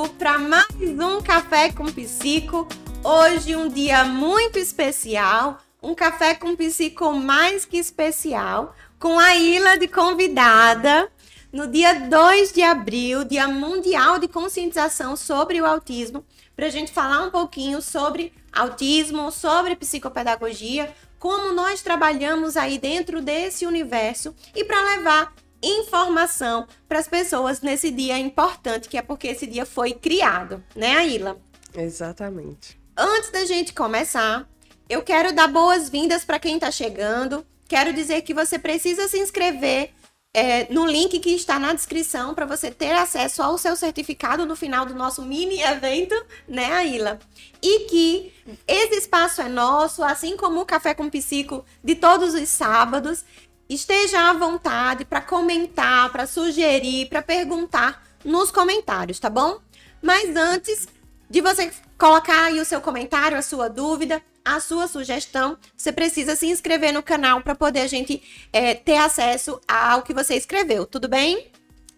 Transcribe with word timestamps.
vivo 0.00 0.08
para 0.14 0.38
mais 0.38 0.66
um 0.80 1.20
Café 1.20 1.72
com 1.72 1.84
Psico. 1.86 2.66
Hoje 3.04 3.54
um 3.54 3.68
dia 3.68 4.04
muito 4.04 4.58
especial, 4.58 5.58
um 5.82 5.94
Café 5.94 6.34
com 6.34 6.56
Psico 6.56 7.12
mais 7.12 7.64
que 7.64 7.76
especial, 7.76 8.74
com 8.98 9.18
a 9.18 9.34
Ilha 9.36 9.78
de 9.78 9.88
convidada. 9.88 11.10
No 11.52 11.66
dia 11.66 11.92
2 12.08 12.52
de 12.52 12.62
abril, 12.62 13.24
Dia 13.24 13.48
Mundial 13.48 14.18
de 14.18 14.28
Conscientização 14.28 15.16
sobre 15.16 15.60
o 15.60 15.66
Autismo, 15.66 16.24
para 16.54 16.66
a 16.66 16.70
gente 16.70 16.92
falar 16.92 17.22
um 17.22 17.30
pouquinho 17.30 17.82
sobre 17.82 18.32
autismo, 18.52 19.30
sobre 19.30 19.76
psicopedagogia, 19.76 20.94
como 21.18 21.52
nós 21.52 21.82
trabalhamos 21.82 22.56
aí 22.56 22.78
dentro 22.78 23.20
desse 23.20 23.66
universo 23.66 24.34
e 24.54 24.64
para 24.64 24.96
levar 24.96 25.34
informação 25.62 26.66
para 26.88 26.98
as 26.98 27.08
pessoas 27.08 27.60
nesse 27.60 27.90
dia 27.90 28.18
importante, 28.18 28.88
que 28.88 28.96
é 28.96 29.02
porque 29.02 29.28
esse 29.28 29.46
dia 29.46 29.66
foi 29.66 29.92
criado, 29.92 30.62
né, 30.74 30.96
Aila? 30.96 31.40
Exatamente. 31.74 32.80
Antes 32.96 33.30
da 33.30 33.44
gente 33.44 33.72
começar, 33.72 34.48
eu 34.88 35.02
quero 35.02 35.32
dar 35.32 35.48
boas-vindas 35.48 36.24
para 36.24 36.38
quem 36.38 36.54
está 36.54 36.70
chegando. 36.70 37.46
Quero 37.68 37.92
dizer 37.92 38.22
que 38.22 38.34
você 38.34 38.58
precisa 38.58 39.06
se 39.06 39.18
inscrever 39.18 39.92
é, 40.32 40.72
no 40.72 40.86
link 40.86 41.18
que 41.18 41.30
está 41.30 41.58
na 41.58 41.72
descrição 41.72 42.34
para 42.34 42.46
você 42.46 42.70
ter 42.70 42.92
acesso 42.92 43.42
ao 43.42 43.58
seu 43.58 43.74
certificado 43.74 44.46
no 44.46 44.54
final 44.54 44.86
do 44.86 44.94
nosso 44.94 45.22
mini 45.22 45.60
evento, 45.60 46.14
né, 46.46 46.72
Aila? 46.72 47.18
E 47.60 47.86
que 47.86 48.32
esse 48.66 48.96
espaço 48.96 49.42
é 49.42 49.48
nosso, 49.48 50.02
assim 50.02 50.36
como 50.36 50.60
o 50.60 50.66
Café 50.66 50.94
com 50.94 51.10
Psico 51.10 51.64
de 51.82 51.94
todos 51.94 52.34
os 52.34 52.48
sábados. 52.48 53.24
Esteja 53.70 54.28
à 54.28 54.32
vontade 54.32 55.04
para 55.04 55.20
comentar, 55.20 56.10
para 56.10 56.26
sugerir, 56.26 57.08
para 57.08 57.22
perguntar 57.22 58.04
nos 58.24 58.50
comentários, 58.50 59.20
tá 59.20 59.30
bom? 59.30 59.60
Mas 60.02 60.34
antes 60.34 60.88
de 61.30 61.40
você 61.40 61.70
colocar 61.96 62.46
aí 62.46 62.58
o 62.58 62.64
seu 62.64 62.80
comentário, 62.80 63.38
a 63.38 63.42
sua 63.42 63.68
dúvida, 63.68 64.20
a 64.44 64.58
sua 64.58 64.88
sugestão, 64.88 65.56
você 65.76 65.92
precisa 65.92 66.34
se 66.34 66.48
inscrever 66.48 66.92
no 66.92 67.00
canal 67.00 67.42
para 67.42 67.54
poder 67.54 67.82
a 67.82 67.86
gente 67.86 68.20
é, 68.52 68.74
ter 68.74 68.96
acesso 68.96 69.60
ao 69.68 70.02
que 70.02 70.12
você 70.12 70.34
escreveu, 70.34 70.84
tudo 70.84 71.08
bem? 71.08 71.52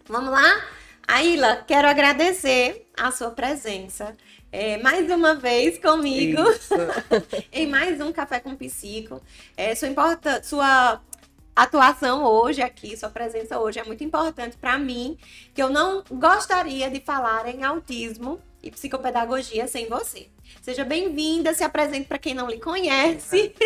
Vamos 0.06 0.30
lá? 0.30 0.62
Aila, 1.08 1.64
quero 1.66 1.88
agradecer 1.88 2.86
a 2.94 3.10
sua 3.10 3.30
presença. 3.30 4.14
É, 4.52 4.76
mais 4.76 5.10
uma 5.10 5.36
vez 5.36 5.78
comigo 5.78 6.42
em 7.50 7.66
mais 7.66 7.98
um 7.98 8.12
Café 8.12 8.40
com 8.40 8.54
Psico. 8.54 9.22
É, 9.56 9.74
sua, 9.74 9.88
importa, 9.88 10.42
sua 10.42 11.00
atuação 11.54 12.24
hoje 12.24 12.62
aqui, 12.62 12.96
sua 12.96 13.10
presença 13.10 13.58
hoje 13.58 13.78
é 13.78 13.84
muito 13.84 14.02
importante 14.02 14.56
para 14.56 14.78
mim, 14.78 15.18
que 15.54 15.62
eu 15.62 15.70
não 15.70 16.02
gostaria 16.10 16.90
de 16.90 17.00
falar 17.00 17.48
em 17.48 17.62
autismo 17.62 18.40
e 18.62 18.70
psicopedagogia 18.70 19.66
sem 19.66 19.88
você. 19.88 20.28
Seja 20.60 20.84
bem-vinda, 20.84 21.52
se 21.52 21.64
apresente 21.64 22.06
para 22.06 22.18
quem 22.18 22.34
não 22.34 22.48
lhe 22.48 22.58
conhece. 22.58 23.54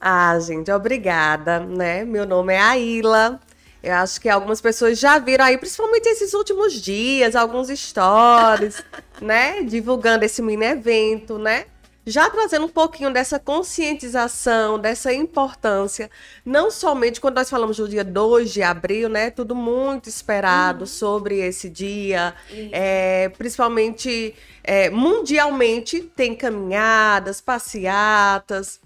Ah, 0.00 0.38
gente, 0.38 0.70
obrigada, 0.70 1.58
né? 1.58 2.04
Meu 2.04 2.24
nome 2.24 2.54
é 2.54 2.60
Aila. 2.60 3.40
Eu 3.82 3.94
acho 3.94 4.20
que 4.20 4.28
algumas 4.28 4.60
pessoas 4.60 4.98
já 5.00 5.18
viram 5.18 5.44
aí, 5.44 5.58
principalmente 5.58 6.06
esses 6.06 6.32
últimos 6.32 6.74
dias, 6.74 7.34
alguns 7.34 7.68
stories, 7.68 8.84
né? 9.20 9.62
Divulgando 9.64 10.24
esse 10.24 10.40
mini 10.40 10.64
evento, 10.64 11.38
né? 11.38 11.66
Já 12.10 12.28
trazendo 12.28 12.66
um 12.66 12.68
pouquinho 12.68 13.12
dessa 13.12 13.38
conscientização, 13.38 14.78
dessa 14.78 15.12
importância, 15.12 16.10
não 16.44 16.70
somente 16.70 17.20
quando 17.20 17.36
nós 17.36 17.48
falamos 17.48 17.76
do 17.76 17.88
dia 17.88 18.04
2 18.04 18.52
de 18.52 18.62
abril, 18.62 19.08
né? 19.08 19.30
Tudo 19.30 19.54
muito 19.54 20.08
esperado 20.08 20.80
uhum. 20.80 20.86
sobre 20.86 21.38
esse 21.38 21.70
dia, 21.70 22.34
é, 22.72 23.28
principalmente 23.30 24.34
é, 24.64 24.90
mundialmente, 24.90 26.00
tem 26.00 26.34
caminhadas, 26.34 27.40
passeatas, 27.40 28.80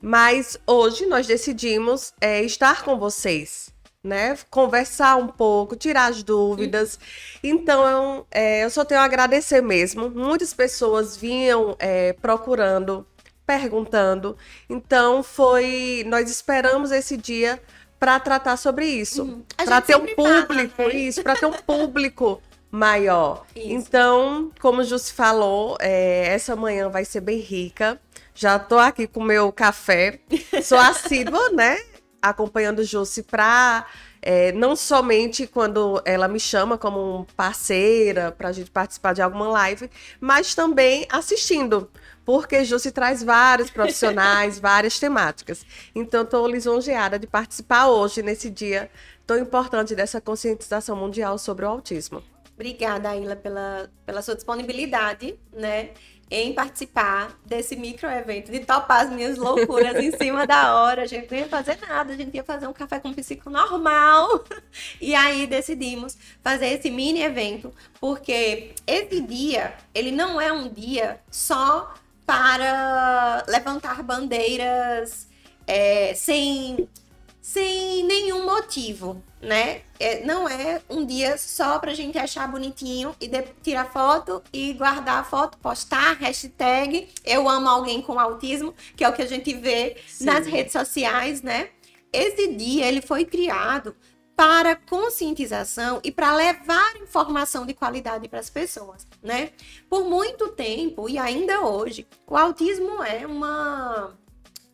mas 0.00 0.58
hoje 0.66 1.06
nós 1.06 1.26
decidimos 1.26 2.12
é, 2.20 2.42
estar 2.42 2.84
com 2.84 2.98
vocês 2.98 3.67
né? 4.02 4.36
Conversar 4.50 5.16
um 5.16 5.28
pouco, 5.28 5.76
tirar 5.76 6.06
as 6.06 6.22
dúvidas. 6.22 6.98
Então, 7.42 8.26
é, 8.30 8.64
eu 8.64 8.70
só 8.70 8.84
tenho 8.84 9.00
a 9.00 9.04
agradecer 9.04 9.60
mesmo. 9.60 10.08
Muitas 10.10 10.54
pessoas 10.54 11.16
vinham 11.16 11.76
é, 11.78 12.12
procurando, 12.14 13.06
perguntando. 13.46 14.36
Então, 14.68 15.22
foi. 15.22 16.04
Nós 16.06 16.30
esperamos 16.30 16.92
esse 16.92 17.16
dia 17.16 17.60
para 17.98 18.18
tratar 18.20 18.56
sobre 18.56 18.86
isso. 18.86 19.22
Uhum. 19.22 19.42
Para 19.56 19.80
ter 19.80 19.96
um 19.96 20.06
público, 20.14 20.76
fala, 20.76 20.88
né? 20.88 20.94
isso, 20.94 21.22
para 21.22 21.36
ter 21.36 21.46
um 21.46 21.52
público 21.52 22.40
maior. 22.70 23.44
Isso. 23.56 23.66
Então, 23.68 24.50
como 24.60 24.80
o 24.80 24.84
Jussi 24.84 25.12
falou, 25.12 25.76
é, 25.80 26.28
essa 26.28 26.54
manhã 26.54 26.88
vai 26.88 27.04
ser 27.04 27.20
bem 27.20 27.38
rica. 27.38 28.00
Já 28.34 28.56
tô 28.56 28.78
aqui 28.78 29.08
com 29.08 29.20
meu 29.20 29.50
café. 29.50 30.20
Sou 30.62 30.78
assídua, 30.78 31.50
né? 31.50 31.76
Acompanhando 32.22 32.84
Josi 32.84 33.22
para 33.22 33.86
é, 34.20 34.52
não 34.52 34.74
somente 34.74 35.46
quando 35.46 36.02
ela 36.04 36.28
me 36.28 36.40
chama 36.40 36.76
como 36.76 37.26
parceira 37.36 38.32
para 38.32 38.48
a 38.48 38.52
gente 38.52 38.70
participar 38.70 39.12
de 39.12 39.22
alguma 39.22 39.48
live, 39.48 39.90
mas 40.20 40.54
também 40.54 41.06
assistindo, 41.10 41.90
porque 42.24 42.64
Josi 42.64 42.90
traz 42.90 43.22
vários 43.22 43.70
profissionais, 43.70 44.58
várias 44.60 44.98
temáticas. 44.98 45.64
Então, 45.94 46.22
estou 46.22 46.46
lisonjeada 46.48 47.18
de 47.18 47.26
participar 47.26 47.86
hoje, 47.86 48.22
nesse 48.22 48.50
dia 48.50 48.90
tão 49.26 49.38
importante 49.38 49.94
dessa 49.94 50.20
conscientização 50.20 50.96
mundial 50.96 51.36
sobre 51.38 51.64
o 51.64 51.68
autismo. 51.68 52.22
Obrigada, 52.54 53.10
Aila, 53.10 53.36
pela, 53.36 53.88
pela 54.04 54.20
sua 54.22 54.34
disponibilidade, 54.34 55.38
né? 55.52 55.90
Em 56.30 56.52
participar 56.52 57.38
desse 57.44 57.74
micro 57.74 58.08
evento, 58.08 58.50
de 58.52 58.60
topar 58.60 59.06
as 59.06 59.10
minhas 59.10 59.38
loucuras 59.38 59.96
em 59.96 60.10
cima 60.16 60.46
da 60.46 60.74
hora. 60.74 61.02
A 61.02 61.06
gente 61.06 61.30
não 61.30 61.38
ia 61.38 61.48
fazer 61.48 61.78
nada, 61.80 62.12
a 62.12 62.16
gente 62.16 62.34
ia 62.34 62.44
fazer 62.44 62.66
um 62.66 62.72
café 62.72 63.00
com 63.00 63.12
psico 63.12 63.50
normal. 63.50 64.44
E 65.00 65.14
aí 65.14 65.46
decidimos 65.46 66.16
fazer 66.42 66.66
esse 66.66 66.90
mini 66.90 67.22
evento, 67.22 67.72
porque 68.00 68.74
esse 68.86 69.20
dia, 69.20 69.74
ele 69.94 70.10
não 70.10 70.40
é 70.40 70.52
um 70.52 70.68
dia 70.68 71.20
só 71.30 71.94
para 72.26 73.44
levantar 73.48 74.02
bandeiras 74.02 75.28
é, 75.66 76.14
sem, 76.14 76.88
sem 77.40 78.04
nenhum 78.04 78.44
motivo 78.44 79.22
né? 79.40 79.82
É, 79.98 80.24
não 80.24 80.48
é 80.48 80.80
um 80.88 81.04
dia 81.04 81.36
só 81.38 81.78
pra 81.78 81.94
gente 81.94 82.18
achar 82.18 82.46
bonitinho 82.48 83.14
e 83.20 83.28
de, 83.28 83.42
tirar 83.62 83.86
foto 83.86 84.42
e 84.52 84.72
guardar 84.72 85.20
a 85.20 85.24
foto, 85.24 85.58
postar, 85.58 86.14
hashtag 86.14 87.08
eu 87.24 87.48
amo 87.48 87.68
alguém 87.68 88.02
com 88.02 88.18
autismo, 88.18 88.74
que 88.96 89.04
é 89.04 89.08
o 89.08 89.12
que 89.12 89.22
a 89.22 89.26
gente 89.26 89.52
vê 89.54 89.96
Sim. 90.06 90.24
nas 90.24 90.46
redes 90.46 90.72
sociais, 90.72 91.42
né? 91.42 91.70
Esse 92.12 92.52
dia 92.54 92.86
ele 92.86 93.02
foi 93.02 93.24
criado 93.24 93.94
para 94.34 94.76
conscientização 94.76 96.00
e 96.04 96.12
para 96.12 96.32
levar 96.34 96.96
informação 96.96 97.66
de 97.66 97.74
qualidade 97.74 98.28
para 98.28 98.38
as 98.38 98.48
pessoas, 98.48 99.04
né? 99.20 99.50
Por 99.90 100.04
muito 100.04 100.48
tempo 100.50 101.08
e 101.08 101.18
ainda 101.18 101.62
hoje, 101.62 102.06
o 102.26 102.36
autismo 102.36 103.02
é 103.02 103.26
uma 103.26 104.16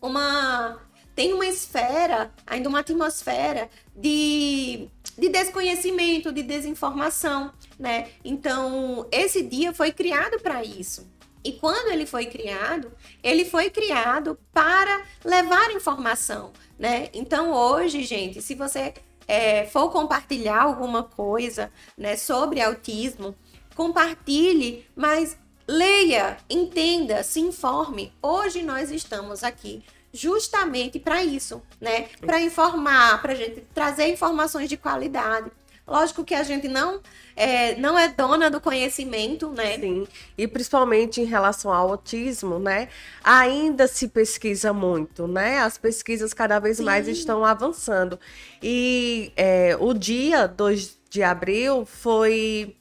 uma 0.03 0.79
tem 1.15 1.33
uma 1.33 1.47
esfera, 1.47 2.33
ainda 2.47 2.69
uma 2.69 2.81
atmosfera 2.81 3.69
de, 3.95 4.89
de 5.17 5.29
desconhecimento, 5.29 6.33
de 6.33 6.43
desinformação, 6.43 7.53
né? 7.79 8.09
Então, 8.25 9.07
esse 9.13 9.43
dia 9.43 9.73
foi 9.73 9.93
criado 9.93 10.41
para 10.41 10.65
isso. 10.65 11.07
E 11.45 11.53
quando 11.53 11.93
ele 11.93 12.07
foi 12.07 12.27
criado, 12.27 12.91
ele 13.23 13.45
foi 13.45 13.71
criado 13.71 14.39
para 14.53 15.03
levar 15.25 15.71
informação, 15.71 16.53
né? 16.79 17.09
Então, 17.13 17.53
hoje, 17.53 18.03
gente, 18.03 18.41
se 18.43 18.55
você 18.55 18.95
é, 19.29 19.67
for 19.67 19.91
compartilhar 19.91 20.63
alguma 20.63 21.03
coisa 21.03 21.71
né, 21.97 22.17
sobre 22.17 22.61
autismo, 22.61 23.35
compartilhe, 23.75 24.87
mas 24.97 25.37
leia, 25.67 26.37
entenda, 26.49 27.23
se 27.23 27.41
informe. 27.41 28.13
Hoje 28.23 28.63
nós 28.63 28.91
estamos 28.91 29.43
aqui 29.43 29.83
justamente 30.15 31.01
para 31.01 31.25
isso, 31.25 31.61
né? 31.81 32.07
Para 32.21 32.41
informar, 32.41 33.21
para 33.21 33.33
a 33.33 33.37
gente 33.37 33.61
trazer 33.75 34.07
informações 34.07 34.69
de 34.69 34.77
qualidade. 34.77 35.51
Lógico 35.87 36.25
que 36.25 36.35
a 36.35 36.43
gente 36.43 36.67
não 36.67 37.01
é, 37.37 37.75
não 37.77 37.99
é 37.99 38.09
dona 38.09 38.49
do 38.49 38.59
conhecimento, 38.59 39.51
né? 39.51 39.79
Sim. 39.79 40.07
E 40.39 40.47
principalmente 40.47 41.21
em 41.21 41.25
relação 41.25 41.71
ao 41.71 41.91
autismo, 41.91 42.59
né? 42.59 42.89
Ainda 43.23 43.87
se 43.87 44.09
pesquisa 44.09 44.73
muito, 44.73 45.27
né? 45.27 45.59
As 45.59 45.77
pesquisas 45.77 46.33
cada 46.33 46.59
vez 46.59 46.79
Sim. 46.79 46.85
mais 46.85 47.07
estão 47.09 47.45
avançando. 47.45 48.19
E 48.63 49.33
é, 49.37 49.77
o 49.79 49.93
dia 49.93 50.47
2 50.47 50.97
de 51.11 51.23
abril 51.23 51.85
foi 51.85 52.75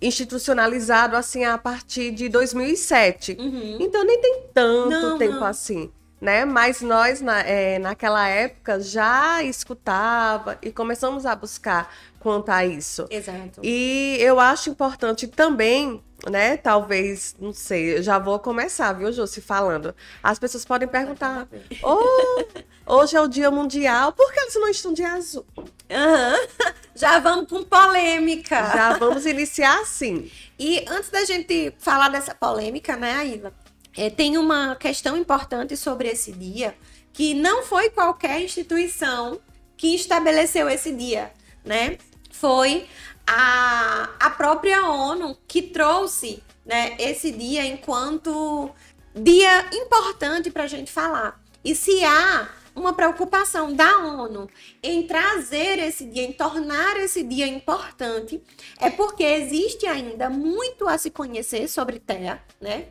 institucionalizado 0.00 1.16
assim 1.16 1.44
a 1.44 1.58
partir 1.58 2.12
de 2.12 2.28
2007. 2.28 3.36
Uhum. 3.40 3.78
Então 3.80 4.04
nem 4.04 4.20
tem 4.20 4.42
tanto 4.54 4.90
não, 4.90 5.18
tempo 5.18 5.40
não. 5.40 5.46
assim 5.46 5.90
né? 6.22 6.44
Mas 6.44 6.80
nós, 6.80 7.20
na, 7.20 7.40
é, 7.40 7.80
naquela 7.80 8.28
época, 8.28 8.78
já 8.78 9.42
escutava 9.42 10.56
e 10.62 10.70
começamos 10.70 11.26
a 11.26 11.34
buscar 11.34 11.92
quanto 12.20 12.48
a 12.48 12.64
isso. 12.64 13.08
Exato. 13.10 13.60
E 13.60 14.16
eu 14.20 14.38
acho 14.38 14.70
importante 14.70 15.26
também, 15.26 16.00
né? 16.30 16.56
Talvez, 16.56 17.34
não 17.40 17.52
sei, 17.52 17.98
eu 17.98 18.02
já 18.04 18.20
vou 18.20 18.38
começar, 18.38 18.92
viu, 18.92 19.12
Josi, 19.12 19.40
falando. 19.40 19.92
As 20.22 20.38
pessoas 20.38 20.64
podem 20.64 20.86
perguntar: 20.86 21.48
oh, 21.82 22.44
hoje 22.86 23.16
é 23.16 23.20
o 23.20 23.26
Dia 23.26 23.50
Mundial, 23.50 24.12
por 24.12 24.32
que 24.32 24.38
eles 24.38 24.54
não 24.54 24.68
estão 24.68 24.92
de 24.92 25.02
azul? 25.02 25.44
Aham. 25.90 26.36
Já 26.94 27.18
vamos 27.20 27.48
com 27.48 27.64
polêmica. 27.64 28.54
Já 28.54 28.98
vamos 28.98 29.24
iniciar 29.24 29.80
assim. 29.80 30.30
E 30.58 30.84
antes 30.86 31.08
da 31.08 31.24
gente 31.24 31.74
falar 31.78 32.10
dessa 32.10 32.34
polêmica, 32.34 32.96
né, 32.96 33.14
Aila? 33.14 33.52
É, 33.96 34.08
tem 34.08 34.38
uma 34.38 34.74
questão 34.76 35.16
importante 35.16 35.76
sobre 35.76 36.08
esse 36.08 36.32
dia, 36.32 36.74
que 37.12 37.34
não 37.34 37.62
foi 37.62 37.90
qualquer 37.90 38.40
instituição 38.40 39.40
que 39.76 39.94
estabeleceu 39.94 40.68
esse 40.68 40.92
dia, 40.92 41.32
né? 41.64 41.98
Foi 42.30 42.86
a, 43.26 44.08
a 44.18 44.30
própria 44.30 44.84
ONU 44.86 45.36
que 45.46 45.62
trouxe 45.62 46.42
né, 46.64 46.96
esse 46.98 47.30
dia 47.30 47.66
enquanto 47.66 48.70
dia 49.14 49.68
importante 49.74 50.50
para 50.50 50.64
a 50.64 50.68
gente 50.68 50.90
falar. 50.90 51.40
E 51.64 51.74
se 51.74 52.02
há 52.04 52.48
uma 52.74 52.94
preocupação 52.94 53.74
da 53.74 53.98
ONU 53.98 54.48
em 54.82 55.06
trazer 55.06 55.78
esse 55.78 56.06
dia, 56.06 56.22
em 56.22 56.32
tornar 56.32 56.96
esse 56.96 57.22
dia 57.22 57.46
importante, 57.46 58.42
é 58.80 58.88
porque 58.88 59.22
existe 59.22 59.86
ainda 59.86 60.30
muito 60.30 60.88
a 60.88 60.96
se 60.96 61.10
conhecer 61.10 61.68
sobre 61.68 62.00
TEA, 62.00 62.42
né? 62.60 62.86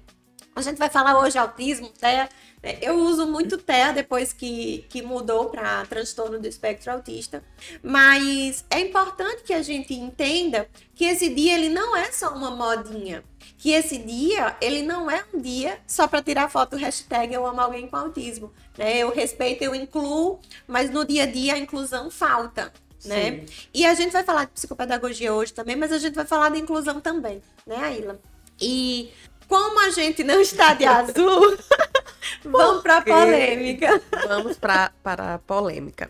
A 0.55 0.61
gente 0.61 0.77
vai 0.77 0.89
falar 0.89 1.17
hoje 1.19 1.37
autismo, 1.37 1.89
TEA. 1.89 2.29
né? 2.61 2.77
Eu 2.81 2.95
uso 2.95 3.25
muito 3.25 3.57
TEA 3.57 3.93
depois 3.93 4.33
que, 4.33 4.85
que 4.89 5.01
mudou 5.01 5.49
para 5.49 5.85
transtorno 5.85 6.39
do 6.39 6.47
espectro 6.47 6.91
autista. 6.91 7.43
Mas 7.81 8.65
é 8.69 8.81
importante 8.81 9.43
que 9.43 9.53
a 9.53 9.61
gente 9.61 9.93
entenda 9.93 10.67
que 10.93 11.05
esse 11.05 11.29
dia 11.29 11.55
ele 11.55 11.69
não 11.69 11.95
é 11.95 12.11
só 12.11 12.33
uma 12.35 12.51
modinha. 12.51 13.23
Que 13.57 13.71
esse 13.71 13.97
dia, 13.97 14.57
ele 14.59 14.81
não 14.81 15.09
é 15.09 15.23
um 15.33 15.39
dia 15.39 15.79
só 15.87 16.07
para 16.07 16.21
tirar 16.21 16.49
foto 16.49 16.75
hashtag 16.75 17.33
eu 17.33 17.45
amo 17.45 17.61
alguém 17.61 17.87
com 17.87 17.95
autismo. 17.95 18.51
Né? 18.77 18.97
Eu 18.97 19.11
respeito, 19.11 19.63
eu 19.63 19.73
incluo, 19.73 20.39
mas 20.67 20.89
no 20.89 21.05
dia 21.05 21.23
a 21.23 21.27
dia 21.27 21.53
a 21.53 21.57
inclusão 21.57 22.11
falta. 22.11 22.73
Né? 23.05 23.45
E 23.73 23.85
a 23.85 23.93
gente 23.93 24.11
vai 24.11 24.23
falar 24.23 24.45
de 24.45 24.51
psicopedagogia 24.51 25.33
hoje 25.33 25.53
também, 25.53 25.75
mas 25.75 25.91
a 25.91 25.97
gente 25.97 26.13
vai 26.13 26.25
falar 26.25 26.49
de 26.49 26.59
inclusão 26.59 27.01
também, 27.01 27.41
né, 27.65 27.77
Aila? 27.77 28.19
E 28.61 29.11
como 29.51 29.81
a 29.81 29.89
gente 29.89 30.23
não 30.23 30.39
está 30.39 30.73
de 30.73 30.85
azul, 30.85 31.57
vamos 32.41 32.81
para 32.81 32.99
a 32.99 33.01
polêmica. 33.01 34.01
Vamos 34.25 34.55
pra, 34.55 34.93
para 35.03 35.33
a 35.33 35.39
polêmica. 35.39 36.09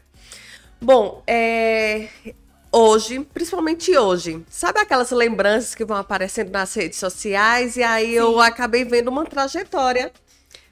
Bom, 0.80 1.24
é, 1.26 2.08
hoje, 2.72 3.22
principalmente 3.34 3.98
hoje, 3.98 4.46
sabe 4.48 4.80
aquelas 4.80 5.10
lembranças 5.10 5.74
que 5.74 5.84
vão 5.84 5.98
aparecendo 5.98 6.52
nas 6.52 6.72
redes 6.76 7.00
sociais? 7.00 7.78
E 7.78 7.82
aí 7.82 8.14
eu 8.14 8.40
acabei 8.40 8.86
vendo 8.86 9.08
uma 9.08 9.26
trajetória 9.26 10.12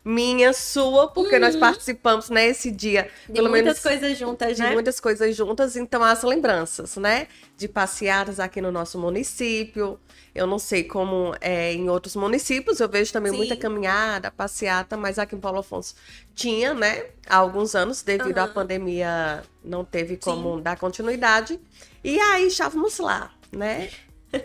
minha, 0.04 0.54
sua, 0.54 1.07
porque 1.10 1.38
nós 1.40 1.56
participamos 1.56 2.30
nesse 2.30 2.72
dia, 2.72 3.04
Uhum. 3.04 3.34
De 3.34 3.34
pelo 3.34 3.50
muitas 3.50 3.66
menos 3.66 3.80
coisas 4.00 4.18
juntas, 4.18 4.56
de 4.57 4.63
né? 4.63 4.72
muitas 4.72 5.00
coisas 5.00 5.36
juntas, 5.36 5.75
então 5.75 6.04
as 6.04 6.24
lembranças, 6.24 6.96
né? 6.98 7.28
De 7.57 7.68
passeadas 7.68 8.40
aqui 8.40 8.62
no 8.62 8.72
nosso 8.72 8.98
município. 8.98 10.00
Eu 10.34 10.46
não 10.48 10.60
sei 10.60 10.84
como 10.84 11.36
é 11.42 11.74
em 11.74 11.90
outros 11.90 12.16
municípios, 12.16 12.80
eu 12.80 12.88
vejo 12.88 13.12
também 13.12 13.31
Sim. 13.31 13.38
muita 13.38 13.56
caminhada, 13.57 14.31
passeata, 14.31 14.96
mas 14.96 15.18
aqui 15.19 15.36
em 15.36 15.40
Paulo 15.40 15.60
Afonso 15.60 15.96
tinha, 16.34 16.74
né? 16.74 17.06
Há 17.28 17.38
alguns 17.38 17.75
anos, 17.75 18.02
devido 18.02 18.38
à 18.38 18.44
Aham. 18.44 18.54
pandemia, 18.54 19.44
não 19.63 19.84
teve 19.84 20.18
como 20.18 20.62
dar 20.62 20.78
continuidade. 20.78 21.60
E 22.04 22.19
aí 22.19 22.48
estávamos 22.48 23.00
lá, 23.00 23.31
né? 23.52 23.90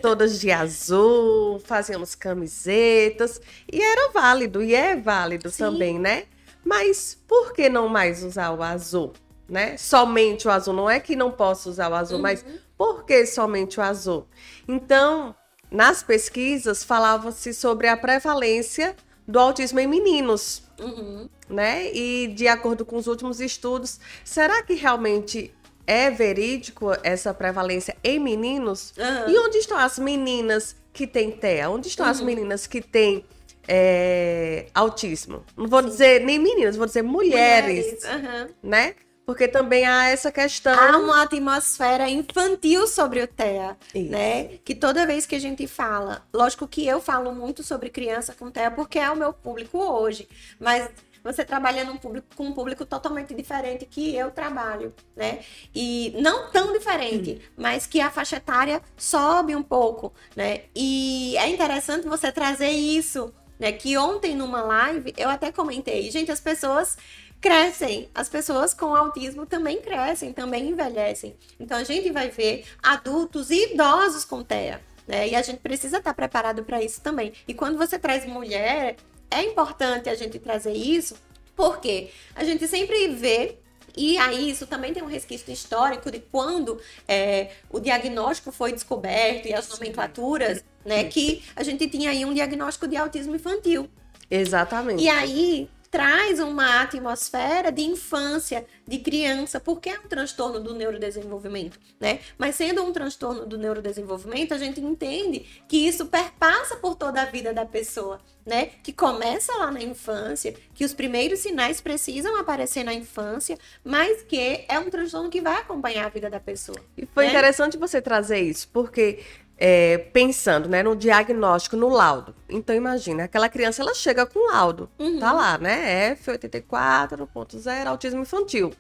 Todas 0.00 0.40
de 0.40 0.50
azul, 0.50 1.60
fazíamos 1.60 2.14
camisetas, 2.14 3.40
e 3.70 3.82
era 3.82 4.10
válido, 4.10 4.62
e 4.62 4.74
é 4.74 4.96
válido 4.96 5.50
Sim. 5.50 5.58
também, 5.58 5.98
né? 5.98 6.24
Mas 6.64 7.18
por 7.28 7.52
que 7.52 7.68
não 7.68 7.88
mais 7.88 8.22
usar 8.22 8.52
o 8.52 8.62
azul? 8.62 9.12
Né? 9.46 9.76
Somente 9.76 10.48
o 10.48 10.50
azul. 10.50 10.72
Não 10.72 10.88
é 10.88 10.98
que 10.98 11.14
não 11.14 11.30
posso 11.30 11.68
usar 11.68 11.90
o 11.90 11.94
azul, 11.94 12.18
mas 12.18 12.42
por 12.78 13.04
que 13.04 13.26
somente 13.26 13.78
o 13.78 13.82
azul? 13.82 14.26
Então, 14.66 15.34
nas 15.70 16.02
pesquisas 16.02 16.82
falava-se 16.82 17.52
sobre 17.52 17.86
a 17.86 17.96
prevalência 17.96 18.96
do 19.28 19.38
autismo 19.38 19.80
em 19.80 19.86
meninos, 19.86 20.62
Uhum. 20.80 21.28
né? 21.48 21.92
E 21.94 22.28
de 22.28 22.48
acordo 22.48 22.84
com 22.86 22.96
os 22.96 23.06
últimos 23.06 23.40
estudos, 23.40 24.00
será 24.24 24.62
que 24.62 24.74
realmente 24.74 25.54
é 25.86 26.10
verídico 26.10 26.90
essa 27.02 27.32
prevalência 27.34 27.96
em 28.02 28.18
meninos? 28.18 28.92
Aham. 28.98 29.26
E 29.28 29.38
onde 29.38 29.58
estão 29.58 29.78
as 29.78 29.98
meninas 29.98 30.76
que 30.92 31.06
têm 31.06 31.30
TEA? 31.30 31.68
Onde 31.70 31.88
estão 31.88 32.06
as 32.06 32.20
Uhum. 32.20 32.26
meninas 32.26 32.66
que 32.66 32.80
têm 32.80 33.24
é, 33.68 34.66
autismo? 34.74 35.44
Não 35.56 35.66
vou 35.68 35.82
dizer 35.82 36.20
nem 36.20 36.38
meninas, 36.38 36.76
vou 36.76 36.86
dizer 36.86 37.02
mulheres, 37.02 38.04
aham. 38.04 38.48
né? 38.62 38.94
Porque 39.26 39.48
também 39.48 39.86
há 39.86 40.08
essa 40.10 40.30
questão. 40.30 40.78
Há 40.78 40.98
uma 40.98 41.22
atmosfera 41.22 42.10
infantil 42.10 42.86
sobre 42.86 43.22
o 43.22 43.26
TEA, 43.26 43.74
Isso. 43.94 44.10
né? 44.10 44.58
Que 44.62 44.74
toda 44.74 45.06
vez 45.06 45.24
que 45.24 45.34
a 45.34 45.38
gente 45.38 45.66
fala, 45.66 46.22
lógico 46.32 46.68
que 46.68 46.86
eu 46.86 47.00
falo 47.00 47.32
muito 47.34 47.62
sobre 47.62 47.88
criança 47.88 48.34
com 48.38 48.50
TEA 48.50 48.70
porque 48.70 48.98
é 48.98 49.10
o 49.10 49.16
meu 49.16 49.32
público 49.32 49.78
hoje, 49.78 50.28
mas 50.60 50.90
você 51.24 51.44
trabalha 51.44 51.84
num 51.84 51.96
público 51.96 52.28
com 52.36 52.44
um 52.44 52.52
público 52.52 52.84
totalmente 52.84 53.34
diferente 53.34 53.86
que 53.86 54.14
eu 54.14 54.30
trabalho, 54.30 54.94
né? 55.16 55.40
E 55.74 56.14
não 56.20 56.50
tão 56.50 56.72
diferente, 56.72 57.40
mas 57.56 57.86
que 57.86 58.00
a 58.00 58.10
faixa 58.10 58.36
etária 58.36 58.82
sobe 58.96 59.56
um 59.56 59.62
pouco, 59.62 60.12
né? 60.36 60.64
E 60.76 61.34
é 61.38 61.48
interessante 61.48 62.06
você 62.06 62.30
trazer 62.30 62.70
isso, 62.70 63.32
né? 63.58 63.72
Que 63.72 63.96
ontem 63.96 64.36
numa 64.36 64.62
live 64.62 65.14
eu 65.16 65.30
até 65.30 65.50
comentei, 65.50 66.10
gente, 66.10 66.30
as 66.30 66.40
pessoas 66.40 66.98
crescem. 67.40 68.08
As 68.14 68.28
pessoas 68.28 68.72
com 68.72 68.94
autismo 68.94 69.44
também 69.44 69.80
crescem, 69.80 70.32
também 70.32 70.68
envelhecem. 70.70 71.36
Então 71.60 71.76
a 71.76 71.84
gente 71.84 72.10
vai 72.10 72.30
ver 72.30 72.64
adultos 72.82 73.50
e 73.50 73.72
idosos 73.72 74.24
com 74.24 74.42
TEA. 74.42 74.80
Né? 75.06 75.28
E 75.28 75.36
a 75.36 75.42
gente 75.42 75.58
precisa 75.58 75.98
estar 75.98 76.14
preparado 76.14 76.64
para 76.64 76.82
isso 76.82 77.02
também. 77.02 77.34
E 77.46 77.52
quando 77.52 77.76
você 77.76 77.98
traz 77.98 78.24
mulher, 78.24 78.96
é 79.34 79.44
importante 79.44 80.08
a 80.08 80.14
gente 80.14 80.38
trazer 80.38 80.72
isso, 80.72 81.16
porque 81.56 82.10
a 82.34 82.44
gente 82.44 82.66
sempre 82.68 83.08
vê. 83.08 83.56
E 83.96 84.18
aí, 84.18 84.50
isso 84.50 84.66
também 84.66 84.92
tem 84.92 85.02
um 85.02 85.06
resquício 85.06 85.52
histórico 85.52 86.10
de 86.10 86.18
quando 86.18 86.80
é, 87.06 87.50
o 87.70 87.78
diagnóstico 87.78 88.50
foi 88.50 88.72
descoberto 88.72 89.46
e 89.46 89.54
as 89.54 89.68
nomenclaturas, 89.68 90.64
né? 90.84 91.04
Que 91.04 91.44
a 91.54 91.62
gente 91.62 91.86
tinha 91.88 92.10
aí 92.10 92.24
um 92.24 92.34
diagnóstico 92.34 92.88
de 92.88 92.96
autismo 92.96 93.36
infantil. 93.36 93.88
Exatamente. 94.28 95.02
E 95.02 95.08
aí 95.08 95.68
traz 95.94 96.40
uma 96.40 96.82
atmosfera 96.82 97.70
de 97.70 97.82
infância, 97.82 98.66
de 98.84 98.98
criança, 98.98 99.60
porque 99.60 99.88
é 99.88 99.96
um 99.96 100.08
transtorno 100.08 100.58
do 100.58 100.74
neurodesenvolvimento, 100.74 101.78
né? 102.00 102.18
Mas 102.36 102.56
sendo 102.56 102.82
um 102.82 102.92
transtorno 102.92 103.46
do 103.46 103.56
neurodesenvolvimento, 103.56 104.52
a 104.52 104.58
gente 104.58 104.80
entende 104.80 105.62
que 105.68 105.86
isso 105.86 106.06
perpassa 106.06 106.74
por 106.74 106.96
toda 106.96 107.22
a 107.22 107.26
vida 107.26 107.54
da 107.54 107.64
pessoa, 107.64 108.20
né? 108.44 108.70
Que 108.82 108.92
começa 108.92 109.56
lá 109.56 109.70
na 109.70 109.80
infância, 109.80 110.56
que 110.74 110.84
os 110.84 110.92
primeiros 110.92 111.38
sinais 111.38 111.80
precisam 111.80 112.36
aparecer 112.40 112.82
na 112.82 112.92
infância, 112.92 113.56
mas 113.84 114.20
que 114.22 114.64
é 114.68 114.76
um 114.80 114.90
transtorno 114.90 115.30
que 115.30 115.40
vai 115.40 115.58
acompanhar 115.60 116.06
a 116.06 116.08
vida 116.08 116.28
da 116.28 116.40
pessoa. 116.40 116.78
E 116.98 117.06
foi 117.06 117.26
né? 117.26 117.30
interessante 117.30 117.78
você 117.78 118.02
trazer 118.02 118.40
isso, 118.40 118.68
porque 118.72 119.20
é, 119.56 119.98
pensando 119.98 120.68
né, 120.68 120.82
no 120.82 120.94
diagnóstico, 120.96 121.76
no 121.76 121.88
laudo. 121.88 122.34
Então, 122.48 122.74
imagina, 122.74 123.24
aquela 123.24 123.48
criança 123.48 123.82
ela 123.82 123.94
chega 123.94 124.26
com 124.26 124.50
laudo. 124.50 124.90
Uhum. 124.98 125.18
Tá 125.18 125.32
lá, 125.32 125.56
né? 125.58 126.16
F84.0, 126.16 127.86
autismo 127.86 128.22
infantil. 128.22 128.72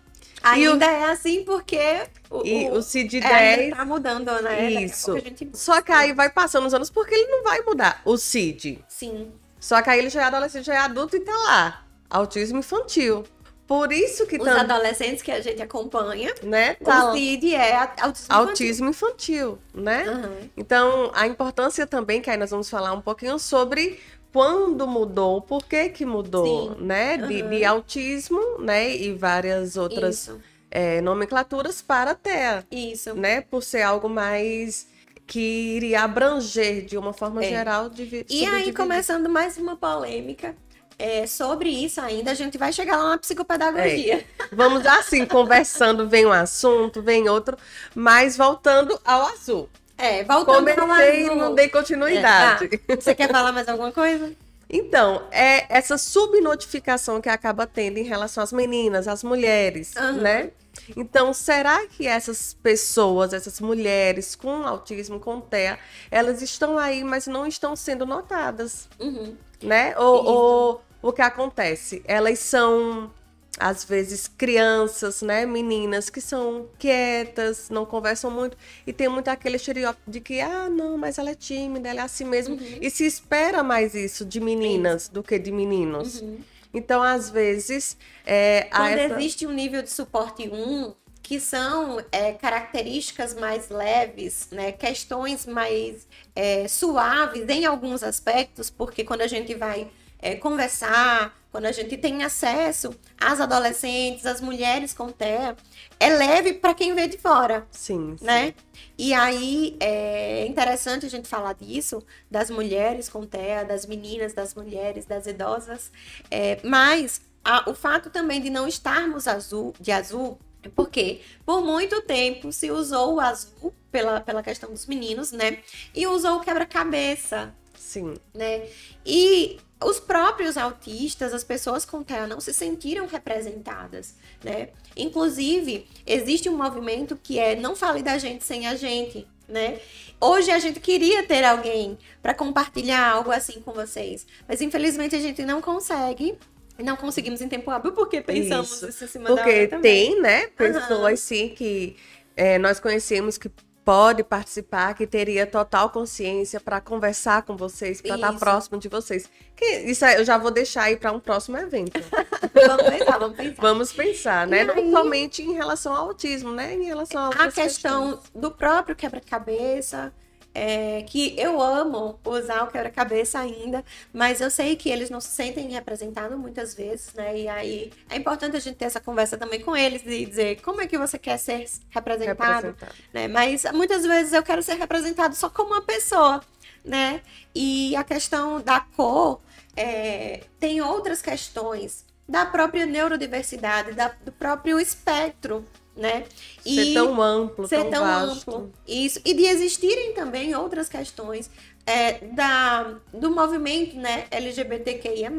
E 0.56 0.68
o- 0.68 0.72
Ainda 0.72 0.84
é 0.86 1.04
assim 1.04 1.42
porque 1.44 2.02
o, 2.28 2.44
E 2.44 2.68
o, 2.68 2.74
o 2.74 2.78
CID-10. 2.82 3.24
é, 3.24 3.54
ainda 3.54 3.76
tá 3.76 3.84
mudando, 3.84 4.30
né? 4.42 4.70
Isso. 4.82 5.18
gente. 5.18 5.48
Só 5.54 5.80
que 5.80 5.90
aí 5.90 6.12
vai 6.12 6.28
passando 6.28 6.66
os 6.66 6.74
anos, 6.74 6.90
porque 6.90 7.14
ele 7.14 7.30
não 7.30 7.42
vai 7.42 7.60
mudar 7.62 8.02
o 8.04 8.18
CID. 8.18 8.78
Sim. 8.88 9.32
Só 9.58 9.80
que 9.80 9.88
aí 9.88 9.98
ele 9.98 10.10
já 10.10 10.22
é 10.22 10.24
adolescente, 10.26 10.66
já 10.66 10.74
é 10.74 10.78
adulto 10.78 11.16
e 11.16 11.20
tá 11.20 11.32
lá. 11.32 11.84
Autismo 12.10 12.58
infantil. 12.58 13.24
Por 13.66 13.92
isso 13.92 14.26
que 14.26 14.36
Os 14.36 14.44
tam- 14.44 14.60
adolescentes 14.60 15.22
que 15.22 15.30
a 15.30 15.40
gente 15.40 15.62
acompanha, 15.62 16.34
né, 16.42 16.74
tá 16.74 17.10
o 17.10 17.14
CID 17.14 17.54
é 17.54 17.74
autismo, 18.00 18.26
autismo 18.34 18.90
infantil, 18.90 19.58
né? 19.72 20.02
infantil. 20.02 20.24
Aham. 20.24 20.50
Então, 20.56 21.10
a 21.14 21.26
importância 21.26 21.86
também, 21.86 22.20
que 22.20 22.28
aí 22.28 22.36
nós 22.36 22.50
vamos 22.50 22.68
falar 22.68 22.92
um 22.92 23.00
pouquinho 23.00 23.38
sobre 23.38 23.98
quando 24.32 24.86
mudou, 24.86 25.40
por 25.40 25.64
que 25.64 25.88
que 25.88 26.04
mudou, 26.04 26.74
Sim. 26.74 26.82
né? 26.84 27.16
De, 27.16 27.40
Aham. 27.40 27.50
de 27.50 27.64
autismo, 27.64 28.58
né? 28.58 28.94
E 28.94 29.14
várias 29.14 29.76
outras 29.76 30.30
é, 30.70 31.00
nomenclaturas 31.00 31.80
para 31.80 32.14
TEA, 32.14 32.66
isso. 32.70 33.14
né? 33.14 33.40
Por 33.40 33.62
ser 33.62 33.82
algo 33.82 34.08
mais 34.08 34.88
que 35.26 35.40
iria 35.76 36.02
abranger 36.02 36.84
de 36.84 36.98
uma 36.98 37.12
forma 37.14 37.42
É. 37.42 37.48
geral 37.48 37.88
de 37.88 38.26
E 38.28 38.44
aí, 38.44 38.72
começando 38.74 39.28
mais 39.30 39.56
uma 39.56 39.74
polêmica, 39.76 40.54
é, 40.98 41.26
sobre 41.26 41.68
isso 41.68 42.00
ainda, 42.00 42.30
a 42.30 42.34
gente 42.34 42.56
vai 42.58 42.72
chegar 42.72 42.96
lá 42.96 43.10
na 43.10 43.18
psicopedagogia. 43.18 44.18
É. 44.18 44.24
Vamos 44.52 44.84
assim, 44.86 45.24
conversando, 45.26 46.08
vem 46.08 46.26
um 46.26 46.32
assunto, 46.32 47.02
vem 47.02 47.28
outro, 47.28 47.56
mas 47.94 48.36
voltando 48.36 48.98
ao 49.04 49.26
azul. 49.26 49.68
É, 49.96 50.24
voltando 50.24 50.68
ao 50.68 50.74
Comecei 50.76 51.20
e 51.20 51.24
azul. 51.24 51.36
não 51.36 51.54
dei 51.54 51.68
continuidade. 51.68 52.64
É, 52.88 52.92
ah, 52.92 52.96
você 53.00 53.14
quer 53.14 53.30
falar 53.30 53.52
mais 53.52 53.68
alguma 53.68 53.92
coisa? 53.92 54.32
Então, 54.68 55.22
é 55.30 55.66
essa 55.68 55.96
subnotificação 55.98 57.20
que 57.20 57.28
acaba 57.28 57.66
tendo 57.66 57.98
em 57.98 58.02
relação 58.02 58.42
às 58.42 58.52
meninas, 58.52 59.06
às 59.06 59.22
mulheres, 59.22 59.96
Aham. 59.96 60.12
né? 60.12 60.50
Então, 60.96 61.32
será 61.32 61.86
que 61.86 62.06
essas 62.06 62.54
pessoas, 62.60 63.32
essas 63.32 63.60
mulheres 63.60 64.34
com 64.34 64.66
autismo, 64.66 65.20
com 65.20 65.40
TEA, 65.40 65.78
elas 66.10 66.42
estão 66.42 66.76
aí, 66.76 67.04
mas 67.04 67.26
não 67.28 67.46
estão 67.46 67.76
sendo 67.76 68.04
notadas, 68.04 68.88
Uhum. 68.98 69.36
Né? 69.64 69.94
Ou, 69.98 70.24
ou 70.24 70.82
o 71.02 71.12
que 71.12 71.22
acontece? 71.22 72.02
Elas 72.06 72.38
são, 72.38 73.10
às 73.58 73.84
vezes, 73.84 74.28
crianças, 74.28 75.22
né? 75.22 75.44
Meninas 75.46 76.08
que 76.10 76.20
são 76.20 76.66
quietas, 76.78 77.68
não 77.70 77.84
conversam 77.84 78.30
muito, 78.30 78.56
e 78.86 78.92
tem 78.92 79.08
muito 79.08 79.28
aquele 79.28 79.56
estereótipo 79.56 80.10
de 80.10 80.20
que, 80.20 80.40
ah, 80.40 80.68
não, 80.68 80.96
mas 80.98 81.18
ela 81.18 81.30
é 81.30 81.34
tímida, 81.34 81.88
ela 81.88 82.00
é 82.00 82.04
assim 82.04 82.24
mesmo. 82.24 82.54
Uhum. 82.54 82.78
E 82.80 82.90
se 82.90 83.04
espera 83.06 83.62
mais 83.62 83.94
isso 83.94 84.24
de 84.24 84.40
meninas 84.40 85.08
do 85.08 85.22
que 85.22 85.38
de 85.38 85.50
meninos. 85.52 86.20
Uhum. 86.20 86.38
Então, 86.72 87.02
às 87.02 87.30
vezes, 87.30 87.96
é, 88.26 88.66
Quando 88.70 88.88
essa- 88.98 89.14
existe 89.14 89.46
um 89.46 89.52
nível 89.52 89.80
de 89.82 89.90
suporte 89.90 90.48
1, 90.48 90.92
que 91.24 91.40
são 91.40 91.98
é, 92.12 92.32
características 92.34 93.32
mais 93.34 93.70
leves, 93.70 94.46
né, 94.52 94.70
questões 94.72 95.46
mais 95.46 96.06
é, 96.36 96.68
suaves 96.68 97.48
em 97.48 97.64
alguns 97.64 98.02
aspectos, 98.02 98.68
porque 98.68 99.02
quando 99.02 99.22
a 99.22 99.26
gente 99.26 99.54
vai 99.54 99.90
é, 100.20 100.34
conversar, 100.36 101.34
quando 101.50 101.64
a 101.64 101.72
gente 101.72 101.96
tem 101.96 102.22
acesso 102.22 102.94
às 103.18 103.40
adolescentes, 103.40 104.26
às 104.26 104.40
mulheres 104.42 104.92
com 104.92 105.08
TEA, 105.10 105.56
é 105.98 106.10
leve 106.10 106.52
para 106.54 106.74
quem 106.74 106.94
vê 106.94 107.08
de 107.08 107.16
fora 107.16 107.66
Sim, 107.70 108.16
sim. 108.18 108.24
né? 108.24 108.54
E 108.98 109.14
aí 109.14 109.76
é 109.80 110.46
interessante 110.46 111.06
a 111.06 111.10
gente 111.10 111.26
falar 111.26 111.54
disso, 111.54 112.02
das 112.30 112.50
mulheres 112.50 113.08
com 113.08 113.24
TEA, 113.24 113.64
das 113.64 113.86
meninas, 113.86 114.34
das 114.34 114.54
mulheres, 114.54 115.06
das 115.06 115.26
idosas. 115.26 115.90
É, 116.30 116.58
mas 116.62 117.22
a- 117.42 117.64
o 117.70 117.74
fato 117.74 118.10
também 118.10 118.42
de 118.42 118.50
não 118.50 118.68
estarmos 118.68 119.26
azul, 119.26 119.72
de 119.80 119.90
azul, 119.90 120.38
é 120.38 120.53
porque 120.70 121.20
por 121.44 121.62
muito 121.62 122.02
tempo 122.02 122.52
se 122.52 122.70
usou 122.70 123.14
o 123.14 123.20
azul 123.20 123.72
pela, 123.90 124.20
pela 124.20 124.42
questão 124.42 124.70
dos 124.70 124.86
meninos, 124.86 125.32
né? 125.32 125.58
E 125.94 126.06
usou 126.06 126.36
o 126.36 126.40
quebra-cabeça, 126.40 127.54
Sim. 127.76 128.14
né? 128.34 128.66
E 129.04 129.58
os 129.82 130.00
próprios 130.00 130.56
autistas, 130.56 131.32
as 131.32 131.44
pessoas 131.44 131.84
com 131.84 132.02
TEA 132.02 132.26
não 132.26 132.40
se 132.40 132.52
sentiram 132.52 133.06
representadas, 133.06 134.14
né? 134.42 134.70
Inclusive, 134.96 135.86
existe 136.06 136.48
um 136.48 136.56
movimento 136.56 137.18
que 137.22 137.38
é 137.38 137.54
não 137.54 137.76
fale 137.76 138.02
da 138.02 138.18
gente 138.18 138.44
sem 138.44 138.66
a 138.66 138.74
gente, 138.74 139.26
né? 139.48 139.80
Hoje 140.20 140.50
a 140.50 140.58
gente 140.58 140.80
queria 140.80 141.26
ter 141.26 141.44
alguém 141.44 141.98
para 142.22 142.32
compartilhar 142.32 143.10
algo 143.10 143.30
assim 143.30 143.60
com 143.60 143.72
vocês, 143.72 144.26
mas 144.48 144.60
infelizmente 144.60 145.14
a 145.14 145.20
gente 145.20 145.44
não 145.44 145.60
consegue. 145.60 146.38
Não 146.78 146.96
conseguimos 146.96 147.40
em 147.40 147.48
tempo 147.48 147.70
hábil 147.70 147.92
porque 147.92 148.20
pensamos 148.20 148.72
Isso. 148.72 148.88
isso, 148.88 149.04
em 149.04 149.08
cima 149.08 149.28
da 149.30 149.34
Porque 149.36 149.66
também. 149.68 150.10
tem, 150.12 150.20
né, 150.22 150.46
pessoas 150.48 151.20
sim 151.20 151.50
que 151.50 151.96
é, 152.36 152.58
nós 152.58 152.80
conhecemos 152.80 153.38
que 153.38 153.48
pode 153.84 154.24
participar, 154.24 154.94
que 154.94 155.06
teria 155.06 155.46
total 155.46 155.90
consciência 155.90 156.58
para 156.58 156.80
conversar 156.80 157.42
com 157.42 157.54
vocês, 157.54 158.00
para 158.00 158.14
estar 158.14 158.30
Isso. 158.30 158.38
próximo 158.38 158.78
de 158.78 158.88
vocês. 158.88 159.28
Que 159.54 159.64
isso 159.80 160.04
eu 160.06 160.24
já 160.24 160.38
vou 160.38 160.50
deixar 160.50 160.84
aí 160.84 160.96
para 160.96 161.12
um 161.12 161.20
próximo 161.20 161.58
evento. 161.58 161.92
Vamos 162.66 162.82
pensar, 162.88 163.18
vamos 163.18 163.36
pensar. 163.36 163.60
Vamos 163.62 163.92
pensar, 163.92 164.46
né? 164.46 164.62
E 164.62 164.64
Não 164.64 164.74
aí- 164.74 164.90
somente 164.90 165.42
em 165.42 165.52
relação 165.52 165.94
ao 165.94 166.06
autismo, 166.08 166.50
né? 166.50 166.72
Em 166.74 166.84
relação 166.84 167.24
a 167.24 167.28
a 167.28 167.52
questão 167.52 168.12
questões. 168.14 168.30
do 168.34 168.50
próprio 168.50 168.96
quebra-cabeça, 168.96 170.12
é, 170.54 171.02
que 171.02 171.34
eu 171.38 171.60
amo 171.60 172.18
usar 172.24 172.62
o 172.62 172.68
quebra-cabeça 172.68 173.40
ainda, 173.40 173.84
mas 174.12 174.40
eu 174.40 174.48
sei 174.50 174.76
que 174.76 174.88
eles 174.88 175.10
não 175.10 175.20
se 175.20 175.28
sentem 175.28 175.68
representados 175.72 176.38
muitas 176.38 176.74
vezes, 176.74 177.12
né? 177.14 177.36
E 177.36 177.48
aí 177.48 177.92
é 178.08 178.16
importante 178.16 178.56
a 178.56 178.60
gente 178.60 178.76
ter 178.76 178.84
essa 178.84 179.00
conversa 179.00 179.36
também 179.36 179.60
com 179.60 179.76
eles 179.76 180.02
e 180.06 180.24
dizer 180.24 180.60
como 180.62 180.80
é 180.80 180.86
que 180.86 180.96
você 180.96 181.18
quer 181.18 181.38
ser 181.38 181.66
representado, 181.90 182.66
Representado. 182.68 182.94
né? 183.12 183.26
Mas 183.28 183.64
muitas 183.72 184.06
vezes 184.06 184.32
eu 184.32 184.42
quero 184.44 184.62
ser 184.62 184.74
representado 184.74 185.34
só 185.34 185.50
como 185.50 185.70
uma 185.72 185.82
pessoa, 185.82 186.40
né? 186.84 187.20
E 187.54 187.96
a 187.96 188.04
questão 188.04 188.60
da 188.60 188.78
cor 188.80 189.40
é, 189.76 190.42
tem 190.60 190.80
outras 190.80 191.20
questões 191.20 192.04
da 192.28 192.46
própria 192.46 192.86
neurodiversidade, 192.86 193.92
da- 193.92 194.14
do 194.24 194.30
próprio 194.32 194.78
espectro, 194.80 195.66
né? 195.96 196.24
Ser 196.62 196.92
tão 196.94 197.20
amplo, 197.22 197.66
ser 197.66 197.82
tão, 197.82 197.90
tão 197.90 198.00
vasto. 198.02 198.50
amplo. 198.50 198.72
Isso. 198.86 199.20
E 199.24 199.34
de 199.34 199.44
existirem 199.44 200.14
também 200.14 200.54
outras 200.54 200.88
questões 200.88 201.50
é, 201.86 202.18
da, 202.34 202.94
do 203.12 203.30
movimento 203.30 203.96
né, 203.96 204.26
LGBTQIA, 204.30 205.30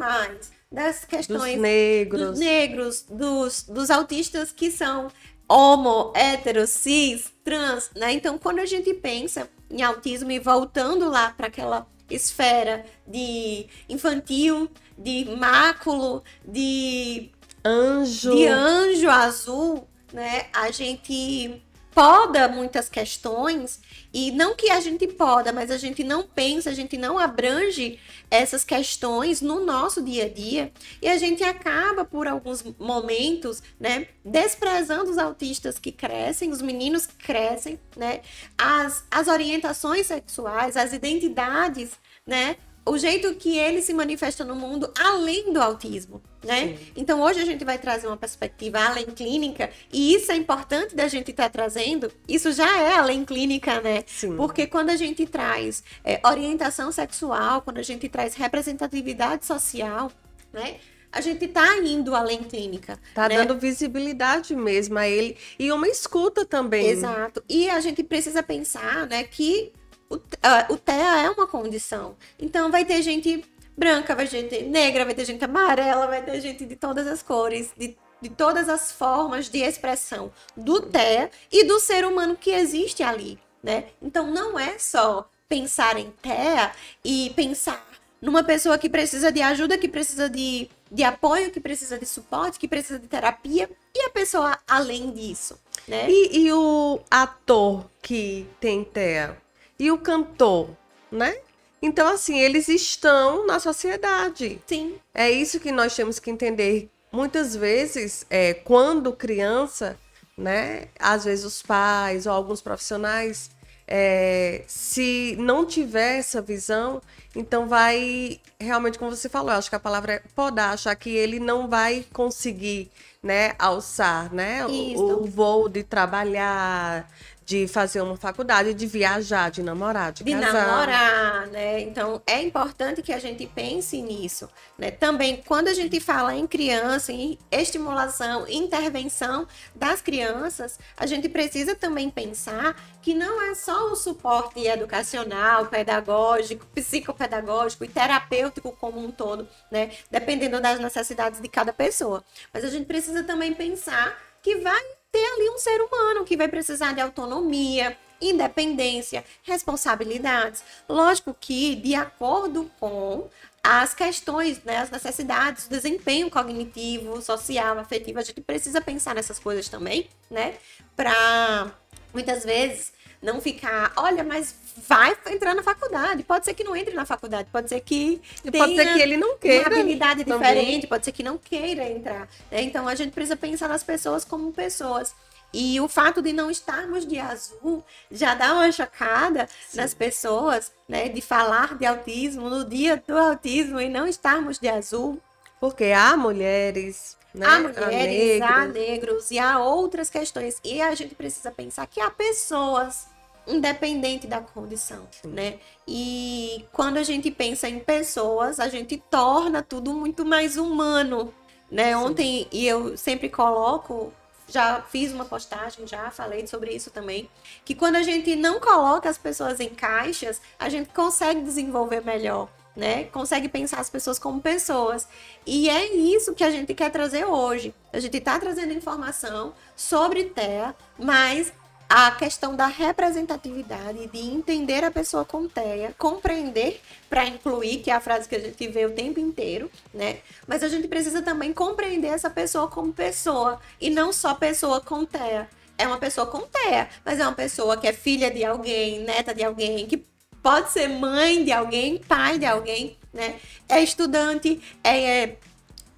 das 0.72 0.98
Dos 0.98 1.06
questões 1.06 1.60
negros. 1.60 2.22
dos 2.22 2.40
negros, 2.40 3.06
dos, 3.10 3.64
dos 3.64 3.90
autistas 3.90 4.52
que 4.52 4.72
são 4.72 5.10
homo, 5.48 6.12
hétero, 6.16 6.66
cis, 6.66 7.32
trans, 7.44 7.92
né? 7.96 8.12
Então, 8.14 8.38
quando 8.38 8.60
a 8.60 8.66
gente 8.66 8.94
pensa 8.94 9.50
em 9.70 9.82
autismo 9.82 10.32
e 10.32 10.40
voltando 10.40 11.10
lá 11.10 11.32
para 11.32 11.48
aquela 11.48 11.88
esfera 12.10 12.86
de 13.08 13.68
infantil, 13.90 14.70
de 14.98 15.26
máculo, 15.38 16.24
de 16.48 17.32
Anjo. 17.64 18.36
de 18.36 18.46
anjo 18.48 19.10
azul, 19.10 19.88
né? 20.16 20.46
A 20.54 20.72
gente 20.72 21.62
poda 21.94 22.48
muitas 22.50 22.90
questões 22.90 23.80
e 24.14 24.32
não 24.32 24.56
que 24.56 24.70
a 24.70 24.80
gente 24.80 25.08
poda, 25.08 25.52
mas 25.52 25.70
a 25.70 25.78
gente 25.78 26.04
não 26.04 26.24
pensa, 26.24 26.70
a 26.70 26.74
gente 26.74 26.98
não 26.98 27.20
abrange 27.20 28.00
essas 28.32 28.64
questões 28.66 29.42
no 29.42 29.66
nosso 29.66 30.02
dia 30.02 30.26
a 30.26 30.30
dia 30.30 30.72
e 31.02 31.08
a 31.08 31.18
gente 31.18 31.44
acaba 31.44 32.04
por 32.04 32.28
alguns 32.28 32.64
momentos, 32.80 33.62
né, 33.80 34.08
desprezando 34.24 35.12
os 35.12 35.18
autistas 35.18 35.78
que 35.80 35.92
crescem, 35.92 36.50
os 36.50 36.62
meninos 36.62 37.06
que 37.06 37.16
crescem, 37.16 37.80
né? 37.96 38.22
As, 38.58 39.06
as 39.12 39.28
orientações 39.28 40.08
sexuais, 40.08 40.76
as 40.76 40.92
identidades, 40.92 41.92
né? 42.26 42.58
O 42.86 43.00
jeito 43.00 43.34
que 43.36 43.58
ele 43.58 43.82
se 43.82 43.94
manifesta 43.94 44.46
no 44.46 44.56
mundo 44.56 44.92
além 45.00 45.52
do 45.52 45.60
autismo, 45.60 46.22
né? 46.44 46.68
Sim. 46.68 46.92
Então 46.96 47.20
hoje 47.20 47.40
a 47.40 47.46
gente 47.46 47.66
vai 47.66 47.80
trazer 47.80 48.06
uma 48.06 48.16
perspectiva 48.16 48.80
além 48.80 49.06
clínica 49.06 49.72
e 49.92 50.14
isso 50.14 50.32
é 50.32 50.36
importante 50.36 50.96
da 50.96 51.08
gente 51.08 51.32
estar 51.32 51.50
trazendo. 51.50 52.12
Isso 52.28 52.52
já 52.52 52.80
é 52.80 52.96
além 52.96 53.26
clínica, 53.26 53.82
né? 53.82 54.04
Sim. 54.06 54.38
Porque 54.38 54.68
quando 54.68 54.92
a 54.92 54.96
gente 54.96 55.26
traz 55.26 55.84
é, 56.04 56.22
orientação 56.24 56.92
sexual, 56.92 57.64
quando 57.64 57.80
a 57.80 57.84
gente 57.84 58.08
traz 58.08 58.36
representatividade 58.36 59.46
social, 59.46 60.12
né? 60.54 60.76
A 61.12 61.22
gente 61.22 61.48
tá 61.48 61.78
indo 61.78 62.14
além 62.14 62.44
clínica. 62.44 63.00
Tá 63.14 63.30
né? 63.30 63.38
dando 63.38 63.58
visibilidade 63.58 64.54
mesmo 64.54 65.00
a 65.00 65.08
ele. 65.08 65.38
E 65.58 65.72
uma 65.72 65.88
escuta 65.88 66.44
também. 66.44 66.88
Exato. 66.88 67.42
E 67.48 67.70
a 67.70 67.80
gente 67.80 68.04
precisa 68.04 68.44
pensar, 68.44 69.08
né, 69.08 69.24
que 69.24 69.72
o, 70.10 70.20
ah, 70.44 70.68
o 70.70 70.78
TEA 70.78 71.24
é 71.24 71.30
uma 71.30 71.48
condição. 71.48 72.16
Então 72.40 72.72
vai 72.72 72.86
ter 72.86 73.02
gente 73.02 73.44
branca, 73.78 74.16
vai 74.16 74.28
ter 74.28 74.42
gente 74.42 74.64
negra, 74.64 75.06
vai 75.06 75.14
ter 75.14 75.26
gente 75.26 75.44
amarela, 75.44 76.08
vai 76.08 76.24
ter 76.24 76.40
gente 76.42 76.66
de 76.66 76.76
todas 76.76 77.08
as 77.08 77.22
cores, 77.22 77.72
de, 77.78 77.96
de 78.22 78.30
todas 78.30 78.70
as 78.70 78.92
formas 78.92 79.50
de 79.50 79.60
expressão 79.60 80.32
do 80.56 80.82
TEA 80.82 81.30
e 81.52 81.66
do 81.66 81.80
ser 81.80 82.06
humano 82.06 82.36
que 82.36 82.52
existe 82.52 83.04
ali, 83.04 83.40
né? 83.62 83.86
Então 84.02 84.28
não 84.32 84.58
é 84.58 84.78
só 84.80 85.30
pensar 85.48 85.98
em 85.98 86.12
TEA 86.22 86.72
e 87.04 87.32
pensar 87.36 87.86
numa 88.22 88.44
pessoa 88.44 88.78
que 88.78 88.90
precisa 88.90 89.32
de 89.32 89.42
ajuda, 89.42 89.78
que 89.78 89.88
precisa 89.88 90.30
de, 90.30 90.70
de 90.92 91.04
apoio, 91.04 91.52
que 91.52 91.60
precisa 91.60 92.00
de 92.00 92.06
suporte, 92.06 92.58
que 92.58 92.68
precisa 92.68 92.98
de 92.98 93.08
terapia, 93.08 93.70
e 93.94 94.02
a 94.06 94.10
pessoa 94.10 94.58
além 94.68 95.12
disso, 95.12 95.60
né? 95.88 96.10
E, 96.10 96.46
e 96.46 96.54
o 96.54 97.00
ator 97.12 97.86
que 98.02 98.48
tem 98.60 98.84
TEA? 98.84 99.45
E 99.80 99.92
o 99.92 99.98
cantor, 99.98 100.70
né? 101.12 101.38
Então, 101.82 102.08
assim, 102.08 102.40
eles 102.40 102.68
estão 102.68 103.46
na 103.46 103.60
sociedade. 103.60 104.60
Sim, 104.66 104.96
É 105.14 105.30
isso 105.30 105.60
que 105.60 105.72
nós 105.72 105.96
temos 105.96 106.20
que 106.20 106.32
entender. 106.32 106.90
Muitas 107.12 107.56
vezes, 107.56 108.26
é, 108.30 108.54
quando 108.54 109.14
criança, 109.14 109.98
né? 110.38 110.88
Às 111.00 111.26
vezes 111.26 111.46
os 111.46 111.62
pais 111.62 112.26
ou 112.26 112.34
alguns 112.34 112.62
profissionais, 112.62 113.50
é, 113.88 114.64
se 114.68 115.36
não 115.40 115.66
tiver 115.66 116.18
essa 116.18 116.42
visão, 116.42 117.02
então 117.36 117.68
vai 117.68 118.42
realmente, 118.60 118.98
como 118.98 119.16
você 119.16 119.30
falou, 119.30 119.52
eu 119.52 119.58
acho 119.58 119.70
que 119.70 119.76
a 119.76 119.80
palavra 119.80 120.14
é 120.14 120.22
podar, 120.36 120.74
achar 120.74 120.96
que 120.96 121.10
ele 121.10 121.40
não 121.40 121.68
vai 121.70 122.04
conseguir, 122.12 122.90
né, 123.22 123.54
alçar, 123.60 124.34
né, 124.34 124.66
o- 124.66 124.70
o, 124.96 125.26
voo 125.26 125.70
de 125.70 125.84
trabalhar, 125.84 127.08
de 127.46 127.68
fazer 127.68 128.02
uma 128.02 128.18
faculdade, 128.18 128.74
de 128.74 128.88
viajar, 128.88 129.52
de 129.52 129.62
namorar, 129.62 130.12
de, 130.12 130.24
de 130.24 130.32
casar. 130.32 130.54
namorar, 130.54 131.48
né? 131.48 131.80
Então 131.82 132.22
é 132.26 132.42
importante 132.42 133.04
que 133.04 133.14
a 133.14 133.20
gente 133.20 133.46
pense 133.46 134.02
nisso, 134.02 134.50
né? 134.78 134.90
Também 134.90 135.44
quando 135.46 135.68
a 135.68 135.74
gente 135.74 136.00
fala 136.00 136.36
em 136.36 136.48
criança, 136.48 137.12
em 137.12 137.38
estimulação, 137.52 138.48
intervenção 138.50 139.48
das 139.76 140.02
crianças, 140.02 140.80
a 140.98 141.06
gente 141.06 141.30
precisa 141.30 141.76
também 141.76 142.10
pensar 142.10 142.76
que 143.02 143.14
não 143.14 143.40
é 143.42 143.54
só 143.54 143.92
o 143.92 143.96
suporte 143.96 144.66
educacional, 144.66 145.68
pedagógico, 145.68 146.66
psicopedagógico 146.74 147.86
e 147.86 147.88
terapêutico 147.88 148.72
como 148.72 149.00
um 149.00 149.12
todo, 149.12 149.48
né? 149.72 149.92
Dependendo 150.10 150.60
das 150.60 150.80
necessidades 150.80 151.40
de 151.40 151.48
cada 151.48 151.72
pessoa. 151.72 152.24
Mas 152.52 152.64
a 152.64 152.70
gente 152.70 152.88
precisa 152.88 153.24
também 153.24 153.54
pensar 153.54 154.18
que 154.42 154.56
vai 154.58 154.84
ter 155.16 155.26
ali 155.34 155.50
um 155.50 155.58
ser 155.58 155.82
humano 155.82 156.26
que 156.26 156.36
vai 156.36 156.50
precisar 156.50 156.92
de 156.92 157.00
autonomia, 157.00 157.98
independência, 158.22 159.24
responsabilidades. 159.44 160.62
Lógico 160.90 161.34
que 161.40 161.74
de 161.76 161.96
acordo 161.96 162.70
com 162.78 163.30
as 163.64 163.94
questões, 163.94 164.62
né, 164.66 164.78
as 164.78 164.92
necessidades, 164.92 165.68
o 165.68 165.70
desempenho 165.70 166.30
cognitivo, 166.30 167.22
social, 167.22 167.80
afetivo, 167.80 168.20
a 168.20 168.24
gente 168.24 168.42
precisa 168.42 168.82
pensar 168.82 169.16
nessas 169.16 169.40
coisas 169.40 169.70
também, 169.70 170.10
né? 170.30 170.56
Para 170.98 171.72
muitas 172.14 172.44
vezes 172.44 172.92
não 173.22 173.42
ficar, 173.42 173.92
olha, 173.96 174.24
mas 174.24 174.56
vai 174.88 175.16
entrar 175.28 175.54
na 175.56 175.64
faculdade. 175.64 176.24
Pode 176.24 176.46
ser 176.46 176.54
que 176.54 176.64
não 176.64 176.76
entre 176.76 176.94
na 176.94 177.06
faculdade, 177.06 177.48
pode 177.52 177.70
ser 177.70 177.80
que 177.82 178.22
pode 178.58 178.76
ser 178.76 178.94
que 178.94 179.02
ele 179.02 179.18
não 179.18 179.38
queira 179.38 179.70
uma 179.70 179.80
habilidade 179.80 180.24
também. 180.24 180.40
diferente, 180.40 180.88
pode 180.88 181.06
ser 181.06 181.12
que 181.12 181.24
não 181.24 181.38
queira 181.38 181.90
entrar. 181.90 182.28
Né? 182.52 182.62
Então 182.62 182.88
a 182.88 182.96
gente 182.96 183.12
precisa 183.12 183.36
pensar 183.36 183.68
nas 183.68 183.84
pessoas 183.84 184.26
como 184.26 184.52
pessoas. 184.52 185.16
E 185.58 185.80
o 185.80 185.88
fato 185.88 186.22
de 186.22 186.34
não 186.34 186.52
estarmos 186.52 187.06
de 187.08 187.18
azul 187.18 187.82
já 188.12 188.36
dá 188.36 188.54
uma 188.54 188.70
chocada 188.74 189.48
Sim. 189.70 189.78
nas 189.78 189.94
pessoas, 189.94 190.70
né? 190.86 191.08
De 191.08 191.22
falar 191.22 191.78
de 191.78 191.86
autismo 191.86 192.50
no 192.50 192.66
dia 192.66 193.02
do 193.08 193.18
autismo 193.18 193.80
e 193.80 193.88
não 193.88 194.06
estarmos 194.06 194.60
de 194.60 194.68
azul. 194.68 195.18
Porque 195.58 195.86
há 195.86 196.18
mulheres, 196.18 197.18
né? 197.36 197.46
Há 197.46 197.60
mulheres, 197.60 197.82
há 197.84 197.96
negros. 197.96 198.50
há 198.50 198.66
negros 198.68 199.32
e 199.32 199.40
há 199.40 199.60
outras 199.60 200.10
questões. 200.10 200.60
E 200.64 200.82
a 200.82 200.94
gente 200.96 201.16
precisa 201.16 201.52
pensar 201.52 201.86
que 201.88 202.00
há 202.00 202.10
pessoas 202.10 203.08
independente 203.48 204.28
da 204.28 204.42
condição, 204.42 205.08
Sim. 205.22 205.30
né? 205.30 205.60
E 205.88 206.66
quando 206.72 206.98
a 206.98 207.04
gente 207.04 207.30
pensa 207.30 207.70
em 207.70 207.80
pessoas, 207.80 208.60
a 208.60 208.68
gente 208.68 208.98
torna 209.10 209.62
tudo 209.62 209.94
muito 209.94 210.26
mais 210.26 210.58
humano, 210.58 211.34
né? 211.70 211.90
Sim. 211.90 211.96
Ontem, 211.96 212.48
e 212.52 212.66
eu 212.66 212.98
sempre 212.98 213.30
coloco, 213.30 214.12
já 214.48 214.82
fiz 214.82 215.12
uma 215.12 215.26
postagem, 215.26 215.86
já 215.88 216.10
falei 216.12 216.48
sobre 216.48 216.72
isso 216.72 216.90
também, 216.90 217.30
que 217.64 217.76
quando 217.76 217.96
a 217.98 218.04
gente 218.04 218.36
não 218.36 218.60
coloca 218.60 219.10
as 219.10 219.18
pessoas 219.18 219.60
em 219.60 219.70
caixas, 219.70 220.42
a 220.58 220.70
gente 220.70 220.90
consegue 220.90 221.42
desenvolver 221.42 222.02
melhor. 222.02 222.50
Né? 222.76 223.06
Consegue 223.06 223.48
pensar 223.48 223.80
as 223.80 223.90
pessoas 223.90 224.20
como 224.20 224.42
pessoas. 224.42 225.08
E 225.46 225.70
é 225.70 225.94
isso 225.96 226.34
que 226.34 226.44
a 226.44 226.52
gente 226.52 226.74
quer 226.74 226.92
trazer 226.92 227.26
hoje. 227.26 227.74
A 227.94 228.00
gente 228.00 228.18
está 228.18 228.38
trazendo 228.38 228.74
informação 228.74 229.54
sobre 229.76 230.26
TEA, 230.26 230.76
mas 231.00 231.54
a 231.90 232.12
questão 232.12 232.56
da 232.56 232.68
representatividade, 232.68 234.08
de 234.08 234.20
entender 234.20 234.84
a 234.84 234.92
pessoa 234.92 235.24
com 235.24 235.48
TEA, 235.48 235.94
compreender 235.98 236.82
para 237.10 237.26
incluir, 237.26 237.78
que 237.78 237.92
é 237.92 237.94
a 237.94 238.02
frase 238.02 238.28
que 238.28 238.36
a 238.36 238.40
gente 238.40 238.68
vê 238.68 238.86
o 238.86 238.92
tempo 238.92 239.20
inteiro, 239.20 239.70
né? 239.94 240.18
Mas 240.48 240.64
a 240.64 240.68
gente 240.68 240.88
precisa 240.88 241.22
também 241.22 241.54
compreender 241.54 242.08
essa 242.08 242.30
pessoa 242.30 242.68
como 242.68 242.92
pessoa 242.92 243.60
e 243.80 243.90
não 243.90 244.12
só 244.12 244.34
pessoa 244.34 244.82
com 244.82 245.06
TEA. 245.06 245.48
É 245.78 245.88
uma 245.88 245.98
pessoa 245.98 246.26
com 246.26 246.40
TEA, 246.40 246.90
mas 247.04 247.20
é 247.20 247.24
uma 247.24 247.34
pessoa 247.34 247.78
que 247.78 247.88
é 247.88 247.94
filha 247.94 248.32
de 248.32 248.44
alguém, 248.44 249.00
neta 249.00 249.34
de 249.34 249.44
alguém, 249.44 249.86
que 249.86 250.04
pode 250.46 250.72
ser 250.72 250.88
mãe 250.88 251.44
de 251.44 251.52
alguém, 251.52 251.98
pai 251.98 252.38
de 252.38 252.46
alguém, 252.46 252.96
né? 253.12 253.40
É 253.68 253.82
estudante, 253.82 254.62
é, 254.84 255.24
é 255.24 255.38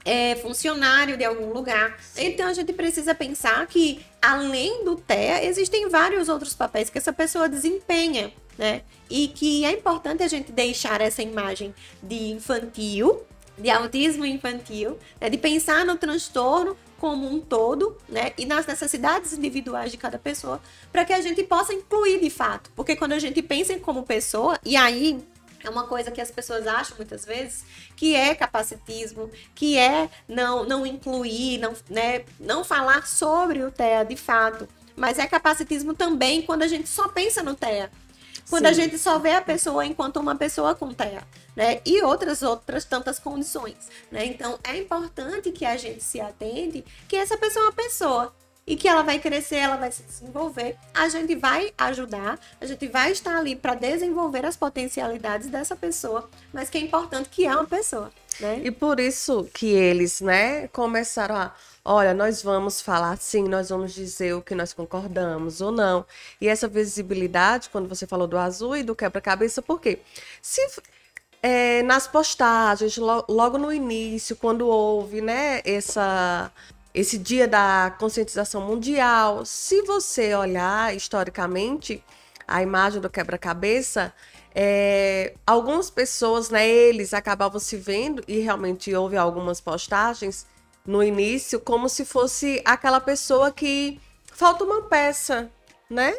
é, 0.06 0.38
funcionário 0.38 1.18
de 1.18 1.26
algum 1.26 1.52
lugar. 1.52 1.98
Então 2.16 2.48
a 2.48 2.54
gente 2.54 2.72
precisa 2.72 3.14
pensar 3.14 3.68
que, 3.68 4.00
além 4.22 4.86
do 4.86 4.96
TEA, 4.96 5.44
existem 5.44 5.90
vários 5.90 6.30
outros 6.30 6.54
papéis 6.54 6.90
que 6.90 6.98
essa 6.98 7.12
pessoa 7.12 7.50
desempenha, 7.50 8.32
né? 8.58 8.84
E 9.10 9.28
que 9.28 9.66
é 9.66 9.72
importante 9.74 10.24
a 10.24 10.30
gente 10.30 10.50
deixar 10.50 11.02
essa 11.02 11.22
imagem 11.22 11.76
de 12.02 12.30
infantil, 12.32 13.26
de 13.58 13.70
autismo 13.70 14.26
infantil, 14.26 14.98
né? 15.20 15.30
de 15.30 15.38
pensar 15.38 15.86
no 15.86 15.98
transtorno 15.98 16.78
como 17.00 17.28
um 17.28 17.40
todo, 17.40 17.98
né? 18.10 18.34
E 18.38 18.46
nas 18.46 18.66
necessidades 18.66 19.34
individuais 19.34 19.92
de 19.92 19.98
cada 19.98 20.18
pessoa, 20.18 20.62
para 20.92 21.06
que 21.06 21.14
a 21.14 21.22
gente 21.22 21.44
possa 21.44 21.74
incluir 21.74 22.20
de 22.20 22.30
fato. 22.30 22.72
Porque 22.76 22.96
quando 22.96 23.14
a 23.14 23.20
gente 23.20 23.42
pensa 23.42 23.78
como 23.80 24.04
pessoa, 24.04 24.60
e 24.64 24.76
aí 24.76 25.20
é 25.64 25.70
uma 25.70 25.86
coisa 25.86 26.12
que 26.12 26.22
as 26.22 26.32
pessoas 26.32 26.68
acham 26.68 26.98
muitas 26.98 27.26
vezes 27.26 27.64
que 27.96 28.16
é 28.16 28.34
capacitismo, 28.36 29.30
que 29.54 29.78
é 29.78 30.10
não, 30.28 30.66
não 30.66 30.86
incluir, 30.86 31.58
não, 31.60 31.74
né, 31.90 32.24
não 32.40 32.64
falar 32.64 33.08
sobre 33.08 33.64
o 33.64 33.72
TEA 33.72 34.04
de 34.04 34.16
fato. 34.16 34.68
Mas 34.96 35.20
é 35.20 35.28
capacitismo 35.28 35.94
também 35.94 36.42
quando 36.42 36.64
a 36.64 36.68
gente 36.68 36.90
só 36.90 37.08
pensa 37.08 37.44
no 37.44 37.54
TEA. 37.54 37.92
Quando 38.50 38.66
Sim. 38.66 38.70
a 38.70 38.74
gente 38.74 38.98
só 38.98 39.20
vê 39.20 39.32
a 39.32 39.42
pessoa 39.42 39.86
enquanto 39.86 40.18
uma 40.18 40.36
pessoa 40.36 40.74
com 40.74 40.94
TEA, 40.94 41.24
né? 41.56 41.82
E 41.86 42.02
outras 42.02 42.42
outras 42.42 42.86
tantas 42.86 43.20
condições, 43.20 43.90
né? 44.12 44.26
Então 44.26 44.58
é 44.64 44.78
importante 44.78 45.52
que 45.52 45.66
a 45.66 45.76
gente 45.76 46.04
se 46.04 46.20
atente 46.22 46.84
que 47.08 47.16
essa 47.16 47.38
pessoa 47.38 47.66
é 47.66 47.68
uma 47.68 47.74
pessoa 47.74 48.34
e 48.68 48.76
que 48.76 48.88
ela 48.88 49.02
vai 49.02 49.18
crescer, 49.18 49.56
ela 49.56 49.78
vai 49.78 49.92
se 49.92 50.04
desenvolver. 50.04 50.78
A 50.94 51.08
gente 51.08 51.34
vai 51.36 51.74
ajudar, 51.78 52.38
a 52.60 52.66
gente 52.66 52.86
vai 52.88 53.12
estar 53.12 53.38
ali 53.38 53.56
para 53.56 53.74
desenvolver 53.74 54.46
as 54.46 54.58
potencialidades 54.58 55.48
dessa 55.48 55.76
pessoa, 55.76 56.30
mas 56.52 56.70
que 56.70 56.78
é 56.78 56.82
importante 56.82 57.30
que 57.30 57.46
é 57.46 57.52
uma 57.52 57.66
pessoa. 57.66 58.12
Né? 58.40 58.62
E 58.64 58.72
por 58.72 59.00
isso 59.00 59.50
que 59.54 59.68
eles, 59.68 60.22
né, 60.22 60.68
começaram 60.68 61.36
a, 61.36 61.54
olha, 61.84 62.14
nós 62.14 62.42
vamos 62.44 62.82
falar 62.82 63.18
sim, 63.18 63.48
nós 63.48 63.70
vamos 63.70 63.94
dizer 63.94 64.34
o 64.34 64.42
que 64.42 64.54
nós 64.54 64.74
concordamos 64.74 65.62
ou 65.62 65.72
não. 65.72 66.06
E 66.40 66.48
essa 66.48 66.68
visibilidade, 66.68 67.70
quando 67.70 67.88
você 67.90 68.06
falou 68.06 68.28
do 68.28 68.38
azul 68.38 68.76
e 68.76 68.84
do 68.84 68.96
quebra-cabeça, 68.96 69.62
por 69.62 69.82
quê? 69.82 70.00
Se 70.42 70.62
é, 71.42 71.84
nas 71.84 72.08
postagens, 72.08 72.98
logo 72.98 73.58
no 73.58 73.72
início, 73.72 74.36
quando 74.36 74.68
houve, 74.68 75.22
né, 75.22 75.62
essa 75.64 76.52
esse 76.94 77.18
dia 77.18 77.48
da 77.48 77.96
conscientização 78.00 78.62
mundial. 78.62 79.46
Se 79.46 79.84
você 79.84 80.34
olhar 80.34 80.96
historicamente 80.96 82.04
a 82.48 82.64
imagem 82.64 83.00
do 83.00 83.08
quebra-cabeça, 83.08 84.12
é, 84.60 85.36
algumas 85.46 85.92
pessoas, 85.92 86.50
né, 86.50 86.68
eles 86.68 87.14
acabavam 87.14 87.60
se 87.60 87.78
vendo, 87.78 88.24
e 88.28 88.40
realmente 88.40 88.92
houve 88.96 89.16
algumas 89.16 89.62
postagens 89.62 90.48
no 90.84 91.04
início, 91.04 91.60
como 91.60 91.88
se 91.88 92.04
fosse 92.04 92.60
aquela 92.66 93.00
pessoa 93.00 93.52
que 93.52 94.02
falta 94.34 94.64
uma 94.64 94.82
peça, 94.82 95.52
né? 95.88 96.12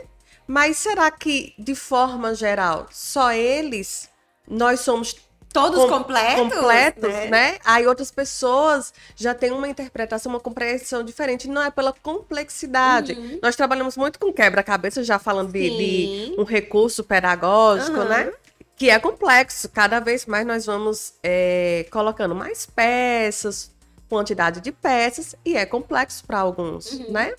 Mas 0.47 0.77
será 0.77 1.11
que, 1.11 1.53
de 1.59 1.75
forma 1.75 2.33
geral, 2.33 2.87
só 2.93 3.33
eles, 3.33 4.09
nós 4.47 4.81
somos 4.81 5.17
todos 5.53 5.81
com, 5.81 5.89
completos, 5.89 6.55
completos 6.55 7.13
né? 7.13 7.27
né? 7.27 7.59
Aí 7.65 7.87
outras 7.87 8.11
pessoas 8.11 8.93
já 9.17 9.35
têm 9.35 9.51
uma 9.51 9.69
interpretação, 9.69 10.31
uma 10.31 10.41
compreensão 10.41 11.03
diferente. 11.03 11.49
Não 11.49 11.63
é 11.63 11.71
pela 11.71 11.93
complexidade. 11.93 13.13
Uhum. 13.13 13.39
Nós 13.43 13.57
trabalhamos 13.57 13.97
muito 13.97 14.19
com 14.19 14.33
quebra-cabeça, 14.33 15.03
já 15.03 15.19
falando 15.19 15.53
de, 15.53 15.71
de, 15.71 16.35
um 16.39 16.45
recurso 16.45 17.03
pedagógico, 17.03 17.99
uhum. 17.99 18.09
né? 18.09 18.33
Que 18.77 18.91
é 18.91 18.99
complexo. 18.99 19.69
Cada 19.69 20.01
vez 20.01 20.27
mais 20.27 20.47
nós 20.47 20.67
vamos 20.67 21.15
é, 21.23 21.87
colocando 21.91 22.35
mais 22.35 22.67
peças, 22.67 23.71
quantidade 24.09 24.61
de 24.61 24.73
peças, 24.73 25.35
e 25.45 25.57
é 25.57 25.67
complexo 25.67 26.25
para 26.25 26.39
alguns, 26.39 26.93
uhum. 26.93 27.13
né? 27.13 27.35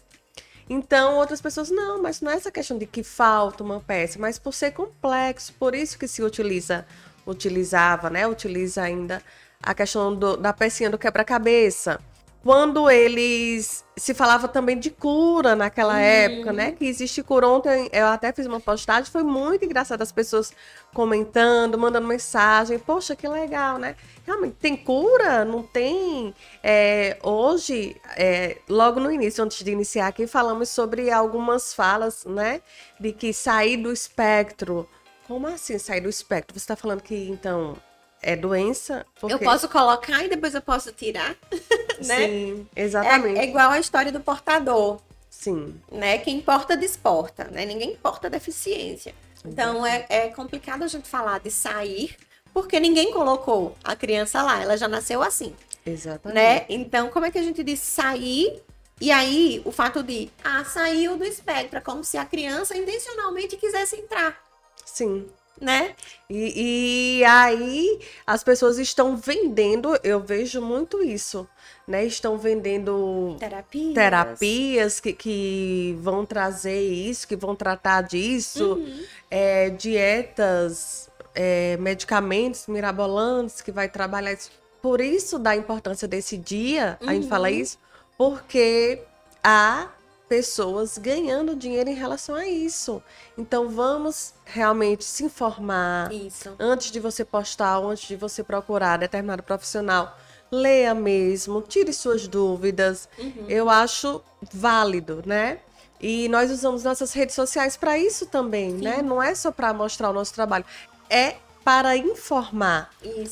Então, 0.70 1.16
outras 1.16 1.42
pessoas, 1.42 1.72
não, 1.72 2.00
mas 2.00 2.22
não 2.22 2.32
é 2.32 2.36
essa 2.36 2.52
questão 2.52 2.78
de 2.78 2.86
que 2.86 3.02
falta 3.02 3.64
uma 3.64 3.80
peça, 3.80 4.20
mas 4.20 4.38
por 4.38 4.54
ser 4.54 4.70
complexo, 4.72 5.52
por 5.54 5.74
isso 5.74 5.98
que 5.98 6.08
se 6.08 6.22
utiliza 6.22 6.86
utilizava, 7.26 8.10
né? 8.10 8.28
Utiliza 8.28 8.82
ainda 8.82 9.22
a 9.62 9.74
questão 9.74 10.16
do, 10.16 10.38
da 10.38 10.54
pecinha 10.54 10.90
do 10.90 10.98
quebra-cabeça. 10.98 12.00
Quando 12.42 12.90
eles 12.90 13.84
se 13.98 14.14
falava 14.14 14.48
também 14.48 14.80
de 14.80 14.90
cura 14.90 15.58
naquela 15.58 15.96
uhum. 15.96 16.00
época, 16.00 16.54
né? 16.54 16.72
Que 16.72 16.86
existe 16.86 17.22
cura. 17.22 17.46
Ontem 17.46 17.90
eu 17.92 18.08
até 18.08 18.32
fiz 18.32 18.46
uma 18.46 18.62
postagem, 18.62 19.12
foi 19.12 19.24
muito 19.24 19.66
engraçado 19.66 20.02
as 20.02 20.12
pessoas 20.12 20.54
comentando, 20.94 21.78
mandando 21.78 22.08
mensagem. 22.08 22.80
Poxa, 22.80 23.14
que 23.14 23.28
legal, 23.28 23.78
né? 23.78 23.98
Realmente, 24.26 24.56
tem 24.56 24.78
cura? 24.78 25.44
Não 25.44 25.64
tem? 25.64 26.34
É, 26.64 27.18
hoje, 27.22 27.98
é, 28.16 28.58
logo 28.70 29.02
no 29.02 29.12
início, 29.12 29.44
antes 29.44 29.62
de 29.62 29.72
iniciar 29.72 30.08
aqui, 30.08 30.26
falamos 30.26 30.70
sobre 30.70 31.12
algumas 31.12 31.74
falas, 31.74 32.24
né? 32.24 32.62
De 32.98 33.12
que 33.12 33.34
sair 33.34 33.76
do 33.76 33.92
espectro 33.92 34.88
como 35.30 35.46
assim 35.46 35.78
sair 35.78 36.02
do 36.02 36.10
espectro? 36.10 36.60
Você 36.60 36.64
está 36.64 36.76
falando 36.76 37.04
que 37.04 37.30
então 37.30 37.78
é 38.20 38.36
doença? 38.36 39.06
Porque... 39.22 39.36
Eu 39.36 39.40
posso 39.40 39.70
colocar 39.70 40.26
e 40.26 40.28
depois 40.28 40.56
eu 40.56 40.62
posso 40.62 40.92
tirar, 40.92 41.38
né? 42.04 42.28
Sim, 42.28 42.68
exatamente. 42.76 43.38
É, 43.38 43.44
é, 43.44 43.48
igual 43.48 43.70
a 43.70 43.80
história 43.80 44.12
do 44.12 44.20
portador. 44.20 45.00
Sim. 45.30 45.80
Né? 45.92 46.18
Quem 46.18 46.38
importa, 46.38 46.76
desporta, 46.76 47.44
né? 47.46 47.64
Ninguém 47.64 47.92
importa 47.92 48.28
deficiência. 48.28 49.14
Então 49.46 49.86
é, 49.86 50.08
é 50.10 50.28
complicado 50.30 50.82
a 50.82 50.88
gente 50.88 51.08
falar 51.08 51.40
de 51.40 51.52
sair, 51.52 52.18
porque 52.52 52.80
ninguém 52.80 53.14
colocou 53.14 53.78
a 53.84 53.96
criança 53.96 54.42
lá, 54.42 54.60
ela 54.64 54.76
já 54.76 54.88
nasceu 54.88 55.22
assim. 55.22 55.56
Exatamente. 55.86 56.36
Né? 56.36 56.66
Então, 56.68 57.10
como 57.10 57.28
é 57.28 57.32
que 57.32 57.38
a 57.38 57.44
gente 57.44 57.64
diz 57.64 57.80
sair? 57.80 58.64
E 59.00 59.12
aí, 59.12 59.62
o 59.64 59.72
fato 59.72 60.02
de, 60.02 60.30
ah, 60.44 60.66
saiu 60.66 61.16
do 61.16 61.24
espectro, 61.24 61.78
é 61.78 61.82
como 61.82 62.04
se 62.04 62.18
a 62.18 62.26
criança 62.26 62.76
intencionalmente 62.76 63.56
quisesse 63.56 63.96
entrar, 63.96 64.49
Sim. 64.94 65.26
né? 65.62 65.94
E, 66.30 67.20
e 67.20 67.24
aí 67.26 68.00
as 68.26 68.44
pessoas 68.44 68.78
estão 68.80 69.18
vendendo, 69.18 69.98
eu 70.04 70.20
vejo 70.22 70.62
muito 70.62 71.04
isso, 71.04 71.46
né? 71.86 72.06
Estão 72.06 72.38
vendendo 72.38 73.36
Terapia. 73.40 73.94
terapias 73.94 75.00
que, 75.02 75.12
que 75.12 75.98
vão 76.02 76.26
trazer 76.26 76.82
isso, 76.82 77.28
que 77.28 77.36
vão 77.36 77.56
tratar 77.56 78.02
disso, 78.04 78.76
Uhum. 78.76 79.04
é, 79.30 79.70
dietas, 79.72 81.10
é, 81.36 81.76
medicamentos 81.78 82.68
mirabolantes 82.68 83.62
que 83.62 83.72
vai 83.72 83.90
trabalhar 83.90 84.32
isso. 84.34 84.52
Por 84.82 85.02
isso 85.02 85.38
da 85.38 85.56
importância 85.58 86.08
desse 86.08 86.38
dia, 86.38 86.98
a 87.06 87.14
gente 87.14 87.28
fala 87.28 87.50
Uhum. 87.50 87.56
isso, 87.56 87.78
porque 88.18 89.02
há 89.44 89.90
pessoas 90.30 90.98
ganhando 91.00 91.56
dinheiro 91.56 91.90
em 91.90 91.96
relação 91.96 92.36
a 92.36 92.48
isso. 92.48 93.02
Então 93.36 93.68
vamos 93.68 94.34
realmente 94.46 95.04
se 95.04 95.24
informar 95.24 96.14
Isso. 96.14 96.56
antes 96.60 96.92
de 96.92 97.00
você 97.00 97.26
postar, 97.26 97.80
ou 97.80 97.90
antes 97.90 98.08
de 98.08 98.16
você 98.16 98.44
procurar 98.44 98.98
determinado 98.98 99.42
profissional. 99.42 100.16
Leia 100.52 100.94
mesmo, 100.94 101.62
tire 101.62 101.92
suas 101.92 102.28
dúvidas. 102.28 103.10
Uhum. 103.18 103.46
Eu 103.50 103.70
acho 103.70 104.22
válido, 104.54 105.24
né? 105.26 105.60
E 106.00 106.30
nós 106.30 106.50
usamos 106.50 106.84
nossas 106.84 107.12
redes 107.12 107.36
sociais 107.36 107.76
para 107.76 107.98
isso 107.98 108.28
também, 108.28 108.72
né? 108.72 109.02
Não 109.02 109.22
é 109.22 109.36
só 109.36 109.52
para 109.52 109.74
mostrar 109.74 110.12
o 110.12 110.14
nosso 110.14 110.34
trabalho, 110.34 110.64
é 111.10 111.36
para 111.64 111.98
informar, 111.98 112.90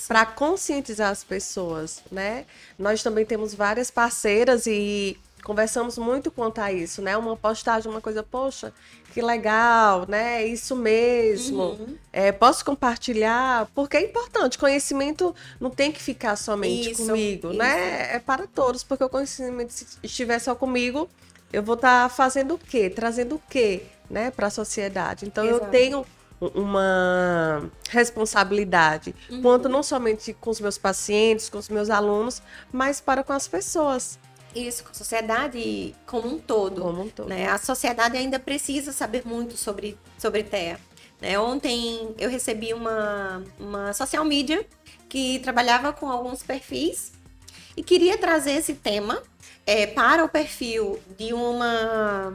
para 0.08 0.26
conscientizar 0.26 1.10
as 1.10 1.24
pessoas, 1.24 2.04
né? 2.12 2.46
Nós 2.78 3.02
também 3.02 3.26
temos 3.26 3.54
várias 3.54 3.90
parceiras 3.90 4.68
e 4.68 5.18
conversamos 5.52 5.98
muito 5.98 6.30
quanto 6.30 6.60
a 6.60 6.74
isso, 6.74 7.02
né? 7.02 7.16
Uma 7.16 7.38
postagem, 7.38 7.90
uma 7.90 8.02
coisa, 8.02 8.22
poxa, 8.22 8.74
que 9.14 9.22
legal, 9.22 10.06
né? 10.06 10.46
Isso 10.46 10.76
mesmo. 10.76 11.64
Uhum. 11.64 11.96
É, 12.12 12.34
posso 12.34 12.66
compartilhar? 12.66 13.66
Porque 13.74 13.96
é 13.96 14.02
importante. 14.04 14.58
Conhecimento 14.58 15.34
não 15.58 15.70
tem 15.70 15.90
que 15.90 16.04
ficar 16.04 16.36
somente 16.36 16.92
Isso, 16.92 17.06
comigo, 17.08 17.48
isso. 17.48 17.58
né? 17.58 18.16
É 18.16 18.20
para 18.20 18.46
todos, 18.46 18.84
porque 18.84 19.06
o 19.06 19.10
conhecimento, 19.10 19.72
se 19.72 19.88
estiver 20.04 20.38
só 20.40 20.54
comigo, 20.54 21.10
eu 21.54 21.64
vou 21.64 21.76
estar 21.76 22.10
fazendo 22.10 22.56
o 22.56 22.58
quê? 22.58 22.90
Trazendo 22.90 23.36
o 23.36 23.42
quê, 23.50 23.84
né, 24.10 24.30
para 24.32 24.48
a 24.48 24.50
sociedade? 24.50 25.26
Então 25.26 25.46
eu 25.46 25.56
Exato. 25.56 25.72
tenho 25.72 26.06
u- 26.42 26.48
uma 26.60 27.72
responsabilidade, 27.90 29.16
Uhum. 29.30 29.42
quanto 29.42 29.70
não 29.70 29.82
somente 29.82 30.34
com 30.34 30.50
os 30.50 30.60
meus 30.60 30.78
pacientes, 30.78 31.48
com 31.48 31.58
os 31.58 31.70
meus 31.70 31.90
alunos, 31.90 32.42
mas 32.70 33.00
para 33.00 33.24
com 33.24 33.32
as 33.32 33.48
pessoas 33.48 34.20
Isso, 34.58 34.84
com 34.84 34.90
a 34.90 34.94
sociedade 34.94 35.94
como 36.06 36.28
um 36.28 36.40
todo. 36.40 36.82
como 36.82 37.04
um 37.04 37.10
todo. 37.10 37.30
né? 37.30 37.48
A 37.48 37.58
sociedade 37.58 38.18
ainda 38.18 38.40
precisa 38.40 38.92
saber 38.92 39.26
muito 39.26 39.56
sobre, 39.56 39.98
sobre 40.18 40.44
TEA. 40.44 40.80
né? 41.22 41.38
Ontem 41.40 42.16
eu 42.18 42.30
recebi 42.30 42.74
uma, 42.74 43.44
uma 43.60 43.94
social 43.94 44.26
media 44.26 44.66
que 45.08 45.40
trabalhava 45.40 45.94
com 45.94 46.10
alguns 46.10 46.42
perfis 46.42 47.12
e 47.76 47.84
queria 47.84 48.18
trazer 48.18 48.54
esse 48.54 48.74
tema 48.74 49.22
é, 49.66 49.86
para 49.86 50.26
o 50.26 50.30
perfil 50.30 51.00
de 51.18 51.34
uma 51.34 52.34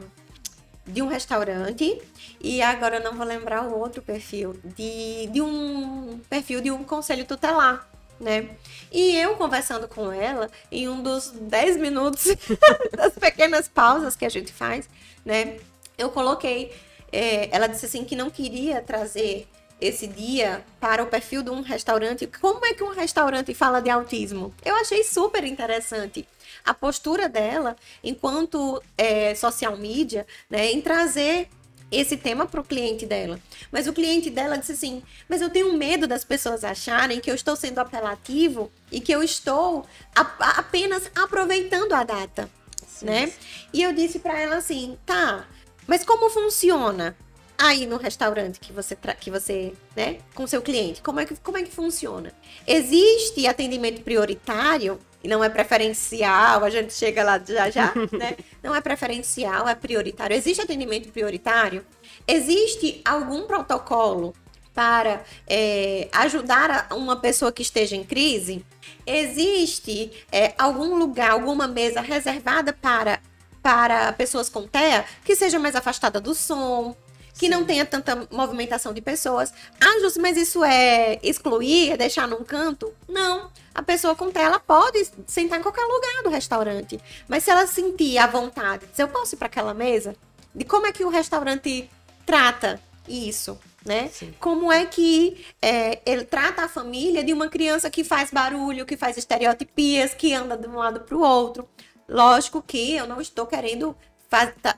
de 0.85 1.01
um 1.01 1.07
restaurante 1.07 2.01
e 2.41 2.61
agora 2.61 2.97
eu 2.97 3.03
não 3.03 3.15
vou 3.15 3.25
lembrar 3.25 3.63
o 3.63 3.79
outro 3.79 4.01
perfil 4.01 4.53
de, 4.75 5.27
de 5.27 5.41
um 5.41 6.19
perfil 6.29 6.59
de 6.59 6.71
um 6.71 6.83
conselho 6.83 7.25
tutelar, 7.25 7.87
né? 8.23 8.49
E 8.91 9.15
eu 9.17 9.35
conversando 9.35 9.87
com 9.87 10.11
ela 10.11 10.49
em 10.71 10.87
um 10.87 11.03
dos 11.03 11.29
10 11.29 11.77
minutos 11.77 12.25
das 12.95 13.13
pequenas 13.13 13.67
pausas 13.67 14.15
que 14.15 14.25
a 14.25 14.29
gente 14.29 14.51
faz, 14.51 14.89
né? 15.25 15.57
Eu 15.97 16.09
coloquei, 16.09 16.73
é, 17.11 17.49
ela 17.55 17.67
disse 17.67 17.85
assim 17.85 18.03
que 18.03 18.15
não 18.15 18.29
queria 18.29 18.81
trazer 18.81 19.47
esse 19.79 20.07
dia 20.07 20.63
para 20.79 21.03
o 21.03 21.07
perfil 21.07 21.43
de 21.43 21.49
um 21.49 21.61
restaurante. 21.61 22.25
Como 22.25 22.65
é 22.65 22.73
que 22.73 22.83
um 22.83 22.93
restaurante 22.93 23.53
fala 23.53 23.81
de 23.81 23.89
autismo? 23.89 24.53
Eu 24.63 24.75
achei 24.75 25.03
super 25.03 25.43
interessante 25.43 26.27
a 26.63 26.73
postura 26.73 27.27
dela, 27.27 27.75
enquanto 28.03 28.81
é, 28.97 29.35
social 29.35 29.75
media, 29.75 30.25
né, 30.49 30.71
em 30.71 30.81
trazer 30.81 31.49
esse 31.95 32.17
tema 32.17 32.45
para 32.45 32.61
o 32.61 32.63
cliente 32.63 33.05
dela. 33.05 33.39
Mas 33.71 33.87
o 33.87 33.93
cliente 33.93 34.29
dela 34.29 34.57
disse 34.57 34.71
assim: 34.73 35.03
Mas 35.29 35.41
eu 35.41 35.49
tenho 35.49 35.73
medo 35.73 36.07
das 36.07 36.23
pessoas 36.23 36.63
acharem 36.63 37.19
que 37.19 37.29
eu 37.31 37.35
estou 37.35 37.55
sendo 37.55 37.79
apelativo 37.79 38.71
e 38.91 38.99
que 38.99 39.11
eu 39.11 39.21
estou 39.23 39.85
a- 40.15 40.59
apenas 40.59 41.09
aproveitando 41.15 41.93
a 41.93 42.03
data, 42.03 42.49
Sim. 42.87 43.05
né? 43.05 43.33
E 43.73 43.81
eu 43.81 43.93
disse 43.93 44.19
para 44.19 44.39
ela 44.39 44.57
assim: 44.57 44.97
Tá, 45.05 45.47
mas 45.87 46.03
como 46.03 46.29
funciona? 46.29 47.15
Aí 47.55 47.85
no 47.85 47.97
restaurante 47.97 48.59
que 48.59 48.73
você, 48.73 48.97
que 49.19 49.29
você, 49.29 49.73
né, 49.95 50.17
com 50.33 50.45
seu 50.47 50.61
cliente, 50.61 51.01
como 51.01 51.19
é 51.19 51.25
que, 51.25 51.35
como 51.37 51.57
é 51.57 51.61
que 51.63 51.71
funciona? 51.71 52.33
Existe 52.67 53.45
atendimento 53.47 54.01
prioritário 54.01 54.99
e 55.23 55.27
não 55.27 55.43
é 55.43 55.49
preferencial, 55.49 56.63
a 56.63 56.69
gente 56.69 56.93
chega 56.93 57.23
lá 57.23 57.39
já 57.39 57.69
já, 57.69 57.93
né? 58.11 58.35
Não 58.61 58.75
é 58.75 58.81
preferencial, 58.81 59.67
é 59.67 59.73
prioritário. 59.73 60.35
Existe 60.35 60.61
atendimento 60.61 61.09
prioritário? 61.09 61.85
Existe 62.27 63.01
algum 63.05 63.43
protocolo 63.47 64.33
para 64.73 65.23
é, 65.47 66.09
ajudar 66.11 66.87
uma 66.91 67.15
pessoa 67.15 67.51
que 67.51 67.61
esteja 67.61 67.95
em 67.95 68.03
crise? 68.03 68.65
Existe 69.05 70.11
é, 70.31 70.53
algum 70.57 70.95
lugar, 70.95 71.31
alguma 71.31 71.67
mesa 71.67 72.01
reservada 72.01 72.73
para, 72.73 73.21
para 73.61 74.11
pessoas 74.13 74.49
com 74.49 74.67
TEA 74.67 75.05
que 75.23 75.35
seja 75.35 75.57
mais 75.57 75.75
afastada 75.75 76.19
do 76.19 76.35
som, 76.35 76.95
que 77.33 77.49
não 77.49 77.65
tenha 77.65 77.85
tanta 77.85 78.27
movimentação 78.31 78.93
de 78.93 79.01
pessoas. 79.01 79.53
Ah, 79.79 79.99
Júcio, 80.01 80.21
mas 80.21 80.37
isso 80.37 80.63
é 80.63 81.19
excluir, 81.23 81.91
é 81.91 81.97
deixar 81.97 82.27
num 82.27 82.43
canto? 82.43 82.93
Não. 83.07 83.51
A 83.73 83.81
pessoa 83.81 84.15
com 84.15 84.29
TEA, 84.29 84.43
ela 84.43 84.59
pode 84.59 85.09
sentar 85.25 85.59
em 85.59 85.63
qualquer 85.63 85.85
lugar 85.85 86.23
do 86.23 86.29
restaurante. 86.29 86.99
Mas 87.27 87.43
se 87.43 87.51
ela 87.51 87.65
sentir 87.65 88.17
a 88.17 88.27
vontade, 88.27 88.85
dizer, 88.85 89.03
eu 89.03 89.07
posso 89.07 89.35
ir 89.35 89.37
para 89.37 89.47
aquela 89.47 89.73
mesa? 89.73 90.15
De 90.53 90.63
como 90.63 90.85
é 90.85 90.91
que 90.91 91.03
o 91.03 91.09
restaurante 91.09 91.89
trata 92.25 92.79
isso, 93.07 93.59
né? 93.83 94.09
Sim. 94.13 94.33
Como 94.39 94.71
é 94.71 94.85
que 94.85 95.43
é, 95.59 95.99
ele 96.05 96.23
trata 96.23 96.63
a 96.63 96.69
família 96.69 97.23
de 97.23 97.33
uma 97.33 97.49
criança 97.49 97.89
que 97.89 98.03
faz 98.03 98.29
barulho, 98.29 98.85
que 98.85 98.95
faz 98.95 99.17
estereotipias, 99.17 100.13
que 100.13 100.33
anda 100.33 100.55
de 100.55 100.67
um 100.67 100.75
lado 100.75 101.01
para 101.01 101.17
o 101.17 101.21
outro. 101.21 101.67
Lógico 102.07 102.61
que 102.61 102.93
eu 102.93 103.07
não 103.07 103.19
estou 103.19 103.47
querendo 103.47 103.95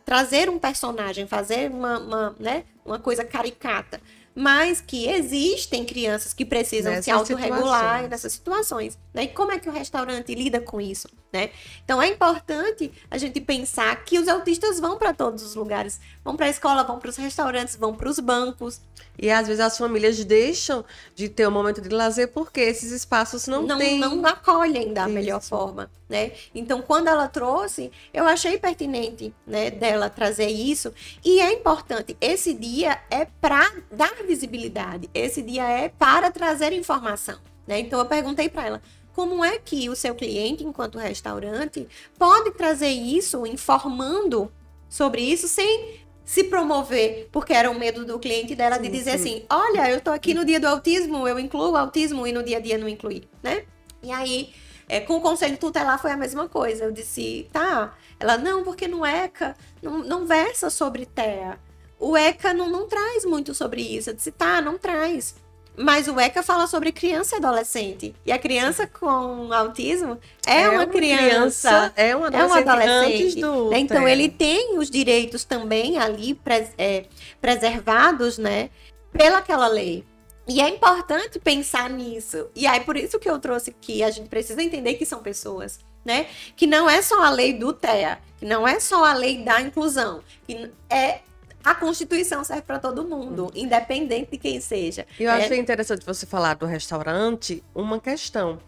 trazer 0.06 0.50
um 0.50 0.60
personagem, 0.60 1.28
fazer 1.28 1.70
uma, 1.70 2.00
uma, 2.00 2.36
né, 2.40 2.64
uma 2.86 3.00
coisa 3.00 3.24
caricata. 3.24 4.02
Mas 4.38 4.82
que 4.82 5.08
existem 5.08 5.86
crianças 5.86 6.34
que 6.34 6.44
precisam 6.44 7.02
se 7.02 7.10
autorregular 7.10 7.62
situações. 7.64 8.10
nessas 8.10 8.34
situações. 8.34 9.00
Né? 9.14 9.24
E 9.24 9.28
como 9.30 9.54
é 9.54 9.60
que 9.60 9.70
o 9.70 9.72
restaurante 9.72 10.36
lida 10.36 10.60
com 10.60 10.82
isso? 10.82 11.08
Né? 11.36 11.50
Então 11.84 12.02
é 12.02 12.08
importante 12.08 12.94
a 13.12 13.18
gente 13.18 13.42
pensar 13.42 13.94
que 14.06 14.18
os 14.18 14.26
autistas 14.30 14.80
vão 14.80 14.98
para 14.98 15.14
todos 15.14 15.44
os 15.44 15.54
lugares. 15.54 16.00
Vão 16.24 16.38
para 16.38 16.46
a 16.46 16.50
escola, 16.50 16.82
vão 16.82 16.98
para 16.98 17.10
os 17.10 17.18
restaurantes, 17.18 17.76
vão 17.76 17.94
para 17.94 18.08
os 18.08 18.20
bancos. 18.22 18.80
E 19.20 19.30
às 19.30 19.46
vezes 19.46 19.60
as 19.60 19.78
famílias 19.78 20.24
deixam 20.24 20.86
de 21.14 21.28
ter 21.28 21.46
um 21.46 21.52
momento 21.52 21.82
de 21.82 21.90
lazer 21.90 22.30
porque 22.30 22.62
esses 22.62 22.90
espaços 22.90 23.48
não, 23.48 23.64
não, 23.64 23.78
têm. 23.78 24.00
não 24.00 24.26
acolhem 24.26 24.94
da 24.94 25.04
Isso. 25.04 25.14
melhor 25.14 25.42
forma, 25.42 25.92
né? 26.08 26.32
Então, 26.54 26.82
quando 26.82 27.10
ela 27.10 27.28
trouxe, 27.28 27.92
eu 28.14 28.26
achei 28.26 28.58
pertinente, 28.58 29.34
né, 29.46 29.70
dela 29.70 30.10
trazer 30.10 30.48
isso. 30.48 30.94
E 31.24 31.42
é 31.42 31.52
importante, 31.52 32.16
esse 32.22 32.54
dia 32.54 32.98
é 33.12 33.26
para 33.26 33.70
dar 33.92 34.24
visibilidade, 34.26 35.10
esse 35.14 35.42
dia 35.42 35.64
é 35.64 35.90
para 35.90 36.32
trazer 36.32 36.72
informação, 36.72 37.40
né? 37.68 37.80
Então, 37.80 38.00
eu 38.00 38.06
perguntei 38.06 38.48
para 38.48 38.68
ela, 38.68 38.82
como 39.16 39.46
é 39.46 39.58
que 39.58 39.90
o 39.90 39.96
seu 39.96 40.14
cliente, 40.14 40.66
enquanto 40.66 40.98
restaurante, 40.98 41.88
pode 42.20 42.52
trazer 42.52 42.90
isso 42.90 43.48
informando 43.48 44.52
sobre 44.90 45.22
isso 45.22 45.48
sem 45.48 46.02
se 46.26 46.44
promover, 46.44 47.30
porque 47.32 47.54
era 47.54 47.72
o 47.72 47.80
medo 47.80 48.04
do 48.04 48.20
cliente 48.20 48.56
dela 48.56 48.78
de 48.78 48.88
Sim, 48.88 48.92
dizer 48.92 49.12
sim. 49.12 49.18
assim: 49.18 49.46
olha, 49.50 49.90
eu 49.90 50.02
tô 50.02 50.12
aqui 50.12 50.34
no 50.34 50.44
dia 50.44 50.60
do 50.60 50.68
autismo, 50.68 51.26
eu 51.26 51.40
incluo 51.40 51.72
o 51.72 51.78
autismo 51.78 52.28
e 52.28 52.34
no 52.34 52.44
dia 52.44 52.58
a 52.58 52.60
dia 52.60 52.78
não 52.78 52.90
incluí, 52.90 53.24
né? 53.42 53.64
E 54.04 54.12
aí, 54.12 54.54
é, 54.90 55.00
com 55.00 55.16
o 55.16 55.22
conselho 55.22 55.58
tutelar 55.58 56.00
foi 56.02 56.12
a 56.12 56.18
mesma 56.18 56.50
coisa. 56.50 56.84
Eu 56.84 56.92
disse, 56.92 57.48
tá. 57.54 57.96
Ela, 58.20 58.38
não, 58.38 58.64
porque 58.64 58.88
no 58.88 59.06
ECA 59.06 59.56
não, 59.82 60.00
não 60.00 60.26
versa 60.26 60.70
sobre 60.70 61.06
TEA. 61.06 61.58
O 61.98 62.18
ECA 62.18 62.54
não, 62.54 62.70
não 62.70 62.88
traz 62.88 63.24
muito 63.24 63.54
sobre 63.54 63.82
isso. 63.82 64.10
Eu 64.10 64.14
disse, 64.14 64.32
tá, 64.32 64.62
não 64.62 64.78
traz. 64.78 65.36
Mas 65.78 66.08
o 66.08 66.20
ECA 66.20 66.42
fala 66.42 66.68
sobre 66.68 66.92
criança 66.92 67.36
e 67.36 67.40
adolescente. 67.40 68.16
E 68.26 68.32
a 68.32 68.40
criança 68.40 68.88
com 68.88 69.52
autismo 69.52 70.18
é, 70.46 70.62
é 70.62 70.70
uma, 70.70 70.86
criança, 70.86 71.70
criança, 71.70 71.94
É 71.96 72.16
uma 72.16 72.28
adolescente, 72.28 72.58
é 72.58 72.64
uma 72.64 72.74
adolescente. 72.74 73.42
do. 73.42 73.70
Né? 73.70 73.80
Então, 73.80 74.08
ele 74.08 74.30
tem 74.30 74.78
os 74.78 74.90
direitos 74.90 75.44
também 75.44 75.98
ali 75.98 76.34
pres, 76.34 76.72
é, 76.78 77.06
preservados, 77.42 78.38
né? 78.38 78.70
Pelaquela 79.12 79.68
lei. 79.68 80.06
E 80.48 80.62
é 80.62 80.70
importante 80.70 81.40
pensar 81.40 81.90
nisso. 81.90 82.48
E 82.56 82.68
aí, 82.68 82.80
por 82.82 82.96
isso 82.96 83.20
que 83.20 83.30
eu 83.30 83.40
trouxe 83.40 83.76
que 83.82 84.04
a 84.04 84.12
gente 84.12 84.30
precisa 84.30 84.62
entender 84.62 84.94
que 84.94 85.06
são 85.06 85.22
pessoas, 85.22 85.80
né? 86.06 86.28
Que 86.56 86.68
não 86.68 86.90
é 86.90 87.02
só 87.02 87.24
a 87.24 87.30
lei 87.32 87.54
do 87.54 87.74
TEA, 87.74 88.20
que 88.38 88.46
não 88.46 88.68
é 88.68 88.80
só 88.80 89.04
a 89.04 89.14
lei 89.14 89.44
da 89.44 89.60
inclusão, 89.60 90.22
que 90.48 90.70
é 90.90 91.22
a 91.66 91.74
Constituição 91.74 92.44
serve 92.44 92.62
para 92.62 92.78
todo 92.78 93.04
mundo, 93.04 93.52
independente 93.56 94.32
de 94.32 94.38
quem 94.38 94.62
seja. 94.62 95.08
Eu 95.20 95.32
é... 95.32 95.44
achei 95.44 95.58
interessante 95.58 96.06
você 96.06 96.26
falar 96.28 96.54
do 96.54 96.66
restaurante, 96.68 97.64
uma 97.74 98.00
questão. 98.00 98.60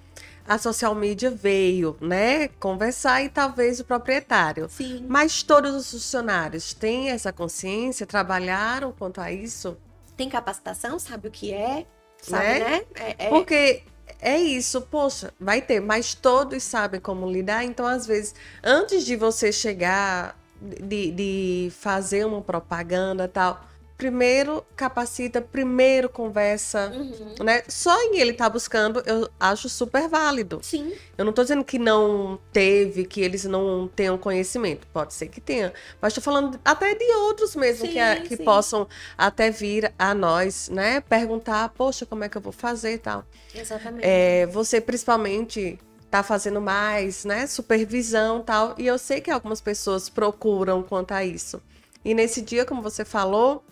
A 0.47 0.57
social 0.57 0.95
media 0.95 1.29
veio, 1.29 1.95
né, 2.01 2.47
conversar 2.59 3.21
e 3.21 3.29
talvez 3.29 3.79
o 3.79 3.85
proprietário. 3.85 4.67
Sim. 4.69 5.05
Mas 5.07 5.43
todos 5.43 5.75
os 5.75 5.91
funcionários 5.91 6.73
têm 6.73 7.09
essa 7.09 7.31
consciência, 7.31 8.05
trabalharam 8.05 8.91
quanto 8.91 9.21
a 9.21 9.31
isso? 9.31 9.77
Tem 10.15 10.27
capacitação, 10.29 10.97
sabe 10.97 11.27
o 11.27 11.31
que 11.31 11.53
é, 11.53 11.85
sabe, 12.21 12.45
né? 12.45 12.59
né? 12.59 12.81
É, 12.95 13.25
é... 13.25 13.29
Porque 13.29 13.83
é 14.19 14.37
isso, 14.37 14.81
poxa, 14.81 15.33
vai 15.39 15.61
ter, 15.61 15.79
mas 15.79 16.15
todos 16.15 16.63
sabem 16.63 16.99
como 16.99 17.29
lidar, 17.29 17.63
então 17.63 17.85
às 17.85 18.07
vezes, 18.07 18.33
antes 18.63 19.05
de 19.05 19.15
você 19.15 19.51
chegar 19.51 20.36
de, 20.61 21.11
de 21.11 21.71
fazer 21.71 22.25
uma 22.25 22.41
propaganda 22.41 23.27
tal, 23.27 23.63
primeiro 23.97 24.63
capacita, 24.75 25.41
primeiro 25.41 26.07
conversa, 26.07 26.91
uhum. 26.93 27.43
né? 27.43 27.63
Só 27.67 27.99
em 28.03 28.19
ele 28.19 28.31
estar 28.31 28.45
tá 28.45 28.49
buscando, 28.49 29.01
eu 29.05 29.27
acho 29.39 29.67
super 29.67 30.07
válido. 30.07 30.59
Sim. 30.61 30.93
Eu 31.17 31.25
não 31.25 31.31
estou 31.31 31.43
dizendo 31.43 31.63
que 31.63 31.79
não 31.79 32.39
teve, 32.53 33.05
que 33.05 33.21
eles 33.21 33.43
não 33.45 33.89
tenham 33.93 34.17
conhecimento. 34.17 34.85
Pode 34.93 35.15
ser 35.15 35.27
que 35.27 35.41
tenha. 35.41 35.73
Mas 35.99 36.11
estou 36.11 36.23
falando 36.23 36.59
até 36.63 36.93
de 36.93 37.11
outros 37.15 37.55
mesmo, 37.55 37.87
sim, 37.87 37.93
que, 37.93 38.35
que 38.35 38.43
possam 38.43 38.87
até 39.17 39.49
vir 39.49 39.91
a 39.97 40.13
nós, 40.13 40.69
né? 40.69 41.01
Perguntar, 41.01 41.69
poxa, 41.69 42.05
como 42.05 42.23
é 42.23 42.29
que 42.29 42.37
eu 42.37 42.41
vou 42.41 42.53
fazer 42.53 42.93
e 42.93 42.99
tal. 42.99 43.25
Exatamente. 43.55 44.05
É, 44.05 44.45
você, 44.45 44.79
principalmente, 44.79 45.79
tá 46.09 46.23
fazendo 46.23 46.61
mais, 46.61 47.25
né? 47.25 47.47
Supervisão 47.47 48.41
tal. 48.41 48.75
E 48.77 48.87
eu 48.87 48.97
sei 48.97 49.21
que 49.21 49.31
algumas 49.31 49.61
pessoas 49.61 50.09
procuram 50.09 50.83
quanto 50.83 51.11
a 51.11 51.23
isso. 51.23 51.61
E 52.03 52.13
nesse 52.13 52.41
dia, 52.41 52.65
como 52.65 52.81
você 52.81 53.03
falou, 53.03 53.63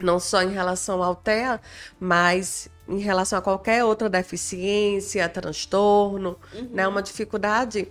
não 0.00 0.18
só 0.18 0.42
em 0.42 0.50
relação 0.50 1.02
ao 1.02 1.14
TEA, 1.14 1.60
mas 1.98 2.68
em 2.88 2.98
relação 2.98 3.38
a 3.38 3.42
qualquer 3.42 3.84
outra 3.84 4.08
deficiência, 4.08 5.28
transtorno, 5.28 6.38
uhum. 6.54 6.70
né? 6.72 6.86
Uma 6.86 7.02
dificuldade 7.02 7.88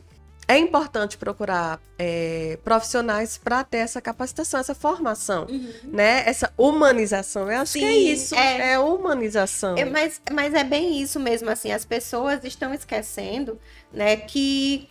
é 0.48 0.58
importante 0.58 1.18
procurar 1.18 1.80
é, 1.98 2.60
profissionais 2.64 3.38
para 3.38 3.64
ter 3.64 3.78
essa 3.78 4.00
capacitação, 4.00 4.60
essa 4.60 4.76
formação, 4.76 5.48
uhum. 5.50 5.74
né? 5.86 6.24
Essa 6.28 6.54
humanização. 6.58 7.52
Eu 7.52 7.62
acho 7.62 7.74
Sim, 7.74 7.80
que 7.80 7.86
é 7.86 7.94
isso, 7.96 8.36
é, 8.36 8.74
é 8.74 8.80
humanização. 8.80 9.76
É, 9.76 9.86
mas, 9.86 10.22
mas 10.32 10.54
é 10.54 10.64
bem 10.64 11.02
isso 11.02 11.20
mesmo, 11.20 11.50
assim, 11.50 11.72
as 11.72 11.84
pessoas 11.84 12.44
estão 12.44 12.74
esquecendo, 12.74 13.60
né, 13.96 14.18
que 14.18 14.88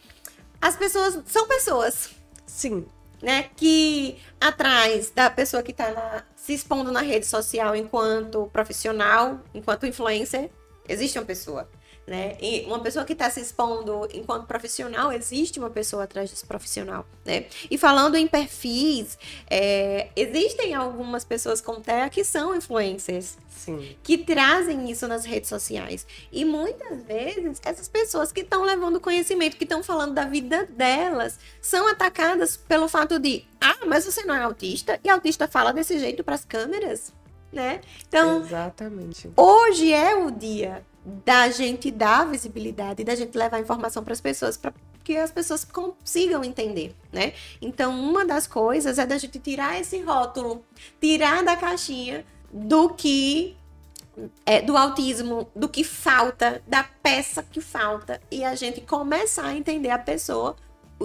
as 0.61 0.77
pessoas 0.77 1.19
são 1.27 1.47
pessoas. 1.47 2.11
Sim. 2.47 2.87
Né, 3.23 3.49
que 3.57 4.19
atrás 4.39 5.11
da 5.11 5.31
pessoa 5.31 5.63
que 5.63 5.71
está 5.71 6.25
se 6.37 6.53
expondo 6.53 6.93
na 6.93 7.01
rede 7.01 7.25
social 7.25 7.75
enquanto 7.75 8.51
profissional, 8.53 9.41
enquanto 9.55 9.87
influencer, 9.87 10.51
existe 10.87 11.19
uma 11.19 11.25
pessoa. 11.25 11.71
Né? 12.07 12.37
E 12.39 12.67
uma 12.67 12.81
pessoa 12.81 13.03
que 13.03 13.15
está 13.15 13.31
se 13.31 13.41
expondo 13.41 14.07
enquanto 14.13 14.47
profissional, 14.47 15.11
existe 15.11 15.59
uma 15.59 15.71
pessoa 15.71 16.05
atrás 16.05 16.29
desse 16.29 16.45
profissional, 16.45 17.07
né? 17.25 17.47
E 17.71 17.79
falando 17.79 18.17
em 18.17 18.27
perfis, 18.27 19.19
é, 19.49 20.11
existem 20.15 20.75
algumas 20.75 21.25
pessoas 21.25 21.63
com 21.63 21.81
TEA 21.81 22.11
que 22.11 22.23
são 22.23 22.55
influencers. 22.55 23.39
Sim. 23.49 23.97
Que 24.03 24.19
trazem 24.19 24.91
isso 24.91 25.09
nas 25.09 25.25
redes 25.25 25.49
sociais. 25.49 26.07
E 26.31 26.45
muitas 26.45 27.03
vezes, 27.05 27.59
essas 27.65 27.89
pessoas 27.89 28.31
que 28.31 28.41
estão 28.41 28.65
levando 28.65 29.01
conhecimento, 29.01 29.57
que 29.57 29.65
estão 29.65 29.83
falando 29.83 30.13
da 30.13 30.27
vida 30.27 30.67
delas, 30.67 31.39
são 31.63 31.89
atacadas 31.89 32.59
pelo 32.59 32.87
fato 32.87 33.19
de, 33.19 33.47
ah, 33.59 33.87
mas 33.87 34.05
você 34.05 34.25
não 34.25 34.35
é 34.35 34.43
autista, 34.43 35.01
e 35.03 35.09
autista 35.09 35.49
fala 35.49 35.73
desse 35.73 35.99
jeito 35.99 36.23
para 36.23 36.35
as 36.35 36.45
câmeras, 36.45 37.15
né? 37.51 37.81
Então, 38.07 38.43
Exatamente. 38.43 39.31
hoje 39.35 39.91
é 39.91 40.15
o 40.15 40.31
dia 40.31 40.85
da 41.05 41.51
gente 41.51 41.91
dar 41.91 42.27
visibilidade, 42.27 43.05
da 43.05 43.15
gente 43.15 43.37
levar 43.37 43.61
informação 43.61 44.03
para 44.03 44.13
as 44.13 44.21
pessoas, 44.21 44.57
para 44.57 44.73
que 45.03 45.17
as 45.17 45.31
pessoas 45.31 45.65
consigam 45.65 46.43
entender, 46.43 46.95
né? 47.13 47.35
Então, 47.61 47.99
uma 48.01 48.25
das 48.25 48.47
coisas 48.47 48.99
é 48.99 49.05
da 49.05 49.19
gente 49.19 49.39
tirar 49.39 49.79
esse 49.79 50.01
rótulo, 50.01 50.65
tirar 50.99 51.45
da 51.45 51.57
caixinha 51.57 52.25
do 52.51 52.89
que 52.89 53.55
é, 54.47 54.63
do 54.63 54.77
autismo, 54.77 55.51
do 55.55 55.69
que 55.69 55.85
falta, 55.85 56.63
da 56.67 56.85
peça 56.85 57.43
que 57.43 57.61
falta, 57.61 58.21
e 58.31 58.45
a 58.45 58.55
gente 58.55 58.81
começar 58.81 59.47
a 59.47 59.57
entender 59.57 59.91
a 59.91 59.99
pessoa 59.99 60.57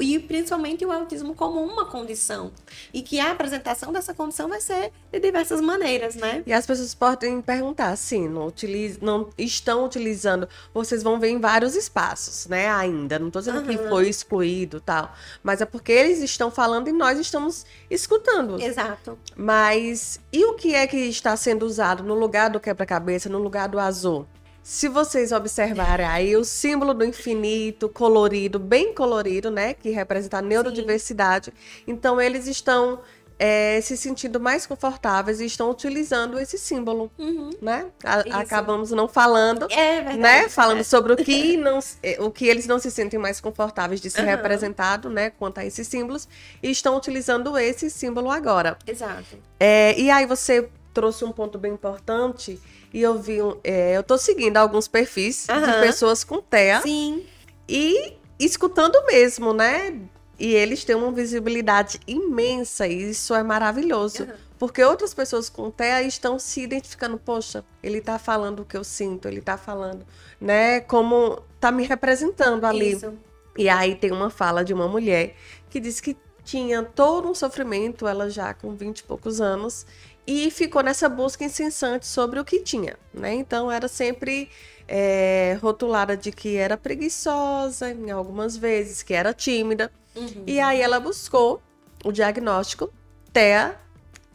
e 0.02 0.20
principalmente 0.20 0.86
o 0.86 0.92
autismo 0.92 1.36
como 1.36 1.62
uma 1.62 1.86
condição. 1.86 2.52
E 2.94 3.02
que 3.02 3.20
a 3.20 3.32
apresentação 3.32 3.92
dessa 3.92 4.14
condição 4.14 4.50
vai 4.50 4.62
ser 4.62 4.92
de 5.12 5.20
diversas 5.20 5.62
maneiras, 5.62 6.16
né? 6.16 6.44
E 6.46 6.54
as 6.54 6.66
pessoas 6.66 6.94
podem 6.94 7.42
perguntar, 7.42 7.96
sim, 7.96 8.28
não, 8.28 8.48
utiliz, 8.48 9.00
não 9.00 9.30
estão 9.38 9.86
utilizando, 9.86 10.48
vocês 10.74 11.04
vão 11.04 11.20
ver 11.20 11.30
em 11.30 11.40
vários 11.40 11.76
espaços, 11.76 12.48
né, 12.48 12.70
ainda. 12.70 13.20
Não 13.20 13.28
estou 13.28 13.42
dizendo 13.42 13.60
uhum. 13.60 13.66
que 13.66 13.78
foi 13.90 14.10
excluído 14.10 14.80
tal, 14.80 15.14
mas 15.44 15.62
é 15.62 15.66
porque 15.66 15.92
eles 15.92 16.20
estão 16.22 16.52
falando 16.52 16.88
e 16.88 16.92
nós 16.92 17.20
estamos 17.20 17.66
escutando. 17.90 18.62
Exato. 18.62 19.18
Mas 19.36 20.20
e 20.32 20.46
o 20.46 20.54
que 20.54 20.76
é 20.76 20.86
que 20.88 20.98
está 20.98 21.36
sendo 21.36 21.66
usado 21.66 22.04
no 22.04 22.14
lugar 22.14 22.50
do 22.50 22.60
quebra-cabeça, 22.60 23.30
no 23.30 23.40
lugar 23.40 23.68
do 23.68 23.80
azul? 23.80 24.28
Se 24.70 24.88
vocês 24.88 25.32
observarem 25.32 26.06
aí 26.06 26.38
o 26.38 26.46
símbolo 26.46 26.94
do 26.94 27.04
infinito, 27.04 27.90
colorido, 27.90 28.60
bem 28.60 28.94
colorido, 28.94 29.50
né? 29.50 29.74
Que 29.74 29.90
representa 29.90 30.38
a 30.38 30.42
neurodiversidade. 30.44 31.46
Sim. 31.46 31.84
Então, 31.88 32.22
eles 32.22 32.46
estão 32.46 33.00
é, 33.40 33.82
se 33.82 33.98
sentindo 33.98 34.40
mais 34.40 34.68
confortáveis 34.68 35.42
e 35.42 35.46
estão 35.46 35.72
utilizando 35.72 36.38
esse 36.38 36.56
símbolo, 36.60 37.12
uhum. 37.18 37.50
né? 37.60 37.88
A, 38.04 38.42
acabamos 38.42 38.92
não 38.92 39.08
falando, 39.08 39.66
é 39.72 39.96
verdade, 39.96 40.18
né? 40.20 40.50
Falando 40.50 40.82
é. 40.82 40.84
sobre 40.84 41.14
o 41.14 41.18
que 41.18 41.58
não, 41.58 41.80
é, 42.04 42.18
o 42.20 42.30
que 42.30 42.46
eles 42.46 42.68
não 42.68 42.78
se 42.78 42.92
sentem 42.92 43.20
mais 43.20 43.42
confortáveis 43.42 44.00
de 44.00 44.12
ser 44.12 44.22
uhum. 44.22 44.28
representado, 44.28 45.10
né? 45.10 45.32
Quanto 45.32 45.58
a 45.58 45.66
esses 45.66 45.88
símbolos 45.88 46.30
e 46.62 46.70
estão 46.70 46.96
utilizando 46.96 47.58
esse 47.58 47.90
símbolo 47.90 48.30
agora. 48.30 48.78
Exato. 48.86 49.36
É, 49.60 50.00
e 50.00 50.12
aí 50.12 50.28
você 50.28 50.70
trouxe 51.00 51.24
um 51.24 51.32
ponto 51.32 51.58
bem 51.58 51.72
importante 51.72 52.60
e 52.94 53.02
eu 53.02 53.18
vi, 53.18 53.38
é, 53.64 53.96
eu 53.96 54.04
tô 54.04 54.18
seguindo 54.18 54.58
alguns 54.58 54.86
perfis 54.86 55.48
uhum. 55.50 55.62
de 55.62 55.80
pessoas 55.80 56.26
com 56.26 56.42
TEA. 56.42 56.82
Sim. 56.82 57.26
E 57.70 58.18
escutando 58.38 59.02
mesmo, 59.06 59.54
né? 59.54 59.98
E 60.38 60.54
eles 60.54 60.84
têm 60.84 60.98
uma 60.98 61.10
visibilidade 61.10 62.02
imensa 62.06 62.86
e 62.86 63.12
isso 63.12 63.34
é 63.34 63.42
maravilhoso. 63.42 64.24
Uhum. 64.24 64.34
Porque 64.58 64.84
outras 64.84 65.14
pessoas 65.14 65.48
com 65.48 65.72
TEA 65.72 66.04
estão 66.04 66.38
se 66.38 66.62
identificando, 66.64 67.18
poxa, 67.18 67.64
ele 67.82 68.02
tá 68.02 68.20
falando 68.20 68.60
o 68.60 68.66
que 68.66 68.76
eu 68.76 68.84
sinto, 68.84 69.26
ele 69.26 69.40
tá 69.40 69.58
falando, 69.58 70.06
né? 70.40 70.82
Como 70.82 71.42
tá 71.62 71.72
me 71.72 71.86
representando 71.86 72.66
ali. 72.66 72.92
Isso. 72.92 73.14
E 73.58 73.70
aí 73.70 73.96
tem 73.96 74.12
uma 74.12 74.30
fala 74.30 74.66
de 74.66 74.74
uma 74.74 74.88
mulher 74.88 75.34
que 75.70 75.80
diz 75.80 76.02
que 76.02 76.18
tinha 76.44 76.82
todo 76.82 77.30
um 77.30 77.36
sofrimento, 77.36 78.08
ela 78.08 78.28
já 78.28 78.56
com 78.56 78.76
20 78.76 79.00
e 79.00 79.04
poucos 79.04 79.40
anos, 79.40 79.86
e 80.32 80.52
ficou 80.52 80.84
nessa 80.84 81.10
busca 81.10 81.44
incessante 81.44 82.06
sobre 82.06 82.39
o 82.39 82.46
que 82.46 82.60
tinha, 82.60 82.96
né? 83.12 83.34
Então 83.34 83.72
era 83.72 83.88
sempre 83.88 84.48
é, 84.88 85.58
rotulada 85.60 86.15
de 86.15 86.32
que 86.32 86.56
era 86.56 86.78
preguiçosa, 86.78 87.89
em 87.89 88.12
algumas 88.12 88.56
vezes, 88.56 89.02
que 89.02 89.12
era 89.12 89.34
tímida. 89.34 89.92
Uhum. 90.15 90.44
E 90.46 90.60
aí 90.60 90.82
ela 90.82 91.00
buscou 91.00 91.60
o 92.06 92.12
diagnóstico 92.12 92.94
TEA, 93.34 93.76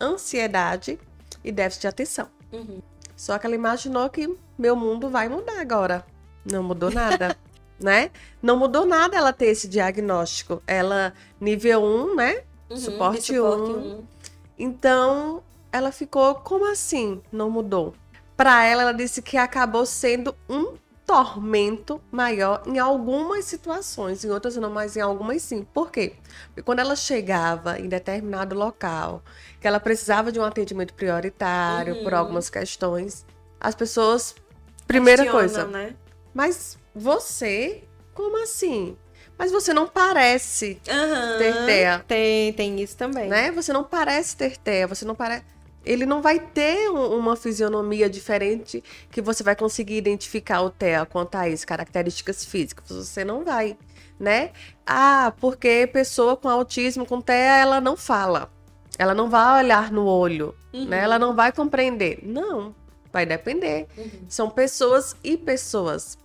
ansiedade 0.00 0.98
e 1.44 1.52
déficit 1.52 1.82
de 1.82 1.86
atenção. 1.86 2.28
Uhum. 2.52 2.82
Só 3.14 3.38
que 3.38 3.46
ela 3.46 3.54
imaginou 3.54 4.10
que 4.10 4.36
meu 4.58 4.74
mundo 4.74 5.08
vai 5.08 5.28
mudar 5.28 5.60
agora. 5.60 6.04
Não 6.44 6.64
mudou 6.64 6.90
nada. 6.90 7.36
né? 7.78 8.10
Não 8.42 8.56
mudou 8.56 8.84
nada 8.84 9.16
ela 9.16 9.32
ter 9.32 9.46
esse 9.46 9.68
diagnóstico. 9.68 10.60
Ela, 10.66 11.14
nível 11.40 11.84
1, 11.84 12.16
né? 12.16 12.42
Uhum, 12.68 12.76
suporte, 12.76 13.32
suporte 13.32 13.70
1. 13.70 13.98
1. 13.98 14.04
Então, 14.58 15.42
ela 15.74 15.90
ficou, 15.90 16.36
como 16.36 16.70
assim 16.70 17.20
não 17.32 17.50
mudou? 17.50 17.94
Para 18.36 18.64
ela, 18.64 18.82
ela 18.82 18.94
disse 18.94 19.20
que 19.20 19.36
acabou 19.36 19.84
sendo 19.84 20.34
um 20.48 20.76
tormento 21.04 22.00
maior 22.12 22.62
em 22.64 22.78
algumas 22.78 23.44
situações, 23.44 24.24
em 24.24 24.30
outras 24.30 24.56
não, 24.56 24.70
mas 24.70 24.96
em 24.96 25.00
algumas 25.00 25.42
sim. 25.42 25.66
Por 25.74 25.90
quê? 25.90 26.14
Porque 26.46 26.62
quando 26.62 26.78
ela 26.78 26.94
chegava 26.94 27.78
em 27.78 27.88
determinado 27.88 28.54
local, 28.54 29.22
que 29.60 29.66
ela 29.66 29.80
precisava 29.80 30.30
de 30.30 30.38
um 30.38 30.44
atendimento 30.44 30.94
prioritário 30.94 31.96
uhum. 31.96 32.02
por 32.04 32.14
algumas 32.14 32.48
questões, 32.48 33.26
as 33.60 33.74
pessoas 33.74 34.34
Primeira 34.86 35.22
Questionam, 35.24 35.40
coisa. 35.40 35.64
né? 35.66 35.94
Mas 36.32 36.78
você, 36.94 37.82
como 38.14 38.42
assim? 38.42 38.96
Mas 39.36 39.50
você 39.50 39.74
não 39.74 39.88
parece 39.88 40.80
Aham. 40.88 41.36
ter 41.38 41.66
TEA, 41.66 42.04
Tem, 42.06 42.52
tem 42.52 42.80
isso 42.80 42.96
também. 42.96 43.28
né? 43.28 43.50
Você 43.50 43.72
não 43.72 43.82
parece 43.82 44.36
ter 44.36 44.56
TEA, 44.56 44.86
você 44.86 45.04
não 45.04 45.14
parece. 45.14 45.53
Ele 45.84 46.06
não 46.06 46.22
vai 46.22 46.38
ter 46.38 46.90
um- 46.90 47.16
uma 47.16 47.36
fisionomia 47.36 48.08
diferente 48.08 48.82
que 49.10 49.20
você 49.20 49.42
vai 49.42 49.54
conseguir 49.56 49.96
identificar 49.96 50.62
o 50.62 50.70
TEA 50.70 51.04
quanto 51.06 51.34
a 51.36 51.48
isso, 51.48 51.66
características 51.66 52.44
físicas. 52.44 52.88
Você 52.88 53.24
não 53.24 53.44
vai, 53.44 53.76
né? 54.18 54.50
Ah, 54.86 55.32
porque 55.40 55.88
pessoa 55.92 56.36
com 56.36 56.48
autismo, 56.48 57.04
com 57.06 57.20
TEA, 57.20 57.58
ela 57.58 57.80
não 57.80 57.96
fala. 57.96 58.50
Ela 58.98 59.14
não 59.14 59.28
vai 59.28 59.64
olhar 59.64 59.90
no 59.90 60.06
olho, 60.06 60.54
Uhum. 60.72 60.86
né? 60.86 61.00
Ela 61.02 61.18
não 61.18 61.34
vai 61.34 61.50
compreender. 61.52 62.20
Não, 62.22 62.74
vai 63.12 63.26
depender. 63.26 63.86
Uhum. 63.96 64.10
São 64.28 64.48
pessoas 64.48 65.16
e 65.22 65.36
pessoas. 65.36 66.16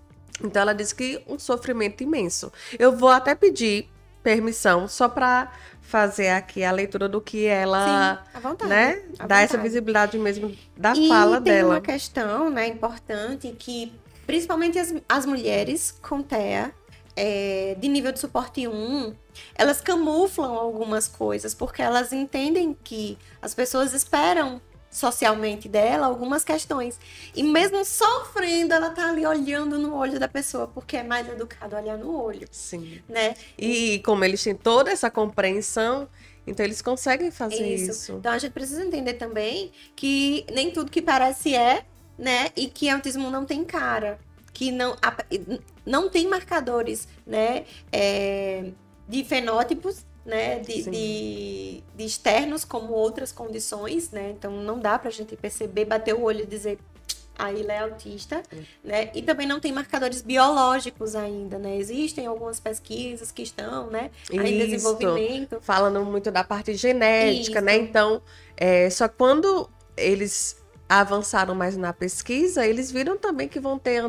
Então 0.43 0.61
ela 0.61 0.73
diz 0.73 0.93
que 0.93 1.21
um 1.27 1.37
sofrimento 1.37 2.01
imenso. 2.03 2.51
Eu 2.77 2.95
vou 2.95 3.09
até 3.09 3.35
pedir 3.35 3.89
permissão 4.23 4.87
só 4.87 5.07
para 5.09 5.51
fazer 5.89 6.29
aqui 6.29 6.63
a 6.63 6.71
leitura 6.71 7.09
do 7.09 7.19
que 7.19 7.47
ela, 7.47 8.23
Sim, 8.31 8.37
à 8.37 8.39
vontade. 8.39 8.69
né, 8.69 9.01
à 9.17 9.25
dá 9.25 9.41
essa 9.41 9.57
visibilidade 9.57 10.19
mesmo 10.19 10.55
da 10.77 10.93
e 10.93 11.07
fala 11.07 11.41
tem 11.41 11.53
dela. 11.53 11.75
uma 11.75 11.81
questão, 11.81 12.47
né, 12.51 12.67
importante 12.67 13.55
que 13.57 13.91
principalmente 14.27 14.77
as, 14.77 14.93
as 15.09 15.25
mulheres 15.25 15.97
com 15.99 16.21
TEA 16.21 16.71
é, 17.15 17.75
de 17.79 17.87
nível 17.87 18.11
de 18.11 18.19
suporte 18.19 18.67
1, 18.67 19.15
elas 19.55 19.81
camuflam 19.81 20.53
algumas 20.53 21.07
coisas 21.07 21.55
porque 21.55 21.81
elas 21.81 22.13
entendem 22.13 22.77
que 22.83 23.17
as 23.41 23.55
pessoas 23.55 23.91
esperam 23.91 24.61
socialmente 24.89 25.69
dela 25.69 26.07
algumas 26.07 26.43
questões. 26.43 26.99
E 27.35 27.43
mesmo 27.43 27.83
sofrendo, 27.85 28.73
ela 28.73 28.89
tá 28.89 29.09
ali 29.09 29.25
olhando 29.25 29.77
no 29.77 29.95
olho 29.95 30.19
da 30.19 30.27
pessoa, 30.27 30.67
porque 30.67 30.97
é 30.97 31.03
mais 31.03 31.27
educado 31.27 31.75
olhar 31.75 31.97
no 31.97 32.19
olho, 32.21 32.47
Sim. 32.51 33.01
né? 33.07 33.35
E 33.57 33.99
como 33.99 34.23
eles 34.25 34.43
têm 34.43 34.55
toda 34.55 34.91
essa 34.91 35.09
compreensão, 35.11 36.07
então 36.45 36.65
eles 36.65 36.81
conseguem 36.81 37.29
fazer 37.29 37.75
Isso. 37.75 37.91
isso. 37.91 38.11
Então 38.13 38.31
a 38.31 38.37
gente 38.37 38.51
precisa 38.51 38.83
entender 38.83 39.13
também 39.13 39.71
que 39.95 40.45
nem 40.51 40.71
tudo 40.71 40.89
que 40.89 41.01
parece 41.01 41.55
é, 41.55 41.85
né? 42.17 42.49
E 42.55 42.67
que 42.67 42.89
autismo 42.89 43.29
não 43.29 43.45
tem 43.45 43.63
cara. 43.63 44.19
Que 44.51 44.71
não, 44.71 44.95
não 45.85 46.09
tem 46.09 46.27
marcadores, 46.27 47.07
né? 47.25 47.65
é, 47.91 48.71
de 49.09 49.23
fenótipos, 49.23 50.05
né? 50.29 50.59
De, 50.59 50.83
de, 50.83 51.83
de 51.95 52.05
externos, 52.05 52.63
como 52.63 52.93
outras 52.93 53.31
condições, 53.31 54.11
né? 54.11 54.33
Então 54.37 54.51
não 54.51 54.79
dá 54.79 54.97
pra 54.97 55.09
gente 55.09 55.35
perceber, 55.35 55.85
bater 55.85 56.13
o 56.13 56.21
olho 56.21 56.43
e 56.43 56.45
dizer. 56.45 56.77
A 57.37 57.53
Ilha 57.53 57.71
é 57.71 57.79
autista, 57.79 58.43
Sim. 58.49 58.65
né? 58.83 59.11
E 59.15 59.21
também 59.21 59.47
não 59.47 59.61
tem 59.61 59.71
marcadores 59.71 60.21
biológicos 60.21 61.15
ainda, 61.15 61.57
né? 61.57 61.77
Existem 61.77 62.25
algumas 62.27 62.59
pesquisas 62.59 63.31
que 63.31 63.41
estão, 63.41 63.89
né? 63.89 64.11
Ainda 64.29 64.49
em 64.49 64.57
desenvolvimento. 64.57 65.57
falando 65.61 66.03
muito 66.03 66.29
da 66.31 66.43
parte 66.43 66.73
genética, 66.75 67.59
Isso. 67.59 67.61
né? 67.61 67.77
Então, 67.77 68.21
é, 68.57 68.89
só 68.89 69.07
quando 69.07 69.69
eles 69.95 70.61
avançaram 70.89 71.55
mais 71.55 71.77
na 71.77 71.93
pesquisa, 71.93 72.65
eles 72.65 72.91
viram 72.91 73.15
também 73.15 73.47
que 73.47 73.59
vão 73.59 73.79
ter 73.79 74.03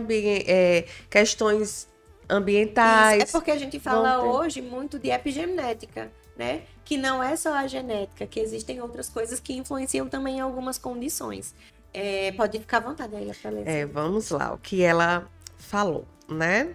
é, 0.48 0.86
questões 1.08 1.89
ambientais. 2.30 3.24
Isso, 3.24 3.36
É 3.36 3.38
porque 3.38 3.50
a 3.50 3.58
gente 3.58 3.78
fala 3.78 4.22
hoje 4.22 4.62
muito 4.62 4.98
de 4.98 5.10
epigenética, 5.10 6.10
né? 6.36 6.62
Que 6.84 6.96
não 6.96 7.22
é 7.22 7.36
só 7.36 7.54
a 7.54 7.66
genética, 7.66 8.26
que 8.26 8.40
existem 8.40 8.80
outras 8.80 9.08
coisas 9.08 9.40
que 9.40 9.54
influenciam 9.54 10.08
também 10.08 10.38
em 10.38 10.40
algumas 10.40 10.78
condições. 10.78 11.54
É, 11.92 12.32
pode 12.32 12.58
ficar 12.58 12.78
à 12.78 12.80
vontade 12.80 13.16
aí 13.16 13.24
ler. 13.24 13.68
É, 13.68 13.84
vamos 13.84 14.30
lá, 14.30 14.54
o 14.54 14.58
que 14.58 14.82
ela 14.82 15.28
falou, 15.58 16.06
né? 16.28 16.74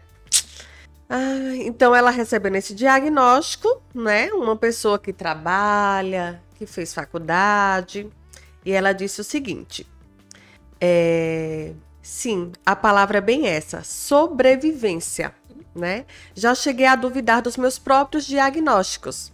Ah, 1.10 1.56
então 1.58 1.96
ela 1.96 2.10
recebendo 2.10 2.56
esse 2.56 2.74
diagnóstico, 2.74 3.82
né? 3.94 4.32
Uma 4.34 4.56
pessoa 4.56 4.98
que 5.00 5.14
trabalha, 5.14 6.42
que 6.56 6.66
fez 6.66 6.94
faculdade, 6.94 8.10
e 8.66 8.72
ela 8.72 8.92
disse 8.92 9.22
o 9.22 9.24
seguinte: 9.24 9.88
é, 10.82 11.74
sim, 12.02 12.52
a 12.66 12.76
palavra 12.76 13.20
é 13.20 13.22
bem 13.22 13.48
essa, 13.48 13.84
sobrevivência, 13.84 15.34
né? 15.76 16.06
Já 16.34 16.56
cheguei 16.56 16.86
a 16.86 16.96
duvidar 16.96 17.42
dos 17.42 17.58
meus 17.58 17.78
próprios 17.78 18.26
diagnósticos. 18.26 19.32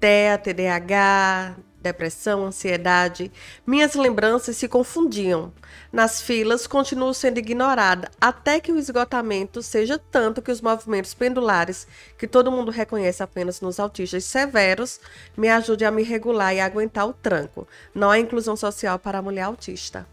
TEA, 0.00 0.38
TDAH, 0.38 1.56
depressão, 1.80 2.44
ansiedade. 2.44 3.32
Minhas 3.66 3.94
lembranças 3.94 4.56
se 4.56 4.68
confundiam. 4.68 5.52
Nas 5.92 6.20
filas, 6.20 6.66
continuo 6.66 7.14
sendo 7.14 7.38
ignorada, 7.38 8.10
até 8.20 8.60
que 8.60 8.70
o 8.70 8.78
esgotamento 8.78 9.62
seja 9.62 9.98
tanto 9.98 10.42
que 10.42 10.52
os 10.52 10.60
movimentos 10.60 11.14
pendulares, 11.14 11.86
que 12.18 12.26
todo 12.26 12.52
mundo 12.52 12.70
reconhece 12.70 13.22
apenas 13.22 13.60
nos 13.60 13.80
autistas 13.80 14.24
severos, 14.24 15.00
me 15.36 15.48
ajude 15.48 15.84
a 15.84 15.90
me 15.90 16.02
regular 16.02 16.54
e 16.54 16.60
aguentar 16.60 17.08
o 17.08 17.12
tranco. 17.12 17.66
Não 17.94 18.10
há 18.10 18.18
inclusão 18.18 18.56
social 18.56 18.98
para 18.98 19.18
a 19.18 19.22
mulher 19.22 19.42
autista. 19.42 20.06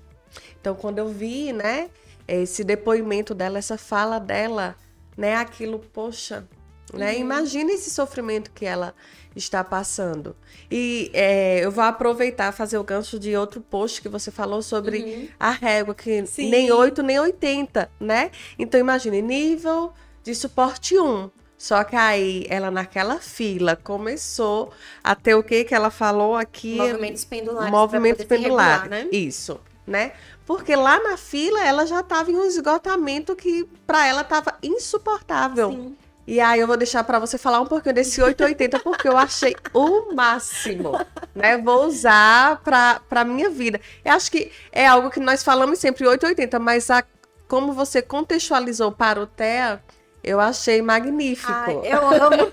Então, 0.61 0.75
quando 0.75 0.99
eu 0.99 1.09
vi, 1.09 1.51
né, 1.51 1.89
esse 2.27 2.63
depoimento 2.63 3.35
dela, 3.35 3.59
essa 3.59 3.77
fala 3.77 4.19
dela, 4.19 4.75
né, 5.17 5.35
aquilo, 5.35 5.79
poxa, 5.79 6.47
né, 6.93 7.13
Uhum. 7.13 7.19
imagina 7.19 7.71
esse 7.71 7.89
sofrimento 7.89 8.51
que 8.51 8.65
ela 8.65 8.93
está 9.35 9.63
passando. 9.63 10.35
E 10.71 11.09
é, 11.13 11.59
eu 11.65 11.71
vou 11.71 11.83
aproveitar 11.83 12.51
fazer 12.51 12.77
o 12.77 12.83
gancho 12.83 13.19
de 13.19 13.35
outro 13.35 13.59
post 13.59 14.01
que 14.01 14.07
você 14.09 14.31
falou 14.31 14.61
sobre 14.61 14.99
Uhum. 14.99 15.27
a 15.39 15.51
régua, 15.51 15.93
que 15.95 16.25
Sim. 16.25 16.49
nem 16.49 16.71
8 16.71 17.01
nem 17.03 17.19
80, 17.19 17.89
né? 17.99 18.31
Então 18.57 18.79
imagine, 18.79 19.21
nível 19.21 19.93
de 20.23 20.33
suporte 20.35 20.97
1. 20.97 21.29
Só 21.57 21.83
que 21.83 21.95
aí 21.95 22.45
ela 22.49 22.69
naquela 22.69 23.17
fila 23.19 23.75
começou 23.75 24.71
a 25.03 25.15
ter 25.15 25.35
o 25.35 25.41
que 25.43 25.63
que 25.63 25.73
ela 25.73 25.89
falou 25.89 26.35
aqui? 26.35 26.75
Movimentos 26.75 27.25
pendulares. 27.25 27.71
Movimentos 27.71 28.25
regular, 28.29 28.81
pendulares. 28.83 29.05
né? 29.11 29.17
Isso, 29.17 29.59
né? 29.87 30.11
Porque 30.45 30.75
lá 30.75 31.01
na 31.01 31.17
fila 31.17 31.65
ela 31.65 31.85
já 31.85 32.01
estava 32.01 32.31
em 32.31 32.35
um 32.35 32.45
esgotamento 32.45 33.35
que 33.35 33.67
para 33.85 34.05
ela 34.05 34.21
estava 34.21 34.53
insuportável. 34.61 35.71
Sim. 35.71 35.97
E 36.27 36.39
aí 36.39 36.59
eu 36.59 36.65
vou 36.65 36.75
deixar 36.75 37.03
para 37.03 37.19
você 37.19 37.37
falar 37.37 37.61
um 37.61 37.67
pouquinho 37.67 37.93
desse 37.93 38.21
880 38.21 38.79
porque 38.79 39.07
eu 39.07 39.15
achei 39.15 39.55
o 39.73 40.13
máximo, 40.13 40.99
né? 41.35 41.57
Vou 41.57 41.85
usar 41.85 42.61
para 42.63 42.99
para 43.07 43.23
minha 43.23 43.49
vida. 43.49 43.79
Eu 44.03 44.13
acho 44.13 44.31
que 44.31 44.51
é 44.71 44.87
algo 44.87 45.11
que 45.11 45.19
nós 45.19 45.43
falamos 45.43 45.77
sempre 45.77 46.07
880, 46.07 46.57
mas 46.57 46.89
a, 46.89 47.03
como 47.47 47.73
você 47.73 48.01
contextualizou 48.01 48.91
para 48.91 49.21
o 49.21 49.27
TEA, 49.27 49.83
eu 50.23 50.39
achei 50.39 50.81
magnífico. 50.81 51.51
Ai, 51.51 51.79
eu 51.83 52.09
amo. 52.09 52.51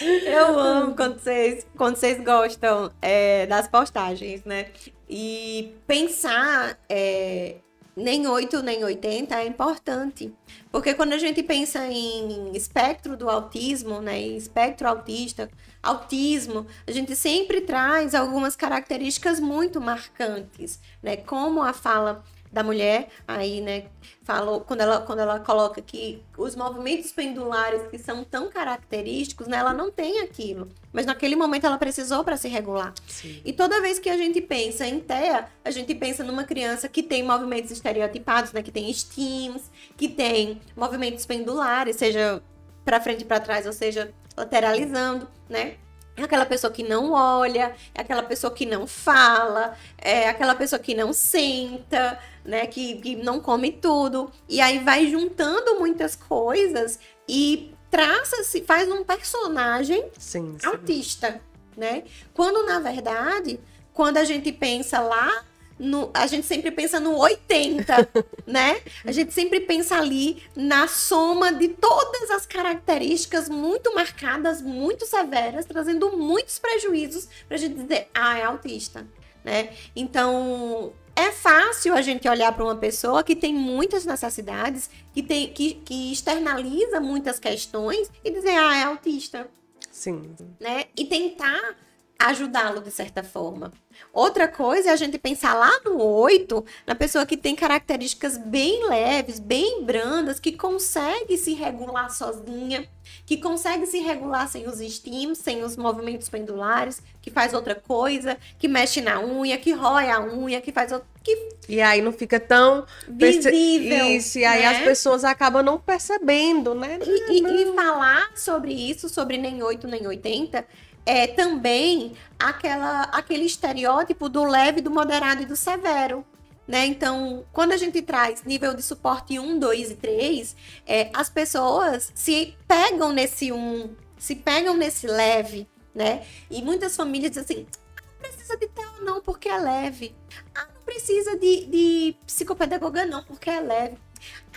eu 0.24 0.58
amo 0.58 0.96
quando 0.96 1.18
vocês, 1.18 1.66
quando 1.76 1.96
vocês 1.96 2.24
gostam 2.24 2.90
é, 3.02 3.44
das 3.44 3.68
postagens, 3.68 4.42
né? 4.44 4.68
E 5.08 5.74
pensar 5.86 6.78
é, 6.88 7.56
nem 7.96 8.26
8 8.26 8.62
nem 8.62 8.84
80 8.84 9.34
é 9.34 9.46
importante. 9.46 10.32
Porque 10.70 10.92
quando 10.92 11.14
a 11.14 11.18
gente 11.18 11.42
pensa 11.42 11.86
em 11.86 12.52
espectro 12.54 13.16
do 13.16 13.30
autismo, 13.30 14.00
né? 14.00 14.20
Em 14.20 14.36
espectro 14.36 14.86
autista, 14.86 15.48
autismo, 15.82 16.66
a 16.86 16.92
gente 16.92 17.16
sempre 17.16 17.62
traz 17.62 18.14
algumas 18.14 18.54
características 18.54 19.40
muito 19.40 19.80
marcantes, 19.80 20.78
né? 21.02 21.16
Como 21.16 21.62
a 21.62 21.72
fala 21.72 22.22
da 22.56 22.62
mulher, 22.62 23.08
aí, 23.28 23.60
né, 23.60 23.84
falou, 24.24 24.62
quando 24.62 24.80
ela, 24.80 25.00
quando 25.02 25.18
ela 25.18 25.38
coloca 25.38 25.82
que 25.82 26.22
os 26.38 26.56
movimentos 26.56 27.12
pendulares 27.12 27.86
que 27.88 27.98
são 27.98 28.24
tão 28.24 28.48
característicos, 28.48 29.46
né, 29.46 29.58
ela 29.58 29.74
não 29.74 29.90
tem 29.90 30.20
aquilo. 30.20 30.66
Mas 30.90 31.04
naquele 31.04 31.36
momento 31.36 31.66
ela 31.66 31.76
precisou 31.76 32.24
para 32.24 32.38
se 32.38 32.48
regular. 32.48 32.94
Sim. 33.06 33.42
E 33.44 33.52
toda 33.52 33.82
vez 33.82 33.98
que 33.98 34.08
a 34.08 34.16
gente 34.16 34.40
pensa 34.40 34.86
em 34.86 35.00
TEA, 35.00 35.46
a 35.62 35.70
gente 35.70 35.94
pensa 35.94 36.24
numa 36.24 36.44
criança 36.44 36.88
que 36.88 37.02
tem 37.02 37.22
movimentos 37.22 37.70
estereotipados, 37.70 38.52
né, 38.52 38.62
que 38.62 38.72
tem 38.72 38.90
estímulos, 38.90 39.70
que 39.94 40.08
tem 40.08 40.58
movimentos 40.74 41.26
pendulares, 41.26 41.96
seja 41.96 42.42
para 42.86 43.02
frente 43.02 43.20
e 43.20 43.26
para 43.26 43.38
trás, 43.38 43.66
ou 43.66 43.72
seja, 43.72 44.14
lateralizando, 44.34 45.28
né? 45.46 45.74
É 46.16 46.22
aquela 46.22 46.46
pessoa 46.46 46.72
que 46.72 46.82
não 46.82 47.12
olha, 47.12 47.74
é 47.94 48.00
aquela 48.00 48.22
pessoa 48.22 48.52
que 48.52 48.64
não 48.64 48.86
fala, 48.86 49.76
é 49.98 50.28
aquela 50.28 50.54
pessoa 50.54 50.78
que 50.78 50.94
não 50.94 51.12
senta, 51.12 52.18
né? 52.44 52.66
Que, 52.66 52.96
que 52.96 53.16
não 53.16 53.38
come 53.38 53.70
tudo. 53.70 54.32
E 54.48 54.60
aí 54.60 54.78
vai 54.78 55.06
juntando 55.10 55.78
muitas 55.78 56.16
coisas 56.16 56.98
e 57.28 57.74
traça-se, 57.90 58.62
faz 58.62 58.90
um 58.90 59.04
personagem 59.04 60.08
Sim, 60.18 60.56
sim. 60.58 60.66
autista, 60.66 61.40
né? 61.76 62.04
Quando 62.32 62.64
na 62.66 62.80
verdade, 62.80 63.60
quando 63.92 64.16
a 64.16 64.24
gente 64.24 64.50
pensa 64.52 65.00
lá 65.00 65.44
no, 65.78 66.10
a 66.14 66.26
gente 66.26 66.46
sempre 66.46 66.70
pensa 66.70 66.98
no 66.98 67.16
80, 67.16 68.08
né? 68.46 68.80
A 69.04 69.12
gente 69.12 69.32
sempre 69.32 69.60
pensa 69.60 69.96
ali 69.96 70.42
na 70.54 70.88
soma 70.88 71.52
de 71.52 71.68
todas 71.68 72.30
as 72.30 72.46
características 72.46 73.48
muito 73.48 73.94
marcadas, 73.94 74.62
muito 74.62 75.06
severas, 75.06 75.64
trazendo 75.64 76.16
muitos 76.16 76.58
prejuízos 76.58 77.28
pra 77.48 77.56
gente 77.56 77.74
dizer, 77.74 78.08
ah, 78.14 78.38
é 78.38 78.44
autista, 78.44 79.06
né? 79.44 79.74
Então, 79.94 80.92
é 81.14 81.30
fácil 81.30 81.94
a 81.94 82.02
gente 82.02 82.28
olhar 82.28 82.52
para 82.52 82.64
uma 82.64 82.76
pessoa 82.76 83.24
que 83.24 83.34
tem 83.34 83.54
muitas 83.54 84.04
necessidades, 84.04 84.90
que, 85.14 85.22
tem, 85.22 85.52
que, 85.52 85.74
que 85.74 86.12
externaliza 86.12 87.00
muitas 87.00 87.38
questões 87.38 88.10
e 88.22 88.30
dizer, 88.30 88.56
ah, 88.56 88.76
é 88.76 88.82
autista. 88.82 89.48
Sim. 89.90 90.34
Né? 90.60 90.84
E 90.94 91.06
tentar 91.06 91.74
ajudá-lo 92.18 92.82
de 92.82 92.90
certa 92.90 93.22
forma. 93.22 93.72
Outra 94.12 94.48
coisa 94.48 94.88
é 94.88 94.92
a 94.92 94.96
gente 94.96 95.18
pensar 95.18 95.54
lá 95.54 95.80
no 95.84 96.02
8, 96.02 96.64
na 96.86 96.94
pessoa 96.94 97.26
que 97.26 97.36
tem 97.36 97.54
características 97.54 98.38
bem 98.38 98.88
leves, 98.88 99.38
bem 99.38 99.84
brandas, 99.84 100.40
que 100.40 100.52
consegue 100.52 101.36
se 101.36 101.52
regular 101.52 102.10
sozinha, 102.10 102.88
que 103.26 103.36
consegue 103.36 103.86
se 103.86 103.98
regular 103.98 104.48
sem 104.48 104.66
os 104.66 104.80
estímulos, 104.80 105.38
sem 105.38 105.62
os 105.62 105.76
movimentos 105.76 106.28
pendulares, 106.28 107.02
que 107.20 107.30
faz 107.30 107.52
outra 107.52 107.74
coisa, 107.74 108.38
que 108.58 108.68
mexe 108.68 109.00
na 109.00 109.20
unha, 109.20 109.58
que 109.58 109.72
rói 109.72 110.08
a 110.10 110.20
unha, 110.20 110.60
que 110.60 110.72
faz 110.72 110.92
outra. 110.92 111.06
Que... 111.22 111.48
E 111.68 111.80
aí 111.80 112.00
não 112.00 112.12
fica 112.12 112.38
tão 112.38 112.86
visível. 113.08 114.06
Isso, 114.06 114.38
e 114.38 114.44
aí 114.44 114.62
né? 114.62 114.68
as 114.68 114.78
pessoas 114.84 115.24
acabam 115.24 115.62
não 115.62 115.78
percebendo, 115.78 116.74
né? 116.74 116.98
E, 117.04 117.32
e, 117.32 117.62
e 117.64 117.74
falar 117.74 118.30
sobre 118.36 118.72
isso, 118.72 119.08
sobre 119.08 119.36
nem 119.36 119.62
8 119.62 119.88
nem 119.88 120.06
80, 120.06 120.64
é 121.06 121.28
também 121.28 122.14
aquela, 122.36 123.02
aquele 123.04 123.44
estereótipo 123.44 124.28
do 124.28 124.44
leve, 124.44 124.80
do 124.80 124.90
moderado 124.90 125.42
e 125.42 125.46
do 125.46 125.56
severo. 125.56 126.26
Né? 126.66 126.84
Então, 126.86 127.46
quando 127.52 127.72
a 127.72 127.76
gente 127.76 128.02
traz 128.02 128.42
nível 128.42 128.74
de 128.74 128.82
suporte 128.82 129.38
1, 129.38 129.58
2 129.60 129.92
e 129.92 129.94
3, 129.94 130.56
é, 130.84 131.10
as 131.14 131.30
pessoas 131.30 132.10
se 132.12 132.56
pegam 132.66 133.12
nesse 133.12 133.52
1, 133.52 133.94
se 134.18 134.34
pegam 134.34 134.76
nesse 134.76 135.06
leve, 135.06 135.68
né? 135.94 136.26
E 136.50 136.60
muitas 136.60 136.96
famílias 136.96 137.30
dizem 137.30 137.44
assim: 137.44 137.66
ah, 137.96 138.02
não 138.04 138.18
precisa 138.18 138.56
de 138.56 138.66
TEA 138.66 138.90
não, 139.00 139.20
porque 139.20 139.48
é 139.48 139.56
leve. 139.56 140.12
Ah, 140.56 140.66
não 140.74 140.82
precisa 140.82 141.38
de, 141.38 141.66
de 141.66 142.16
psicopedagoga 142.26 143.06
não, 143.06 143.22
porque 143.22 143.48
é 143.48 143.60
leve. 143.60 143.96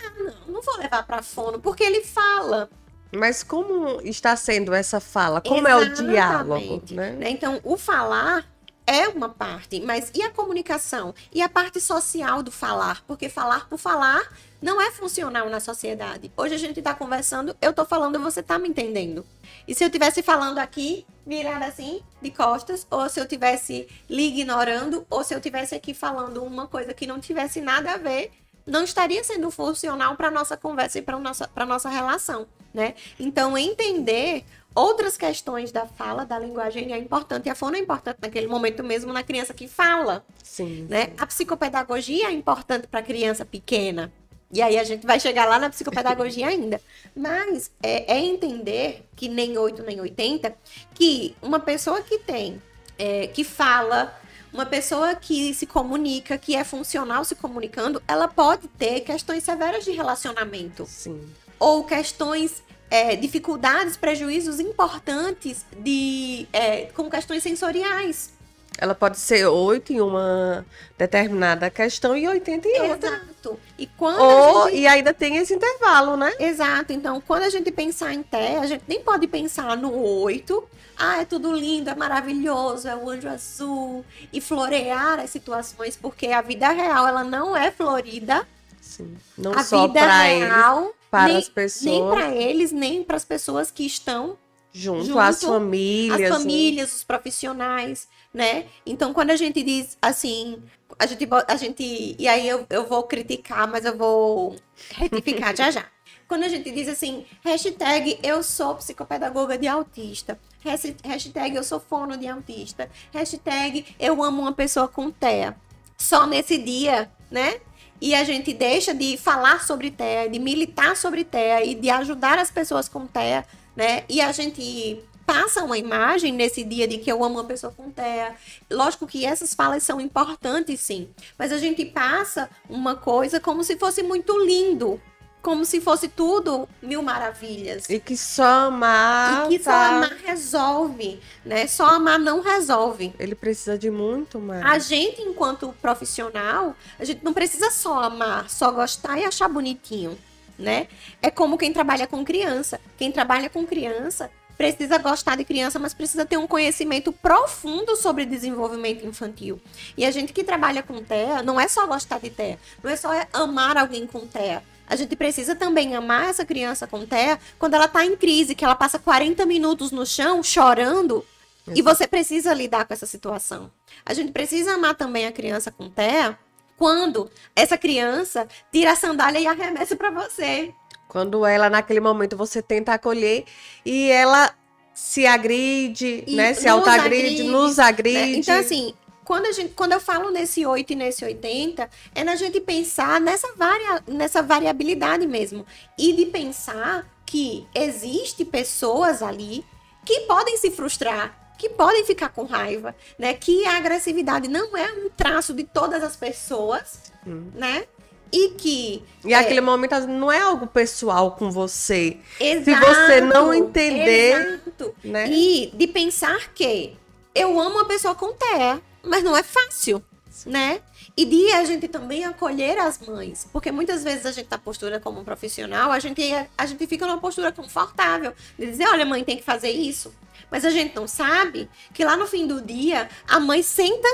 Ah, 0.04 0.12
não, 0.18 0.54
não 0.54 0.62
vou 0.62 0.78
levar 0.78 1.06
para 1.06 1.22
fono, 1.22 1.60
porque 1.60 1.84
ele 1.84 2.02
fala. 2.02 2.68
Mas 3.12 3.42
como 3.42 4.00
está 4.02 4.36
sendo 4.36 4.72
essa 4.72 5.00
fala? 5.00 5.40
Como 5.40 5.66
Exatamente. 5.66 6.00
é 6.00 6.04
o 6.04 6.06
diálogo? 6.08 6.82
Né? 6.92 7.30
Então, 7.30 7.60
o 7.64 7.76
falar 7.76 8.46
é 8.86 9.08
uma 9.08 9.28
parte, 9.28 9.80
mas 9.80 10.10
e 10.14 10.20
a 10.20 10.30
comunicação? 10.30 11.14
E 11.32 11.40
a 11.40 11.48
parte 11.48 11.80
social 11.80 12.42
do 12.42 12.50
falar? 12.50 13.04
Porque 13.06 13.28
falar 13.28 13.68
por 13.68 13.78
falar 13.78 14.20
não 14.60 14.80
é 14.80 14.90
funcional 14.90 15.48
na 15.48 15.60
sociedade. 15.60 16.32
Hoje 16.36 16.54
a 16.54 16.58
gente 16.58 16.80
está 16.80 16.92
conversando, 16.92 17.56
eu 17.62 17.70
estou 17.70 17.84
falando 17.84 18.16
e 18.16 18.18
você 18.18 18.40
está 18.40 18.58
me 18.58 18.68
entendendo. 18.68 19.24
E 19.66 19.76
se 19.76 19.84
eu 19.84 19.86
estivesse 19.86 20.22
falando 20.22 20.58
aqui, 20.58 21.06
virada 21.24 21.66
assim, 21.66 22.02
de 22.20 22.32
costas, 22.32 22.84
ou 22.90 23.08
se 23.08 23.20
eu 23.20 23.24
estivesse 23.24 23.86
lhe 24.08 24.26
ignorando, 24.26 25.06
ou 25.08 25.22
se 25.22 25.34
eu 25.34 25.38
estivesse 25.38 25.74
aqui 25.74 25.94
falando 25.94 26.42
uma 26.42 26.66
coisa 26.66 26.92
que 26.92 27.06
não 27.06 27.20
tivesse 27.20 27.60
nada 27.60 27.92
a 27.92 27.96
ver, 27.96 28.32
não 28.70 28.84
estaria 28.84 29.22
sendo 29.24 29.50
funcional 29.50 30.16
para 30.16 30.30
nossa 30.30 30.56
conversa 30.56 30.98
e 30.98 31.02
para 31.02 31.18
nossa, 31.18 31.50
nossa 31.66 31.88
relação 31.88 32.46
né? 32.72 32.94
Então, 33.18 33.58
entender 33.58 34.44
outras 34.74 35.16
questões 35.16 35.72
da 35.72 35.86
fala, 35.86 36.24
da 36.24 36.38
linguagem 36.38 36.92
é 36.92 36.98
importante. 36.98 37.46
E 37.46 37.50
a 37.50 37.54
fono 37.54 37.76
é 37.76 37.80
importante 37.80 38.18
naquele 38.22 38.46
momento 38.46 38.82
mesmo 38.82 39.12
na 39.12 39.22
criança 39.22 39.52
que 39.52 39.68
fala. 39.68 40.24
Sim. 40.42 40.86
Né? 40.88 41.06
Sim. 41.06 41.12
A 41.18 41.26
psicopedagogia 41.26 42.28
é 42.28 42.32
importante 42.32 42.86
para 42.86 43.00
a 43.00 43.02
criança 43.02 43.44
pequena. 43.44 44.12
E 44.52 44.60
aí 44.60 44.78
a 44.78 44.84
gente 44.84 45.06
vai 45.06 45.20
chegar 45.20 45.44
lá 45.44 45.58
na 45.58 45.70
psicopedagogia 45.70 46.46
ainda. 46.48 46.80
Mas 47.14 47.70
é, 47.82 48.16
é, 48.16 48.18
entender 48.18 49.06
que 49.16 49.28
nem 49.28 49.58
8 49.58 49.82
nem 49.82 50.00
80, 50.00 50.54
que 50.94 51.36
uma 51.42 51.60
pessoa 51.60 52.00
que 52.02 52.18
tem, 52.18 52.60
é, 52.98 53.26
que 53.28 53.44
fala, 53.44 54.16
uma 54.52 54.66
pessoa 54.66 55.14
que 55.14 55.54
se 55.54 55.66
comunica, 55.66 56.36
que 56.38 56.56
é 56.56 56.64
funcional 56.64 57.24
se 57.24 57.34
comunicando, 57.34 58.02
ela 58.06 58.28
pode 58.28 58.68
ter 58.68 59.00
questões 59.00 59.44
severas 59.44 59.84
de 59.84 59.92
relacionamento. 59.92 60.86
Sim 60.86 61.20
ou 61.60 61.84
questões, 61.84 62.62
é, 62.90 63.14
dificuldades, 63.14 63.96
prejuízos 63.98 64.58
importantes 64.58 65.66
de, 65.76 66.48
é, 66.52 66.86
com 66.86 67.08
questões 67.10 67.42
sensoriais. 67.42 68.32
Ela 68.78 68.94
pode 68.94 69.18
ser 69.18 69.46
8 69.46 69.92
em 69.92 70.00
uma 70.00 70.64
determinada 70.96 71.68
questão 71.68 72.16
e 72.16 72.26
80 72.26 72.66
em 72.66 72.80
outra. 72.90 73.08
Exato. 73.08 73.60
E, 73.76 73.86
quando 73.86 74.22
Ou, 74.22 74.70
gente... 74.70 74.78
e 74.78 74.86
ainda 74.86 75.12
tem 75.12 75.36
esse 75.36 75.52
intervalo, 75.52 76.16
né? 76.16 76.32
Exato. 76.40 76.90
Então, 76.90 77.20
quando 77.20 77.42
a 77.42 77.50
gente 77.50 77.70
pensar 77.70 78.14
em 78.14 78.22
TE, 78.22 78.56
a 78.58 78.66
gente 78.66 78.84
nem 78.88 79.02
pode 79.02 79.26
pensar 79.26 79.76
no 79.76 79.92
8. 79.92 80.66
Ah, 81.02 81.22
é 81.22 81.24
tudo 81.24 81.50
lindo, 81.52 81.88
é 81.88 81.94
maravilhoso, 81.94 82.86
é 82.86 82.94
o 82.94 83.08
anjo 83.08 83.26
azul. 83.26 84.04
E 84.30 84.40
florear 84.40 85.18
as 85.18 85.30
situações, 85.30 85.96
porque 85.96 86.26
a 86.26 86.42
vida 86.42 86.68
real, 86.68 87.08
ela 87.08 87.24
não 87.24 87.56
é 87.56 87.70
florida. 87.70 88.46
Sim. 88.80 89.16
Não 89.36 89.52
a 89.52 89.64
só 89.64 89.86
vida 89.86 90.00
para 90.00 90.22
real 90.24 90.84
ele 90.84 90.94
para 91.10 91.24
nem, 91.24 91.36
as 91.36 91.48
pessoas. 91.48 91.84
Nem 91.84 92.10
para 92.10 92.34
eles, 92.34 92.72
nem 92.72 93.02
para 93.02 93.16
as 93.16 93.24
pessoas 93.24 93.70
que 93.70 93.84
estão 93.84 94.36
junto, 94.72 95.06
junto 95.06 95.18
às 95.18 95.42
famílias. 95.42 96.20
As 96.20 96.38
famílias, 96.38 96.94
os 96.94 97.04
profissionais, 97.04 98.08
né? 98.32 98.66
Então, 98.86 99.12
quando 99.12 99.30
a 99.30 99.36
gente 99.36 99.62
diz 99.62 99.96
assim, 100.00 100.62
a 100.98 101.06
gente, 101.06 101.28
a 101.48 101.56
gente 101.56 102.16
e 102.18 102.28
aí 102.28 102.48
eu, 102.48 102.66
eu 102.70 102.86
vou 102.86 103.02
criticar, 103.04 103.66
mas 103.66 103.84
eu 103.84 103.96
vou 103.96 104.56
retificar 104.90 105.54
já 105.56 105.70
já. 105.70 105.86
Quando 106.28 106.44
a 106.44 106.48
gente 106.48 106.70
diz 106.70 106.86
assim, 106.86 107.26
hashtag 107.44 108.18
eu 108.22 108.40
sou 108.42 108.76
psicopedagoga 108.76 109.58
de 109.58 109.66
autista, 109.66 110.38
hashtag 110.62 111.56
eu 111.56 111.64
sou 111.64 111.80
fono 111.80 112.16
de 112.16 112.28
autista, 112.28 112.90
hashtag 113.12 113.94
eu 113.98 114.22
amo 114.22 114.42
uma 114.42 114.52
pessoa 114.52 114.88
com 114.88 115.10
TEA. 115.10 115.56
Só 115.96 116.26
nesse 116.26 116.56
dia, 116.56 117.10
né? 117.30 117.60
e 118.00 118.14
a 118.14 118.24
gente 118.24 118.54
deixa 118.54 118.94
de 118.94 119.16
falar 119.16 119.62
sobre 119.62 119.90
TEA, 119.90 120.28
de 120.28 120.38
militar 120.38 120.96
sobre 120.96 121.22
TEA 121.22 121.64
e 121.64 121.74
de 121.74 121.90
ajudar 121.90 122.38
as 122.38 122.50
pessoas 122.50 122.88
com 122.88 123.06
TEA, 123.06 123.44
né? 123.76 124.04
E 124.08 124.20
a 124.20 124.32
gente 124.32 125.04
passa 125.26 125.62
uma 125.62 125.76
imagem 125.76 126.32
nesse 126.32 126.64
dia 126.64 126.88
de 126.88 126.98
que 126.98 127.12
eu 127.12 127.22
amo 127.22 127.36
uma 127.36 127.44
pessoa 127.44 127.72
com 127.76 127.90
TEA. 127.90 128.34
Lógico 128.70 129.06
que 129.06 129.24
essas 129.24 129.54
falas 129.54 129.82
são 129.82 130.00
importantes, 130.00 130.80
sim. 130.80 131.08
Mas 131.38 131.52
a 131.52 131.58
gente 131.58 131.84
passa 131.84 132.48
uma 132.68 132.96
coisa 132.96 133.38
como 133.38 133.62
se 133.62 133.76
fosse 133.76 134.02
muito 134.02 134.36
lindo, 134.44 135.00
como 135.42 135.64
se 135.64 135.80
fosse 135.80 136.08
tudo 136.08 136.68
mil 136.82 137.02
maravilhas. 137.02 137.88
E 137.88 137.98
que 137.98 138.16
só 138.16 138.66
amar. 138.66 139.46
E 139.46 139.58
que 139.58 139.64
tá... 139.64 139.72
só 139.72 139.94
amar 139.94 140.16
resolve, 140.24 141.20
né? 141.44 141.66
Só 141.66 141.86
amar 141.86 142.18
não 142.18 142.40
resolve. 142.40 143.14
Ele 143.18 143.34
precisa 143.34 143.78
de 143.78 143.90
muito 143.90 144.38
mais. 144.38 144.64
A 144.64 144.78
gente, 144.78 145.22
enquanto 145.22 145.74
profissional, 145.80 146.74
a 146.98 147.04
gente 147.04 147.24
não 147.24 147.32
precisa 147.32 147.70
só 147.70 148.04
amar, 148.04 148.48
só 148.50 148.70
gostar 148.70 149.18
e 149.18 149.24
achar 149.24 149.48
bonitinho, 149.48 150.18
né? 150.58 150.88
É 151.22 151.30
como 151.30 151.58
quem 151.58 151.72
trabalha 151.72 152.06
com 152.06 152.24
criança. 152.24 152.80
Quem 152.98 153.10
trabalha 153.10 153.48
com 153.48 153.66
criança 153.66 154.30
precisa 154.60 154.98
gostar 154.98 155.38
de 155.38 155.44
criança, 155.44 155.78
mas 155.78 155.94
precisa 155.94 156.26
ter 156.26 156.36
um 156.36 156.46
conhecimento 156.46 157.10
profundo 157.12 157.96
sobre 157.96 158.26
desenvolvimento 158.26 159.06
infantil. 159.06 159.58
E 159.96 160.04
a 160.04 160.10
gente 160.10 160.34
que 160.34 160.44
trabalha 160.44 160.82
com 160.82 161.02
TEA, 161.02 161.42
não 161.42 161.58
é 161.58 161.66
só 161.66 161.86
gostar 161.86 162.20
de 162.20 162.28
TEA, 162.28 162.58
não 162.82 162.90
é 162.90 162.94
só 162.94 163.08
amar 163.32 163.78
alguém 163.78 164.06
com 164.06 164.26
TEA 164.26 164.62
a 164.90 164.96
gente 164.96 165.14
precisa 165.14 165.54
também 165.54 165.94
amar 165.94 166.30
essa 166.30 166.44
criança 166.44 166.84
com 166.84 167.06
TEA 167.06 167.38
quando 167.60 167.74
ela 167.74 167.84
está 167.84 168.04
em 168.04 168.16
crise, 168.16 168.56
que 168.56 168.64
ela 168.64 168.74
passa 168.74 168.98
40 168.98 169.46
minutos 169.46 169.92
no 169.92 170.04
chão 170.04 170.42
chorando 170.42 171.24
Exato. 171.64 171.78
e 171.78 171.80
você 171.80 172.08
precisa 172.08 172.52
lidar 172.52 172.84
com 172.84 172.92
essa 172.92 173.06
situação. 173.06 173.70
A 174.04 174.12
gente 174.12 174.32
precisa 174.32 174.74
amar 174.74 174.96
também 174.96 175.26
a 175.26 175.32
criança 175.32 175.70
com 175.70 175.88
TEA 175.88 176.36
quando 176.76 177.30
essa 177.54 177.78
criança 177.78 178.48
tira 178.72 178.90
a 178.90 178.96
sandália 178.96 179.38
e 179.38 179.46
arremessa 179.46 179.94
para 179.94 180.10
você. 180.10 180.74
Quando 181.06 181.46
ela, 181.46 181.70
naquele 181.70 182.00
momento, 182.00 182.36
você 182.36 182.60
tenta 182.60 182.92
acolher 182.92 183.44
e 183.86 184.10
ela 184.10 184.52
se 184.92 185.24
agride, 185.24 186.24
e 186.26 186.34
né? 186.34 186.52
Se 186.52 186.68
autoagride, 186.68 187.44
nos 187.44 187.78
agride. 187.78 188.32
Né? 188.32 188.36
Então, 188.38 188.58
assim, 188.58 188.92
quando, 189.30 189.46
a 189.46 189.52
gente, 189.52 189.74
quando 189.74 189.92
eu 189.92 190.00
falo 190.00 190.28
nesse 190.32 190.66
8 190.66 190.92
e 190.92 190.96
nesse 190.96 191.24
80, 191.24 191.88
é 192.16 192.24
na 192.24 192.34
gente 192.34 192.60
pensar 192.60 193.20
nessa, 193.20 193.46
varia, 193.54 194.02
nessa 194.04 194.42
variabilidade 194.42 195.24
mesmo. 195.24 195.64
E 195.96 196.12
de 196.12 196.26
pensar 196.26 197.08
que 197.24 197.64
existe 197.72 198.44
pessoas 198.44 199.22
ali 199.22 199.64
que 200.04 200.22
podem 200.22 200.56
se 200.56 200.72
frustrar, 200.72 201.54
que 201.56 201.68
podem 201.68 202.04
ficar 202.04 202.30
com 202.30 202.42
raiva, 202.42 202.92
né? 203.16 203.32
Que 203.32 203.64
a 203.66 203.76
agressividade 203.76 204.48
não 204.48 204.76
é 204.76 204.92
um 204.94 205.08
traço 205.08 205.54
de 205.54 205.62
todas 205.62 206.02
as 206.02 206.16
pessoas, 206.16 207.12
hum. 207.24 207.52
né? 207.54 207.84
E 208.32 208.48
que. 208.58 209.04
E 209.24 209.32
é, 209.32 209.36
aquele 209.36 209.60
momento 209.60 209.94
não 210.08 210.32
é 210.32 210.40
algo 210.40 210.66
pessoal 210.66 211.36
com 211.36 211.52
você. 211.52 212.18
Exato, 212.40 212.64
Se 212.64 212.74
você 212.74 213.20
não 213.20 213.54
entender. 213.54 214.60
Exato. 214.66 214.92
Né? 215.04 215.30
E 215.30 215.70
de 215.72 215.86
pensar 215.86 216.52
que 216.52 216.96
eu 217.32 217.60
amo 217.60 217.76
uma 217.76 217.84
pessoa 217.84 218.12
com 218.12 218.32
TEA 218.32 218.82
mas 219.02 219.22
não 219.22 219.36
é 219.36 219.42
fácil, 219.42 220.02
né? 220.46 220.80
E 221.16 221.24
de 221.24 221.52
a 221.52 221.64
gente 221.64 221.88
também 221.88 222.24
acolher 222.24 222.78
as 222.78 222.98
mães, 223.00 223.46
porque 223.52 223.70
muitas 223.70 224.02
vezes 224.02 224.24
a 224.26 224.32
gente 224.32 224.46
tá 224.46 224.56
postura 224.56 225.00
como 225.00 225.20
um 225.20 225.24
profissional, 225.24 225.90
a 225.90 225.98
gente, 225.98 226.22
a 226.56 226.66
gente 226.66 226.86
fica 226.86 227.06
numa 227.06 227.18
postura 227.18 227.52
confortável 227.52 228.32
de 228.58 228.66
dizer, 228.66 228.86
olha, 228.88 229.04
mãe, 229.04 229.24
tem 229.24 229.36
que 229.36 229.42
fazer 229.42 229.70
isso. 229.70 230.12
Mas 230.50 230.64
a 230.64 230.70
gente 230.70 230.94
não 230.94 231.06
sabe 231.06 231.68
que 231.92 232.04
lá 232.04 232.16
no 232.16 232.26
fim 232.26 232.46
do 232.46 232.60
dia, 232.60 233.08
a 233.28 233.38
mãe 233.38 233.62
senta 233.62 234.08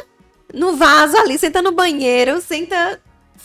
no 0.53 0.77
vaso 0.77 1.17
ali, 1.17 1.39
senta 1.39 1.63
no 1.63 1.73
banheiro, 1.73 2.41
senta, 2.41 3.01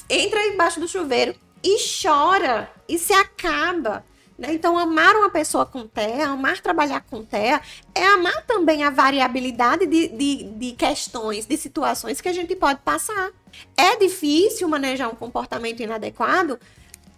entra 0.10 0.46
embaixo 0.48 0.80
do 0.80 0.88
chuveiro 0.88 1.36
e 1.64 1.78
chora 2.02 2.72
e 2.88 2.98
se 2.98 3.14
acaba. 3.14 4.04
Né? 4.42 4.56
Então, 4.56 4.76
amar 4.76 5.16
uma 5.16 5.30
pessoa 5.30 5.68
com 5.68 5.86
TEA, 5.86 6.30
amar 6.30 6.60
trabalhar 6.62 7.02
com 7.02 7.24
TEA, 7.24 7.62
é 7.94 8.04
amar 8.08 8.44
também 8.48 8.84
a 8.84 8.89
variabilidade 8.89 9.86
de, 9.86 10.08
de, 10.08 10.44
de, 10.46 10.72
questões, 10.72 11.46
de 11.46 11.56
situações 11.58 12.20
que 12.20 12.28
a 12.28 12.34
gente 12.34 12.56
pode 12.56 12.80
passar. 12.80 13.30
É 13.78 13.96
difícil 13.98 14.68
manejar 14.68 15.10
um 15.10 15.16
comportamento 15.16 15.84
inadequado, 15.84 16.60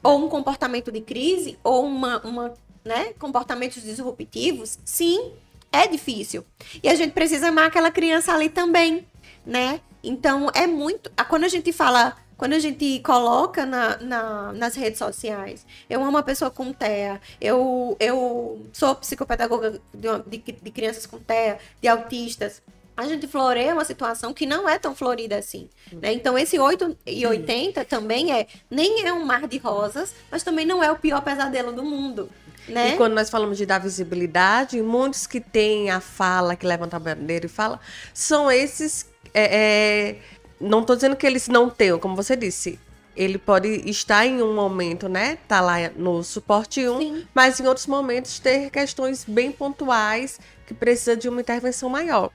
ou 0.04 0.26
um 0.26 0.28
comportamento 0.28 0.92
de 0.92 1.00
crise, 1.00 1.58
ou 1.64 1.86
uma, 1.86 2.20
uma 2.28 2.54
né, 2.84 3.14
comportamentos 3.18 3.82
disruptivos. 3.82 4.78
Sim, 4.84 5.32
é 5.72 5.88
difícil. 5.88 6.44
E 6.84 6.90
a 6.90 6.96
gente 6.96 7.14
precisa 7.14 7.48
amar 7.48 7.68
aquela 7.68 7.90
criança 7.90 8.34
ali 8.34 8.50
também, 8.50 9.08
né? 9.46 9.80
Então, 10.04 10.50
é 10.54 10.68
muito. 10.68 11.10
Quando 11.30 11.46
a 11.46 11.48
gente 11.48 11.72
fala 11.72 12.18
quando 12.44 12.56
a 12.56 12.60
gente 12.60 13.00
coloca 13.00 13.66
na, 13.66 13.98
na, 14.00 14.52
nas 14.52 14.76
redes 14.76 15.00
sociais, 15.00 15.66
eu 15.90 16.02
amo 16.02 16.10
uma 16.10 16.24
pessoa 16.24 16.52
com 16.52 16.74
TEA, 16.74 17.22
eu, 17.40 17.96
eu 18.02 18.68
sou 18.74 18.94
psicopedagoga 18.96 19.80
de, 19.94 20.38
de, 20.40 20.52
de 20.62 20.72
crianças 20.72 21.06
com 21.06 21.20
TEA, 21.20 21.58
de 21.82 21.88
autistas, 21.88 22.62
a 22.98 23.06
gente 23.06 23.28
floreia 23.28 23.74
uma 23.74 23.86
situação 23.86 24.34
que 24.34 24.46
não 24.46 24.68
é 24.68 24.78
tão 24.78 24.94
florida 24.94 25.38
assim. 25.38 25.70
Né? 25.94 26.12
Então, 26.12 26.38
esse 26.38 26.60
8 26.60 26.98
e 27.06 27.26
80 27.26 27.86
também 27.86 28.34
é, 28.34 28.46
nem 28.70 29.08
é 29.08 29.14
um 29.14 29.24
mar 29.24 29.48
de 29.48 29.58
rosas, 29.58 30.14
mas 30.30 30.44
também 30.44 30.66
não 30.66 30.84
é 30.84 30.92
o 30.92 30.98
pior 30.98 31.22
pesadelo 31.22 31.72
do 31.72 31.82
mundo. 31.82 32.30
Né? 32.68 32.96
E 32.96 32.98
quando 32.98 33.14
nós 33.14 33.30
falamos 33.30 33.58
de 33.58 33.66
dar 33.66 33.80
visibilidade, 33.80 34.82
muitos 34.82 35.26
que 35.26 35.40
têm 35.40 35.92
a 35.92 36.02
fala, 36.02 36.58
que 36.58 36.68
levantam 36.68 36.98
a 36.98 37.00
bandeira 37.00 37.46
e 37.46 37.50
fala, 37.50 37.80
são 38.14 38.52
esses 38.52 39.10
é, 39.34 39.44
é, 39.44 40.20
não 40.60 40.82
estou 40.82 40.96
dizendo 40.96 41.16
que 41.16 41.26
eles 41.26 41.48
não 41.48 41.70
tenham, 41.70 42.00
como 42.00 42.16
você 42.16 42.36
disse. 42.36 42.80
Ele 43.16 43.38
pode 43.38 43.68
estar 43.90 44.26
em 44.26 44.42
um 44.42 44.56
momento, 44.56 45.08
né? 45.08 45.38
Tá 45.48 45.62
lá 45.62 45.76
no 45.96 46.24
suporte 46.24 46.88
1, 46.88 46.98
Sim. 46.98 47.28
mas 47.34 47.60
em 47.60 47.68
outros 47.68 47.86
momentos 47.86 48.40
ter 48.40 48.72
questões 48.72 49.24
bem 49.24 49.52
pontuais 49.52 50.40
que 50.66 50.74
precisa 50.74 51.16
de 51.16 51.30
uma 51.30 51.42
intervenção 51.42 51.90
maior. 51.90 52.32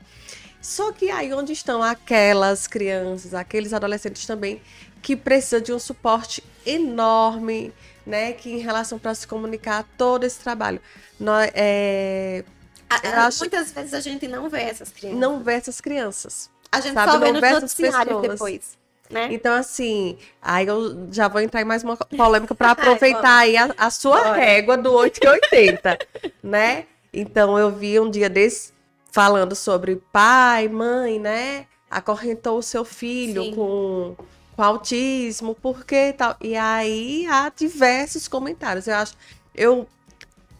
Só 0.60 0.92
que 0.92 1.10
aí 1.10 1.32
onde 1.32 1.52
estão 1.52 1.82
aquelas 1.82 2.66
crianças, 2.66 3.34
aqueles 3.34 3.72
adolescentes 3.72 4.26
também 4.26 4.60
que 5.02 5.16
precisam 5.16 5.60
de 5.60 5.72
um 5.72 5.78
suporte 5.78 6.42
enorme, 6.66 7.72
né? 8.06 8.32
Que 8.32 8.50
em 8.50 8.58
relação 8.58 8.98
para 8.98 9.14
se 9.14 9.26
comunicar 9.26 9.84
todo 9.96 10.24
esse 10.24 10.38
trabalho. 10.38 10.80
Nós, 11.18 11.50
é, 11.54 12.44
acho, 12.88 13.40
muitas 13.40 13.72
vezes 13.72 13.94
a 13.94 14.00
gente 14.00 14.26
não 14.26 14.48
vê 14.48 14.62
essas 14.62 14.90
crianças. 14.90 15.20
Não 15.20 15.42
vê 15.42 15.54
essas 15.54 15.80
crianças. 15.80 16.50
A 16.70 16.80
gente 16.80 16.94
sabe, 16.94 17.12
só 17.12 17.18
vê 17.18 17.32
nos 17.32 17.40
noticiários 17.40 18.22
depois. 18.22 18.78
Né? 19.10 19.28
Então, 19.32 19.54
assim, 19.54 20.18
aí 20.40 20.66
eu 20.66 21.08
já 21.10 21.28
vou 21.28 21.40
entrar 21.40 21.62
em 21.62 21.64
mais 21.64 21.82
uma 21.82 21.96
polêmica 21.96 22.54
para 22.54 22.72
aproveitar 22.72 23.38
aí 23.38 23.56
a, 23.56 23.74
a 23.78 23.90
sua 23.90 24.22
Bora. 24.22 24.36
régua 24.36 24.76
do 24.76 24.92
880, 24.92 25.98
né? 26.42 26.84
Então, 27.12 27.58
eu 27.58 27.70
vi 27.70 27.98
um 27.98 28.10
dia 28.10 28.28
desse 28.28 28.72
falando 29.10 29.54
sobre 29.54 29.96
pai, 30.12 30.68
mãe, 30.68 31.18
né? 31.18 31.66
Acorrentou 31.90 32.58
o 32.58 32.62
seu 32.62 32.84
filho 32.84 33.54
com, 33.54 34.14
com 34.54 34.62
autismo, 34.62 35.54
por 35.54 35.86
quê 35.86 36.14
tal? 36.16 36.36
E 36.38 36.54
aí 36.54 37.26
há 37.26 37.50
diversos 37.54 38.28
comentários. 38.28 38.86
Eu 38.86 38.96
acho, 38.96 39.14
eu 39.54 39.88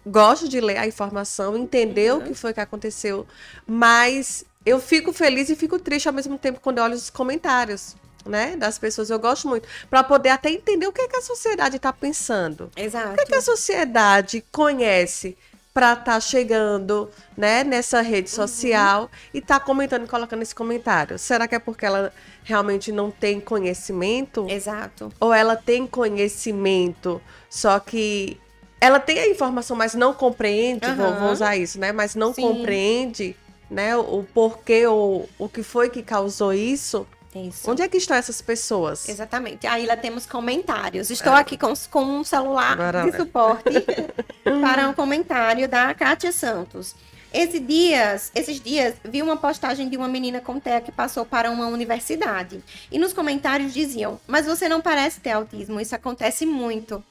gosto 0.06 0.48
de 0.48 0.59
ler 0.59 0.78
a 0.78 0.86
informação, 0.86 1.54
entender 1.54 2.12
uhum. 2.12 2.20
o 2.20 2.22
que 2.22 2.32
foi 2.32 2.54
que 2.54 2.61
aconteceu, 2.61 3.26
mas 3.66 4.44
eu 4.64 4.80
fico 4.80 5.12
feliz 5.12 5.48
e 5.48 5.56
fico 5.56 5.78
triste 5.78 6.09
ao 6.09 6.14
mesmo 6.14 6.38
tempo 6.38 6.61
quando 6.61 6.78
eu 6.78 6.84
olho 6.84 6.94
os 6.94 7.11
comentários. 7.11 7.96
Né, 8.26 8.56
das 8.56 8.78
pessoas, 8.78 9.09
eu 9.09 9.18
gosto 9.18 9.48
muito, 9.48 9.66
para 9.88 10.04
poder 10.04 10.28
até 10.28 10.50
entender 10.50 10.86
o 10.86 10.92
que, 10.92 11.00
é 11.00 11.09
que 11.09 11.16
a 11.16 11.22
sociedade 11.22 11.76
está 11.76 11.90
pensando. 11.94 12.70
Exato. 12.76 13.12
O 13.12 13.14
que, 13.14 13.22
é 13.22 13.24
que 13.24 13.34
a 13.34 13.40
sociedade 13.40 14.44
conhece 14.52 15.34
para 15.78 15.92
estar 15.92 16.04
tá 16.04 16.20
chegando, 16.20 17.09
né, 17.36 17.62
nessa 17.62 18.00
rede 18.00 18.28
uhum. 18.28 18.34
social 18.34 19.02
uhum. 19.02 19.09
e 19.32 19.40
tá 19.40 19.61
comentando 19.61 20.04
e 20.04 20.09
colocando 20.09 20.42
esse 20.42 20.52
comentário. 20.52 21.16
Será 21.18 21.46
que 21.46 21.54
é 21.54 21.59
porque 21.61 21.86
ela 21.86 22.12
realmente 22.42 22.90
não 22.90 23.12
tem 23.12 23.40
conhecimento? 23.40 24.44
Exato. 24.50 25.12
Ou 25.20 25.32
ela 25.32 25.54
tem 25.54 25.86
conhecimento, 25.86 27.22
só 27.48 27.78
que 27.78 28.40
ela 28.80 28.98
tem 28.98 29.20
a 29.20 29.28
informação, 29.28 29.76
mas 29.76 29.94
não 29.94 30.12
compreende, 30.12 30.84
uhum. 30.84 30.96
vou, 30.96 31.14
vou, 31.14 31.30
usar 31.30 31.56
isso, 31.56 31.78
né? 31.78 31.92
Mas 31.92 32.16
não 32.16 32.34
Sim. 32.34 32.42
compreende 32.42 33.36
né, 33.71 33.97
o 33.97 34.25
porquê 34.35 34.87
ou 34.87 35.29
o 35.39 35.49
que 35.49 35.62
foi 35.62 35.91
que 35.91 36.03
causou 36.03 36.53
isso. 36.53 37.07
Isso. 37.35 37.71
Onde 37.71 37.83
é 37.83 37.89
que 37.89 37.99
estão 37.99 38.16
essas 38.16 38.41
pessoas? 38.41 39.09
Exatamente. 39.09 39.66
Aí 39.66 39.87
lá 39.87 39.97
temos 39.97 40.25
comentários. 40.25 41.11
Estou 41.11 41.35
é. 41.35 41.41
aqui 41.41 41.59
com, 41.59 41.73
com 41.91 42.03
um 42.03 42.25
celular 42.25 42.73
Agora 42.73 43.05
de 43.05 43.16
suporte 43.16 43.85
para 44.43 44.89
um 44.89 44.95
comentário 44.95 45.69
da 45.69 45.93
Kátia 45.95 46.33
Santos. 46.33 46.95
Esse 47.33 47.61
dias, 47.61 48.33
esses 48.35 48.61
dias, 48.61 48.95
vi 49.05 49.22
uma 49.22 49.37
postagem 49.37 49.89
de 49.89 49.97
uma 49.97 50.09
menina 50.09 50.41
com 50.41 50.59
TEA 50.59 50.81
que 50.81 50.91
passou 50.91 51.26
para 51.26 51.51
uma 51.51 51.66
universidade. 51.66 52.62
E 52.91 52.99
nos 52.99 53.12
comentários 53.12 53.74
diziam: 53.74 54.18
Mas 54.26 54.47
você 54.47 54.68
não 54.68 54.81
parece 54.81 55.20
ter 55.20 55.33
autismo, 55.33 55.81
isso 55.81 55.95
acontece 55.95 56.47
muito. 56.47 57.05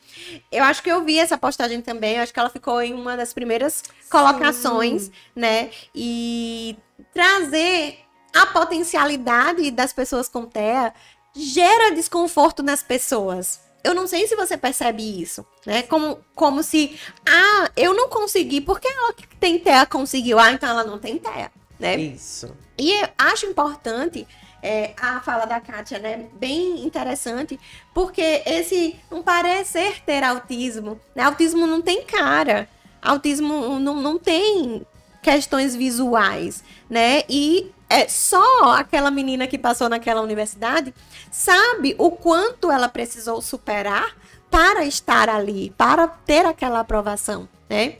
Eu 0.51 0.63
acho 0.63 0.81
que 0.81 0.89
eu 0.89 1.03
vi 1.03 1.19
essa 1.19 1.37
postagem 1.37 1.81
também, 1.81 2.15
eu 2.15 2.23
acho 2.23 2.33
que 2.33 2.39
ela 2.39 2.49
ficou 2.49 2.81
em 2.81 2.93
uma 2.93 3.15
das 3.15 3.33
primeiras 3.33 3.83
colocações, 4.09 5.03
Sim. 5.03 5.11
né? 5.35 5.69
E 5.93 6.77
trazer 7.13 7.99
a 8.33 8.45
potencialidade 8.47 9.69
das 9.71 9.93
pessoas 9.93 10.27
com 10.27 10.45
TEA 10.45 10.93
gera 11.35 11.93
desconforto 11.93 12.63
nas 12.63 12.81
pessoas. 12.81 13.66
Eu 13.83 13.93
não 13.93 14.07
sei 14.07 14.27
se 14.27 14.35
você 14.35 14.57
percebe 14.57 15.21
isso, 15.21 15.45
né? 15.65 15.83
Como, 15.83 16.19
como 16.35 16.61
se, 16.63 16.99
ah, 17.25 17.69
eu 17.75 17.93
não 17.93 18.09
consegui, 18.09 18.59
porque 18.61 18.87
ela 18.87 19.13
que 19.13 19.27
tem 19.37 19.59
TEA 19.59 19.85
conseguiu, 19.85 20.39
ah, 20.39 20.51
então 20.51 20.69
ela 20.69 20.83
não 20.83 20.99
tem 20.99 21.17
TEA, 21.17 21.51
né? 21.79 21.95
Isso. 21.95 22.53
E 22.77 22.91
eu 22.91 23.09
acho 23.17 23.45
importante 23.45 24.27
é, 24.61 24.93
a 24.99 25.21
fala 25.21 25.45
da 25.45 25.61
Kátia, 25.61 25.99
né? 25.99 26.27
Bem 26.33 26.85
interessante, 26.85 27.59
porque 27.93 28.41
esse 28.45 28.99
não 29.09 29.21
parecer 29.23 30.01
ter 30.03 30.23
autismo, 30.23 30.99
né? 31.15 31.23
Autismo 31.23 31.65
não 31.65 31.81
tem 31.81 32.03
cara, 32.03 32.67
autismo 33.01 33.79
não, 33.79 33.95
não 33.95 34.17
tem 34.17 34.85
questões 35.27 35.75
visuais, 35.75 36.63
né? 36.89 37.23
E 37.27 37.69
é 37.89 38.07
só 38.07 38.71
aquela 38.71 39.11
menina 39.11 39.45
que 39.45 39.57
passou 39.57 39.89
naquela 39.89 40.21
universidade 40.21 40.93
sabe 41.29 41.93
o 41.97 42.11
quanto 42.11 42.71
ela 42.71 42.87
precisou 42.87 43.41
superar 43.41 44.15
para 44.49 44.85
estar 44.85 45.27
ali, 45.27 45.73
para 45.77 46.07
ter 46.07 46.45
aquela 46.45 46.79
aprovação, 46.79 47.45
né? 47.69 47.95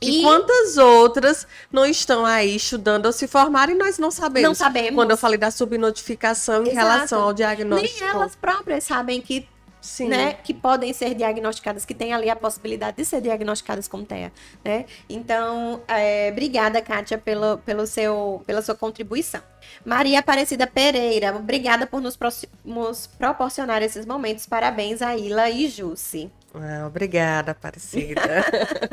E, 0.00 0.20
e, 0.20 0.22
quantas 0.22 0.78
outras 0.78 1.46
não 1.70 1.84
estão 1.84 2.24
aí 2.24 2.56
estudando 2.56 3.04
ou 3.04 3.12
se 3.12 3.28
formarem 3.28 3.76
e 3.76 3.78
nós 3.78 3.98
não 3.98 4.10
sabemos? 4.10 4.48
Não 4.48 4.54
sabemos. 4.54 4.94
Quando 4.94 5.10
eu 5.10 5.16
falei 5.18 5.38
da 5.38 5.50
subnotificação 5.50 6.64
em 6.64 6.70
Exato. 6.70 6.86
relação 6.86 7.22
ao 7.22 7.34
diagnóstico. 7.34 8.00
Nem 8.00 8.08
elas 8.08 8.34
próprias 8.34 8.84
sabem 8.84 9.20
que 9.20 9.46
Sim. 9.82 10.08
Né, 10.08 10.34
que 10.34 10.54
podem 10.54 10.92
ser 10.92 11.12
diagnosticadas, 11.12 11.84
que 11.84 11.92
tem 11.92 12.12
ali 12.12 12.30
a 12.30 12.36
possibilidade 12.36 12.98
de 12.98 13.04
ser 13.04 13.20
diagnosticadas 13.20 13.88
com 13.88 14.04
TEA, 14.04 14.32
né? 14.64 14.86
Então, 15.08 15.82
é, 15.88 16.28
obrigada, 16.30 16.80
Kátia, 16.80 17.18
pelo, 17.18 17.58
pelo 17.58 17.84
seu, 17.84 18.44
pela 18.46 18.62
sua 18.62 18.76
contribuição. 18.76 19.42
Maria 19.84 20.20
Aparecida 20.20 20.68
Pereira, 20.68 21.34
obrigada 21.34 21.84
por 21.84 22.00
nos, 22.00 22.16
nos 22.64 23.08
proporcionar 23.08 23.82
esses 23.82 24.06
momentos. 24.06 24.46
Parabéns 24.46 25.02
a 25.02 25.16
Ila 25.16 25.50
e 25.50 25.68
Jussi. 25.68 26.30
Ah, 26.54 26.86
obrigada, 26.86 27.50
Aparecida. 27.50 28.44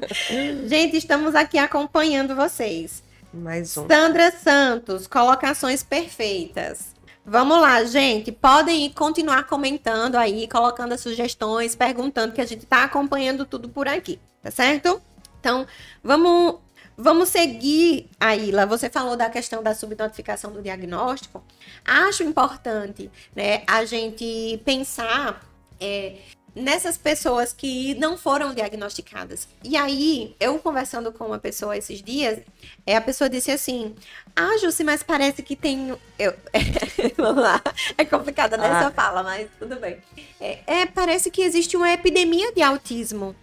Gente, 0.65 0.97
estamos 0.97 1.35
aqui 1.35 1.59
acompanhando 1.59 2.35
vocês. 2.35 3.03
Mais 3.31 3.77
um. 3.77 3.87
Sandra 3.87 4.31
Santos, 4.31 5.05
colocações 5.05 5.83
perfeitas. 5.83 6.95
Vamos 7.30 7.61
lá, 7.61 7.84
gente. 7.84 8.32
Podem 8.32 8.91
continuar 8.91 9.43
comentando 9.43 10.15
aí, 10.15 10.47
colocando 10.47 10.93
as 10.93 11.01
sugestões, 11.01 11.75
perguntando, 11.75 12.34
que 12.34 12.41
a 12.41 12.45
gente 12.45 12.63
está 12.63 12.84
acompanhando 12.84 13.45
tudo 13.45 13.69
por 13.69 13.88
aqui, 13.88 14.19
tá 14.41 14.49
certo? 14.49 14.99
Então, 15.39 15.67
vamos, 16.03 16.55
vamos 16.97 17.30
seguir, 17.30 18.09
Aila. 18.19 18.65
Você 18.65 18.89
falou 18.89 19.15
da 19.15 19.30
questão 19.30 19.61
da 19.61 19.75
subnotificação 19.75 20.51
do 20.51 20.59
diagnóstico. 20.59 21.43
Acho 21.86 22.23
importante 22.23 23.11
né, 23.36 23.61
a 23.67 23.86
gente 23.86 24.59
pensar 24.65 25.39
é, 25.80 26.15
nessas 26.60 26.97
pessoas 26.97 27.53
que 27.53 27.95
não 27.95 28.18
foram 28.18 28.53
diagnosticadas. 28.53 29.47
E 29.64 29.76
aí, 29.76 30.36
eu 30.39 30.60
conversando 30.60 31.12
com 31.12 31.26
uma 31.26 31.39
pessoa 31.39 31.78
esses 31.78 32.01
dias, 32.01 32.39
é, 32.86 32.95
a 32.95 33.01
pessoa 33.01 33.30
disse 33.30 33.51
assim: 33.51 33.95
Ah, 34.36 34.57
Jussi, 34.62 34.84
mas 34.84 35.01
parece 35.01 35.41
que 35.41 35.55
tem. 35.55 35.97
Eu... 36.18 36.34
Vamos 37.18 37.41
lá, 37.41 37.62
é 37.97 38.05
complicada 38.05 38.57
nessa 38.57 38.88
ah. 38.88 38.91
fala, 38.91 39.24
mas 39.24 39.49
tudo 39.57 39.76
bem. 39.78 39.97
É, 40.39 40.60
é, 40.68 40.86
parece 40.86 41.32
que 41.32 41.41
existe 41.41 41.76
uma 41.76 41.91
epidemia 41.91 42.51
de 42.51 42.62
autismo. 42.62 43.36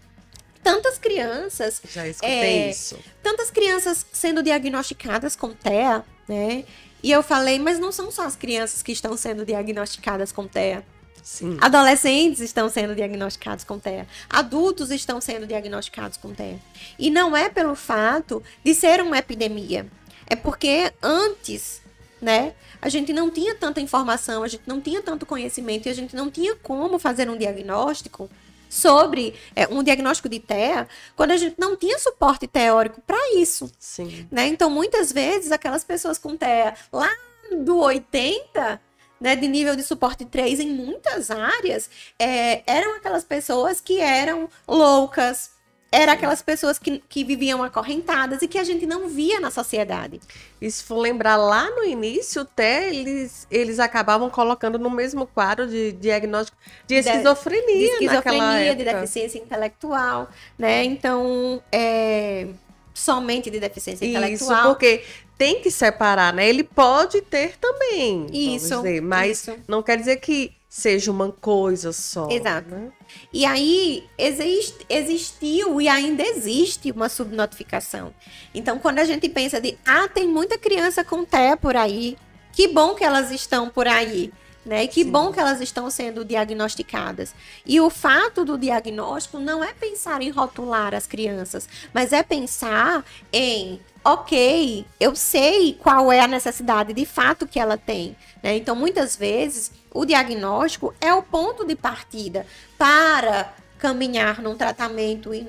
Tantas 0.63 0.99
crianças. 0.99 1.81
Já 1.89 2.09
escutei 2.09 2.33
é, 2.33 2.71
isso. 2.71 2.99
Tantas 3.23 3.51
crianças 3.51 4.05
sendo 4.13 4.43
diagnosticadas 4.43 5.37
com 5.37 5.51
TEA, 5.51 6.05
né? 6.29 6.65
E 7.03 7.13
eu 7.13 7.23
falei, 7.23 7.59
mas 7.59 7.79
não 7.79 7.93
são 7.93 8.11
só 8.11 8.25
as 8.25 8.35
crianças 8.35 8.83
que 8.83 8.91
estão 8.91 9.17
sendo 9.17 9.45
diagnosticadas 9.45 10.33
com 10.33 10.47
TEA. 10.49 10.85
Sim. 11.27 11.59
Adolescentes 11.61 12.41
estão 12.41 12.69
sendo 12.69 12.95
diagnosticados 12.95 13.65
com 13.65 13.81
TEA. 13.81 14.07
Adultos 14.31 14.93
estão 14.93 15.21
sendo 15.21 15.45
diagnosticados 15.45 16.17
com 16.17 16.33
TEA. 16.33 16.61
E 16.97 17.11
não 17.11 17.37
é 17.37 17.49
pelo 17.49 17.75
fato 17.75 18.41
de 18.65 18.73
ser 18.73 19.01
uma 19.01 19.19
epidemia. 19.19 19.89
É 20.29 20.37
porque 20.37 20.93
antes, 21.03 21.83
né, 22.23 22.55
a 22.81 22.89
gente 22.89 23.13
não 23.13 23.29
tinha 23.29 23.57
tanta 23.57 23.81
informação, 23.81 24.45
a 24.45 24.49
gente 24.49 24.63
não 24.69 24.81
tinha 24.81 25.03
tanto 25.03 25.27
conhecimento 25.27 25.87
e 25.87 25.89
a 25.89 25.95
gente 25.95 26.15
não 26.15 26.31
tinha 26.31 26.55
como 26.55 26.97
fazer 26.97 27.29
um 27.29 27.37
diagnóstico 27.37 28.31
sobre 28.71 29.35
é, 29.57 29.67
um 29.67 29.83
diagnóstico 29.83 30.29
de 30.29 30.39
TEA 30.39 30.89
quando 31.17 31.33
a 31.33 31.37
gente 31.37 31.57
não 31.59 31.75
tinha 31.75 31.99
suporte 31.99 32.47
teórico 32.47 33.01
para 33.05 33.19
isso. 33.35 33.69
Sim. 33.81 34.29
Né? 34.31 34.47
Então, 34.47 34.71
muitas 34.71 35.11
vezes, 35.11 35.51
aquelas 35.51 35.83
pessoas 35.83 36.19
com 36.19 36.37
TEA 36.37 36.73
lá 36.93 37.11
do 37.51 37.79
80, 37.79 38.81
né, 39.21 39.37
de 39.37 39.49
nível 39.49 39.77
de 39.77 39.83
suporte 39.83 40.25
3 40.25 40.61
em 40.61 40.71
muitas 40.71 41.31
áreas, 41.31 41.89
é, 42.19 42.63
eram 42.67 42.97
aquelas 42.97 43.25
pessoas 43.25 43.81
que 43.81 44.01
eram 44.01 44.49
loucas, 44.67 45.51
eram 45.91 46.13
aquelas 46.13 46.43
pessoas 46.43 46.79
que, 46.79 47.03
que 47.09 47.25
viviam 47.25 47.63
acorrentadas 47.63 48.43
e 48.43 48.49
que 48.49 48.59
a 48.59 48.65
gente 48.65 48.85
não 48.85 49.09
via 49.09 49.41
na 49.41 49.51
sociedade. 49.51 50.21
E 50.61 50.71
se 50.71 50.83
for 50.83 50.99
lembrar 50.99 51.37
lá 51.37 51.71
no 51.71 51.85
início, 51.85 52.43
até 52.43 52.95
eles, 52.95 53.47
eles 53.51 53.79
acabavam 53.79 54.29
colocando 54.29 54.79
no 54.79 54.91
mesmo 54.91 55.27
quadro 55.27 55.67
de 55.67 55.93
diagnóstico 55.93 56.59
de 56.87 56.97
esquizofrenia. 56.97 57.77
De 57.77 57.85
esquizofrenia, 58.05 58.75
de 58.75 58.85
deficiência 58.85 59.39
intelectual, 59.39 60.29
né? 60.59 60.85
Então, 60.85 61.63
é, 61.71 62.49
somente 62.97 63.51
de 63.51 63.61
deficiência 63.61 64.05
Isso, 64.05 64.17
intelectual. 64.17 64.69
porque 64.71 65.05
tem 65.39 65.61
que 65.61 65.71
separar, 65.71 66.33
né? 66.33 66.49
Ele 66.49 66.65
pode 66.65 67.21
ter 67.21 67.57
também. 67.59 68.27
Isso, 68.33 68.77
Dizer, 68.77 69.01
mas 69.03 69.41
isso. 69.41 69.57
não 69.69 69.83
quer 69.83 69.99
dizer 69.99 70.17
que 70.17 70.53
seja 70.69 71.11
uma 71.11 71.33
coisa 71.33 71.93
só. 71.93 72.29
Exato. 72.31 72.69
né? 72.69 72.93
E 73.33 73.47
aí 73.47 74.05
existe, 74.19 74.85
existiu 74.89 75.81
e 75.81 75.89
ainda 75.89 76.23
existe 76.23 76.91
uma 76.91 77.09
subnotificação. 77.09 78.13
Então, 78.55 78.79
quando 78.79 78.99
a 78.99 79.05
gente 79.05 79.29
pensa 79.29 79.61
de, 79.61 79.79
ah, 79.87 80.09
tem 80.09 80.27
muita 80.29 80.59
criança 80.59 81.03
com 81.05 81.25
TEA 81.25 81.57
por 81.57 81.77
aí, 81.77 82.17
que 82.53 82.69
bom 82.69 82.95
que 82.95 83.05
elas 83.05 83.31
estão 83.31 83.71
por 83.71 83.87
aí. 83.87 84.33
Né? 84.67 84.83
E 84.83 84.89
que 84.89 85.05
Sim. 85.05 85.11
bom 85.13 85.33
que 85.33 85.39
elas 85.39 85.61
estão 85.61 85.89
sendo 85.89 86.25
diagnosticadas. 86.25 87.33
E 87.65 87.81
o 87.81 87.89
fato 87.89 88.45
do 88.45 88.59
diagnóstico 88.59 89.39
não 89.39 89.63
é 89.63 89.73
pensar 89.73 90.21
em 90.21 90.31
rotular 90.31 90.93
as 90.93 91.07
crianças, 91.07 91.69
mas 91.95 92.13
é 92.13 92.21
pensar 92.25 93.05
em, 93.33 93.81
ok, 94.05 94.85
eu 94.99 95.15
sei 95.15 95.73
qual 95.75 96.11
é 96.11 96.19
a 96.19 96.27
necessidade 96.27 96.93
de 96.93 97.07
fato 97.07 97.47
que 97.47 97.61
ela 97.61 97.79
tem. 97.79 98.17
né? 98.43 98.57
Então, 98.57 98.75
muitas 98.75 99.15
vezes, 99.15 99.71
o 99.95 100.05
diagnóstico 100.05 100.93
é 101.01 101.15
o 101.15 101.23
ponto 101.23 101.65
de 101.65 101.77
partida 101.77 102.45
para 102.77 103.55
caminhar 103.79 104.43
num 104.43 104.57
tratamento 104.57 105.35
e 105.35 105.47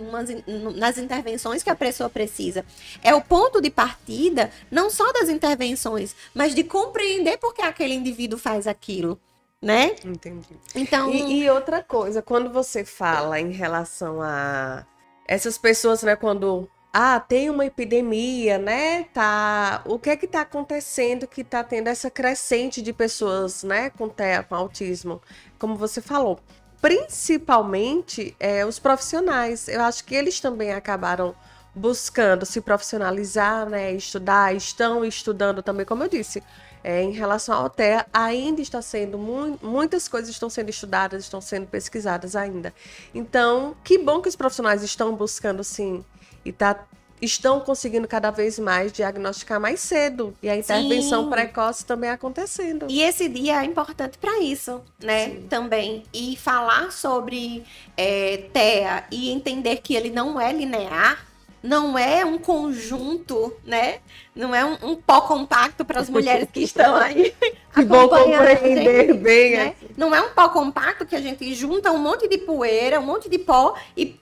nas 0.75 0.97
intervenções 0.97 1.63
que 1.63 1.69
a 1.69 1.75
pessoa 1.75 2.09
precisa. 2.09 2.65
É 3.03 3.13
o 3.13 3.21
ponto 3.21 3.61
de 3.61 3.69
partida 3.69 4.51
não 4.69 4.89
só 4.89 5.11
das 5.13 5.29
intervenções, 5.29 6.15
mas 6.33 6.53
de 6.53 6.63
compreender 6.63 7.37
por 7.37 7.53
que 7.53 7.61
aquele 7.61 7.93
indivíduo 7.93 8.37
faz 8.37 8.67
aquilo, 8.67 9.19
né? 9.61 9.95
Entendi. 10.03 10.57
Então, 10.75 11.11
E, 11.11 11.43
e 11.43 11.49
outra 11.49 11.83
coisa, 11.83 12.21
quando 12.21 12.51
você 12.51 12.85
fala 12.85 13.39
em 13.39 13.51
relação 13.51 14.21
a 14.21 14.85
essas 15.27 15.57
pessoas, 15.57 16.03
né, 16.03 16.15
quando 16.15 16.69
ah, 16.93 17.19
tem 17.19 17.49
uma 17.49 17.65
epidemia, 17.65 18.57
né? 18.57 19.03
Tá, 19.13 19.83
o 19.85 19.99
que 19.99 20.09
é 20.09 20.17
que 20.17 20.25
tá 20.25 20.41
acontecendo 20.41 21.27
que 21.27 21.43
tá 21.43 21.63
tendo 21.63 21.89
essa 21.89 22.09
crescente 22.09 22.81
de 22.81 22.93
pessoas, 22.93 23.63
né, 23.63 23.89
com 23.91 24.09
com 24.09 24.55
autismo, 24.55 25.21
como 25.59 25.75
você 25.75 26.01
falou, 26.01 26.39
principalmente 26.81 28.35
é, 28.39 28.65
os 28.65 28.79
profissionais. 28.79 29.67
Eu 29.67 29.81
acho 29.81 30.03
que 30.03 30.15
eles 30.15 30.39
também 30.39 30.71
acabaram 30.73 31.35
buscando 31.73 32.45
se 32.45 32.59
profissionalizar, 32.59 33.69
né, 33.69 33.93
estudar, 33.93 34.55
estão 34.55 35.05
estudando 35.05 35.61
também, 35.61 35.85
como 35.85 36.03
eu 36.03 36.09
disse, 36.09 36.41
é, 36.83 37.03
em 37.03 37.11
relação 37.11 37.55
ao 37.55 37.69
TEA, 37.69 38.05
ainda 38.11 38.61
está 38.61 38.81
sendo, 38.81 39.17
mu- 39.17 39.59
muitas 39.61 40.07
coisas 40.07 40.29
estão 40.29 40.49
sendo 40.49 40.69
estudadas, 40.69 41.23
estão 41.23 41.39
sendo 41.39 41.67
pesquisadas 41.67 42.35
ainda. 42.35 42.73
Então, 43.13 43.75
que 43.83 43.97
bom 43.99 44.21
que 44.21 44.29
os 44.29 44.35
profissionais 44.35 44.81
estão 44.81 45.15
buscando 45.15 45.63
sim, 45.63 46.03
e 46.43 46.51
tá, 46.51 46.83
estão 47.21 47.59
conseguindo 47.59 48.07
cada 48.07 48.31
vez 48.31 48.59
mais 48.59 48.91
diagnosticar 48.91 49.59
mais 49.59 49.79
cedo, 49.79 50.33
e 50.41 50.49
a 50.49 50.55
intervenção 50.55 51.23
Sim. 51.23 51.29
precoce 51.29 51.85
também 51.85 52.09
acontecendo. 52.09 52.87
E 52.89 53.01
esse 53.01 53.27
dia 53.27 53.61
é 53.61 53.65
importante 53.65 54.17
para 54.17 54.39
isso, 54.39 54.81
né? 54.99 55.25
Sim. 55.25 55.47
Também. 55.49 56.03
E 56.13 56.37
falar 56.37 56.91
sobre 56.91 57.63
é, 57.95 58.45
TEA 58.53 59.05
e 59.11 59.31
entender 59.31 59.77
que 59.77 59.95
ele 59.95 60.09
não 60.09 60.39
é 60.39 60.51
linear, 60.53 61.25
não 61.61 61.97
é 61.97 62.23
um 62.23 62.37
conjunto, 62.37 63.53
né? 63.65 63.99
Não 64.35 64.53
é 64.53 64.63
um, 64.63 64.77
um 64.83 64.95
pó 64.95 65.21
compacto 65.21 65.83
para 65.83 65.99
as 65.99 66.09
mulheres 66.09 66.47
que 66.51 66.61
estão 66.61 66.95
aí. 66.95 67.33
Que 67.73 67.83
bom 67.83 68.07
compreender 68.07 69.07
gente, 69.07 69.13
bem, 69.17 69.57
né? 69.57 69.75
Não 69.97 70.13
é 70.13 70.21
um 70.21 70.29
pó 70.29 70.49
compacto 70.49 71.05
que 71.05 71.15
a 71.15 71.21
gente 71.21 71.53
junta 71.55 71.91
um 71.91 71.97
monte 71.97 72.27
de 72.27 72.37
poeira, 72.37 72.99
um 72.99 73.05
monte 73.05 73.27
de 73.27 73.39
pó 73.39 73.75
e 73.95 74.15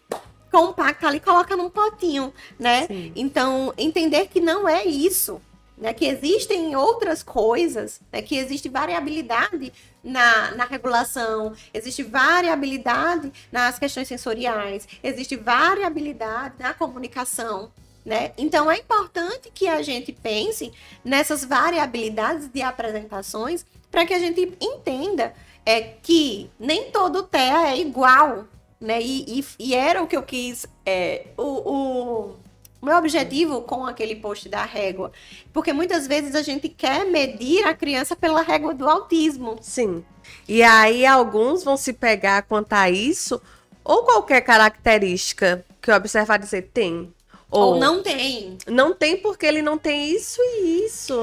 compacta 0.56 1.08
ali, 1.08 1.18
e 1.18 1.20
coloca 1.20 1.58
num 1.58 1.70
potinho, 1.70 2.34
né? 2.58 2.88
Sim. 2.88 3.12
Então, 3.14 3.74
entender 3.78 4.28
que 4.28 4.40
não 4.40 4.70
é 4.70 4.86
isso, 4.86 5.42
né? 5.78 5.94
Que 5.94 6.06
existem 6.06 6.74
outras 6.78 7.22
coisas, 7.22 8.00
né? 8.10 8.22
Que 8.22 8.38
existe 8.38 8.70
variabilidade 8.70 9.74
na, 10.02 10.52
na 10.52 10.64
regulação, 10.64 11.54
existe 11.74 12.04
variabilidade 12.04 13.34
nas 13.52 13.78
questões 13.78 14.08
sensoriais, 14.08 14.88
existe 15.04 15.36
variabilidade 15.36 16.56
na 16.58 16.74
comunicação, 16.74 17.70
né? 18.06 18.32
Então, 18.38 18.72
é 18.72 18.78
importante 18.78 19.52
que 19.54 19.68
a 19.68 19.82
gente 19.82 20.14
pense 20.14 20.72
nessas 21.04 21.44
variabilidades 21.44 22.48
de 22.48 22.62
apresentações 22.62 23.66
para 23.92 24.06
que 24.06 24.14
a 24.14 24.20
gente 24.20 24.56
entenda 24.62 25.34
é, 25.66 25.82
que 25.82 26.50
nem 26.58 26.92
todo 26.92 27.24
TEA 27.24 27.72
é 27.72 27.78
igual, 27.78 28.46
né? 28.86 29.02
E, 29.02 29.40
e, 29.40 29.46
e 29.60 29.76
era 29.76 30.02
o 30.02 30.08
que 30.08 30.16
eu 30.16 30.24
quis, 30.24 30.66
é, 30.86 31.26
o, 31.36 31.44
o, 31.44 32.36
o 32.82 32.86
meu 32.86 32.96
objetivo 32.96 33.62
com 33.64 33.86
aquele 33.86 34.16
post 34.16 34.48
da 34.48 34.64
régua, 34.64 35.12
porque 35.52 35.74
muitas 35.74 36.08
vezes 36.08 36.36
a 36.36 36.44
gente 36.44 36.70
quer 36.70 37.06
medir 37.06 37.66
a 37.66 37.74
criança 37.74 38.16
pela 38.16 38.42
régua 38.42 38.74
do 38.74 38.88
autismo. 38.88 39.58
Sim. 39.60 40.06
E 40.48 40.62
aí 40.62 41.06
alguns 41.06 41.64
vão 41.64 41.76
se 41.76 41.92
pegar 41.94 42.44
quanto 42.44 42.74
a 42.74 42.90
isso, 42.90 43.42
ou 43.84 44.04
qualquer 44.04 44.42
característica 44.42 45.66
que 45.82 45.90
eu 45.90 45.96
observar 45.96 46.38
dizer 46.38 46.70
tem. 46.74 47.12
Ou, 47.50 47.80
não 47.80 48.04
tem. 48.04 48.58
Não 48.68 48.94
tem 48.94 49.18
porque 49.18 49.46
ele 49.46 49.62
não 49.62 49.78
tem 49.78 50.10
isso 50.12 50.42
e 50.42 50.86
isso. 50.86 51.16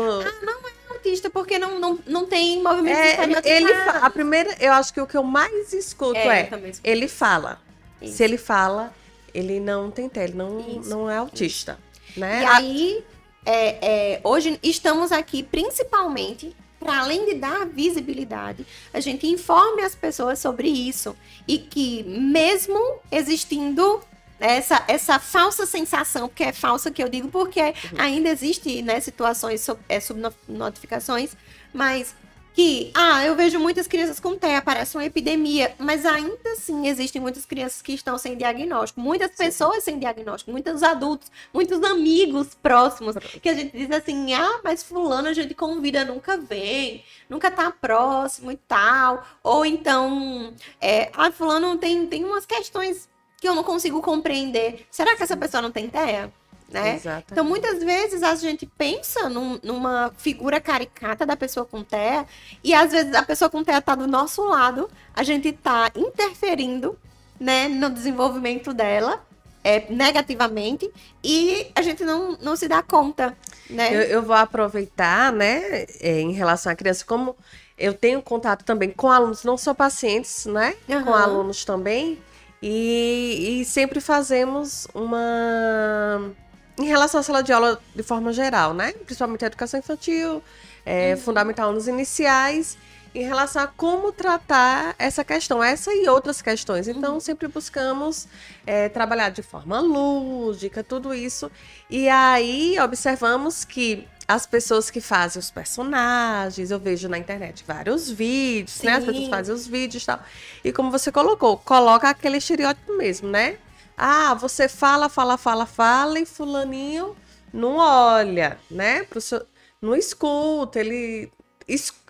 Autista 1.03 1.28
porque 1.28 1.59
não, 1.59 1.80
não, 1.80 1.98
não 2.07 2.26
tem 2.26 2.62
movimento 2.62 2.96
É, 2.96 3.24
ele 3.44 3.72
a 3.72 4.09
primeira, 4.09 4.57
eu 4.61 4.72
acho 4.72 4.94
que 4.94 5.00
o 5.00 5.07
que 5.07 5.16
eu 5.16 5.24
mais 5.24 5.72
escuto 5.72 6.16
É, 6.16 6.42
é, 6.42 6.50
ele 6.84 7.09
fala. 7.09 7.61
Isso. 8.00 8.16
Se 8.16 8.24
ele 8.24 8.38
fala, 8.38 8.94
ele 9.34 9.59
não 9.59 9.90
tem 9.90 10.09
TEA, 10.09 10.24
ele 10.24 10.34
não, 10.34 10.61
Isso, 10.61 10.88
não 10.88 11.11
é 11.11 11.16
autista, 11.16 11.78
né? 12.16 12.42
E 12.42 12.46
aí, 12.46 13.05
é, 13.44 14.14
é, 14.14 14.20
hoje 14.22 14.59
estamos 14.62 15.11
aqui 15.11 15.42
principalmente 15.42 16.55
para 16.78 17.00
além 17.00 17.26
de 17.26 17.34
dar 17.34 17.66
visibilidade, 17.66 18.66
a 18.92 18.98
gente 19.00 19.26
informe 19.26 19.82
as 19.82 19.94
pessoas 19.94 20.38
sobre 20.40 20.68
isso 20.68 21.16
e 21.46 21.59
que 21.59 22.03
mesmo 22.03 22.98
existindo 23.11 24.00
essa, 24.47 24.84
essa 24.88 25.18
falsa 25.18 25.64
sensação, 25.66 26.28
porque 26.28 26.45
é 26.45 26.53
falsa 26.53 26.90
que 26.90 27.03
eu 27.03 27.09
digo, 27.09 27.28
porque 27.28 27.74
ainda 27.99 28.28
existe 28.28 28.82
né, 28.82 28.99
situações, 29.01 29.61
sob- 29.61 29.80
é, 29.88 30.01
subnotificações, 30.01 31.36
mas 31.72 32.14
que, 32.55 32.90
ah, 32.95 33.24
eu 33.24 33.34
vejo 33.34 33.59
muitas 33.59 33.86
crianças 33.86 34.20
com 34.20 34.36
TEA, 34.36 34.61
parece 34.61 34.95
uma 34.95 35.05
epidemia, 35.07 35.74
mas 35.78 36.05
ainda 36.05 36.51
assim 36.53 36.86
existem 36.86 37.20
muitas 37.20 37.47
crianças 37.47 37.80
que 37.80 37.95
estão 37.95 38.18
sem 38.18 38.36
diagnóstico, 38.36 39.01
muitas 39.01 39.30
pessoas 39.30 39.82
sem 39.84 39.99
diagnóstico, 39.99 40.51
muitos 40.51 40.82
adultos, 40.82 41.30
muitos 41.53 41.82
amigos 41.82 42.49
próximos, 42.62 43.16
que 43.40 43.49
a 43.49 43.55
gente 43.55 43.74
diz 43.74 43.90
assim, 43.90 44.34
ah, 44.34 44.61
mas 44.62 44.82
fulano 44.82 45.28
a 45.28 45.32
gente 45.32 45.55
convida, 45.55 46.05
nunca 46.05 46.36
vem, 46.36 47.03
nunca 47.26 47.51
tá 47.51 47.70
próximo 47.70 48.53
e 48.53 48.57
tal, 48.57 49.26
ou 49.43 49.64
então, 49.64 50.53
é, 50.78 51.11
ah, 51.14 51.32
fulano 51.32 51.78
tem, 51.78 52.07
tem 52.07 52.22
umas 52.22 52.45
questões 52.45 53.09
que 53.43 53.49
eu 53.49 53.57
não 53.57 53.64
consigo 53.64 54.01
compreender, 54.01 54.86
será 54.88 55.16
que 55.16 55.22
essa 55.24 55.36
pessoa 55.36 55.61
não 55.61 55.72
tem 55.72 55.88
TEA? 55.90 56.30
Né? 56.68 57.01
Então, 57.30 57.45
muitas 57.45 57.82
vezes 57.82 58.22
a 58.22 58.36
gente 58.36 58.66
pensa 58.66 59.28
num- 59.28 59.59
numa 59.64 60.12
figura 60.16 60.61
caricata 60.61 61.26
da 61.26 61.34
pessoa 61.36 61.66
com 61.66 61.82
TEA, 61.82 62.24
e 62.62 62.72
às 62.72 62.93
vezes 62.93 63.12
a 63.12 63.22
pessoa 63.24 63.51
com 63.51 63.64
TEA 63.64 63.82
tá 63.82 63.97
do 63.97 64.07
nosso 64.07 64.47
lado, 64.47 64.88
a 65.12 65.24
gente 65.24 65.51
tá 65.51 65.90
interferindo, 65.97 66.97
né, 67.40 67.66
no 67.66 67.90
desenvolvimento 67.90 68.72
dela, 68.72 69.20
é, 69.64 69.90
negativamente, 69.93 70.88
e 71.22 71.66
a 71.74 71.82
gente 71.82 72.05
não, 72.05 72.38
não 72.40 72.55
se 72.55 72.68
dá 72.68 72.80
conta, 72.80 73.36
né? 73.68 73.93
Eu, 73.93 74.03
eu 74.03 74.22
vou 74.22 74.36
aproveitar, 74.36 75.32
né, 75.32 75.84
é, 76.01 76.20
em 76.20 76.30
relação 76.30 76.70
à 76.70 76.76
criança, 76.76 77.05
como 77.05 77.36
eu 77.76 77.93
tenho 77.93 78.22
contato 78.22 78.64
também 78.64 78.90
com 78.90 79.11
alunos, 79.11 79.43
não 79.43 79.59
só 79.59 79.74
pacientes, 79.74 80.47
né, 80.47 80.76
com 80.86 80.95
Aham. 81.12 81.22
alunos 81.22 81.64
também, 81.64 82.18
e, 82.62 83.60
e 83.60 83.64
sempre 83.64 84.00
fazemos 84.00 84.86
uma. 84.94 86.32
Em 86.78 86.86
relação 86.86 87.20
à 87.20 87.22
sala 87.22 87.42
de 87.42 87.52
aula 87.52 87.82
de 87.94 88.02
forma 88.02 88.32
geral, 88.32 88.72
né? 88.72 88.92
Principalmente 88.92 89.44
a 89.44 89.48
educação 89.48 89.80
infantil, 89.80 90.42
é, 90.86 91.16
fundamental 91.16 91.72
nos 91.72 91.86
iniciais, 91.86 92.78
em 93.14 93.24
relação 93.24 93.62
a 93.62 93.66
como 93.66 94.10
tratar 94.10 94.94
essa 94.98 95.22
questão, 95.22 95.62
essa 95.62 95.92
e 95.92 96.08
outras 96.08 96.40
questões. 96.40 96.88
Então, 96.88 97.20
sempre 97.20 97.48
buscamos 97.48 98.26
é, 98.66 98.88
trabalhar 98.88 99.30
de 99.30 99.42
forma 99.42 99.80
lúdica, 99.80 100.82
tudo 100.82 101.12
isso. 101.12 101.50
E 101.90 102.08
aí 102.08 102.78
observamos 102.80 103.64
que 103.64 104.08
as 104.29 104.47
pessoas 104.47 104.91
que 104.91 105.01
fazem 105.01 105.41
os 105.41 105.51
personagens, 105.51 106.70
eu 106.70 106.79
vejo 106.79 107.09
na 107.09 107.18
internet 107.18 107.64
vários 107.66 108.11
vídeos, 108.11 108.81
né? 108.83 108.93
As 108.95 109.01
Sim. 109.01 109.07
pessoas 109.07 109.29
fazem 109.29 109.55
os 109.55 109.66
vídeos 109.66 110.03
e 110.03 110.07
tal. 110.07 110.20
E 110.64 110.73
como 110.73 110.91
você 110.91 111.11
colocou, 111.12 111.59
coloca 111.59 112.09
aquele 112.09 112.37
estereótipo 112.39 112.97
mesmo, 112.97 113.29
né? 113.29 113.59
Ah, 113.97 114.35
você 114.35 114.68
fala, 114.68 115.09
fala, 115.09 115.37
fala, 115.37 115.66
fala 115.66 116.18
e 116.18 116.27
fulaninho 116.27 117.14
não 117.53 117.77
olha, 117.77 118.59
né? 118.70 119.05
Pro 119.05 119.20
seu, 119.20 119.45
não 119.81 119.95
escuta, 119.95 120.81
ele, 120.81 121.31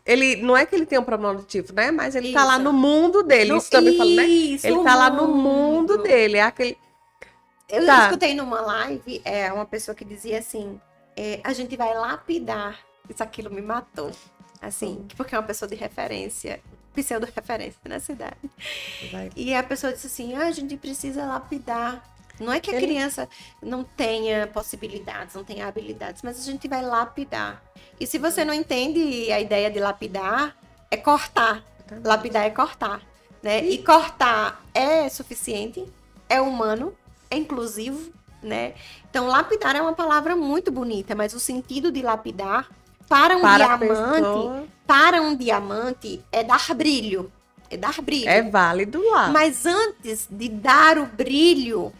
ele 0.06 0.36
não 0.36 0.56
é 0.56 0.64
que 0.64 0.74
ele 0.74 0.86
tem 0.86 0.98
um 0.98 1.04
problema 1.04 1.32
auditivo, 1.34 1.72
né? 1.72 1.90
Mas 1.90 2.14
ele 2.14 2.32
tá 2.32 2.44
lá 2.44 2.54
Isso. 2.54 2.62
no 2.62 2.72
mundo 2.72 3.22
dele, 3.22 3.50
No- 3.52 3.58
isso 3.58 3.70
também 3.70 3.92
fala, 3.96 4.10
né? 4.10 4.26
Isso, 4.26 4.66
Ele 4.66 4.78
tá 4.84 4.94
lá 4.94 5.10
no 5.10 5.26
mundo 5.28 5.98
dele, 5.98 6.36
é 6.36 6.42
aquele 6.42 6.76
Eu 7.68 7.86
Tá. 7.86 8.04
escutei 8.04 8.34
numa 8.34 8.60
live 8.60 9.20
é, 9.24 9.52
uma 9.52 9.64
pessoa 9.64 9.94
que 9.94 10.04
dizia 10.04 10.38
assim: 10.38 10.78
é, 11.16 11.40
a 11.44 11.52
gente 11.52 11.76
vai 11.76 11.94
lapidar. 11.94 12.78
Isso 13.08 13.22
aquilo 13.22 13.50
me 13.50 13.60
matou. 13.62 14.10
Assim, 14.60 15.06
porque 15.16 15.34
é 15.34 15.38
uma 15.38 15.44
pessoa 15.46 15.68
de 15.68 15.74
referência, 15.74 16.60
pseudo-referência 16.94 17.80
na 17.84 17.98
cidade. 17.98 18.36
vai, 19.10 19.30
E 19.34 19.54
a 19.54 19.62
pessoa 19.62 19.92
disse 19.92 20.06
assim: 20.06 20.34
ah, 20.34 20.46
a 20.46 20.50
gente 20.52 20.76
precisa 20.76 21.24
lapidar. 21.26 22.02
Não 22.40 22.52
é 22.52 22.60
que 22.60 22.70
a 22.70 22.74
Ele- 22.76 22.86
criança 22.86 23.28
não 23.60 23.84
tenha 23.84 24.46
possibilidades, 24.46 25.34
não 25.34 25.44
tenha 25.44 25.66
habilidades, 25.66 26.22
mas 26.22 26.38
a 26.40 26.42
gente 26.42 26.66
vai 26.68 26.80
lapidar. 26.82 27.62
E 28.00 28.06
se 28.06 28.18
você 28.18 28.44
não 28.44 28.54
entende 28.54 29.30
a 29.32 29.38
ideia 29.40 29.70
de 29.70 29.78
lapidar, 29.78 30.56
é 30.90 30.96
cortar. 30.96 31.62
Lapidar 32.04 32.44
é 32.46 32.50
cortar, 32.50 33.02
né? 33.42 33.62
E 33.64 33.78
cortar 33.82 34.64
é 34.72 35.08
suficiente, 35.08 35.84
é 36.28 36.40
humano, 36.40 36.96
é 37.30 37.36
inclusivo, 37.36 38.12
né? 38.42 38.74
Então, 39.12 39.26
lapidar 39.26 39.76
é 39.76 39.82
uma 39.82 39.92
palavra 39.92 40.34
muito 40.34 40.72
bonita, 40.72 41.14
mas 41.14 41.34
o 41.34 41.38
sentido 41.38 41.92
de 41.92 42.00
lapidar 42.00 42.66
para 43.06 43.36
um 43.36 43.42
para 43.42 43.58
diamante, 43.76 43.88
pessoa 43.88 44.64
para 44.86 45.20
um 45.20 45.36
diamante 45.36 46.24
é 46.32 46.42
dar 46.42 46.74
brilho, 46.74 47.30
é 47.68 47.76
dar 47.76 48.00
brilho. 48.00 48.26
é 48.26 48.40
válido 48.40 49.02
lá. 49.10 49.28
Mas 49.28 49.66
antes 49.66 50.26
de 50.30 50.48
dar 50.48 50.96
o 50.96 51.04
brilho, 51.04 51.92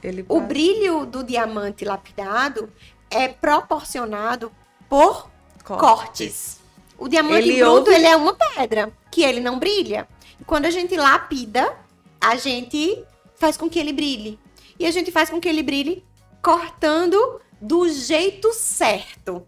ele 0.00 0.24
o 0.28 0.40
brilho 0.40 1.04
do 1.06 1.24
diamante 1.24 1.84
lapidado 1.84 2.72
é 3.10 3.26
proporcionado 3.26 4.52
por 4.88 5.28
corta. 5.64 5.84
cortes. 5.84 6.60
O 6.96 7.08
diamante 7.08 7.48
Ele 7.48 7.58
bruto, 7.58 7.78
ouve- 7.90 7.94
ele 7.94 8.06
é 8.06 8.14
uma 8.14 8.34
pedra, 8.34 8.92
que 9.10 9.24
ele 9.24 9.40
não 9.40 9.58
brilha. 9.58 10.06
E 10.40 10.44
quando 10.44 10.66
a 10.66 10.70
gente 10.70 10.94
lapida, 10.96 11.74
a 12.20 12.36
gente 12.36 13.02
faz 13.34 13.56
com 13.56 13.68
que 13.68 13.78
ele 13.80 13.92
brilhe. 13.92 14.38
E 14.78 14.86
a 14.86 14.90
gente 14.92 15.10
faz 15.10 15.28
com 15.28 15.40
que 15.40 15.48
ele 15.48 15.64
brilhe 15.64 16.04
cortando 16.42 17.40
do 17.60 17.88
jeito 17.88 18.52
certo. 18.52 19.44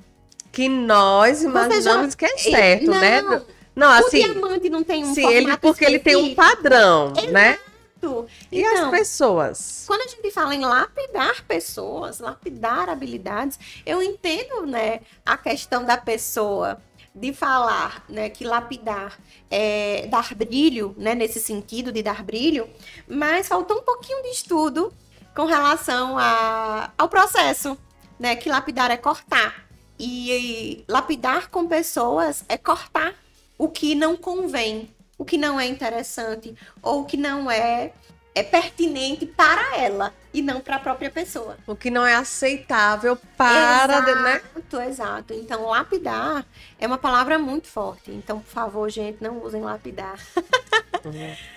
que 0.50 0.68
nós 0.68 1.42
imaginamos 1.42 2.14
que 2.14 2.24
é 2.26 2.36
certo, 2.36 2.86
não, 2.90 3.00
né? 3.00 3.22
Não, 3.74 3.88
o 3.88 4.06
assim, 4.06 4.18
diamante 4.18 4.68
não 4.68 4.82
tem 4.82 5.02
um 5.04 5.14
se 5.14 5.24
ele 5.24 5.56
porque 5.56 5.84
ele 5.84 5.98
tem 5.98 6.14
um 6.14 6.26
específico. 6.28 6.42
padrão, 6.42 7.12
né? 7.30 7.58
E 8.50 8.64
as 8.64 8.80
Então, 8.80 8.90
pessoas? 8.90 9.84
Quando 9.86 10.02
a 10.02 10.06
gente 10.08 10.30
fala 10.32 10.54
em 10.54 10.60
lapidar 10.60 11.44
pessoas, 11.46 12.18
lapidar 12.18 12.88
habilidades, 12.88 13.58
eu 13.86 14.02
entendo, 14.02 14.66
né, 14.66 15.00
a 15.24 15.36
questão 15.36 15.84
da 15.84 15.96
pessoa 15.96 16.82
de 17.14 17.32
falar, 17.32 18.04
né, 18.08 18.28
que 18.28 18.42
lapidar 18.44 19.18
é 19.50 20.06
dar 20.08 20.34
brilho, 20.34 20.94
né, 20.98 21.14
nesse 21.14 21.38
sentido 21.38 21.92
de 21.92 22.02
dar 22.02 22.24
brilho, 22.24 22.68
mas 23.06 23.46
faltou 23.48 23.78
um 23.78 23.82
pouquinho 23.82 24.22
de 24.22 24.30
estudo 24.30 24.92
com 25.34 25.44
relação 25.44 26.18
a, 26.18 26.90
ao 26.96 27.08
processo, 27.08 27.76
né, 28.18 28.36
que 28.36 28.48
lapidar 28.48 28.90
é 28.90 28.96
cortar. 28.96 29.66
E, 29.98 30.32
e 30.32 30.84
lapidar 30.88 31.48
com 31.48 31.66
pessoas 31.66 32.44
é 32.48 32.56
cortar 32.56 33.14
o 33.56 33.68
que 33.68 33.94
não 33.94 34.16
convém, 34.16 34.90
o 35.16 35.24
que 35.24 35.38
não 35.38 35.60
é 35.60 35.66
interessante, 35.66 36.54
ou 36.82 37.02
o 37.02 37.04
que 37.04 37.16
não 37.16 37.50
é 37.50 37.92
é 38.34 38.42
pertinente 38.42 39.26
para 39.26 39.76
ela 39.76 40.12
e 40.32 40.40
não 40.40 40.60
para 40.60 40.76
a 40.76 40.78
própria 40.78 41.10
pessoa. 41.10 41.56
O 41.66 41.76
que 41.76 41.90
não 41.90 42.06
é 42.06 42.14
aceitável 42.14 43.16
para, 43.36 44.00
né? 44.22 44.40
Exato, 44.40 44.80
exato. 44.80 45.34
Então, 45.34 45.66
lapidar 45.66 46.44
é 46.78 46.86
uma 46.86 46.96
palavra 46.96 47.38
muito 47.38 47.68
forte. 47.68 48.10
Então, 48.10 48.40
por 48.40 48.50
favor, 48.50 48.88
gente, 48.90 49.22
não 49.22 49.42
usem 49.42 49.60
lapidar. 49.60 50.18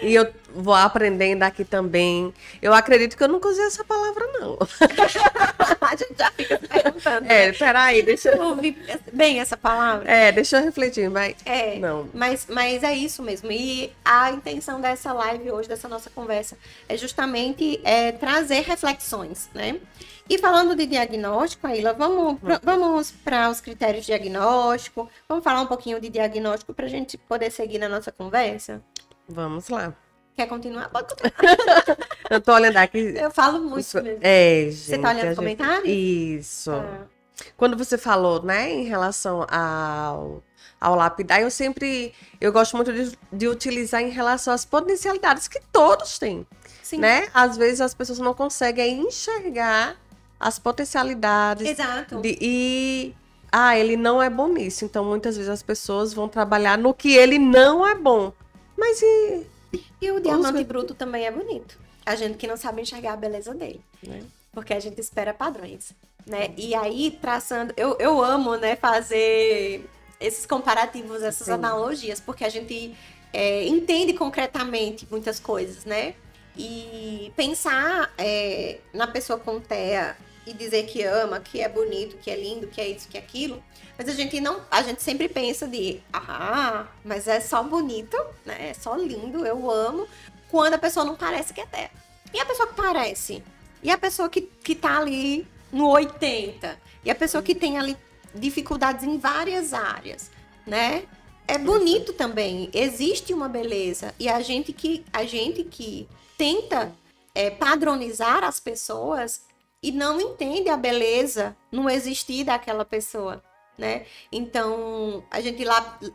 E 0.01 0.13
eu 0.16 0.32
vou 0.53 0.74
aprendendo 0.74 1.43
aqui 1.43 1.63
também. 1.63 2.34
Eu 2.61 2.74
acredito 2.74 3.16
que 3.16 3.24
eu 3.24 3.28
nunca 3.28 3.47
usei 3.47 3.66
essa 3.66 3.84
palavra, 3.84 4.26
não. 4.39 4.57
a 5.82 5.95
gente 5.95 6.16
já 6.18 6.32
fica 6.32 6.57
se 6.59 6.68
perguntando. 6.68 7.32
É, 7.32 7.51
peraí, 7.51 8.01
deixa 8.01 8.30
eu. 8.30 8.36
Eu 8.36 8.49
ouvi 8.49 8.78
bem 9.13 9.39
essa 9.39 9.55
palavra. 9.55 10.09
É, 10.09 10.32
deixa 10.32 10.57
eu 10.57 10.63
refletir, 10.63 11.09
mas. 11.09 11.36
É. 11.45 11.78
Não. 11.80 12.09
Mas, 12.13 12.47
mas 12.49 12.84
é 12.84 12.93
isso 12.93 13.22
mesmo. 13.22 13.51
E 13.51 13.91
a 14.03 14.32
intenção 14.32 14.82
dessa 14.82 15.13
live 15.13 15.51
hoje, 15.51 15.70
dessa 15.70 15.88
nossa 15.88 16.09
conversa, 16.09 16.57
é 16.89 16.97
justamente 16.97 17.80
é, 17.84 18.11
trazer 18.11 18.61
reflexões, 18.61 19.49
né? 19.53 19.76
E 20.28 20.39
falando 20.39 20.76
de 20.76 20.88
diagnóstico, 20.88 21.68
Aila, 21.68 21.93
vamos, 21.93 22.39
pra- 22.39 22.59
vamos 22.63 23.11
para 23.11 23.47
os 23.51 23.61
critérios 23.61 24.05
de 24.05 24.07
diagnóstico. 24.07 25.07
Vamos 25.30 25.43
falar 25.43 25.61
um 25.61 25.68
pouquinho 25.68 26.01
de 26.01 26.09
diagnóstico 26.09 26.74
para 26.74 26.86
a 26.88 26.89
gente 26.89 27.16
poder 27.16 27.51
seguir 27.51 27.78
na 27.78 27.88
nossa 27.88 28.11
conversa? 28.11 28.82
Vamos 29.28 29.69
lá. 29.69 29.93
Quer 30.36 30.47
continuar? 30.47 30.89
Pode 30.89 31.07
continuar. 31.09 31.97
Eu 32.30 32.41
tô 32.41 32.53
olhando 32.53 32.78
aqui. 32.78 33.13
Eu 33.17 33.32
falo 33.32 33.59
muito 33.59 33.80
Isso- 33.80 34.01
mesmo. 34.01 34.19
É, 34.21 34.63
gente. 34.65 34.76
Você 34.76 34.97
tá 34.97 35.09
olhando 35.09 35.21
gente- 35.28 35.36
comentários? 35.36 35.88
Isso. 35.89 36.71
Tá. 36.71 37.07
Quando 37.57 37.78
você 37.78 37.97
falou, 37.97 38.41
né, 38.41 38.71
em 38.71 38.84
relação 38.86 39.45
ao, 39.49 40.43
ao 40.80 40.95
lapidar, 40.95 41.41
eu 41.41 41.51
sempre, 41.51 42.13
eu 42.39 42.51
gosto 42.51 42.76
muito 42.76 42.91
de, 42.93 43.17
de 43.32 43.47
utilizar 43.47 44.01
em 44.01 44.09
relação 44.09 44.53
às 44.53 44.65
potencialidades 44.65 45.47
que 45.47 45.59
todos 45.71 46.17
têm, 46.17 46.45
Sim. 46.82 46.97
né? 46.97 47.28
Às 47.34 47.57
vezes 47.57 47.82
as 47.82 47.93
pessoas 47.93 48.19
não 48.19 48.34
conseguem 48.34 49.01
enxergar 49.01 49.95
as 50.39 50.59
potencialidades 50.59 51.67
Exato. 51.67 52.21
de- 52.21 52.38
e, 52.41 53.15
ah, 53.51 53.78
ele 53.78 53.95
não 53.97 54.21
é 54.21 54.30
bom 54.30 54.47
nisso. 54.47 54.84
Então, 54.86 55.03
muitas 55.05 55.36
vezes 55.36 55.49
as 55.51 55.61
pessoas 55.63 56.13
vão 56.13 56.28
trabalhar 56.30 56.78
no 56.78 56.93
que 56.93 57.13
ele 57.15 57.38
não 57.38 57.86
é 57.86 57.95
bom. 57.95 58.32
Mas 58.78 59.01
e... 59.01 59.45
E 60.01 60.11
o 60.11 60.19
diamante 60.19 60.57
ver. 60.57 60.63
bruto 60.63 60.93
também 60.93 61.26
é 61.26 61.32
bonito. 61.32 61.78
A 62.05 62.15
gente 62.15 62.38
que 62.38 62.47
não 62.47 62.57
sabe 62.57 62.82
enxergar 62.82 63.13
a 63.13 63.17
beleza 63.17 63.53
dele. 63.53 63.82
Né? 64.03 64.23
Porque 64.51 64.73
a 64.73 64.80
gente 64.80 64.99
espera 65.01 65.34
padrões, 65.34 65.93
né? 66.26 66.53
E 66.55 66.73
aí, 66.76 67.17
traçando... 67.21 67.73
Eu, 67.76 67.97
eu 67.99 68.23
amo, 68.23 68.55
né, 68.55 68.76
fazer 68.76 69.89
esses 70.19 70.45
comparativos, 70.45 71.21
essas 71.23 71.47
Sim. 71.47 71.53
analogias, 71.53 72.19
porque 72.19 72.45
a 72.45 72.49
gente 72.49 72.95
é, 73.34 73.67
entende 73.67 74.13
concretamente 74.13 75.07
muitas 75.09 75.39
coisas, 75.39 75.84
né? 75.84 76.15
E 76.57 77.34
pensar 77.36 78.13
é, 78.17 78.80
na 78.93 79.07
pessoa 79.07 79.38
com 79.38 79.59
TEA 79.59 80.15
e 80.45 80.53
dizer 80.53 80.85
que 80.85 81.03
ama, 81.03 81.39
que 81.39 81.61
é 81.61 81.67
bonito, 81.67 82.17
que 82.17 82.29
é 82.29 82.35
lindo, 82.35 82.67
que 82.67 82.79
é 82.79 82.87
isso, 82.87 83.07
que 83.07 83.17
é 83.17 83.21
aquilo. 83.21 83.63
Mas 83.97 84.07
a 84.09 84.13
gente 84.13 84.39
não, 84.39 84.61
a 84.69 84.81
gente 84.81 85.01
sempre 85.01 85.27
pensa 85.27 85.67
de, 85.67 86.01
ah, 86.13 86.87
mas 87.03 87.27
é 87.27 87.39
só 87.39 87.63
bonito, 87.63 88.17
né? 88.45 88.69
É 88.69 88.73
só 88.73 88.95
lindo, 88.95 89.45
eu 89.45 89.69
amo, 89.71 90.07
quando 90.49 90.73
a 90.73 90.77
pessoa 90.77 91.05
não 91.05 91.15
parece 91.15 91.53
que 91.53 91.61
é 91.61 91.65
TEA. 91.65 91.89
E 92.33 92.39
a 92.39 92.45
pessoa 92.45 92.67
que 92.67 92.75
parece? 92.75 93.43
E 93.81 93.89
a 93.89 93.97
pessoa 93.97 94.29
que, 94.29 94.41
que 94.41 94.75
tá 94.75 94.97
ali 94.97 95.47
no 95.71 95.89
80? 95.89 96.77
E 97.03 97.09
a 97.09 97.15
pessoa 97.15 97.41
que 97.41 97.55
tem 97.55 97.77
ali 97.77 97.97
dificuldades 98.33 99.03
em 99.03 99.17
várias 99.17 99.73
áreas, 99.73 100.29
né? 100.65 101.03
É 101.47 101.57
bonito 101.57 102.11
também, 102.11 102.69
existe 102.73 103.33
uma 103.33 103.47
beleza. 103.47 104.13
E 104.19 104.27
a 104.27 104.41
gente 104.41 104.73
que, 104.73 105.05
a 105.13 105.23
gente 105.23 105.63
que 105.63 106.07
tenta 106.37 106.91
é, 107.35 107.49
padronizar 107.51 108.43
as 108.43 108.59
pessoas 108.59 109.41
e 109.86 109.91
não 109.91 110.19
entende 110.19 110.67
a 110.67 110.75
beleza 110.75 111.55
no 111.71 111.88
existir 111.88 112.43
daquela 112.43 112.83
pessoa, 112.83 113.43
né? 113.77 114.07
Então, 114.31 115.23
a 115.29 115.39
gente 115.39 115.63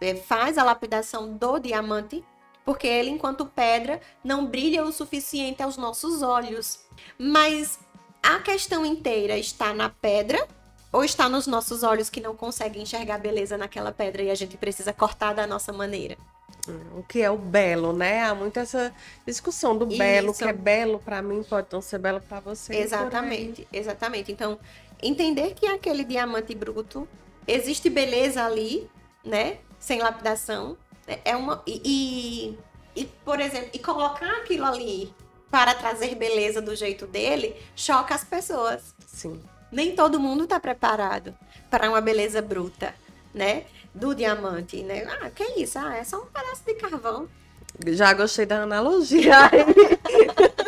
é, 0.00 0.16
faz 0.16 0.58
a 0.58 0.64
lapidação 0.64 1.32
do 1.36 1.60
diamante, 1.60 2.24
porque 2.64 2.88
ele, 2.88 3.10
enquanto 3.10 3.46
pedra, 3.46 4.00
não 4.24 4.44
brilha 4.44 4.84
o 4.84 4.90
suficiente 4.90 5.62
aos 5.62 5.76
nossos 5.76 6.20
olhos. 6.20 6.84
Mas 7.16 7.78
a 8.20 8.40
questão 8.40 8.84
inteira 8.84 9.38
está 9.38 9.72
na 9.72 9.88
pedra 9.88 10.48
Ou 10.92 11.04
está 11.04 11.28
nos 11.28 11.46
nossos 11.46 11.84
olhos 11.84 12.10
que 12.10 12.20
não 12.20 12.34
conseguem 12.34 12.82
enxergar 12.82 13.18
beleza 13.18 13.56
naquela 13.56 13.92
pedra 13.92 14.22
e 14.22 14.30
a 14.30 14.34
gente 14.34 14.56
precisa 14.56 14.92
cortar 14.92 15.32
da 15.32 15.46
nossa 15.46 15.72
maneira? 15.72 16.16
O 16.96 17.02
que 17.02 17.20
é 17.22 17.30
o 17.30 17.36
belo, 17.36 17.92
né? 17.92 18.24
Há 18.24 18.34
muita 18.34 18.60
essa 18.60 18.92
discussão 19.26 19.76
do 19.76 19.86
belo, 19.86 20.28
o 20.28 20.30
Isso. 20.30 20.42
que 20.42 20.48
é 20.48 20.52
belo 20.52 20.98
para 20.98 21.22
mim 21.22 21.42
pode 21.42 21.68
não 21.72 21.80
ser 21.80 21.98
belo 21.98 22.20
para 22.20 22.40
você. 22.40 22.74
Exatamente, 22.76 23.66
exatamente. 23.72 24.32
Então, 24.32 24.58
entender 25.02 25.54
que 25.54 25.66
aquele 25.66 26.04
diamante 26.04 26.54
bruto 26.54 27.08
existe 27.46 27.88
beleza 27.90 28.44
ali, 28.44 28.88
né? 29.24 29.58
Sem 29.78 30.00
lapidação. 30.00 30.76
né? 31.06 31.18
É 31.24 31.36
uma. 31.36 31.62
E, 31.66 32.56
e, 32.94 33.02
e, 33.02 33.04
por 33.24 33.40
exemplo, 33.40 33.70
e 33.72 33.78
colocar 33.78 34.30
aquilo 34.38 34.64
ali 34.64 35.12
para 35.50 35.74
trazer 35.74 36.14
beleza 36.14 36.60
do 36.62 36.76
jeito 36.76 37.06
dele 37.06 37.56
choca 37.74 38.14
as 38.14 38.22
pessoas. 38.24 38.94
Sim. 39.06 39.40
Nem 39.72 39.94
todo 39.94 40.20
mundo 40.20 40.44
está 40.44 40.58
preparado 40.60 41.34
para 41.70 41.88
uma 41.88 42.00
beleza 42.00 42.40
bruta, 42.42 42.94
né? 43.34 43.64
Do 43.94 44.14
diamante, 44.14 44.82
né? 44.82 45.06
Ah, 45.20 45.30
que 45.30 45.42
isso? 45.60 45.78
Ah, 45.78 45.96
é 45.96 46.04
só 46.04 46.18
um 46.22 46.26
pedaço 46.26 46.62
de 46.66 46.74
carvão. 46.74 47.28
Já 47.88 48.12
gostei 48.12 48.46
da 48.46 48.62
analogia. 48.62 49.34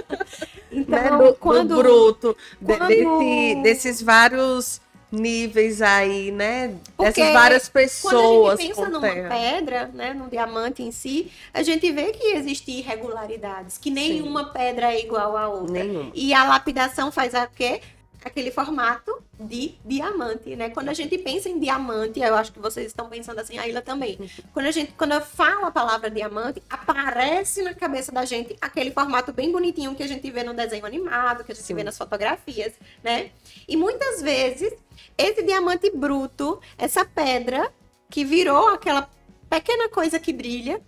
Então, 0.74 1.02
né, 1.02 1.10
do, 1.10 1.18
do 1.26 1.34
quando 1.34 1.76
bruto, 1.76 2.36
de- 2.60 2.76
quando- 2.78 2.88
desse- 2.88 3.62
desses 3.62 4.02
vários 4.02 4.80
níveis 5.10 5.82
aí, 5.82 6.30
né? 6.30 6.74
Porque 6.96 7.20
Dessas 7.20 7.32
várias 7.34 7.68
Quando 7.68 7.76
a 7.76 7.82
pessoas 7.82 8.60
gente 8.60 8.74
pensa 8.74 8.88
numa 8.88 9.00
terra. 9.10 9.28
pedra, 9.28 9.90
né, 9.92 10.14
num 10.14 10.28
diamante 10.30 10.82
em 10.82 10.90
si, 10.90 11.30
a 11.52 11.62
gente 11.62 11.92
vê 11.92 12.12
que 12.12 12.28
existem 12.28 12.78
irregularidades, 12.78 13.76
que 13.76 13.90
nenhuma 13.90 14.46
pedra 14.50 14.94
é 14.94 15.00
igual 15.00 15.36
à 15.36 15.46
outra. 15.48 15.84
Nenhum. 15.84 16.10
E 16.14 16.32
a 16.32 16.44
lapidação 16.44 17.12
faz 17.12 17.34
o 17.34 17.46
quê? 17.54 17.82
Aquele 18.24 18.50
formato 18.50 19.22
de 19.38 19.74
diamante, 19.84 20.54
né? 20.54 20.70
Quando 20.70 20.88
a 20.88 20.92
gente 20.92 21.18
pensa 21.18 21.48
em 21.48 21.58
diamante, 21.58 22.20
eu 22.20 22.34
acho 22.34 22.52
que 22.52 22.58
vocês 22.58 22.86
estão 22.86 23.08
pensando 23.08 23.40
assim, 23.40 23.58
a 23.58 23.66
Ilha 23.66 23.82
também. 23.82 24.18
Quando 24.52 24.66
a 24.66 24.70
gente, 24.70 24.92
quando 24.92 25.12
eu 25.12 25.20
falo 25.20 25.66
a 25.66 25.70
palavra 25.70 26.10
diamante, 26.10 26.62
aparece 26.70 27.62
na 27.62 27.74
cabeça 27.74 28.12
da 28.12 28.24
gente 28.24 28.56
aquele 28.60 28.90
formato 28.90 29.32
bem 29.32 29.50
bonitinho 29.50 29.94
que 29.94 30.02
a 30.02 30.08
gente 30.08 30.30
vê 30.30 30.44
no 30.44 30.54
desenho 30.54 30.86
animado, 30.86 31.44
que 31.44 31.52
a 31.52 31.54
gente 31.54 31.64
Sim. 31.64 31.74
vê 31.74 31.84
nas 31.84 31.98
fotografias, 31.98 32.72
né? 33.02 33.30
E 33.66 33.76
muitas 33.76 34.22
vezes 34.22 34.72
esse 35.18 35.42
diamante 35.42 35.90
bruto, 35.90 36.60
essa 36.78 37.04
pedra 37.04 37.72
que 38.08 38.24
virou 38.24 38.68
aquela 38.68 39.08
pequena 39.48 39.88
coisa 39.88 40.18
que 40.18 40.32
brilha, 40.32 40.80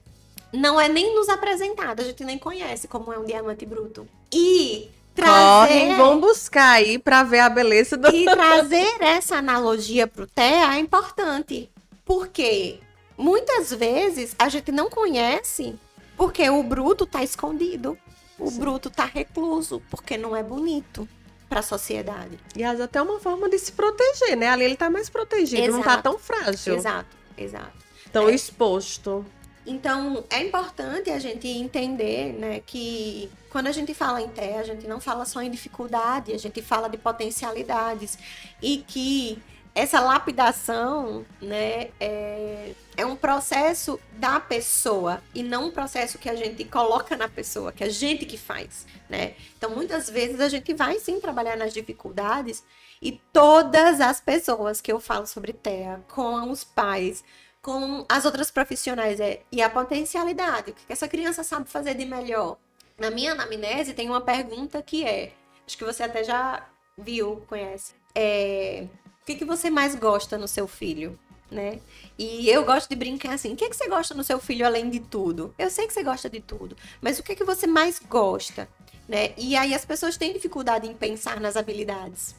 não 0.52 0.80
é 0.80 0.88
nem 0.88 1.14
nos 1.14 1.28
apresentado, 1.28 2.00
a 2.00 2.04
gente 2.04 2.24
nem 2.24 2.38
conhece 2.38 2.86
como 2.86 3.12
é 3.12 3.18
um 3.18 3.24
diamante 3.24 3.66
bruto. 3.66 4.06
E 4.32 4.90
trazer 5.14 5.68
Correm, 5.68 5.96
vão 5.96 6.20
buscar 6.20 6.70
aí 6.72 6.98
pra 6.98 7.22
ver 7.22 7.40
a 7.40 7.48
beleza 7.48 7.96
do. 7.96 8.08
e 8.08 8.24
trazer 8.26 8.96
essa 9.00 9.36
analogia 9.36 10.06
pro 10.06 10.26
TEA 10.26 10.74
é 10.74 10.78
importante. 10.78 11.70
Porque 12.04 12.80
muitas 13.16 13.70
vezes 13.72 14.34
a 14.38 14.48
gente 14.48 14.70
não 14.72 14.90
conhece 14.90 15.74
porque 16.16 16.48
o 16.50 16.62
bruto 16.62 17.06
tá 17.06 17.22
escondido. 17.22 17.96
O 18.38 18.50
Sim. 18.50 18.58
bruto 18.58 18.90
tá 18.90 19.04
recluso, 19.04 19.80
porque 19.90 20.16
não 20.18 20.34
é 20.34 20.42
bonito 20.42 21.08
para 21.48 21.60
a 21.60 21.62
sociedade. 21.62 22.38
E 22.56 22.64
às 22.64 22.80
até 22.80 23.00
uma 23.00 23.20
forma 23.20 23.48
de 23.48 23.58
se 23.58 23.70
proteger, 23.72 24.36
né? 24.36 24.48
Ali 24.48 24.64
ele 24.64 24.76
tá 24.76 24.90
mais 24.90 25.08
protegido, 25.08 25.70
não 25.72 25.82
tá 25.82 25.92
Exato. 25.92 26.02
tão 26.02 26.18
frágil, 26.18 26.74
Exato, 26.74 27.16
exato. 27.38 27.72
tão 28.12 28.28
É. 28.28 28.34
exposto. 28.34 29.24
Então, 29.66 30.24
é 30.28 30.42
importante 30.42 31.10
a 31.10 31.18
gente 31.18 31.48
entender, 31.48 32.32
né, 32.34 32.60
que 32.66 33.30
quando 33.50 33.66
a 33.66 33.72
gente 33.72 33.94
fala 33.94 34.20
em 34.20 34.28
terra, 34.28 34.60
a 34.60 34.64
gente 34.64 34.86
não 34.86 35.00
fala 35.00 35.24
só 35.24 35.40
em 35.40 35.50
dificuldade, 35.50 36.32
a 36.32 36.38
gente 36.38 36.60
fala 36.60 36.88
de 36.88 36.98
potencialidades 36.98 38.18
e 38.60 38.78
que 38.78 39.42
essa 39.74 39.98
lapidação, 39.98 41.26
né, 41.40 41.88
é, 41.98 42.72
é 42.96 43.04
um 43.04 43.16
processo 43.16 43.98
da 44.12 44.38
pessoa 44.38 45.20
e 45.34 45.42
não 45.42 45.66
um 45.66 45.70
processo 45.70 46.16
que 46.16 46.28
a 46.28 46.36
gente 46.36 46.64
coloca 46.64 47.16
na 47.16 47.28
pessoa, 47.28 47.72
que 47.72 47.82
é 47.82 47.88
a 47.88 47.90
gente 47.90 48.24
que 48.24 48.38
faz, 48.38 48.86
né? 49.08 49.34
Então, 49.58 49.70
muitas 49.70 50.08
vezes 50.08 50.40
a 50.40 50.48
gente 50.48 50.72
vai 50.74 51.00
sim 51.00 51.18
trabalhar 51.18 51.56
nas 51.56 51.72
dificuldades 51.72 52.62
e 53.02 53.20
todas 53.32 54.00
as 54.00 54.20
pessoas 54.20 54.80
que 54.80 54.92
eu 54.92 55.00
falo 55.00 55.26
sobre 55.26 55.52
terra, 55.52 56.04
com 56.08 56.50
os 56.50 56.62
pais, 56.62 57.24
com 57.64 58.04
as 58.10 58.26
outras 58.26 58.50
profissionais 58.50 59.18
é 59.18 59.40
e 59.50 59.62
a 59.62 59.70
potencialidade, 59.70 60.70
o 60.70 60.74
que 60.74 60.92
essa 60.92 61.08
criança 61.08 61.42
sabe 61.42 61.68
fazer 61.68 61.94
de 61.94 62.04
melhor. 62.04 62.58
Na 62.98 63.10
minha 63.10 63.32
anamnese 63.32 63.94
tem 63.94 64.08
uma 64.08 64.20
pergunta 64.20 64.82
que 64.82 65.02
é, 65.02 65.32
acho 65.66 65.78
que 65.78 65.82
você 65.82 66.02
até 66.02 66.22
já 66.22 66.68
viu, 66.96 67.42
conhece. 67.48 67.94
É, 68.14 68.86
o 69.22 69.24
que, 69.24 69.34
que 69.34 69.46
você 69.46 69.70
mais 69.70 69.94
gosta 69.94 70.36
no 70.36 70.46
seu 70.46 70.68
filho, 70.68 71.18
né? 71.50 71.80
E 72.18 72.50
eu 72.50 72.66
gosto 72.66 72.90
de 72.90 72.96
brincar 72.96 73.32
assim, 73.32 73.54
o 73.54 73.56
que, 73.56 73.70
que 73.70 73.76
você 73.76 73.88
gosta 73.88 74.14
no 74.14 74.22
seu 74.22 74.38
filho 74.38 74.66
além 74.66 74.90
de 74.90 75.00
tudo? 75.00 75.54
Eu 75.58 75.70
sei 75.70 75.86
que 75.86 75.94
você 75.94 76.02
gosta 76.02 76.28
de 76.28 76.40
tudo, 76.40 76.76
mas 77.00 77.18
o 77.18 77.22
que, 77.22 77.34
que 77.34 77.44
você 77.44 77.66
mais 77.66 77.98
gosta, 77.98 78.68
né? 79.08 79.32
E 79.38 79.56
aí 79.56 79.74
as 79.74 79.86
pessoas 79.86 80.18
têm 80.18 80.34
dificuldade 80.34 80.86
em 80.86 80.92
pensar 80.92 81.40
nas 81.40 81.56
habilidades. 81.56 82.36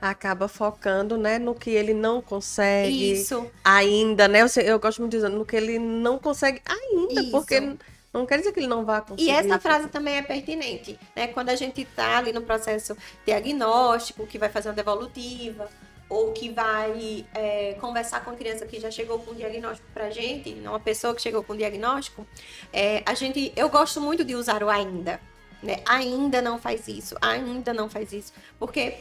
Acaba 0.00 0.46
focando, 0.46 1.16
né, 1.16 1.38
no 1.38 1.54
que 1.54 1.70
ele 1.70 1.94
não 1.94 2.20
consegue 2.20 3.12
Isso. 3.12 3.50
ainda, 3.64 4.28
né? 4.28 4.42
Eu, 4.42 4.62
eu 4.62 4.78
gosto 4.78 5.00
muito 5.00 5.12
de 5.12 5.18
dizer 5.18 5.30
no 5.30 5.44
que 5.44 5.56
ele 5.56 5.78
não 5.78 6.18
consegue 6.18 6.60
ainda, 6.66 7.22
Isso. 7.22 7.30
porque 7.30 7.76
não 8.12 8.26
quer 8.26 8.38
dizer 8.38 8.52
que 8.52 8.60
ele 8.60 8.66
não 8.66 8.84
vá 8.84 9.00
conseguir. 9.00 9.30
E 9.30 9.30
essa 9.30 9.58
frase 9.58 9.88
também 9.88 10.16
é 10.16 10.22
pertinente, 10.22 10.98
né? 11.14 11.26
Quando 11.28 11.50
a 11.50 11.56
gente 11.56 11.82
está 11.82 12.18
ali 12.18 12.32
no 12.32 12.42
processo 12.42 12.96
diagnóstico, 13.24 14.26
que 14.26 14.38
vai 14.38 14.48
fazer 14.48 14.68
uma 14.68 14.74
devolutiva, 14.74 15.68
ou 16.08 16.32
que 16.32 16.50
vai 16.50 17.26
é, 17.34 17.74
conversar 17.80 18.24
com 18.24 18.30
a 18.30 18.34
criança 18.34 18.64
que 18.66 18.78
já 18.78 18.90
chegou 18.90 19.18
com 19.18 19.32
um 19.32 19.34
diagnóstico 19.34 19.88
pra 19.92 20.10
gente, 20.10 20.50
né, 20.54 20.68
uma 20.68 20.80
pessoa 20.80 21.14
que 21.14 21.20
chegou 21.20 21.42
com 21.42 21.52
um 21.52 21.56
diagnóstico, 21.56 22.26
é, 22.72 23.02
a 23.04 23.14
gente, 23.14 23.52
eu 23.56 23.68
gosto 23.68 24.00
muito 24.00 24.24
de 24.24 24.34
usar 24.34 24.62
o 24.62 24.70
ainda, 24.70 25.20
né? 25.62 25.80
Ainda 25.86 26.40
não 26.40 26.58
faz 26.58 26.86
isso, 26.86 27.16
ainda 27.20 27.74
não 27.74 27.88
faz 27.88 28.12
isso, 28.12 28.32
porque 28.58 28.98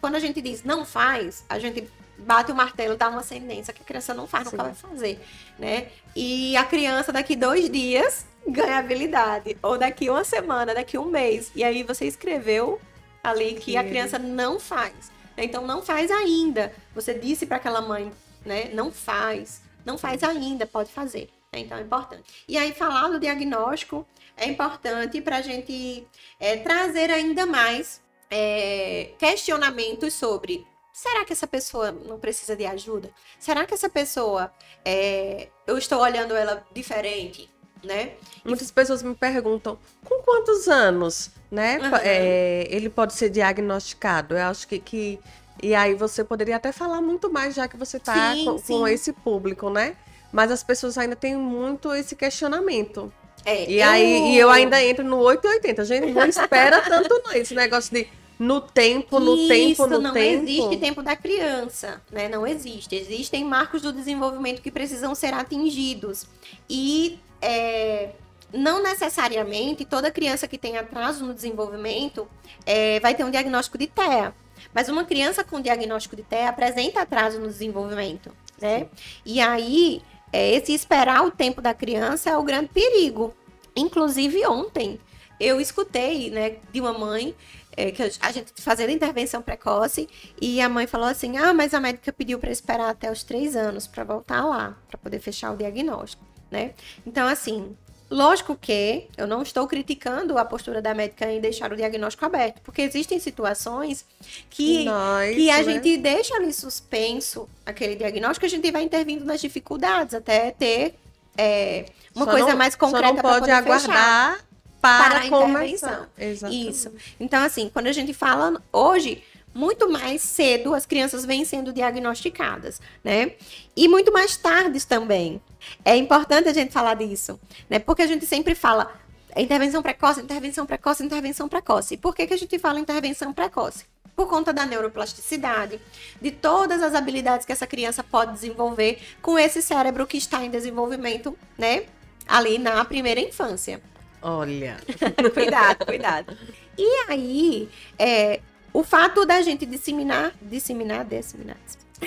quando 0.00 0.14
a 0.16 0.18
gente 0.20 0.40
diz 0.40 0.62
não 0.64 0.84
faz, 0.84 1.44
a 1.48 1.58
gente 1.58 1.88
bate 2.18 2.52
o 2.52 2.54
martelo, 2.54 2.96
dá 2.96 3.08
uma 3.08 3.20
ascendência 3.20 3.72
que 3.74 3.82
a 3.82 3.84
criança 3.84 4.14
não 4.14 4.26
faz, 4.26 4.44
nunca 4.44 4.56
Sim. 4.58 4.62
vai 4.62 4.74
fazer, 4.74 5.20
né? 5.58 5.88
E 6.14 6.56
a 6.56 6.64
criança 6.64 7.12
daqui 7.12 7.34
dois 7.34 7.68
dias 7.68 8.24
ganha 8.46 8.78
habilidade, 8.78 9.56
ou 9.62 9.76
daqui 9.76 10.08
uma 10.08 10.22
semana, 10.24 10.74
daqui 10.74 10.96
um 10.96 11.06
mês, 11.06 11.50
e 11.56 11.64
aí 11.64 11.82
você 11.82 12.06
escreveu 12.06 12.80
ali 13.22 13.54
que 13.54 13.76
a 13.76 13.82
Que- 13.82 13.88
criança 13.90 14.18
não 14.18 14.60
faz. 14.60 15.10
Então 15.36 15.66
não 15.66 15.82
faz 15.82 16.10
ainda. 16.12 16.72
Você 16.94 17.14
disse 17.14 17.44
para 17.46 17.56
aquela 17.56 17.80
mãe, 17.80 18.12
né? 18.44 18.70
Não 18.72 18.92
faz, 18.92 19.62
não 19.84 19.98
faz 19.98 20.22
ainda, 20.22 20.66
pode 20.66 20.92
fazer. 20.92 21.28
né? 21.52 21.58
Então 21.60 21.76
é 21.78 21.80
importante. 21.80 22.44
E 22.46 22.56
aí 22.56 22.72
falar 22.72 23.08
do 23.08 23.18
diagnóstico 23.18 24.06
é 24.36 24.46
importante 24.46 25.20
para 25.20 25.38
a 25.38 25.42
gente 25.42 26.06
é, 26.38 26.56
trazer 26.58 27.10
ainda 27.10 27.44
mais 27.46 28.00
é, 28.30 29.10
questionamentos 29.18 30.12
sobre 30.14 30.66
será 30.92 31.24
que 31.24 31.32
essa 31.32 31.46
pessoa 31.46 31.90
não 31.92 32.18
precisa 32.18 32.54
de 32.56 32.64
ajuda? 32.66 33.10
Será 33.38 33.64
que 33.66 33.74
essa 33.74 33.88
pessoa 33.88 34.52
é, 34.84 35.48
eu 35.66 35.76
estou 35.78 36.00
olhando 36.00 36.34
ela 36.34 36.64
diferente, 36.72 37.50
né? 37.82 38.12
Muitas 38.44 38.70
pessoas 38.70 39.02
me 39.02 39.14
perguntam 39.14 39.78
com 40.04 40.22
quantos 40.22 40.68
anos, 40.68 41.30
né? 41.50 41.78
Aham. 41.82 42.00
é, 42.02 42.66
ele 42.70 42.88
pode 42.88 43.12
ser 43.14 43.28
diagnosticado. 43.28 44.36
Eu 44.36 44.44
acho 44.46 44.66
que, 44.68 44.78
que- 44.78 45.18
E 45.62 45.74
aí 45.74 45.94
você 45.94 46.24
poderia 46.24 46.56
até 46.56 46.72
falar 46.72 47.00
muito 47.00 47.30
mais, 47.32 47.54
já 47.54 47.68
que 47.68 47.76
você 47.76 47.96
está 47.98 48.34
com, 48.44 48.58
com 48.80 48.88
esse 48.88 49.12
público, 49.12 49.70
né? 49.70 49.96
Mas 50.32 50.50
as 50.50 50.62
pessoas 50.64 50.98
ainda 50.98 51.14
têm 51.14 51.36
muito 51.36 51.92
esse 51.94 52.16
questionamento. 52.16 53.12
É, 53.44 53.70
E 53.70 53.82
aí 53.82 54.32
e 54.32 54.38
eu 54.38 54.50
ainda 54.50 54.82
entro 54.82 55.04
no 55.04 55.18
880. 55.18 55.82
A 55.82 55.84
gente 55.84 56.12
não 56.12 56.26
espera 56.26 56.80
tanto 56.82 57.22
não. 57.24 57.32
Esse 57.32 57.54
negócio 57.54 57.92
de 57.94 58.08
no 58.38 58.60
tempo, 58.60 59.20
no 59.20 59.36
Isso, 59.36 59.48
tempo, 59.48 59.86
no 59.86 60.00
não 60.00 60.12
tempo. 60.12 60.42
existe 60.42 60.76
tempo 60.78 61.02
da 61.02 61.14
criança, 61.14 62.02
né? 62.10 62.28
Não 62.28 62.46
existe. 62.46 62.94
Existem 62.96 63.44
marcos 63.44 63.82
do 63.82 63.92
desenvolvimento 63.92 64.60
que 64.60 64.70
precisam 64.70 65.14
ser 65.14 65.32
atingidos. 65.32 66.26
E 66.68 67.18
é, 67.40 68.10
não 68.52 68.82
necessariamente 68.82 69.84
toda 69.84 70.10
criança 70.10 70.48
que 70.48 70.58
tem 70.58 70.76
atraso 70.76 71.24
no 71.24 71.34
desenvolvimento 71.34 72.26
é, 72.66 72.98
vai 73.00 73.14
ter 73.14 73.24
um 73.24 73.30
diagnóstico 73.30 73.78
de 73.78 73.86
TEA. 73.86 74.34
Mas 74.72 74.88
uma 74.88 75.04
criança 75.04 75.44
com 75.44 75.60
diagnóstico 75.60 76.16
de 76.16 76.22
TEA 76.22 76.48
apresenta 76.48 77.02
atraso 77.02 77.38
no 77.38 77.46
desenvolvimento, 77.46 78.32
né? 78.60 78.86
E 79.24 79.40
aí, 79.40 80.02
é, 80.34 80.52
esse 80.52 80.74
esperar 80.74 81.24
o 81.24 81.30
tempo 81.30 81.62
da 81.62 81.72
criança 81.72 82.28
é 82.28 82.36
o 82.36 82.42
grande 82.42 82.68
perigo. 82.70 83.32
Inclusive, 83.76 84.44
ontem, 84.44 84.98
eu 85.38 85.60
escutei, 85.60 86.28
né, 86.28 86.56
de 86.72 86.80
uma 86.80 86.92
mãe 86.92 87.36
é, 87.76 87.92
que 87.92 88.02
a 88.02 88.32
gente 88.32 88.52
fazendo 88.60 88.90
intervenção 88.90 89.40
precoce 89.40 90.08
e 90.42 90.60
a 90.60 90.68
mãe 90.68 90.88
falou 90.88 91.06
assim: 91.06 91.36
ah, 91.36 91.54
mas 91.54 91.72
a 91.72 91.78
médica 91.78 92.12
pediu 92.12 92.40
para 92.40 92.50
esperar 92.50 92.90
até 92.90 93.12
os 93.12 93.22
três 93.22 93.54
anos 93.54 93.86
para 93.86 94.02
voltar 94.02 94.44
lá, 94.44 94.76
para 94.88 94.98
poder 94.98 95.20
fechar 95.20 95.52
o 95.52 95.56
diagnóstico, 95.56 96.26
né? 96.50 96.74
Então, 97.06 97.28
assim, 97.28 97.76
Lógico 98.14 98.54
que 98.54 99.08
eu 99.16 99.26
não 99.26 99.42
estou 99.42 99.66
criticando 99.66 100.38
a 100.38 100.44
postura 100.44 100.80
da 100.80 100.94
médica 100.94 101.28
em 101.32 101.40
deixar 101.40 101.72
o 101.72 101.76
diagnóstico 101.76 102.24
aberto, 102.24 102.60
porque 102.62 102.80
existem 102.82 103.18
situações 103.18 104.06
que, 104.48 104.84
Nós, 104.84 105.34
que 105.34 105.50
a 105.50 105.56
né? 105.56 105.64
gente 105.64 105.96
deixa 105.96 106.36
ali 106.36 106.52
suspenso 106.52 107.48
aquele 107.66 107.96
diagnóstico, 107.96 108.46
a 108.46 108.48
gente 108.48 108.70
vai 108.70 108.84
intervindo 108.84 109.24
nas 109.24 109.40
dificuldades 109.40 110.14
até 110.14 110.52
ter 110.52 110.94
é, 111.36 111.86
uma 112.14 112.24
Só 112.24 112.30
coisa 112.30 112.48
não- 112.50 112.56
mais 112.56 112.74
Só 112.74 112.78
concreta 112.78 113.14
não 113.14 113.16
para 113.16 113.40
pode 113.40 113.50
aguardar 113.50 114.44
Para 114.80 115.10
para, 115.10 115.18
a 115.20 115.26
intervenção. 115.26 116.06
Exatamente. 116.16 116.68
Isso. 116.70 116.92
Então, 117.18 117.42
assim, 117.42 117.68
quando 117.68 117.88
a 117.88 117.92
gente 117.92 118.14
fala 118.14 118.62
hoje, 118.72 119.24
muito 119.54 119.88
mais 119.88 120.20
cedo 120.20 120.74
as 120.74 120.84
crianças 120.84 121.24
vêm 121.24 121.44
sendo 121.44 121.72
diagnosticadas, 121.72 122.80
né? 123.02 123.32
E 123.76 123.86
muito 123.88 124.12
mais 124.12 124.36
tarde 124.36 124.84
também. 124.84 125.40
É 125.84 125.96
importante 125.96 126.48
a 126.48 126.52
gente 126.52 126.72
falar 126.72 126.94
disso, 126.94 127.38
né? 127.70 127.78
Porque 127.78 128.02
a 128.02 128.06
gente 128.06 128.26
sempre 128.26 128.54
fala 128.54 128.92
intervenção 129.36 129.82
precoce, 129.82 130.20
intervenção 130.20 130.66
precoce, 130.66 131.04
intervenção 131.04 131.48
precoce. 131.48 131.96
Por 131.96 132.14
que, 132.14 132.26
que 132.26 132.34
a 132.34 132.36
gente 132.36 132.58
fala 132.58 132.80
intervenção 132.80 133.32
precoce? 133.32 133.86
Por 134.14 134.28
conta 134.28 134.52
da 134.52 134.64
neuroplasticidade, 134.64 135.80
de 136.20 136.30
todas 136.30 136.82
as 136.82 136.94
habilidades 136.94 137.44
que 137.44 137.52
essa 137.52 137.66
criança 137.66 138.02
pode 138.04 138.32
desenvolver 138.32 139.00
com 139.20 139.38
esse 139.38 139.60
cérebro 139.60 140.06
que 140.06 140.16
está 140.16 140.44
em 140.44 140.50
desenvolvimento, 140.50 141.36
né? 141.58 141.84
Ali 142.26 142.58
na 142.58 142.84
primeira 142.84 143.20
infância. 143.20 143.80
Olha, 144.22 144.78
cuidado, 145.34 145.84
cuidado. 145.84 146.38
E 146.78 147.04
aí, 147.08 147.68
é, 147.98 148.40
o 148.74 148.82
fato 148.82 149.24
da 149.24 149.40
gente 149.40 149.64
disseminar, 149.64 150.34
disseminar, 150.42 151.04
disseminar, 151.04 151.56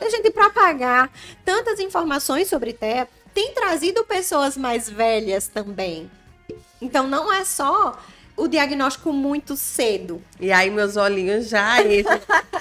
da 0.00 0.10
gente 0.10 0.28
propagar 0.32 1.08
tantas 1.44 1.78
informações 1.78 2.48
sobre 2.48 2.72
TEA, 2.72 3.08
tem 3.32 3.54
trazido 3.54 4.04
pessoas 4.04 4.56
mais 4.56 4.90
velhas 4.90 5.46
também. 5.46 6.10
Então, 6.82 7.06
não 7.06 7.32
é 7.32 7.44
só 7.44 7.96
o 8.40 8.48
diagnóstico 8.48 9.12
muito 9.12 9.54
cedo. 9.54 10.22
e 10.40 10.50
aí 10.50 10.70
meus 10.70 10.96
olhinhos 10.96 11.48
já 11.48 11.80
enchem, 11.82 12.04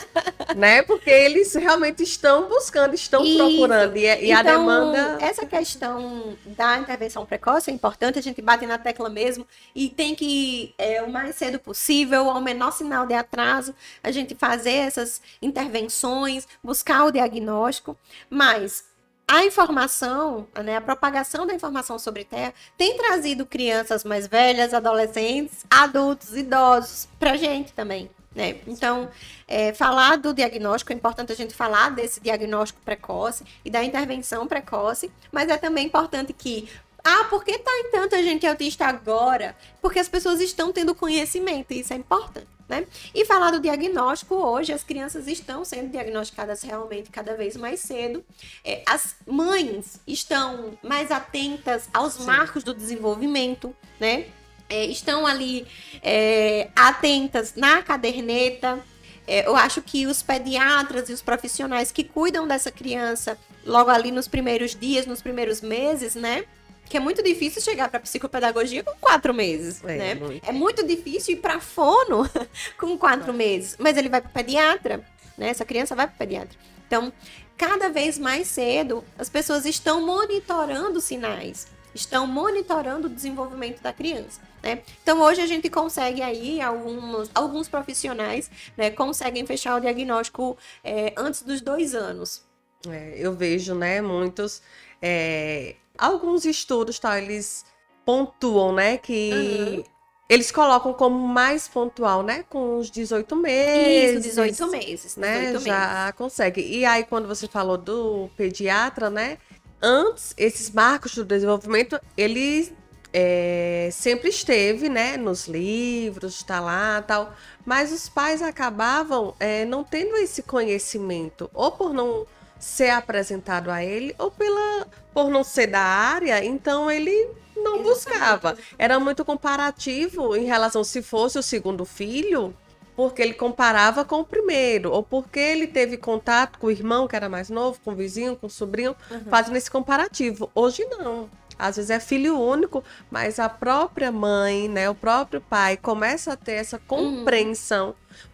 né? 0.55 0.81
Porque 0.81 1.09
eles 1.09 1.53
realmente 1.53 2.03
estão 2.03 2.49
buscando, 2.49 2.93
estão 2.93 3.23
Isso. 3.23 3.37
procurando 3.37 3.95
e, 3.95 4.01
e 4.01 4.31
a 4.31 4.41
Então, 4.41 4.43
demanda 4.43 5.17
Essa 5.21 5.45
questão 5.45 6.37
da 6.45 6.77
intervenção 6.77 7.25
precoce 7.25 7.71
é 7.71 7.73
importante, 7.73 8.19
a 8.19 8.21
gente 8.21 8.41
bate 8.41 8.65
na 8.65 8.77
tecla 8.77 9.09
mesmo 9.09 9.47
e 9.73 9.89
tem 9.89 10.13
que, 10.15 10.73
é, 10.77 11.01
o 11.01 11.09
mais 11.09 11.35
cedo 11.35 11.57
possível, 11.57 12.29
ao 12.29 12.41
menor 12.41 12.71
sinal 12.71 13.05
de 13.05 13.13
atraso, 13.13 13.73
a 14.03 14.11
gente 14.11 14.35
fazer 14.35 14.73
essas 14.73 15.21
intervenções, 15.41 16.45
buscar 16.61 17.05
o 17.05 17.11
diagnóstico, 17.11 17.97
mas 18.29 18.88
a 19.29 19.45
informação, 19.45 20.47
né, 20.63 20.77
a 20.77 20.81
propagação 20.81 21.45
da 21.45 21.53
informação 21.53 21.99
sobre 21.99 22.25
TEA 22.25 22.51
tem 22.75 22.97
trazido 22.97 23.45
crianças 23.45 24.03
mais 24.03 24.25
velhas, 24.25 24.73
adolescentes, 24.73 25.67
adultos, 25.69 26.35
idosos, 26.35 27.07
pra 27.19 27.37
gente 27.37 27.71
também. 27.73 28.09
Né? 28.33 28.59
Então, 28.65 29.07
é, 29.47 29.71
falar 29.71 30.17
do 30.17 30.33
diagnóstico, 30.33 30.91
é 30.91 30.95
importante 30.95 31.31
a 31.31 31.35
gente 31.35 31.53
falar 31.53 31.91
desse 31.91 32.19
diagnóstico 32.19 32.81
precoce 32.83 33.45
e 33.63 33.69
da 33.69 33.83
intervenção 33.83 34.47
precoce, 34.47 35.11
mas 35.31 35.47
é 35.47 35.57
também 35.57 35.85
importante 35.85 36.33
que, 36.33 36.67
ah, 37.03 37.25
por 37.25 37.43
que 37.43 37.55
tá 37.59 37.71
em 37.81 37.91
tanta 37.91 38.23
gente 38.23 38.47
autista 38.47 38.87
agora? 38.87 39.55
Porque 39.79 39.99
as 39.99 40.09
pessoas 40.09 40.41
estão 40.41 40.73
tendo 40.73 40.95
conhecimento, 40.95 41.71
e 41.71 41.81
isso 41.81 41.93
é 41.93 41.97
importante, 41.97 42.47
né? 42.69 42.85
E 43.13 43.25
falar 43.25 43.49
do 43.51 43.59
diagnóstico, 43.59 44.35
hoje 44.35 44.71
as 44.71 44.83
crianças 44.83 45.27
estão 45.27 45.65
sendo 45.65 45.89
diagnosticadas 45.89 46.61
realmente 46.61 47.09
cada 47.09 47.35
vez 47.35 47.57
mais 47.57 47.79
cedo. 47.79 48.23
É, 48.63 48.83
as 48.85 49.15
mães 49.25 49.99
estão 50.05 50.77
mais 50.83 51.09
atentas 51.09 51.89
aos 51.91 52.13
Sim. 52.13 52.25
marcos 52.25 52.63
do 52.63 52.73
desenvolvimento, 52.73 53.75
né? 53.99 54.27
É, 54.69 54.85
estão 54.85 55.25
ali 55.25 55.65
é, 56.03 56.69
atentas 56.75 57.55
na 57.55 57.81
caderneta. 57.81 58.79
É, 59.25 59.47
eu 59.47 59.55
acho 59.55 59.81
que 59.81 60.05
os 60.05 60.21
pediatras 60.21 61.09
e 61.09 61.13
os 61.13 61.23
profissionais 61.23 61.91
que 61.91 62.03
cuidam 62.03 62.47
dessa 62.47 62.71
criança 62.71 63.35
logo 63.65 63.89
ali 63.89 64.11
nos 64.11 64.27
primeiros 64.27 64.75
dias, 64.75 65.07
nos 65.07 65.21
primeiros 65.23 65.59
meses, 65.61 66.13
né? 66.13 66.45
Que 66.89 66.97
é 66.97 66.99
muito 66.99 67.21
difícil 67.23 67.61
chegar 67.61 67.89
para 67.89 67.99
psicopedagogia 67.99 68.83
com 68.83 68.93
quatro 68.99 69.33
meses, 69.33 69.83
É, 69.83 69.97
né? 69.97 70.15
muito. 70.15 70.49
É 70.49 70.51
muito 70.51 70.85
difícil 70.85 71.35
ir 71.35 71.37
para 71.37 71.59
fono 71.59 72.27
com 72.79 72.97
quatro 72.97 73.33
meses, 73.33 73.75
mas 73.79 73.95
ele 73.95 74.09
vai 74.09 74.21
para 74.21 74.31
pediatra, 74.31 75.05
né? 75.37 75.49
Essa 75.49 75.63
criança 75.63 75.95
vai 75.95 76.07
para 76.07 76.17
pediatra. 76.17 76.57
Então, 76.87 77.13
cada 77.55 77.89
vez 77.89 78.17
mais 78.17 78.47
cedo, 78.47 79.03
as 79.17 79.29
pessoas 79.29 79.65
estão 79.65 80.03
monitorando 80.05 80.99
sinais, 80.99 81.67
estão 81.93 82.25
monitorando 82.25 83.05
o 83.07 83.09
desenvolvimento 83.09 83.81
da 83.81 83.93
criança. 83.93 84.41
Né? 84.61 84.81
Então 85.01 85.21
hoje 85.21 85.39
a 85.41 85.47
gente 85.47 85.69
consegue 85.69 86.21
aí 86.21 86.59
alguns, 86.59 87.29
alguns 87.33 87.69
profissionais 87.69 88.51
né, 88.75 88.89
conseguem 88.89 89.45
fechar 89.45 89.77
o 89.77 89.79
diagnóstico 89.79 90.57
é, 90.83 91.13
antes 91.15 91.43
dos 91.43 91.61
dois 91.61 91.95
anos. 91.95 92.43
É, 92.89 93.13
eu 93.17 93.33
vejo, 93.33 93.73
né, 93.75 94.01
muitos. 94.01 94.61
é, 95.01 95.75
alguns 95.99 96.45
estudos, 96.45 96.97
tá, 96.99 97.19
eles 97.21 97.65
pontuam, 98.05 98.73
né, 98.73 98.97
que 98.97 99.31
Uhum. 99.31 99.83
eles 100.27 100.51
colocam 100.51 100.93
como 100.93 101.17
mais 101.27 101.67
pontual, 101.67 102.23
né, 102.23 102.43
com 102.49 102.77
os 102.79 102.89
18 102.89 103.35
meses. 103.35 104.25
Isso, 104.25 104.29
18 104.29 104.67
meses. 104.67 105.01
18 105.15 105.19
né, 105.19 105.39
meses. 105.51 105.63
já 105.63 106.11
consegue. 106.13 106.61
E 106.61 106.85
aí, 106.85 107.03
quando 107.03 107.27
você 107.27 107.47
falou 107.47 107.77
do 107.77 108.29
pediatra, 108.35 109.09
né, 109.09 109.37
antes, 109.81 110.33
esses 110.37 110.71
marcos 110.71 111.13
do 111.15 111.23
desenvolvimento, 111.25 111.99
ele 112.17 112.71
é, 113.13 113.89
sempre 113.91 114.29
esteve, 114.29 114.89
né, 114.89 115.17
nos 115.17 115.47
livros, 115.47 116.43
tá 116.43 116.59
lá, 116.59 117.01
tal, 117.01 117.33
mas 117.65 117.91
os 117.91 118.07
pais 118.09 118.41
acabavam 118.41 119.33
é, 119.39 119.65
não 119.65 119.83
tendo 119.83 120.15
esse 120.15 120.43
conhecimento, 120.43 121.49
ou 121.53 121.71
por 121.71 121.93
não 121.93 122.25
ser 122.59 122.89
apresentado 122.89 123.71
a 123.71 123.83
ele, 123.83 124.13
ou 124.19 124.29
pela, 124.29 124.85
por 125.13 125.29
não 125.29 125.43
ser 125.43 125.67
da 125.67 125.79
área, 125.81 126.43
então 126.43 126.91
ele 126.91 127.29
não 127.55 127.81
buscava. 127.83 128.57
Era 128.77 128.99
muito 128.99 129.23
comparativo 129.25 130.35
em 130.35 130.45
relação 130.45 130.83
se 130.83 131.01
fosse 131.01 131.37
o 131.39 131.43
segundo 131.43 131.85
filho, 131.85 132.53
porque 132.95 133.21
ele 133.21 133.33
comparava 133.33 134.03
com 134.03 134.19
o 134.21 134.25
primeiro, 134.25 134.91
ou 134.91 135.01
porque 135.01 135.39
ele 135.39 135.67
teve 135.67 135.95
contato 135.97 136.59
com 136.59 136.67
o 136.67 136.71
irmão 136.71 137.07
que 137.07 137.15
era 137.15 137.29
mais 137.29 137.49
novo, 137.49 137.79
com 137.83 137.91
o 137.91 137.95
vizinho, 137.95 138.35
com 138.35 138.47
o 138.47 138.49
sobrinho, 138.49 138.95
Uhum. 139.09 139.23
fazendo 139.29 139.55
esse 139.55 139.71
comparativo. 139.71 140.51
Hoje 140.53 140.85
não. 140.85 141.29
Às 141.57 141.75
vezes 141.75 141.89
é 141.91 141.99
filho 141.99 142.39
único, 142.39 142.81
mas 143.11 143.37
a 143.37 143.49
própria 143.49 144.11
mãe, 144.13 144.69
né, 144.69 144.89
o 144.89 144.95
próprio 144.95 145.41
pai 145.41 145.75
começa 145.75 146.31
a 146.33 146.37
ter 146.37 146.53
essa 146.53 146.79
Uhum. 146.89 147.23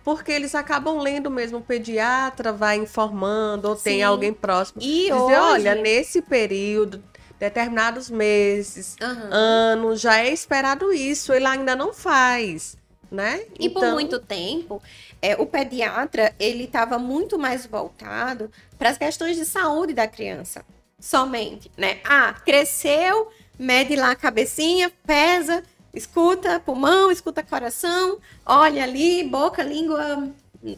Porque 0.03 0.31
eles 0.31 0.53
acabam 0.55 0.99
lendo 0.99 1.29
mesmo 1.29 1.59
o 1.59 1.61
pediatra, 1.61 2.51
vai 2.51 2.77
informando, 2.77 3.69
ou 3.69 3.75
Sim. 3.75 3.83
tem 3.83 4.03
alguém 4.03 4.33
próximo. 4.33 4.81
E 4.81 5.03
Dizer, 5.03 5.13
hoje... 5.13 5.33
olha, 5.33 5.75
nesse 5.75 6.21
período, 6.21 7.03
determinados 7.39 8.09
meses, 8.09 8.95
Aham. 9.01 9.29
anos, 9.31 10.01
já 10.01 10.19
é 10.19 10.31
esperado 10.31 10.93
isso, 10.93 11.33
ele 11.33 11.45
ainda 11.45 11.75
não 11.75 11.93
faz, 11.93 12.77
né? 13.11 13.41
E 13.59 13.69
por 13.69 13.85
muito 13.87 14.19
tempo, 14.19 14.81
é, 15.21 15.35
o 15.35 15.45
pediatra 15.45 16.33
ele 16.39 16.65
estava 16.65 16.97
muito 16.97 17.37
mais 17.37 17.65
voltado 17.65 18.51
para 18.77 18.89
as 18.89 18.97
questões 18.97 19.35
de 19.35 19.45
saúde 19.45 19.93
da 19.93 20.07
criança, 20.07 20.65
somente, 20.99 21.71
né? 21.77 21.99
Ah, 22.03 22.33
cresceu, 22.45 23.29
mede 23.57 23.95
lá 23.95 24.11
a 24.11 24.15
cabecinha, 24.15 24.91
pesa, 25.05 25.63
escuta 25.95 26.59
pulmão, 26.59 27.11
escuta 27.11 27.41
coração, 27.41 28.19
olha 28.45 28.83
ali, 28.83 29.23
boca, 29.23 29.63
língua, 29.63 30.29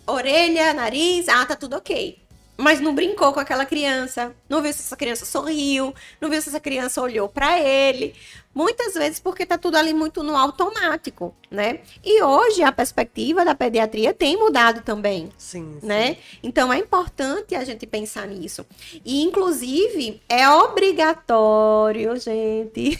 orelha, 0.05 0.73
nariz, 0.73 1.27
ah, 1.27 1.45
tá 1.45 1.55
tudo 1.55 1.75
ok. 1.75 2.26
Mas 2.57 2.79
não 2.79 2.95
brincou 2.95 3.31
com 3.31 3.39
aquela 3.39 3.65
criança, 3.65 4.35
não 4.49 4.61
viu 4.63 4.73
se 4.73 4.79
essa 4.79 4.97
criança 4.97 5.25
sorriu, 5.25 5.93
não 6.19 6.27
viu 6.29 6.41
se 6.41 6.49
essa 6.49 6.59
criança 6.59 6.99
olhou 7.01 7.29
para 7.29 7.59
ele. 7.59 8.15
Muitas 8.53 8.95
vezes 8.95 9.19
porque 9.19 9.45
tá 9.45 9.55
tudo 9.55 9.77
ali 9.77 9.93
muito 9.93 10.23
no 10.23 10.35
automático, 10.35 11.35
né? 11.51 11.81
E 12.03 12.23
hoje 12.23 12.63
a 12.63 12.71
perspectiva 12.71 13.45
da 13.45 13.53
pediatria 13.53 14.11
tem 14.15 14.35
mudado 14.35 14.81
também, 14.81 15.29
Sim, 15.37 15.77
sim. 15.79 15.85
né? 15.85 16.17
Então 16.41 16.73
é 16.73 16.79
importante 16.79 17.53
a 17.53 17.63
gente 17.63 17.85
pensar 17.85 18.25
nisso. 18.27 18.65
E 19.05 19.21
inclusive 19.21 20.19
é 20.27 20.49
obrigatório, 20.49 22.19
gente. 22.19 22.99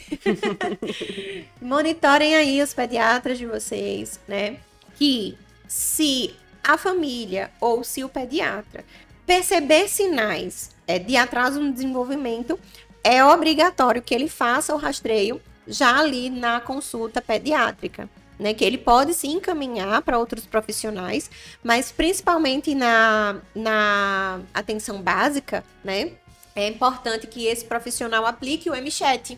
Monitorem 1.60 2.36
aí 2.36 2.62
os 2.62 2.72
pediatras 2.72 3.36
de 3.36 3.46
vocês, 3.46 4.20
né? 4.28 4.58
Que 4.94 5.36
se 5.66 6.36
a 6.62 6.78
família 6.78 7.50
ou 7.60 7.82
se 7.82 8.04
o 8.04 8.08
pediatra 8.08 8.84
perceber 9.28 9.88
sinais 9.88 10.70
é, 10.86 10.98
de 10.98 11.14
atraso 11.14 11.60
no 11.60 11.70
desenvolvimento, 11.70 12.58
é 13.04 13.22
obrigatório 13.22 14.00
que 14.00 14.14
ele 14.14 14.26
faça 14.26 14.74
o 14.74 14.78
rastreio 14.78 15.38
já 15.66 15.98
ali 15.98 16.30
na 16.30 16.60
consulta 16.60 17.20
pediátrica. 17.20 18.08
Né, 18.38 18.54
que 18.54 18.64
ele 18.64 18.78
pode 18.78 19.14
se 19.14 19.26
encaminhar 19.26 20.00
para 20.02 20.16
outros 20.16 20.46
profissionais, 20.46 21.28
mas 21.60 21.90
principalmente 21.90 22.72
na, 22.72 23.40
na 23.52 24.40
atenção 24.54 25.02
básica, 25.02 25.64
né? 25.82 26.12
É 26.54 26.68
importante 26.68 27.26
que 27.26 27.46
esse 27.46 27.64
profissional 27.64 28.24
aplique 28.24 28.70
o 28.70 28.76
MChat, 28.76 29.36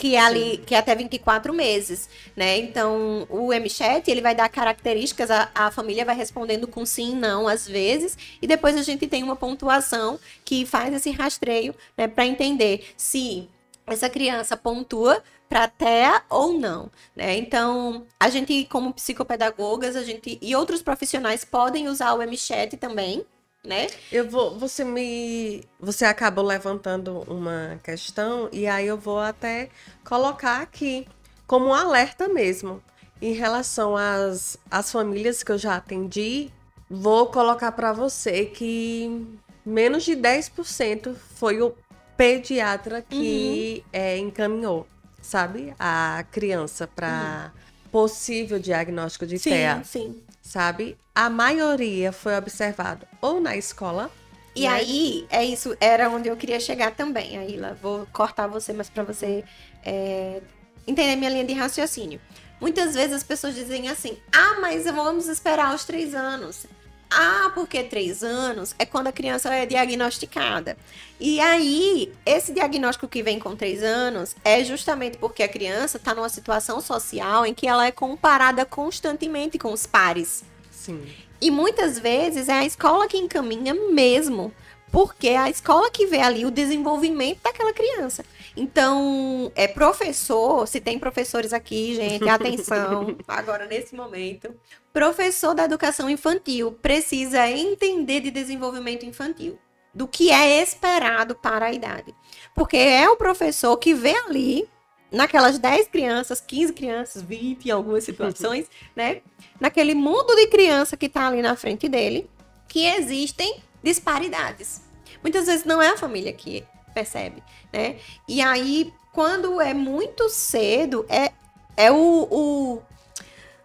que 0.00 0.16
é 0.16 0.20
ali, 0.20 0.56
que 0.64 0.74
é 0.74 0.78
até 0.78 0.94
24 0.94 1.52
meses, 1.52 2.08
né? 2.34 2.56
Então, 2.56 3.26
o 3.28 3.52
MChat, 3.52 4.10
ele 4.10 4.22
vai 4.22 4.34
dar 4.34 4.48
características, 4.48 5.30
a, 5.30 5.50
a 5.54 5.70
família 5.70 6.06
vai 6.06 6.16
respondendo 6.16 6.66
com 6.66 6.86
sim, 6.86 7.14
não, 7.14 7.46
às 7.46 7.68
vezes, 7.68 8.16
e 8.40 8.46
depois 8.46 8.78
a 8.78 8.82
gente 8.82 9.06
tem 9.06 9.22
uma 9.22 9.36
pontuação 9.36 10.18
que 10.42 10.64
faz 10.64 10.94
esse 10.94 11.10
rastreio, 11.10 11.74
né, 11.98 12.08
para 12.08 12.24
entender 12.24 12.94
se 12.96 13.46
essa 13.86 14.08
criança 14.08 14.56
pontua 14.56 15.22
para 15.50 15.68
TEA 15.68 16.22
ou 16.30 16.54
não, 16.54 16.90
né? 17.14 17.36
Então, 17.36 18.06
a 18.18 18.30
gente 18.30 18.64
como 18.70 18.94
psicopedagogas, 18.94 19.96
a 19.96 20.02
gente 20.02 20.38
e 20.40 20.56
outros 20.56 20.80
profissionais 20.80 21.44
podem 21.44 21.88
usar 21.88 22.14
o 22.14 22.22
MChat 22.22 22.74
também, 22.78 23.22
né? 23.64 23.88
Eu 24.10 24.28
vou, 24.28 24.58
você 24.58 24.84
me, 24.84 25.64
você 25.78 26.04
acabou 26.04 26.44
levantando 26.44 27.20
uma 27.28 27.78
questão 27.82 28.48
e 28.52 28.66
aí 28.66 28.86
eu 28.86 28.96
vou 28.96 29.20
até 29.20 29.68
colocar 30.04 30.62
aqui 30.62 31.06
como 31.46 31.66
um 31.66 31.74
alerta 31.74 32.28
mesmo 32.28 32.82
em 33.20 33.32
relação 33.32 33.96
às, 33.96 34.58
às 34.70 34.90
famílias 34.90 35.42
que 35.42 35.52
eu 35.52 35.58
já 35.58 35.76
atendi. 35.76 36.50
Vou 36.88 37.26
colocar 37.26 37.72
para 37.72 37.92
você 37.92 38.46
que 38.46 39.38
menos 39.64 40.04
de 40.04 40.16
10% 40.16 41.14
foi 41.14 41.60
o 41.60 41.74
pediatra 42.16 43.02
que 43.02 43.84
uhum. 43.84 43.90
é, 43.92 44.18
encaminhou, 44.18 44.86
sabe, 45.20 45.74
a 45.78 46.24
criança 46.30 46.86
para 46.86 47.52
uhum. 47.54 47.59
Possível 47.90 48.58
diagnóstico 48.58 49.26
de 49.26 49.38
sim, 49.38 49.50
TEA. 49.50 49.82
Sim 49.84 50.22
sabe? 50.50 50.96
A 51.14 51.30
maioria 51.30 52.12
foi 52.12 52.36
observado 52.36 53.06
ou 53.20 53.40
na 53.40 53.56
escola. 53.56 54.10
E 54.54 54.62
né? 54.62 54.68
aí, 54.68 55.26
é 55.30 55.44
isso, 55.44 55.76
era 55.80 56.10
onde 56.10 56.28
eu 56.28 56.36
queria 56.36 56.58
chegar 56.58 56.90
também, 56.90 57.38
Aila. 57.38 57.78
Vou 57.80 58.06
cortar 58.12 58.48
você, 58.48 58.72
mas 58.72 58.90
para 58.90 59.04
você 59.04 59.44
é, 59.84 60.42
entender 60.86 61.14
minha 61.14 61.30
linha 61.30 61.44
de 61.44 61.54
raciocínio. 61.54 62.20
Muitas 62.60 62.94
vezes 62.94 63.14
as 63.14 63.22
pessoas 63.22 63.54
dizem 63.54 63.88
assim: 63.88 64.18
ah, 64.32 64.58
mas 64.60 64.84
vamos 64.84 65.28
esperar 65.28 65.72
os 65.74 65.84
três 65.84 66.14
anos. 66.14 66.66
Ah, 67.10 67.50
porque 67.54 67.82
três 67.82 68.22
anos 68.22 68.74
é 68.78 68.86
quando 68.86 69.08
a 69.08 69.12
criança 69.12 69.52
é 69.52 69.66
diagnosticada. 69.66 70.76
E 71.18 71.40
aí, 71.40 72.12
esse 72.24 72.52
diagnóstico 72.52 73.08
que 73.08 73.22
vem 73.22 73.38
com 73.38 73.56
três 73.56 73.82
anos 73.82 74.36
é 74.44 74.62
justamente 74.62 75.18
porque 75.18 75.42
a 75.42 75.48
criança 75.48 75.96
está 75.96 76.14
numa 76.14 76.28
situação 76.28 76.80
social 76.80 77.44
em 77.44 77.52
que 77.52 77.66
ela 77.66 77.84
é 77.84 77.90
comparada 77.90 78.64
constantemente 78.64 79.58
com 79.58 79.72
os 79.72 79.86
pares. 79.86 80.44
Sim. 80.70 81.04
E 81.40 81.50
muitas 81.50 81.98
vezes 81.98 82.48
é 82.48 82.52
a 82.52 82.64
escola 82.64 83.08
que 83.08 83.18
encaminha 83.18 83.74
mesmo, 83.74 84.52
porque 84.92 85.28
é 85.28 85.38
a 85.38 85.50
escola 85.50 85.90
que 85.90 86.06
vê 86.06 86.20
ali 86.20 86.46
o 86.46 86.50
desenvolvimento 86.50 87.40
daquela 87.42 87.72
criança. 87.72 88.24
Então, 88.56 89.52
é 89.54 89.68
professor, 89.68 90.66
se 90.66 90.80
tem 90.80 90.98
professores 90.98 91.52
aqui, 91.52 91.94
gente, 91.94 92.28
atenção, 92.28 93.16
agora 93.26 93.66
nesse 93.66 93.94
momento. 93.94 94.54
Professor 94.92 95.54
da 95.54 95.64
educação 95.64 96.10
infantil 96.10 96.72
precisa 96.72 97.48
entender 97.48 98.20
de 98.20 98.30
desenvolvimento 98.30 99.06
infantil, 99.06 99.58
do 99.94 100.08
que 100.08 100.30
é 100.30 100.60
esperado 100.62 101.34
para 101.34 101.66
a 101.66 101.72
idade. 101.72 102.14
Porque 102.54 102.76
é 102.76 103.08
o 103.08 103.16
professor 103.16 103.76
que 103.76 103.94
vê 103.94 104.16
ali, 104.26 104.68
naquelas 105.12 105.58
10 105.58 105.88
crianças, 105.88 106.40
15 106.40 106.72
crianças, 106.72 107.22
20 107.22 107.66
em 107.66 107.70
algumas 107.70 108.04
situações, 108.04 108.66
né? 108.96 109.22
Naquele 109.60 109.94
mundo 109.94 110.34
de 110.34 110.46
criança 110.48 110.96
que 110.96 111.06
está 111.06 111.28
ali 111.28 111.42
na 111.42 111.54
frente 111.54 111.88
dele, 111.88 112.28
que 112.68 112.86
existem 112.86 113.60
disparidades. 113.82 114.82
Muitas 115.22 115.46
vezes 115.46 115.64
não 115.64 115.80
é 115.82 115.88
a 115.88 115.96
família 115.96 116.32
que 116.32 116.64
percebe, 116.90 117.42
né? 117.72 117.96
E 118.28 118.40
aí, 118.40 118.92
quando 119.12 119.60
é 119.60 119.74
muito 119.74 120.28
cedo, 120.28 121.04
é, 121.08 121.32
é 121.76 121.90
o, 121.90 122.28
o, 122.30 122.82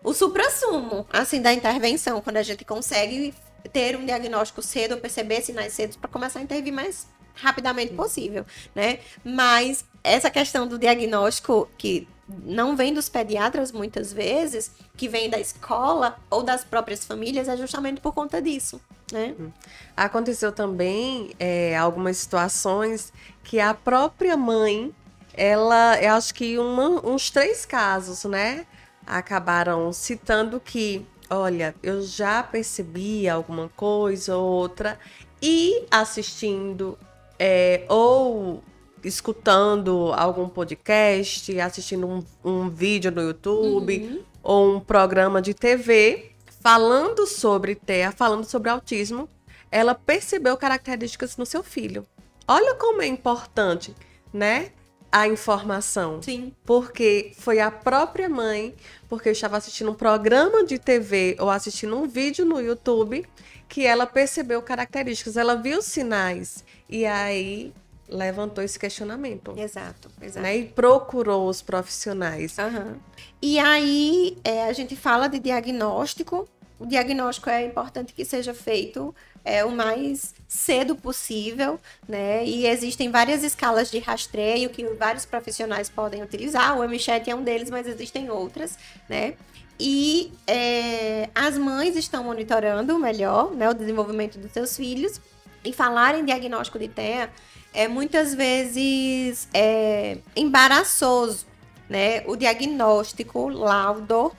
o 0.04 0.14
supra-sumo, 0.14 1.08
assim, 1.12 1.42
da 1.42 1.54
intervenção, 1.54 2.22
quando 2.22 2.38
a 2.38 2.44
gente 2.44 2.64
consegue 2.64 3.34
ter 3.72 3.96
um 3.96 4.06
diagnóstico 4.06 4.62
cedo, 4.62 4.98
perceber 4.98 5.42
sinais 5.42 5.74
cedos 5.74 5.96
para 5.96 6.10
começar 6.10 6.40
a 6.40 6.44
intervir 6.44 6.74
mais 6.74 7.08
rapidamente 7.36 7.94
possível, 7.94 8.46
né? 8.74 9.00
Mas 9.24 9.84
essa 10.04 10.30
questão 10.30 10.68
do 10.68 10.80
diagnóstico 10.80 11.70
que 11.78 12.08
não 12.28 12.76
vem 12.76 12.94
dos 12.94 13.08
pediatras 13.08 13.72
muitas 13.72 14.12
vezes, 14.12 14.72
que 14.98 15.08
vem 15.08 15.30
da 15.30 15.40
escola 15.40 16.18
ou 16.30 16.42
das 16.42 16.64
próprias 16.64 17.06
famílias, 17.06 17.48
é 17.48 17.56
justamente 17.56 18.02
por 18.02 18.14
conta 18.14 18.42
disso, 18.42 18.82
né? 19.12 19.36
Hum. 19.40 19.52
Aconteceu 19.96 20.52
também 20.52 21.32
é, 21.40 21.78
algumas 21.78 22.18
situações 22.18 23.14
que 23.44 23.60
a 23.60 23.74
própria 23.74 24.36
mãe, 24.36 24.94
ela, 25.34 26.02
eu 26.02 26.14
acho 26.14 26.34
que 26.34 26.58
uma, 26.58 27.06
uns 27.08 27.30
três 27.30 27.66
casos, 27.66 28.24
né? 28.26 28.66
Acabaram 29.06 29.94
citando 29.94 30.60
que, 30.60 31.06
olha, 31.30 31.76
eu 31.84 32.02
já 32.02 32.42
percebi 32.42 33.30
alguma 33.30 33.70
coisa 33.70 34.36
ou 34.36 34.46
outra, 34.46 34.98
e 35.40 35.86
assistindo 35.92 36.98
é, 37.38 37.86
ou 37.88 38.64
escutando 39.06 40.12
algum 40.14 40.50
podcast, 40.50 41.60
assistindo 41.60 42.08
um, 42.08 42.24
um 42.44 42.70
vídeo 42.70 43.12
no 43.12 43.22
YouTube 43.22 43.98
uhum. 43.98 44.24
ou 44.42 44.76
um 44.76 44.80
programa 44.80 45.42
de 45.42 45.54
TV 45.54 46.32
falando 46.66 47.28
sobre 47.28 47.76
TEA, 47.76 48.12
falando 48.12 48.44
sobre 48.44 48.72
autismo, 48.72 49.30
ela 49.72 49.94
percebeu 49.94 50.58
características 50.58 51.38
no 51.38 51.46
seu 51.46 51.62
filho. 51.62 52.08
Olha 52.48 52.74
como 52.74 53.04
é 53.04 53.06
importante, 53.06 53.96
né? 54.34 54.72
A 55.12 55.28
informação. 55.28 56.22
Sim. 56.24 56.52
Porque 56.66 57.34
foi 57.38 57.60
a 57.60 57.70
própria 57.70 58.28
mãe, 58.28 58.74
porque 59.08 59.30
estava 59.30 59.58
assistindo 59.58 59.92
um 59.92 59.96
programa 59.96 60.64
de 60.64 60.80
TV 60.80 61.36
ou 61.40 61.52
assistindo 61.52 61.96
um 61.96 62.08
vídeo 62.08 62.44
no 62.46 62.60
YouTube, 62.60 63.26
que 63.70 63.86
ela 63.86 64.08
percebeu 64.08 64.62
características, 64.62 65.38
ela 65.38 65.56
viu 65.56 65.82
sinais. 65.82 66.64
E 66.90 67.06
aí 67.06 67.74
levantou 68.08 68.64
esse 68.64 68.78
questionamento. 68.78 69.54
Exato, 69.58 70.10
exato. 70.22 70.42
Né? 70.42 70.58
E 70.58 70.66
procurou 70.66 71.48
os 71.48 71.62
profissionais. 71.62 72.58
Uhum. 72.58 72.96
E 73.42 73.60
aí 73.60 74.38
é, 74.44 74.66
a 74.66 74.74
gente 74.74 74.96
fala 74.96 75.28
de 75.28 75.40
diagnóstico. 75.40 76.48
O 76.78 76.86
diagnóstico 76.86 77.50
é 77.50 77.66
importante 77.66 78.14
que 78.14 78.26
seja 78.26 78.54
feito 78.54 79.16
é, 79.44 79.64
o 79.64 79.72
mais 79.72 80.34
cedo 80.48 80.96
possível, 80.96 81.80
né? 82.08 82.46
E 82.46 82.68
existem 82.68 83.10
várias 83.10 83.44
escalas 83.44 83.90
de 83.90 84.00
rastreio 84.00 84.70
que 84.70 84.84
vários 84.96 85.26
profissionais 85.26 85.90
podem 85.90 86.22
utilizar. 86.22 86.78
O 86.78 86.84
MChat 86.84 87.30
é 87.30 87.36
um 87.36 87.44
deles, 87.44 87.70
mas 87.70 87.88
existem 87.88 88.30
outras, 88.30 88.78
né? 89.08 89.36
E 89.80 90.32
é, 90.48 91.30
as 91.36 91.58
mães 91.58 91.96
estão 91.96 92.24
monitorando 92.24 92.98
melhor 92.98 93.52
né, 93.52 93.70
o 93.70 93.74
desenvolvimento 93.74 94.38
dos 94.38 94.52
seus 94.52 94.76
filhos. 94.76 95.22
E 95.64 95.74
falar 95.74 96.14
em 96.14 96.24
diagnóstico 96.24 96.78
de 96.78 96.88
TEA 96.88 97.30
é 97.76 97.88
muitas 97.88 98.34
vezes 98.34 99.48
é, 99.54 100.18
embaraçoso, 100.36 101.46
né? 101.90 102.24
O 102.26 102.36
diagnóstico, 102.36 103.48
laudo, 103.50 104.32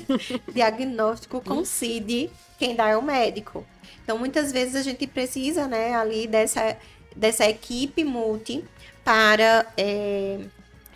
diagnóstico 0.52 1.40
concede 1.40 2.30
quem 2.58 2.74
dá 2.74 2.88
é 2.88 2.96
o 2.96 3.02
médico. 3.02 3.64
Então, 4.02 4.18
muitas 4.18 4.50
vezes 4.50 4.74
a 4.74 4.82
gente 4.82 5.06
precisa, 5.06 5.68
né, 5.68 5.94
ali 5.94 6.26
dessa, 6.26 6.76
dessa 7.14 7.46
equipe 7.46 8.02
multi 8.02 8.64
para 9.04 9.66
é, 9.76 10.40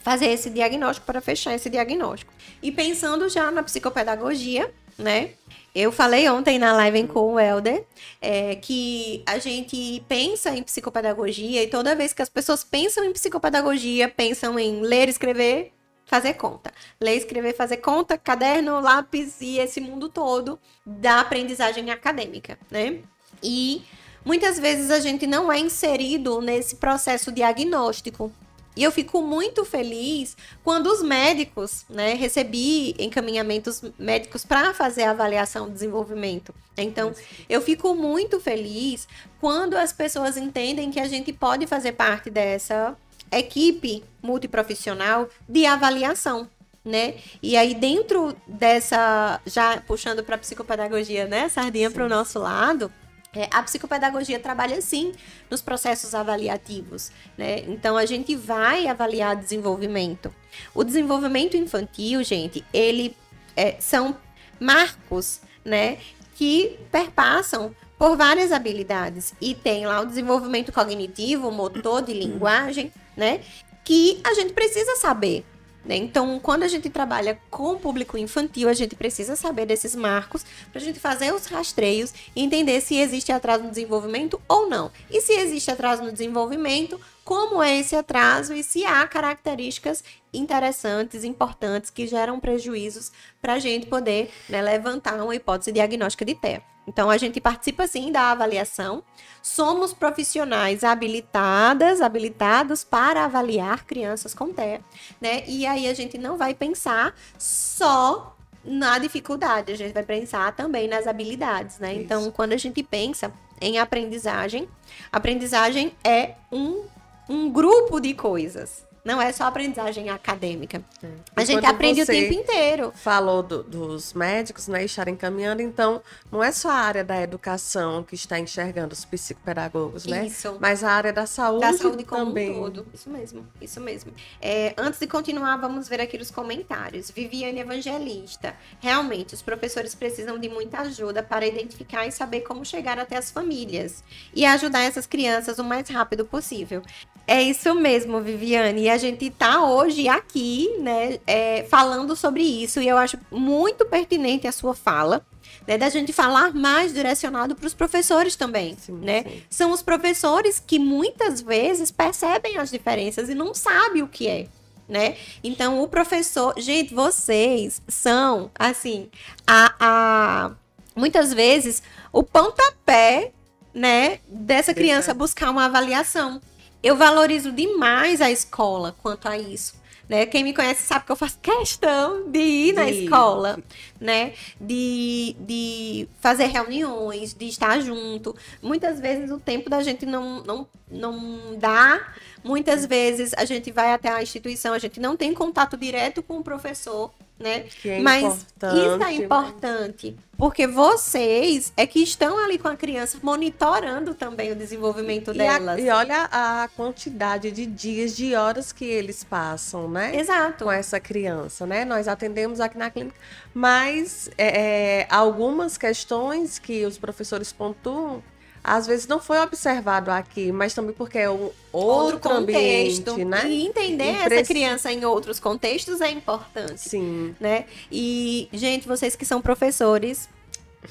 fazer 0.02 0.26
esse 0.26 0.50
diagnóstico, 0.50 1.06
para 1.06 1.20
fechar 1.20 1.54
esse 1.54 1.68
diagnóstico. 1.68 2.32
E 2.62 2.72
pensando 2.72 3.28
já 3.28 3.50
na 3.50 3.62
psicopedagogia, 3.62 4.72
né? 4.98 5.30
Eu 5.74 5.90
falei 5.90 6.28
ontem 6.28 6.58
na 6.58 6.74
live 6.74 7.06
com 7.08 7.32
o 7.32 7.40
Helder 7.40 7.86
é, 8.20 8.56
que 8.56 9.22
a 9.24 9.38
gente 9.38 10.04
pensa 10.06 10.50
em 10.50 10.62
psicopedagogia 10.62 11.62
e 11.62 11.66
toda 11.66 11.96
vez 11.96 12.12
que 12.12 12.20
as 12.20 12.28
pessoas 12.28 12.62
pensam 12.62 13.04
em 13.04 13.12
psicopedagogia, 13.12 14.06
pensam 14.06 14.58
em 14.58 14.82
ler, 14.82 15.08
escrever, 15.08 15.72
fazer 16.04 16.34
conta. 16.34 16.70
Ler, 17.00 17.16
escrever, 17.16 17.54
fazer 17.54 17.78
conta, 17.78 18.18
caderno, 18.18 18.80
lápis 18.80 19.40
e 19.40 19.58
esse 19.58 19.80
mundo 19.80 20.10
todo 20.10 20.58
da 20.84 21.20
aprendizagem 21.20 21.90
acadêmica, 21.90 22.58
né? 22.70 22.98
E 23.42 23.82
muitas 24.22 24.58
vezes 24.58 24.90
a 24.90 25.00
gente 25.00 25.26
não 25.26 25.50
é 25.50 25.58
inserido 25.58 26.42
nesse 26.42 26.76
processo 26.76 27.32
diagnóstico 27.32 28.30
e 28.74 28.82
eu 28.82 28.90
fico 28.90 29.20
muito 29.20 29.64
feliz 29.64 30.36
quando 30.64 30.86
os 30.86 31.02
médicos, 31.02 31.84
né, 31.90 32.14
recebi 32.14 32.94
encaminhamentos 32.98 33.82
médicos 33.98 34.44
para 34.44 34.72
fazer 34.72 35.02
a 35.02 35.10
avaliação 35.10 35.66
do 35.66 35.72
desenvolvimento. 35.72 36.54
Então, 36.76 37.12
eu 37.48 37.60
fico 37.60 37.94
muito 37.94 38.40
feliz 38.40 39.06
quando 39.40 39.76
as 39.76 39.92
pessoas 39.92 40.38
entendem 40.38 40.90
que 40.90 41.00
a 41.00 41.06
gente 41.06 41.32
pode 41.32 41.66
fazer 41.66 41.92
parte 41.92 42.30
dessa 42.30 42.96
equipe 43.30 44.02
multiprofissional 44.22 45.28
de 45.46 45.66
avaliação, 45.66 46.48
né? 46.84 47.14
E 47.42 47.56
aí 47.56 47.74
dentro 47.74 48.34
dessa, 48.46 49.40
já 49.46 49.80
puxando 49.86 50.24
para 50.24 50.38
psicopedagogia, 50.38 51.26
né, 51.26 51.48
sardinha 51.48 51.90
para 51.90 52.04
o 52.04 52.08
nosso 52.08 52.38
lado, 52.38 52.90
É, 53.34 53.48
a 53.50 53.62
psicopedagogia 53.62 54.38
trabalha 54.38 54.80
sim 54.82 55.12
nos 55.50 55.62
processos 55.62 56.14
avaliativos, 56.14 57.10
né? 57.36 57.60
Então 57.60 57.96
a 57.96 58.04
gente 58.04 58.36
vai 58.36 58.86
avaliar 58.86 59.34
desenvolvimento. 59.34 60.32
O 60.74 60.84
desenvolvimento 60.84 61.56
infantil, 61.56 62.22
gente, 62.22 62.62
ele 62.74 63.16
é, 63.56 63.76
são 63.80 64.14
marcos, 64.60 65.40
né? 65.64 65.96
Que 66.34 66.78
perpassam 66.90 67.74
por 67.98 68.18
várias 68.18 68.52
habilidades 68.52 69.32
e 69.40 69.54
tem 69.54 69.86
lá 69.86 70.00
o 70.00 70.06
desenvolvimento 70.06 70.70
cognitivo, 70.70 71.50
motor 71.50 72.02
de 72.02 72.12
linguagem, 72.12 72.92
né? 73.16 73.40
Que 73.82 74.20
a 74.24 74.34
gente 74.34 74.52
precisa 74.52 74.96
saber. 74.96 75.42
Né? 75.84 75.96
Então, 75.96 76.38
quando 76.40 76.62
a 76.62 76.68
gente 76.68 76.88
trabalha 76.88 77.38
com 77.50 77.72
o 77.72 77.78
público 77.78 78.16
infantil, 78.16 78.68
a 78.68 78.72
gente 78.72 78.94
precisa 78.94 79.34
saber 79.34 79.66
desses 79.66 79.94
marcos 79.94 80.44
para 80.70 80.80
a 80.80 80.84
gente 80.84 81.00
fazer 81.00 81.34
os 81.34 81.46
rastreios 81.46 82.12
e 82.34 82.42
entender 82.42 82.80
se 82.80 82.96
existe 82.96 83.32
atraso 83.32 83.64
no 83.64 83.70
desenvolvimento 83.70 84.40
ou 84.48 84.68
não. 84.68 84.90
E 85.10 85.20
se 85.20 85.32
existe 85.32 85.70
atraso 85.70 86.02
no 86.02 86.12
desenvolvimento, 86.12 87.00
como 87.24 87.62
é 87.62 87.78
esse 87.78 87.94
atraso 87.94 88.52
e 88.52 88.62
se 88.62 88.84
há 88.84 89.06
características 89.06 90.02
interessantes, 90.32 91.24
importantes, 91.24 91.90
que 91.90 92.06
geram 92.06 92.40
prejuízos 92.40 93.12
para 93.40 93.54
a 93.54 93.58
gente 93.58 93.86
poder 93.86 94.30
né, 94.48 94.60
levantar 94.60 95.22
uma 95.22 95.34
hipótese 95.34 95.72
diagnóstica 95.72 96.24
de 96.24 96.34
TEA. 96.34 96.62
Então, 96.86 97.08
a 97.08 97.16
gente 97.16 97.40
participa 97.40 97.86
sim 97.86 98.10
da 98.10 98.32
avaliação. 98.32 99.04
Somos 99.40 99.92
profissionais 99.92 100.82
habilitadas, 100.82 102.00
habilitados 102.00 102.82
para 102.82 103.24
avaliar 103.24 103.84
crianças 103.84 104.34
com 104.34 104.52
TEA, 104.52 104.80
né? 105.20 105.44
E 105.46 105.64
aí 105.64 105.86
a 105.86 105.94
gente 105.94 106.18
não 106.18 106.36
vai 106.36 106.54
pensar 106.54 107.14
só 107.38 108.36
na 108.64 108.98
dificuldade, 108.98 109.72
a 109.72 109.76
gente 109.76 109.92
vai 109.92 110.04
pensar 110.04 110.54
também 110.54 110.88
nas 110.88 111.06
habilidades, 111.06 111.78
né? 111.78 111.92
Isso. 111.92 112.02
Então, 112.02 112.30
quando 112.30 112.52
a 112.52 112.56
gente 112.56 112.82
pensa 112.82 113.32
em 113.60 113.78
aprendizagem, 113.78 114.68
aprendizagem 115.10 115.94
é 116.02 116.34
um, 116.50 116.84
um 117.28 117.50
grupo 117.50 118.00
de 118.00 118.14
coisas, 118.14 118.86
não 119.04 119.20
é 119.20 119.32
só 119.32 119.44
aprendizagem 119.44 120.10
acadêmica. 120.10 120.82
É. 121.02 121.08
A 121.34 121.44
gente 121.44 121.66
aprende 121.66 122.02
o 122.02 122.06
tempo 122.06 122.32
inteiro. 122.32 122.92
Falou 122.94 123.42
do, 123.42 123.62
dos 123.62 124.12
médicos, 124.12 124.68
né, 124.68 124.84
estarem 124.84 125.16
caminhando, 125.16 125.60
então 125.60 126.00
não 126.30 126.42
é 126.42 126.52
só 126.52 126.70
a 126.70 126.74
área 126.74 127.02
da 127.02 127.20
educação 127.20 128.04
que 128.04 128.14
está 128.14 128.38
enxergando 128.38 128.92
os 128.92 129.04
psicopedagogos, 129.04 130.06
né? 130.06 130.26
Isso. 130.26 130.56
Mas 130.60 130.84
a 130.84 130.92
área 130.92 131.12
da 131.12 131.26
saúde, 131.26 131.60
da 131.62 131.72
saúde 131.72 132.04
como 132.04 132.26
também. 132.26 132.50
Um 132.50 132.62
todo. 132.62 132.86
Isso 132.94 133.10
mesmo, 133.10 133.46
isso 133.60 133.80
mesmo. 133.80 134.12
É, 134.40 134.72
antes 134.78 135.00
de 135.00 135.06
continuar, 135.06 135.56
vamos 135.56 135.88
ver 135.88 136.00
aqui 136.00 136.16
os 136.16 136.30
comentários. 136.30 137.10
Viviane 137.10 137.60
Evangelista. 137.60 138.54
Realmente, 138.80 139.34
os 139.34 139.42
professores 139.42 139.94
precisam 139.94 140.38
de 140.38 140.48
muita 140.48 140.80
ajuda 140.80 141.22
para 141.22 141.46
identificar 141.46 142.06
e 142.06 142.12
saber 142.12 142.42
como 142.42 142.64
chegar 142.64 142.98
até 142.98 143.16
as 143.16 143.30
famílias 143.30 144.04
e 144.32 144.44
ajudar 144.44 144.82
essas 144.82 145.06
crianças 145.06 145.58
o 145.58 145.64
mais 145.64 145.88
rápido 145.88 146.24
possível. 146.24 146.82
É 147.26 147.40
isso 147.40 147.74
mesmo, 147.74 148.20
Viviane. 148.20 148.91
A 148.92 148.98
gente 148.98 149.26
está 149.26 149.64
hoje 149.64 150.08
aqui, 150.08 150.76
né, 150.78 151.18
é, 151.26 151.64
falando 151.64 152.14
sobre 152.14 152.42
isso. 152.42 152.80
E 152.80 152.88
eu 152.88 152.98
acho 152.98 153.18
muito 153.30 153.86
pertinente 153.86 154.46
a 154.46 154.52
sua 154.52 154.74
fala, 154.74 155.24
né, 155.66 155.78
da 155.78 155.88
gente 155.88 156.12
falar 156.12 156.52
mais 156.52 156.92
direcionado 156.92 157.54
para 157.54 157.66
os 157.66 157.74
professores 157.74 158.36
também, 158.36 158.76
sim, 158.76 158.92
né? 158.92 159.22
Sim. 159.22 159.42
São 159.48 159.70
os 159.72 159.82
professores 159.82 160.62
que 160.64 160.78
muitas 160.78 161.40
vezes 161.40 161.90
percebem 161.90 162.58
as 162.58 162.70
diferenças 162.70 163.28
e 163.28 163.34
não 163.34 163.54
sabem 163.54 164.02
o 164.02 164.08
que 164.08 164.28
é. 164.28 164.46
Né? 164.88 165.16
Então, 165.42 165.80
o 165.80 165.88
professor, 165.88 166.52
gente, 166.58 166.92
vocês 166.92 167.80
são 167.88 168.50
assim, 168.58 169.08
a, 169.46 169.74
a 169.80 170.50
muitas 170.94 171.32
vezes 171.32 171.82
o 172.12 172.22
pontapé, 172.22 173.32
né, 173.72 174.18
dessa 174.28 174.74
criança 174.74 175.14
buscar 175.14 175.48
uma 175.48 175.64
avaliação 175.64 176.42
eu 176.82 176.96
valorizo 176.96 177.52
demais 177.52 178.20
a 178.20 178.30
escola 178.30 178.94
quanto 179.02 179.28
a 179.28 179.38
isso. 179.38 179.80
Né? 180.08 180.26
Quem 180.26 180.44
me 180.44 180.52
conhece 180.52 180.82
sabe 180.82 181.06
que 181.06 181.12
eu 181.12 181.16
faço 181.16 181.38
questão 181.40 182.28
de 182.30 182.38
ir 182.38 182.74
na 182.74 182.90
escola, 182.90 183.58
né? 184.00 184.34
De, 184.60 185.34
de 185.38 186.08
fazer 186.20 186.46
reuniões, 186.46 187.32
de 187.32 187.46
estar 187.46 187.80
junto. 187.80 188.36
Muitas 188.60 189.00
vezes 189.00 189.30
o 189.30 189.38
tempo 189.38 189.70
da 189.70 189.82
gente 189.82 190.04
não, 190.04 190.42
não, 190.42 190.68
não 190.90 191.56
dá. 191.56 192.12
Muitas 192.44 192.84
vezes 192.84 193.32
a 193.38 193.44
gente 193.44 193.70
vai 193.70 193.92
até 193.92 194.10
a 194.10 194.22
instituição, 194.22 194.74
a 194.74 194.78
gente 194.78 194.98
não 194.98 195.16
tem 195.16 195.32
contato 195.32 195.76
direto 195.76 196.22
com 196.22 196.38
o 196.38 196.44
professor 196.44 197.10
né? 197.42 197.66
É 197.84 198.00
mas 198.00 198.46
isso 198.62 199.04
é 199.04 199.12
importante, 199.14 200.16
porque 200.38 200.66
vocês 200.66 201.72
é 201.76 201.86
que 201.86 202.00
estão 202.02 202.38
ali 202.38 202.58
com 202.58 202.68
a 202.68 202.76
criança 202.76 203.18
monitorando 203.22 204.14
também 204.14 204.52
o 204.52 204.56
desenvolvimento 204.56 205.32
e 205.32 205.38
delas. 205.38 205.78
A, 205.78 205.80
e 205.80 205.90
olha 205.90 206.28
a 206.32 206.68
quantidade 206.76 207.50
de 207.50 207.66
dias, 207.66 208.16
de 208.16 208.34
horas 208.34 208.72
que 208.72 208.84
eles 208.84 209.22
passam, 209.22 209.88
né? 209.88 210.16
Exato. 210.16 210.64
Com 210.64 210.72
essa 210.72 210.98
criança, 210.98 211.66
né? 211.66 211.84
Nós 211.84 212.08
atendemos 212.08 212.60
aqui 212.60 212.78
na 212.78 212.90
clínica, 212.90 213.16
mas 213.52 214.30
é, 214.38 215.00
é 215.00 215.06
algumas 215.10 215.76
questões 215.76 216.58
que 216.58 216.86
os 216.86 216.96
professores 216.98 217.52
pontuam 217.52 218.22
às 218.64 218.86
vezes 218.86 219.06
não 219.06 219.20
foi 219.20 219.38
observado 219.40 220.10
aqui, 220.10 220.52
mas 220.52 220.72
também 220.72 220.94
porque 220.94 221.18
é 221.18 221.30
um 221.30 221.50
outro, 221.72 222.14
outro 222.14 222.20
contexto, 222.20 223.10
ambiente, 223.10 223.24
né? 223.24 223.48
E 223.48 223.66
entender 223.66 224.32
essa 224.32 224.44
criança 224.44 224.92
em 224.92 225.04
outros 225.04 225.40
contextos 225.40 226.00
é 226.00 226.10
importante. 226.10 226.78
Sim. 226.78 227.34
Né? 227.40 227.64
E, 227.90 228.48
gente, 228.52 228.86
vocês 228.86 229.16
que 229.16 229.24
são 229.24 229.42
professores, 229.42 230.28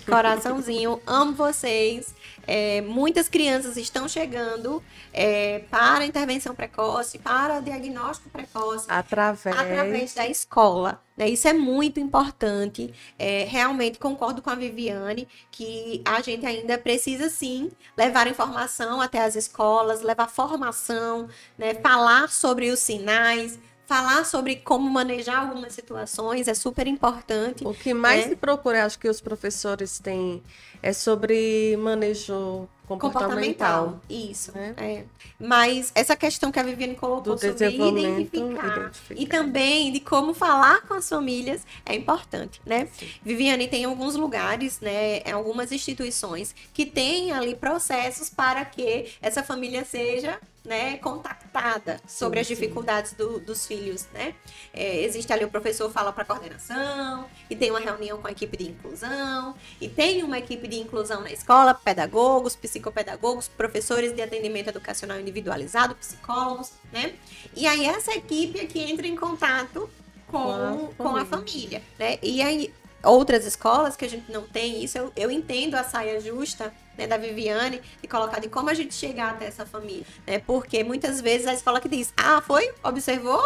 coraçãozinho, 0.06 1.02
amo 1.06 1.34
vocês. 1.34 2.14
É, 2.48 2.82
muitas 2.82 3.30
crianças 3.30 3.78
estão 3.78 4.08
chegando 4.10 4.84
é, 5.14 5.60
para 5.70 6.06
intervenção 6.06 6.56
precoce, 6.56 7.20
para 7.20 7.60
diagnóstico 7.60 8.30
precoce, 8.30 8.88
através, 8.90 9.56
através 9.56 10.14
da 10.16 10.28
escola. 10.28 11.02
Né? 11.16 11.30
Isso 11.30 11.48
é 11.48 11.54
muito 11.54 12.00
importante. 12.00 12.94
É, 13.18 13.46
realmente 13.48 14.00
concordo 14.00 14.42
com 14.42 14.50
a 14.50 14.56
Viviane 14.56 15.28
que 15.52 16.02
a 16.04 16.20
gente 16.22 16.46
ainda 16.46 16.78
precisa 16.78 17.30
sim 17.30 17.72
levar 17.96 18.28
informação 18.28 19.00
até 19.00 19.20
as 19.20 19.36
escolas, 19.36 20.02
levar 20.02 20.28
formação, 20.28 21.30
né? 21.58 21.76
falar 21.76 22.30
sobre 22.30 22.72
os 22.72 22.80
sinais 22.80 23.60
falar 23.92 24.24
sobre 24.24 24.56
como 24.56 24.90
manejar 24.90 25.40
algumas 25.40 25.74
situações 25.74 26.48
é 26.48 26.54
super 26.54 26.88
importante. 26.88 27.68
O 27.68 27.74
que 27.74 27.94
mais 27.94 28.24
né? 28.24 28.30
se 28.30 28.36
procura, 28.38 28.86
acho 28.86 28.98
que 28.98 29.10
os 29.10 29.20
professores 29.20 30.00
têm, 30.00 30.42
é 30.82 30.94
sobre 30.94 31.78
manejo 31.78 32.68
comportamental. 32.98 33.86
comportamental. 33.86 34.02
Isso. 34.10 34.52
Né? 34.54 34.74
É. 34.78 35.04
Mas 35.40 35.92
essa 35.96 36.16
questão 36.16 36.52
que 36.52 36.60
a 36.60 36.64
Viviane 36.64 36.96
colocou 36.96 37.36
Do 37.36 37.40
sobre 37.40 37.68
identificar, 37.68 37.88
identificar, 37.88 38.92
e 39.12 39.26
também 39.26 39.92
de 39.92 40.00
como 40.00 40.34
falar 40.34 40.82
com 40.82 40.94
as 40.94 41.08
famílias 41.08 41.66
é 41.86 41.96
importante, 41.96 42.62
né? 42.66 42.88
Sim. 42.94 43.08
Viviane 43.24 43.68
tem 43.68 43.86
alguns 43.86 44.16
lugares, 44.16 44.80
né, 44.80 45.22
algumas 45.32 45.72
instituições 45.72 46.54
que 46.74 46.86
têm 46.86 47.32
ali 47.32 47.56
processos 47.56 48.30
para 48.30 48.64
que 48.66 49.14
essa 49.22 49.44
família 49.44 49.84
seja 49.86 50.40
né, 50.64 50.98
contactada 50.98 52.00
sobre 52.08 52.38
sim, 52.38 52.42
as 52.42 52.48
dificuldades 52.48 53.14
do, 53.14 53.40
dos 53.40 53.66
filhos, 53.66 54.08
né? 54.14 54.36
É, 54.72 55.04
existe 55.04 55.34
ali 55.34 55.44
o 55.44 55.50
professor 55.50 55.90
fala 55.90 56.14
para 56.14 56.22
a 56.22 56.26
coordenação, 56.26 57.26
e 57.50 57.56
tem 57.56 57.72
uma 57.72 57.80
reunião 57.80 58.22
com 58.22 58.28
a 58.28 58.32
equipe 58.32 58.56
de 58.56 58.70
inclusão, 58.70 59.56
e 59.80 59.90
tem 59.90 60.24
uma 60.24 60.38
equipe 60.38 60.68
de 60.72 60.80
inclusão 60.80 61.22
na 61.22 61.32
escola, 61.32 61.74
pedagogos, 61.74 62.56
psicopedagogos, 62.56 63.50
professores 63.50 64.16
de 64.16 64.22
atendimento 64.22 64.70
educacional 64.70 65.20
individualizado, 65.20 65.94
psicólogos, 65.96 66.72
né? 66.92 67.14
E 67.56 67.68
aí 67.68 67.86
essa 67.86 68.14
equipe 68.14 68.60
aqui 68.60 68.80
entra 68.80 69.06
em 69.06 69.16
contato 69.16 69.90
com, 70.28 70.40
com, 70.40 70.50
a, 70.50 70.56
família. 70.56 70.96
com 70.98 71.18
a 71.18 71.26
família, 71.26 71.84
né? 72.00 72.18
E 72.24 72.42
aí 72.42 72.74
outras 73.04 73.46
escolas 73.46 73.98
que 73.98 74.06
a 74.06 74.10
gente 74.10 74.32
não 74.32 74.44
tem 74.44 74.84
isso, 74.84 74.98
eu, 74.98 75.12
eu 75.16 75.32
entendo 75.32 75.76
a 75.76 75.84
saia 75.84 76.20
justa 76.22 76.74
né, 76.98 77.06
da 77.06 77.18
Viviane 77.18 77.82
de 78.02 78.08
colocar 78.08 78.40
de 78.40 78.48
como 78.48 78.70
a 78.70 78.74
gente 78.74 78.94
chegar 78.94 79.32
até 79.32 79.46
essa 79.48 79.66
família, 79.66 80.06
né? 80.26 80.40
Porque 80.40 80.84
muitas 80.84 81.20
vezes 81.20 81.48
a 81.48 81.54
escola 81.54 81.82
que 81.82 81.90
diz, 81.90 82.14
ah, 82.16 82.42
foi, 82.42 82.72
observou, 82.82 83.44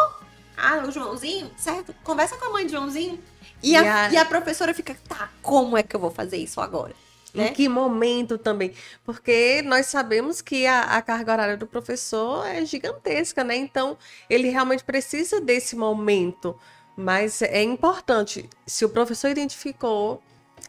ah, 0.56 0.84
o 0.88 0.92
Joãozinho, 0.92 1.50
certo? 1.58 1.96
Conversa 2.04 2.38
com 2.38 2.46
a 2.46 2.50
mãe 2.52 2.68
de 2.68 2.74
Joãozinho. 2.74 3.20
E, 3.64 3.72
e, 3.72 3.76
a, 3.76 4.06
a... 4.06 4.12
e 4.12 4.18
a 4.18 4.26
professora 4.26 4.76
fica, 4.76 4.96
tá, 5.08 5.30
como 5.42 5.76
é 5.76 5.82
que 5.82 5.96
eu 5.96 6.00
vou 6.00 6.12
fazer 6.12 6.38
isso 6.38 6.62
agora? 6.62 6.94
Né? 7.36 7.50
Em 7.50 7.54
que 7.54 7.68
momento 7.68 8.38
também? 8.38 8.72
Porque 9.04 9.62
nós 9.64 9.88
sabemos 9.88 10.42
que 10.42 10.66
a, 10.66 10.82
a, 10.82 11.02
carga 11.02 11.34
horária 11.34 11.58
do 11.58 11.68
professor 11.68 12.46
é 12.48 12.66
gigantesca, 12.66 13.44
né? 13.44 13.56
Então, 13.56 13.98
ele 14.30 14.50
realmente 14.50 14.84
precisa 14.84 15.42
desse 15.42 15.76
momento 15.76 16.58
mas 16.96 17.42
é 17.42 17.62
importante, 17.62 18.50
se 18.66 18.86
o 18.86 18.90
professor 18.90 19.30
identificou, 19.30 20.22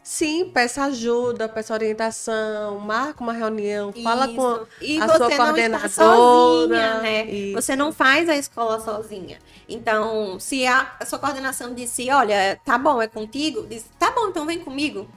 sim, 0.03 0.49
peça 0.53 0.83
ajuda, 0.83 1.47
peça 1.47 1.73
orientação, 1.73 2.79
marca 2.79 3.23
uma 3.23 3.31
reunião, 3.31 3.91
Isso. 3.91 4.03
fala 4.03 4.27
com 4.27 4.65
e 4.81 4.99
a 4.99 5.07
sua 5.07 5.31
coordenadora. 5.31 5.89
Sozinha, 5.89 7.01
né? 7.01 7.25
Você 7.53 7.77
não 7.77 7.93
faz 7.93 8.27
a 8.27 8.35
escola 8.35 8.79
sozinha. 8.81 9.39
Então, 9.69 10.37
se 10.37 10.67
a, 10.67 10.95
a 10.99 11.05
sua 11.05 11.17
coordenação 11.17 11.73
disse, 11.73 12.11
olha, 12.11 12.59
tá 12.65 12.77
bom, 12.77 13.01
é 13.01 13.07
contigo, 13.07 13.65
diz, 13.65 13.85
tá 13.97 14.11
bom, 14.11 14.27
então 14.27 14.45
vem 14.45 14.59
comigo. 14.59 15.07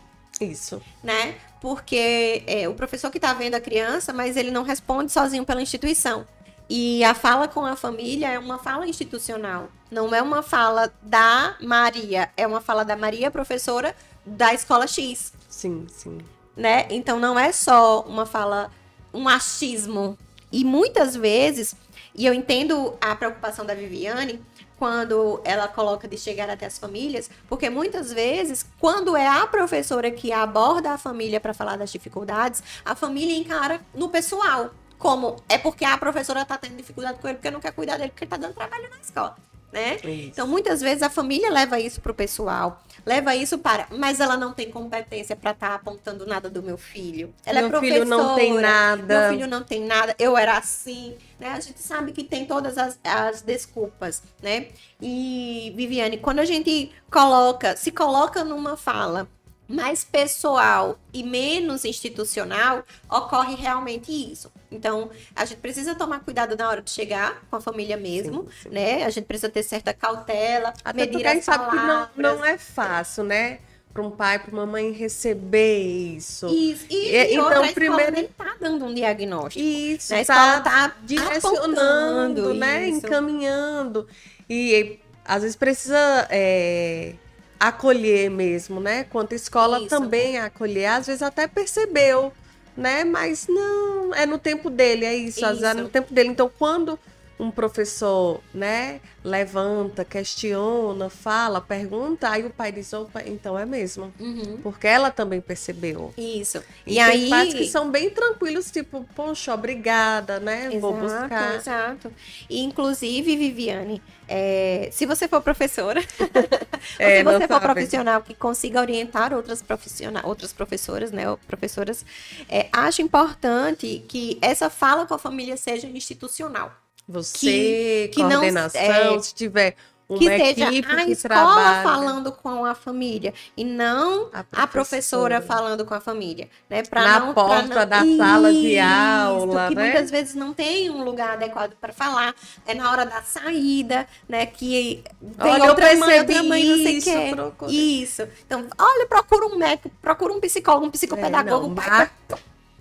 Isso. 0.41 0.81
né? 1.03 1.37
Porque 1.61 2.43
é, 2.47 2.69
o 2.69 2.75
professor 2.75 3.11
que 3.11 3.19
está 3.19 3.35
vendo 3.35 3.55
a 3.55 3.61
criança, 3.61 4.13
mas 4.13 4.37
ele 4.37 4.51
não 4.51 4.63
responde 4.63 5.13
sozinho 5.13 5.45
pela 5.45 5.61
instituição. 5.61 6.27
E 6.69 7.03
a 7.03 7.15
fala 7.15 7.49
com 7.49 7.67
a 7.67 7.77
família 7.77 8.29
é 8.29 8.39
uma 8.39 8.59
fala 8.59 8.87
institucional. 8.87 9.69
Não 9.91 10.15
é 10.15 10.23
uma 10.23 10.43
fala 10.43 10.93
da 11.03 11.57
Maria, 11.61 12.31
é 12.37 12.47
uma 12.47 12.61
fala 12.61 12.85
da 12.85 12.97
Maria, 12.97 13.31
professora 13.31 13.95
da 14.25 14.55
escola 14.55 14.87
X, 14.87 15.33
Sim, 15.49 15.87
sim. 15.89 16.19
né? 16.57 16.87
Então 16.91 17.19
não 17.19 17.39
é 17.39 17.51
só 17.53 18.03
uma 18.03 18.25
fala, 18.25 18.71
um 19.13 19.29
achismo. 19.29 20.17
E 20.53 20.65
muitas 20.65 21.17
vezes, 21.17 21.75
e 22.15 22.25
eu 22.25 22.33
entendo 22.33 22.95
a 23.01 23.17
preocupação 23.17 23.67
da 23.67 23.75
Viviane 23.75 24.41
quando 24.81 25.43
ela 25.45 25.69
coloca 25.69 26.09
de 26.09 26.17
chegar 26.17 26.49
até 26.49 26.65
as 26.65 26.79
famílias, 26.79 27.29
porque 27.47 27.69
muitas 27.69 28.11
vezes, 28.11 28.65
quando 28.79 29.15
é 29.15 29.27
a 29.27 29.47
professora 29.47 30.11
que 30.11 30.33
aborda 30.33 30.93
a 30.93 30.97
família 30.97 31.39
para 31.39 31.53
falar 31.53 31.77
das 31.77 31.93
dificuldades, 31.93 32.63
a 32.83 32.95
família 32.95 33.37
encara 33.37 33.83
no 33.95 34.09
pessoal. 34.09 34.71
Como 34.99 35.37
é 35.51 35.59
porque 35.59 35.85
a 35.85 35.99
professora 35.99 36.47
tá 36.47 36.57
tendo 36.57 36.79
dificuldade 36.79 37.19
com 37.19 37.29
ele 37.29 37.37
porque 37.37 37.51
não 37.51 37.61
quer 37.61 37.73
cuidar 37.73 37.99
dele, 37.99 38.09
porque 38.09 38.25
ele 38.25 38.31
tá 38.31 38.39
dando 38.39 38.55
trabalho 38.55 38.89
na 38.89 38.97
escola, 39.01 39.37
né? 39.73 39.97
Isso. 39.97 40.09
Então, 40.09 40.47
muitas 40.47 40.81
vezes 40.81 41.03
a 41.03 41.11
família 41.11 41.51
leva 41.51 41.79
isso 41.79 42.01
pro 42.01 42.15
pessoal, 42.15 42.83
leva 43.05 43.35
isso 43.35 43.59
para, 43.59 43.87
mas 43.91 44.21
ela 44.21 44.37
não 44.37 44.53
tem 44.53 44.71
competência 44.71 45.37
para 45.37 45.53
estar 45.53 45.75
apontando 45.75 46.27
nada 46.27 46.51
do 46.51 46.63
meu 46.63 46.77
filho. 46.77 47.33
Ela 47.45 47.61
é 47.61 47.63
Meu 47.63 47.71
professora. 47.71 48.01
filho 48.01 48.11
não 48.11 48.35
tem 48.37 48.55
nada. 48.55 49.21
Meu 49.21 49.31
filho 49.31 49.47
não 49.47 49.63
tem 49.63 49.85
nada, 49.85 50.15
eu 50.19 50.37
era 50.37 50.59
assim, 50.59 51.17
né? 51.39 51.51
A 51.51 51.61
gente 51.61 51.81
sabe 51.81 52.13
que 52.13 52.25
tem 52.25 52.45
todas 52.45 52.77
as, 52.77 52.99
as 53.05 53.43
desculpas, 53.43 54.23
né? 54.43 54.69
E, 55.01 55.73
Viviane, 55.77 56.19
quando 56.19 56.41
a 56.41 56.45
gente 56.45 56.93
coloca, 57.11 57.77
se 57.77 57.91
coloca 57.91 58.45
numa 58.45 58.77
fala 58.77 59.29
mais 59.71 60.03
pessoal 60.05 60.99
e 61.13 61.23
menos 61.23 61.85
institucional, 61.85 62.85
ocorre 63.09 63.55
realmente 63.55 64.11
isso. 64.11 64.51
Então, 64.71 65.11
a 65.35 65.45
gente 65.45 65.59
precisa 65.59 65.95
tomar 65.95 66.21
cuidado 66.21 66.57
na 66.57 66.69
hora 66.69 66.83
de 66.83 66.91
chegar 66.91 67.41
com 67.49 67.57
a 67.57 67.61
família 67.61 67.97
mesmo, 67.97 68.43
Sim, 68.43 68.49
sim. 68.65 68.69
né? 68.71 69.05
A 69.05 69.11
gente 69.11 69.25
precisa 69.25 69.49
ter 69.49 69.63
certa 69.63 69.93
cautela, 69.95 70.75
Até 70.85 71.01
medir 71.01 71.13
porque 71.13 71.27
a 71.27 71.31
gente 71.35 71.39
as 71.41 71.45
sabe 71.45 71.71
que 71.71 71.77
não, 71.77 71.87
palavras. 71.87 72.17
não 72.17 72.45
é 72.45 72.59
fácil, 72.59 73.25
né? 73.25 73.59
Para 73.93 74.03
um 74.03 74.11
pai, 74.11 74.39
para 74.39 74.53
uma 74.53 74.67
mãe 74.67 74.93
receber 74.93 75.79
isso. 76.17 76.47
Isso. 76.47 76.87
E, 76.89 77.11
e 77.35 77.39
outra, 77.41 77.55
então, 77.57 77.63
a 77.63 77.67
escola 77.67 77.73
primeiro- 77.75 78.13
nem 78.13 78.27
tá 78.29 78.55
dando 78.61 78.85
um 78.85 78.95
diagnóstico. 78.95 79.65
Isso, 79.65 80.13
né? 80.13 80.19
A 80.19 80.23
escola 80.23 80.61
tá 80.61 80.89
tá 80.89 80.97
direcionando, 81.03 82.55
né? 82.55 82.89
isso. 82.89 82.99
Encaminhando. 83.07 84.07
E, 84.49 84.75
e, 84.75 85.01
às 85.25 85.43
vezes 85.43 85.57
precisa 85.57 86.27
é, 86.31 87.15
acolher 87.61 88.31
mesmo, 88.31 88.81
né? 88.81 89.05
Quanto 89.05 89.35
a 89.35 89.37
escola 89.37 89.79
Isso. 89.79 89.89
também 89.89 90.39
acolher, 90.39 90.87
às 90.87 91.07
vezes 91.07 91.21
até 91.21 91.47
percebeu, 91.47 92.33
né? 92.75 93.05
Mas 93.05 93.47
não, 93.47 94.15
é 94.15 94.25
no 94.25 94.39
tempo 94.39 94.71
dele, 94.71 95.05
é 95.05 95.15
isso, 95.15 95.41
vezes 95.41 95.63
é 95.63 95.73
Isso. 95.73 95.83
no 95.83 95.89
tempo 95.91 96.13
dele. 96.13 96.31
Então, 96.31 96.51
quando 96.59 96.99
um 97.41 97.51
professor, 97.51 98.41
né, 98.53 99.01
levanta, 99.25 100.05
questiona, 100.05 101.09
fala, 101.09 101.61
pergunta, 101.61 102.29
aí 102.29 102.45
o 102.45 102.51
pai 102.51 102.71
diz, 102.71 102.93
opa, 102.93 103.23
então 103.25 103.59
é 103.59 103.65
mesmo. 103.65 104.13
Uhum. 104.21 104.59
Porque 104.63 104.87
ela 104.87 105.11
também 105.11 105.41
percebeu. 105.41 106.13
Isso. 106.17 106.63
E, 106.87 106.93
E, 106.93 106.95
tem 106.97 107.03
aí. 107.03 107.31
pais 107.31 107.55
que 107.55 107.65
são 107.67 107.91
bem 107.91 108.11
tranquilos, 108.11 108.71
tipo, 108.71 109.07
poxa, 109.15 109.55
obrigada, 109.55 110.39
né? 110.39 110.71
Vou 110.79 110.97
Exato, 111.03 111.23
buscar. 111.23 111.55
exato. 111.57 112.13
E, 112.49 112.61
inclusive, 112.63 113.37
Viviane, 113.37 114.03
é, 114.29 114.89
se 114.93 115.07
você 115.07 115.27
for 115.27 115.41
professora, 115.43 116.01
É, 116.99 117.23
ou 117.25 117.33
se 117.33 117.39
você 117.39 117.49
for 117.49 117.61
sabe. 117.61 117.61
profissional 117.61 118.23
que 118.23 118.35
consiga 118.35 118.81
orientar 118.81 119.33
outras, 119.33 119.63
profissionais, 119.63 120.25
outras 120.27 120.53
professoras, 120.53 121.11
né, 121.11 121.25
professoras, 121.47 122.05
é, 122.49 122.69
acho 122.73 123.03
importante 123.03 124.05
que 124.09 124.39
essa 124.43 124.69
fala 124.71 125.07
com 125.07 125.15
a 125.15 125.19
família 125.19 125.57
seja 125.57 125.87
institucional. 125.89 126.73
Você, 127.11 128.11
que 128.15 128.23
não- 128.23 128.31
coordenação, 128.41 128.81
é, 128.81 129.19
se 129.21 129.35
tiver 129.35 129.77
uma 130.09 130.19
que 130.19 130.27
seja 130.27 130.69
equipe 130.73 130.93
a 130.93 131.05
que 131.05 131.13
escola 131.13 131.39
trabalha. 131.45 131.83
falando 131.85 132.33
com 132.33 132.65
a 132.65 132.75
família 132.75 133.33
e 133.57 133.65
não 133.65 134.29
A 134.33 134.41
a 134.41 134.43
professora. 134.45 134.69
professora 134.69 135.41
falando 135.43 135.85
com 135.85 135.95
a 135.95 136.01
família, 136.01 136.49
né? 136.69 136.83
Pra 136.83 137.03
Na 137.05 137.21
não, 137.21 137.33
pra 137.33 137.45
porta 137.45 137.87
não- 137.87 137.87
da 137.87 138.25
sala 138.25 138.53
de 138.53 138.75
Isso, 138.77 138.83
aula, 138.85 139.69
que 139.69 139.75
né? 139.77 139.83
muitas 139.85 140.11
vezes 140.11 140.35
não 140.35 140.53
tem 140.53 140.91
um 140.91 141.05
lugar 141.05 141.35
adequado 141.35 141.75
para 141.81 141.93
falar, 141.93 142.35
é 142.67 142.75
na 142.75 142.91
hora 142.91 143.07
da 143.07 143.23
saída, 143.23 144.05
né? 144.29 144.47
Que 144.47 145.05
tem 145.39 145.53
Olha, 145.53 145.65
outra 145.71 145.95
mãe, 145.97 146.19
outra 146.21 146.43
mãe, 146.43 146.65
não 146.65 146.77
sei 146.77 146.95
o 146.95 146.99
isso, 146.99 147.11
procura. 147.37 147.71
Isso. 147.73 148.23
Então, 148.45 148.67
olha, 148.79 149.07
procura 149.07 149.47
um 149.47 149.57
médico, 149.57 149.91
procura 150.03 150.33
um 150.33 150.41
psicólogo, 150.41 150.87
um 150.87 150.91
psicopedagogo, 150.91 151.67
É, 151.67 151.69
não, 151.69 151.75
pai, 151.77 151.89
mar- 151.89 152.13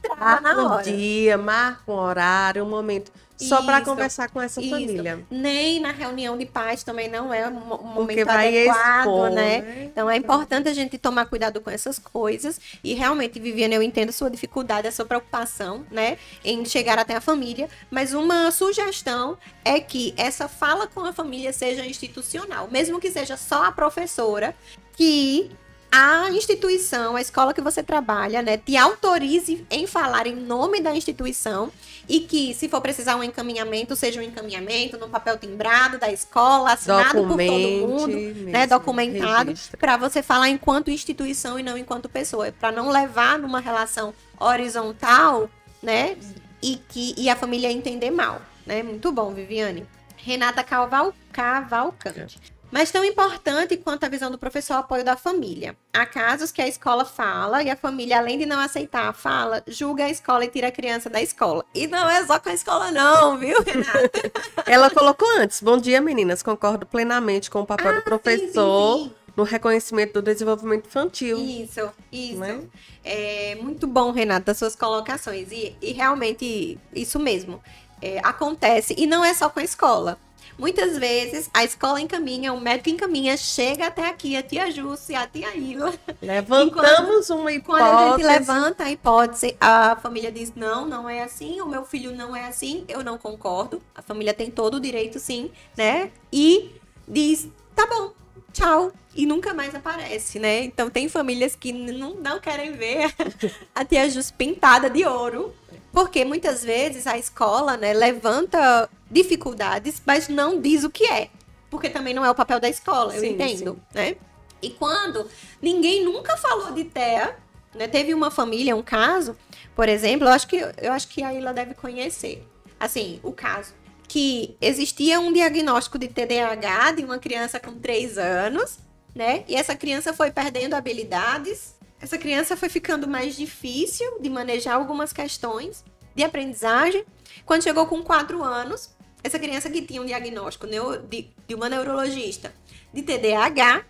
trava 0.01 0.41
na 0.41 0.55
Marca 0.55 0.61
um 0.63 0.81
dia, 0.81 1.37
marca 1.37 1.91
um 1.91 1.93
horário, 1.95 2.63
um 2.63 2.69
momento, 2.69 3.11
só 3.39 3.61
para 3.63 3.81
conversar 3.81 4.29
com 4.29 4.41
essa 4.41 4.59
Isso. 4.59 4.69
família. 4.69 5.25
Nem 5.31 5.79
na 5.79 5.91
reunião 5.91 6.37
de 6.37 6.45
pais 6.45 6.83
também 6.83 7.07
não 7.07 7.33
é 7.33 7.47
um, 7.47 7.51
momento 7.51 8.29
adequado, 8.29 8.99
expor, 8.99 9.29
né? 9.29 9.61
né? 9.61 9.83
Então 9.85 10.09
é 10.09 10.17
importante 10.17 10.67
a 10.67 10.73
gente 10.73 10.97
tomar 10.97 11.25
cuidado 11.25 11.61
com 11.61 11.69
essas 11.69 11.97
coisas. 11.97 12.59
E 12.83 12.93
realmente, 12.93 13.39
Viviane, 13.39 13.75
eu 13.75 13.81
entendo 13.81 14.09
a 14.09 14.11
sua 14.11 14.29
dificuldade, 14.29 14.87
a 14.87 14.91
sua 14.91 15.05
preocupação, 15.05 15.85
né? 15.89 16.17
Em 16.43 16.65
chegar 16.65 16.99
até 16.99 17.15
a 17.15 17.21
família. 17.21 17.69
Mas 17.89 18.13
uma 18.13 18.51
sugestão 18.51 19.37
é 19.63 19.79
que 19.79 20.13
essa 20.17 20.49
fala 20.49 20.87
com 20.87 21.05
a 21.05 21.13
família 21.13 21.53
seja 21.53 21.85
institucional. 21.85 22.67
Mesmo 22.69 22.99
que 22.99 23.09
seja 23.09 23.37
só 23.37 23.65
a 23.65 23.71
professora, 23.71 24.53
que 24.93 25.49
a 25.91 26.29
instituição, 26.31 27.15
a 27.15 27.21
escola 27.21 27.53
que 27.53 27.61
você 27.61 27.81
trabalha, 27.81 28.41
né, 28.41 28.57
te 28.57 28.77
autorize 28.77 29.65
em 29.69 29.87
falar 29.87 30.27
em 30.27 30.35
nome 30.35 30.81
da 30.81 30.95
instituição 30.95 31.71
e 32.07 32.19
que, 32.19 32.53
se 32.53 32.69
for 32.69 32.81
precisar 32.81 33.15
um 33.15 33.23
encaminhamento, 33.23 33.95
seja 33.95 34.19
um 34.19 34.23
encaminhamento 34.23 34.97
no 34.97 35.09
papel 35.09 35.37
timbrado 35.37 35.97
da 35.97 36.11
escola, 36.11 36.73
assinado 36.73 37.09
por 37.09 37.13
todo 37.13 37.29
Documente 37.29 37.87
mundo, 37.87 38.51
né, 38.51 38.67
documentado, 38.67 39.53
para 39.79 39.97
você 39.97 40.21
falar 40.21 40.49
enquanto 40.49 40.91
instituição 40.91 41.59
e 41.59 41.63
não 41.63 41.77
enquanto 41.77 42.07
pessoa, 42.07 42.51
para 42.51 42.71
não 42.71 42.89
levar 42.89 43.39
numa 43.39 43.59
relação 43.59 44.13
horizontal, 44.39 45.49
né, 45.81 46.17
e 46.61 46.75
que 46.75 47.15
e 47.17 47.29
a 47.29 47.35
família 47.35 47.71
entender 47.71 48.11
mal, 48.11 48.41
né? 48.65 48.83
Muito 48.83 49.11
bom, 49.11 49.33
Viviane. 49.33 49.85
Renata 50.17 50.63
Caval, 50.63 51.13
Cavalcante. 51.31 52.58
Mas 52.71 52.91
tão 52.91 53.03
importante 53.03 53.75
quanto 53.77 54.03
a 54.03 54.09
visão 54.09 54.29
do 54.29 54.37
professor 54.37 54.73
é 54.73 54.77
o 54.77 54.79
apoio 54.79 55.03
da 55.03 55.17
família. 55.17 55.75
Há 55.91 56.05
casos 56.05 56.51
que 56.51 56.61
a 56.61 56.67
escola 56.67 57.03
fala 57.03 57.63
e 57.63 57.69
a 57.69 57.75
família, 57.75 58.19
além 58.19 58.37
de 58.37 58.45
não 58.45 58.59
aceitar 58.59 59.07
a 59.09 59.13
fala, 59.13 59.63
julga 59.67 60.05
a 60.05 60.09
escola 60.09 60.45
e 60.45 60.49
tira 60.49 60.67
a 60.67 60.71
criança 60.71 61.09
da 61.09 61.21
escola. 61.21 61.65
E 61.73 61.87
não 61.87 62.07
é 62.09 62.23
só 62.25 62.39
com 62.39 62.49
a 62.49 62.53
escola, 62.53 62.91
não, 62.91 63.37
viu, 63.37 63.61
Renata? 63.63 64.31
Ela 64.67 64.89
colocou 64.91 65.27
antes. 65.39 65.61
Bom 65.61 65.77
dia, 65.77 65.99
meninas. 65.99 66.43
Concordo 66.43 66.85
plenamente 66.85 67.49
com 67.49 67.61
o 67.61 67.65
papel 67.65 67.95
do 67.95 68.01
professor 68.03 68.97
Sim, 68.99 69.03
sim, 69.05 69.13
no 69.35 69.43
reconhecimento 69.43 70.13
do 70.13 70.21
desenvolvimento 70.21 70.85
infantil. 70.85 71.37
sim. 71.37 71.63
Isso, 71.63 71.89
isso. 72.11 72.39
Né? 72.39 72.61
É 73.03 73.55
muito 73.55 73.87
bom, 73.87 74.11
Renata, 74.11 74.51
as 74.51 74.57
suas 74.59 74.75
colocações. 74.75 75.51
E, 75.51 75.75
e 75.81 75.91
realmente, 75.91 76.77
isso 76.93 77.17
mesmo. 77.19 77.59
é, 78.01 78.19
acontece. 78.23 78.93
E 78.97 79.07
não 79.07 79.25
é 79.25 79.33
só 79.33 79.49
com 79.49 79.59
a 79.59 79.63
escola. 79.63 80.17
Muitas 80.59 80.97
vezes 80.97 81.49
a 81.53 81.63
escola 81.63 82.01
encaminha, 82.01 82.51
o 82.51 82.59
médico 82.59 82.89
encaminha, 82.89 83.37
chega 83.37 83.87
até 83.87 84.09
aqui 84.09 84.35
a 84.35 84.43
tia 84.43 84.69
Jússia, 84.69 85.21
a 85.21 85.25
tia 85.25 85.55
Ilha. 85.55 85.93
Levantamos 86.21 87.29
uma 87.29 87.49
Quando 87.61 87.81
a 87.81 88.09
gente 88.11 88.21
hipótese. 88.21 88.27
levanta 88.27 88.83
a 88.83 88.91
hipótese, 88.91 89.57
a 89.59 89.95
família 89.95 90.29
diz: 90.29 90.51
não, 90.53 90.85
não 90.85 91.09
é 91.09 91.23
assim, 91.23 91.61
o 91.61 91.65
meu 91.65 91.85
filho 91.85 92.13
não 92.13 92.35
é 92.35 92.45
assim, 92.45 92.83
eu 92.89 93.01
não 93.01 93.17
concordo. 93.17 93.81
A 93.95 94.01
família 94.01 94.33
tem 94.33 94.51
todo 94.51 94.75
o 94.75 94.79
direito, 94.81 95.17
sim, 95.17 95.49
né? 95.77 96.11
E 96.31 96.75
diz: 97.07 97.47
tá 97.73 97.87
bom, 97.87 98.11
tchau. 98.51 98.91
E 99.15 99.25
nunca 99.25 99.53
mais 99.53 99.73
aparece, 99.73 100.39
né? 100.39 100.63
Então 100.63 100.89
tem 100.89 101.07
famílias 101.09 101.55
que 101.55 101.71
não, 101.71 102.15
não 102.15 102.39
querem 102.39 102.73
ver 102.73 103.13
a 103.73 103.83
tia 103.85 104.09
Jus 104.09 104.29
pintada 104.29 104.89
de 104.89 105.05
ouro. 105.05 105.53
Porque 105.91 106.23
muitas 106.23 106.63
vezes 106.63 107.07
a 107.07 107.17
escola, 107.17 107.75
né, 107.77 107.93
levanta 107.93 108.89
dificuldades, 109.09 110.01
mas 110.05 110.27
não 110.27 110.61
diz 110.61 110.83
o 110.83 110.89
que 110.89 111.05
é. 111.05 111.29
Porque 111.69 111.89
também 111.89 112.13
não 112.13 112.25
é 112.25 112.29
o 112.29 112.35
papel 112.35 112.59
da 112.59 112.69
escola, 112.69 113.15
eu 113.15 113.21
Sim, 113.21 113.33
entendo, 113.33 113.79
né? 113.93 114.15
E 114.61 114.69
quando 114.71 115.27
ninguém 115.61 116.03
nunca 116.03 116.35
falou 116.37 116.71
de 116.71 116.83
TEA, 116.83 117.37
né? 117.73 117.87
Teve 117.87 118.13
uma 118.13 118.31
família, 118.31 118.75
um 118.75 118.81
caso, 118.81 119.37
por 119.75 119.87
exemplo, 119.87 120.27
eu 120.27 120.31
acho 120.31 120.47
que 120.47 120.57
eu 120.57 120.91
acho 120.91 121.07
que 121.07 121.23
a 121.23 121.33
Ilha 121.33 121.53
deve 121.53 121.73
conhecer. 121.73 122.45
Assim, 122.79 123.19
o 123.23 123.31
caso 123.31 123.73
que 124.07 124.57
existia 124.59 125.19
um 125.19 125.31
diagnóstico 125.31 125.99
de 125.99 126.07
TDAH 126.07 126.93
de 126.93 127.03
uma 127.03 127.19
criança 127.19 127.59
com 127.59 127.73
3 127.75 128.17
anos, 128.17 128.79
né? 129.13 129.43
E 129.47 129.55
essa 129.55 129.75
criança 129.75 130.13
foi 130.13 130.31
perdendo 130.31 130.73
habilidades. 130.73 131.75
Essa 132.01 132.17
criança 132.17 132.55
foi 132.55 132.69
ficando 132.69 133.07
mais 133.07 133.35
difícil 133.35 134.19
de 134.19 134.29
manejar 134.29 134.75
algumas 134.75 135.11
questões 135.11 135.83
de 136.15 136.23
aprendizagem. 136.23 137.05
Quando 137.45 137.63
chegou 137.63 137.85
com 137.87 138.01
4 138.01 138.43
anos, 138.43 138.95
essa 139.23 139.37
criança 139.37 139.69
que 139.69 139.81
tinha 139.81 140.01
um 140.01 140.05
diagnóstico 140.05 140.65
de, 140.67 141.55
uma 141.55 141.69
neurologista 141.69 142.53
de 142.93 143.01
TDAH, 143.01 143.85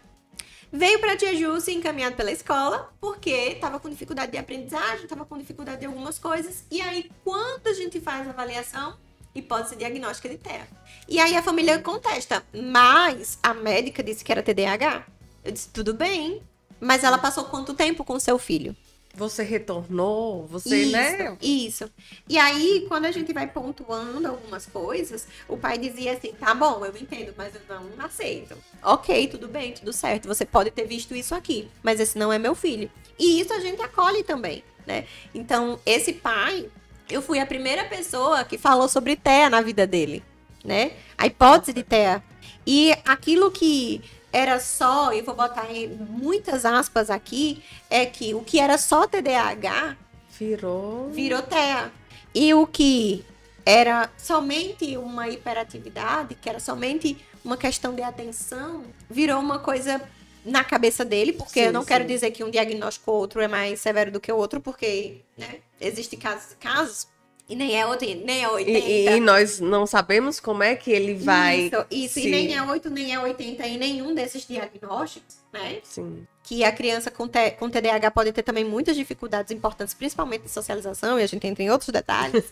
Veio 0.72 1.00
pra 1.00 1.18
tia 1.18 1.36
Jússia 1.36 1.72
encaminhado 1.72 2.16
pela 2.16 2.32
escola, 2.32 2.94
porque 3.02 3.56
tava 3.56 3.80
com 3.80 3.90
dificuldade 3.90 4.32
de 4.32 4.38
aprendizagem, 4.38 5.08
tava 5.08 5.26
com 5.26 5.36
dificuldade 5.36 5.80
de 5.80 5.88
algumas 5.88 6.20
coisas. 6.20 6.64
E 6.70 6.80
aí, 6.80 7.10
quando 7.24 7.66
a 7.66 7.74
gente 7.74 8.00
faz 8.00 8.28
a 8.28 8.30
avaliação, 8.30 8.96
hipótese 9.34 9.76
diagnóstica 9.76 10.30
de 10.30 10.38
TEA. 10.38 10.68
E 11.08 11.20
aí 11.20 11.36
a 11.36 11.42
família 11.42 11.80
contesta, 11.80 12.44
mas 12.54 13.40
a 13.42 13.52
médica 13.52 14.04
disse 14.04 14.24
que 14.24 14.32
era 14.32 14.44
TDAH. 14.44 15.08
Eu 15.44 15.52
disse, 15.52 15.70
tudo 15.70 15.92
bem. 15.92 16.44
Mas 16.80 17.04
ela 17.04 17.18
passou 17.18 17.46
quanto 17.46 17.74
tempo 17.74 18.04
com 18.04 18.20
seu 18.20 18.38
filho? 18.38 18.76
Você 19.16 19.44
retornou, 19.44 20.46
você, 20.48 20.84
isso, 20.84 20.92
né? 20.92 21.38
Isso. 21.42 21.92
E 22.28 22.38
aí, 22.38 22.86
quando 22.88 23.06
a 23.06 23.12
gente 23.12 23.34
vai 23.34 23.48
pontuando 23.48 24.28
algumas 24.28 24.68
coisas, 24.68 25.28
o 25.48 25.58
pai 25.58 25.78
dizia 25.78 26.14
assim: 26.14 26.32
tá 26.34 26.54
bom, 26.54 26.86
eu 26.86 26.96
entendo, 26.96 27.34
mas 27.36 27.54
eu 27.56 27.62
não 27.98 28.06
aceito. 28.06 28.56
Ok, 28.84 29.28
tudo 29.28 29.48
bem, 29.48 29.74
tudo 29.74 29.92
certo. 29.92 30.28
Você 30.28 30.46
pode 30.46 30.70
ter 30.72 30.86
visto 30.86 31.16
isso 31.16 31.34
aqui, 31.34 31.68
mas 31.82 32.00
esse 32.00 32.18
não 32.20 32.32
é 32.32 32.38
meu 32.38 32.54
filho. 32.54 32.90
E 33.18 33.42
isso 33.42 33.52
a 33.52 33.60
gente 33.60 33.82
acolhe 33.82 34.24
também, 34.24 34.64
né? 34.86 35.06
Então, 35.34 35.80
esse 35.86 36.14
pai, 36.14 36.70
eu 37.10 37.22
fui 37.22 37.40
a 37.40 37.46
primeira 37.46 37.86
pessoa 37.86 38.46
que 38.46 38.58
falou 38.58 38.88
sobre 38.88 39.16
TEA 39.16 39.50
na 39.50 39.62
vida 39.62 39.88
dele, 39.88 40.24
né? 40.64 40.94
A 41.18 41.26
hipótese 41.26 41.74
de 41.74 41.84
TEA. 41.84 42.24
E 42.66 42.94
aquilo 43.04 43.50
que 43.50 44.02
era 44.32 44.60
só, 44.60 45.12
e 45.14 45.22
vou 45.22 45.36
botar 45.36 45.72
em 45.72 45.88
muitas 45.88 46.66
aspas 46.66 47.10
aqui, 47.10 47.64
é 47.90 48.06
que 48.06 48.34
o 48.34 48.42
que 48.42 48.60
era 48.60 48.78
só 48.78 49.08
TDAH 49.08 49.98
virou 50.38 51.10
virou 51.10 51.42
TEA. 51.42 51.92
E 52.34 52.54
o 52.54 52.68
que 52.68 53.26
era 53.66 54.10
somente 54.18 54.98
uma 54.98 55.28
hiperatividade, 55.28 56.36
que 56.36 56.50
era 56.50 56.60
somente 56.60 57.18
uma 57.44 57.58
questão 57.58 57.96
de 57.96 58.02
atenção, 58.02 58.84
virou 59.10 59.40
uma 59.40 59.60
coisa 59.60 60.02
na 60.46 60.64
cabeça 60.64 61.04
dele, 61.04 61.34
porque 61.34 61.60
sim, 61.62 61.66
eu 61.68 61.74
não 61.74 61.82
sim. 61.82 61.88
quero 61.88 62.06
dizer 62.06 62.32
que 62.32 62.44
um 62.44 62.50
diagnóstico 62.50 63.12
ou 63.12 63.18
outro 63.18 63.42
é 63.42 63.48
mais 63.48 63.80
severo 63.82 64.12
do 64.12 64.20
que 64.20 64.32
o 64.32 64.38
outro, 64.38 64.62
porque 64.62 65.22
né, 65.38 65.58
existem 65.82 66.18
casos, 66.18 66.56
casos 66.60 67.08
e 67.50 67.56
nem 67.56 67.76
é 67.76 67.84
80, 67.84 68.26
nem 68.26 68.44
é 68.44 68.48
80. 68.48 68.80
E, 68.80 69.08
e, 69.08 69.20
nós 69.20 69.60
não 69.60 69.88
sabemos 69.88 70.40
como 70.40 70.62
é 70.62 70.76
que 70.76 70.92
ele 70.92 71.16
vai. 71.16 71.62
Isso, 71.62 71.86
isso. 71.90 72.14
Se... 72.14 72.28
E 72.28 72.32
nem 72.32 72.56
é 72.56 72.62
8, 72.62 72.90
nem 72.92 73.12
é 73.12 73.20
80 73.20 73.68
em 73.68 73.78
nenhum 73.80 74.14
desses 74.14 74.46
diagnósticos, 74.48 75.38
né? 75.52 75.80
Sim. 75.84 76.28
Que 76.44 76.64
a 76.64 76.72
criança 76.72 77.10
com, 77.10 77.28
te, 77.28 77.52
com 77.52 77.68
TDAH 77.68 78.12
pode 78.12 78.32
ter 78.32 78.44
também 78.44 78.64
muitas 78.64 78.96
dificuldades 78.96 79.52
importantes, 79.52 79.96
principalmente 79.96 80.44
de 80.44 80.52
socialização, 80.52 81.20
e 81.20 81.24
a 81.24 81.28
gente 81.28 81.48
entra 81.48 81.64
em 81.64 81.72
outros 81.72 81.90
detalhes. 81.90 82.46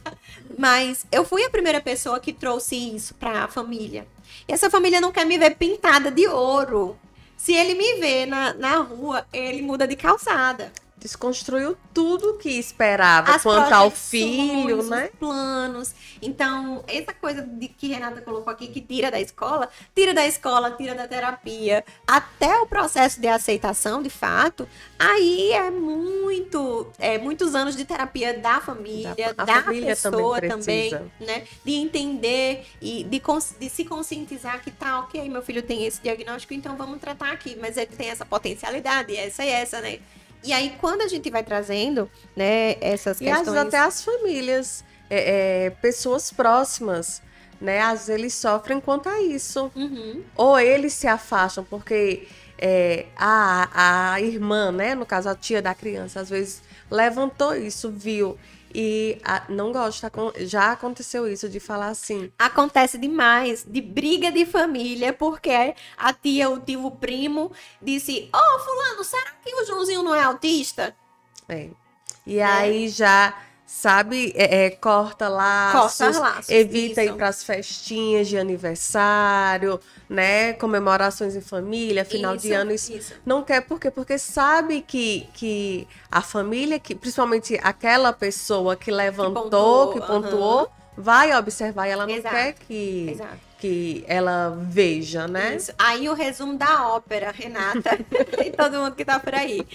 Mas 0.56 1.04
eu 1.12 1.26
fui 1.26 1.44
a 1.44 1.50
primeira 1.50 1.80
pessoa 1.80 2.18
que 2.18 2.32
trouxe 2.32 2.74
isso 2.74 3.14
para 3.16 3.44
a 3.44 3.48
família. 3.48 4.06
E 4.48 4.52
essa 4.52 4.70
família 4.70 4.98
não 4.98 5.12
quer 5.12 5.26
me 5.26 5.36
ver 5.36 5.56
pintada 5.56 6.10
de 6.10 6.26
ouro. 6.26 6.98
Se 7.36 7.52
ele 7.52 7.74
me 7.74 8.00
vê 8.00 8.24
na, 8.24 8.54
na 8.54 8.78
rua, 8.78 9.26
ele 9.30 9.60
muda 9.60 9.86
de 9.86 9.94
calçada 9.94 10.72
desconstruiu 11.00 11.76
tudo 11.94 12.34
que 12.38 12.50
esperava 12.50 13.36
As 13.36 13.42
quanto 13.42 13.72
ao 13.72 13.90
filho, 13.90 14.82
né? 14.84 15.10
planos. 15.18 15.94
Então, 16.20 16.84
essa 16.88 17.12
coisa 17.12 17.42
de 17.42 17.68
que 17.68 17.88
Renata 17.88 18.20
colocou 18.20 18.52
aqui, 18.52 18.68
que 18.68 18.80
tira 18.80 19.10
da 19.10 19.20
escola, 19.20 19.68
tira 19.94 20.12
da 20.12 20.26
escola, 20.26 20.72
tira 20.72 20.94
da 20.94 21.06
terapia, 21.06 21.84
até 22.06 22.58
o 22.58 22.66
processo 22.66 23.20
de 23.20 23.28
aceitação, 23.28 24.02
de 24.02 24.10
fato, 24.10 24.68
aí 24.98 25.52
é 25.52 25.70
muito, 25.70 26.86
é 26.98 27.18
muitos 27.18 27.54
anos 27.54 27.76
de 27.76 27.84
terapia 27.84 28.36
da 28.36 28.60
família, 28.60 29.14
da, 29.34 29.44
da 29.44 29.62
família 29.62 29.88
pessoa 29.88 30.40
também, 30.40 30.90
também, 30.90 31.12
né? 31.20 31.44
De 31.64 31.74
entender 31.74 32.66
e 32.80 33.04
de, 33.04 33.22
de 33.60 33.70
se 33.70 33.84
conscientizar 33.84 34.62
que 34.62 34.70
tá, 34.70 35.00
ok, 35.00 35.28
meu 35.28 35.42
filho 35.42 35.62
tem 35.62 35.84
esse 35.84 36.02
diagnóstico, 36.02 36.54
então 36.54 36.76
vamos 36.76 37.00
tratar 37.00 37.32
aqui, 37.32 37.56
mas 37.60 37.76
ele 37.76 37.86
tem 37.86 38.08
essa 38.10 38.26
potencialidade, 38.26 39.16
essa 39.16 39.44
e 39.44 39.48
essa, 39.48 39.80
né? 39.80 40.00
E 40.44 40.52
aí, 40.52 40.76
quando 40.80 41.02
a 41.02 41.08
gente 41.08 41.30
vai 41.30 41.42
trazendo, 41.42 42.10
né, 42.36 42.76
essas 42.80 43.20
e 43.20 43.24
questões... 43.24 43.56
E 43.56 43.58
até 43.58 43.78
as 43.78 44.02
famílias, 44.02 44.84
é, 45.10 45.66
é, 45.66 45.70
pessoas 45.70 46.30
próximas, 46.30 47.22
né, 47.60 47.80
às 47.80 48.06
vezes 48.06 48.08
eles 48.08 48.34
sofrem 48.34 48.80
quanto 48.80 49.08
a 49.08 49.20
isso. 49.20 49.70
Uhum. 49.74 50.22
Ou 50.36 50.58
eles 50.58 50.92
se 50.92 51.06
afastam, 51.06 51.64
porque 51.64 52.28
é, 52.56 53.06
a, 53.16 54.12
a 54.14 54.20
irmã, 54.20 54.70
né, 54.70 54.94
no 54.94 55.04
caso 55.04 55.28
a 55.28 55.34
tia 55.34 55.60
da 55.60 55.74
criança, 55.74 56.20
às 56.20 56.30
vezes 56.30 56.62
levantou 56.90 57.54
isso, 57.54 57.90
viu 57.90 58.38
e 58.74 59.18
a, 59.24 59.44
não 59.48 59.72
gosta, 59.72 60.10
já 60.40 60.72
aconteceu 60.72 61.26
isso 61.26 61.48
de 61.48 61.58
falar 61.58 61.88
assim. 61.88 62.32
Acontece 62.38 62.98
demais, 62.98 63.64
de 63.64 63.80
briga 63.80 64.30
de 64.30 64.44
família, 64.44 65.12
porque 65.12 65.74
a 65.96 66.12
tia, 66.12 66.50
o 66.50 66.60
tio, 66.60 66.86
o 66.86 66.90
primo 66.90 67.52
disse: 67.80 68.28
Ô, 68.34 68.38
oh, 68.38 68.58
Fulano, 68.58 69.04
será 69.04 69.32
que 69.42 69.54
o 69.54 69.66
Joãozinho 69.66 70.02
não 70.02 70.14
é 70.14 70.22
autista? 70.22 70.94
É. 71.48 71.70
E 72.26 72.38
é. 72.38 72.44
aí 72.44 72.88
já 72.88 73.34
sabe, 73.68 74.32
é, 74.34 74.64
é, 74.64 74.70
corta 74.70 75.28
laços, 75.28 75.98
corta 75.98 76.18
laços 76.18 76.48
evita 76.48 77.04
isso. 77.04 77.12
ir 77.12 77.16
para 77.16 77.28
as 77.28 77.44
festinhas 77.44 78.26
de 78.26 78.38
aniversário, 78.38 79.78
né, 80.08 80.54
comemorações 80.54 81.36
em 81.36 81.42
família, 81.42 82.02
final 82.02 82.34
isso, 82.34 82.46
de 82.46 82.52
ano, 82.54 82.72
isso, 82.72 82.90
isso, 82.94 83.12
não 83.26 83.44
quer 83.44 83.60
por 83.60 83.78
quê? 83.78 83.90
Porque 83.90 84.16
sabe 84.16 84.80
que, 84.80 85.28
que 85.34 85.86
a 86.10 86.22
família, 86.22 86.78
que 86.78 86.94
principalmente 86.94 87.60
aquela 87.62 88.10
pessoa 88.10 88.74
que 88.74 88.90
levantou, 88.90 89.34
que 89.34 89.50
pontuou, 89.50 89.92
que 89.92 90.00
pontuou 90.00 90.72
vai 90.96 91.36
observar 91.36 91.88
e 91.88 91.90
ela 91.90 92.06
não 92.06 92.14
Exato. 92.14 92.34
quer 92.34 92.54
que 92.54 93.10
Exato 93.10 93.48
que 93.58 94.04
ela 94.06 94.56
veja, 94.68 95.26
né? 95.26 95.56
Isso. 95.56 95.72
Aí 95.76 96.08
o 96.08 96.14
resumo 96.14 96.56
da 96.56 96.90
ópera, 96.90 97.32
Renata, 97.32 97.98
e 98.46 98.52
todo 98.52 98.78
mundo 98.78 98.94
que 98.94 99.04
tá 99.04 99.18
por 99.18 99.34
aí. 99.34 99.66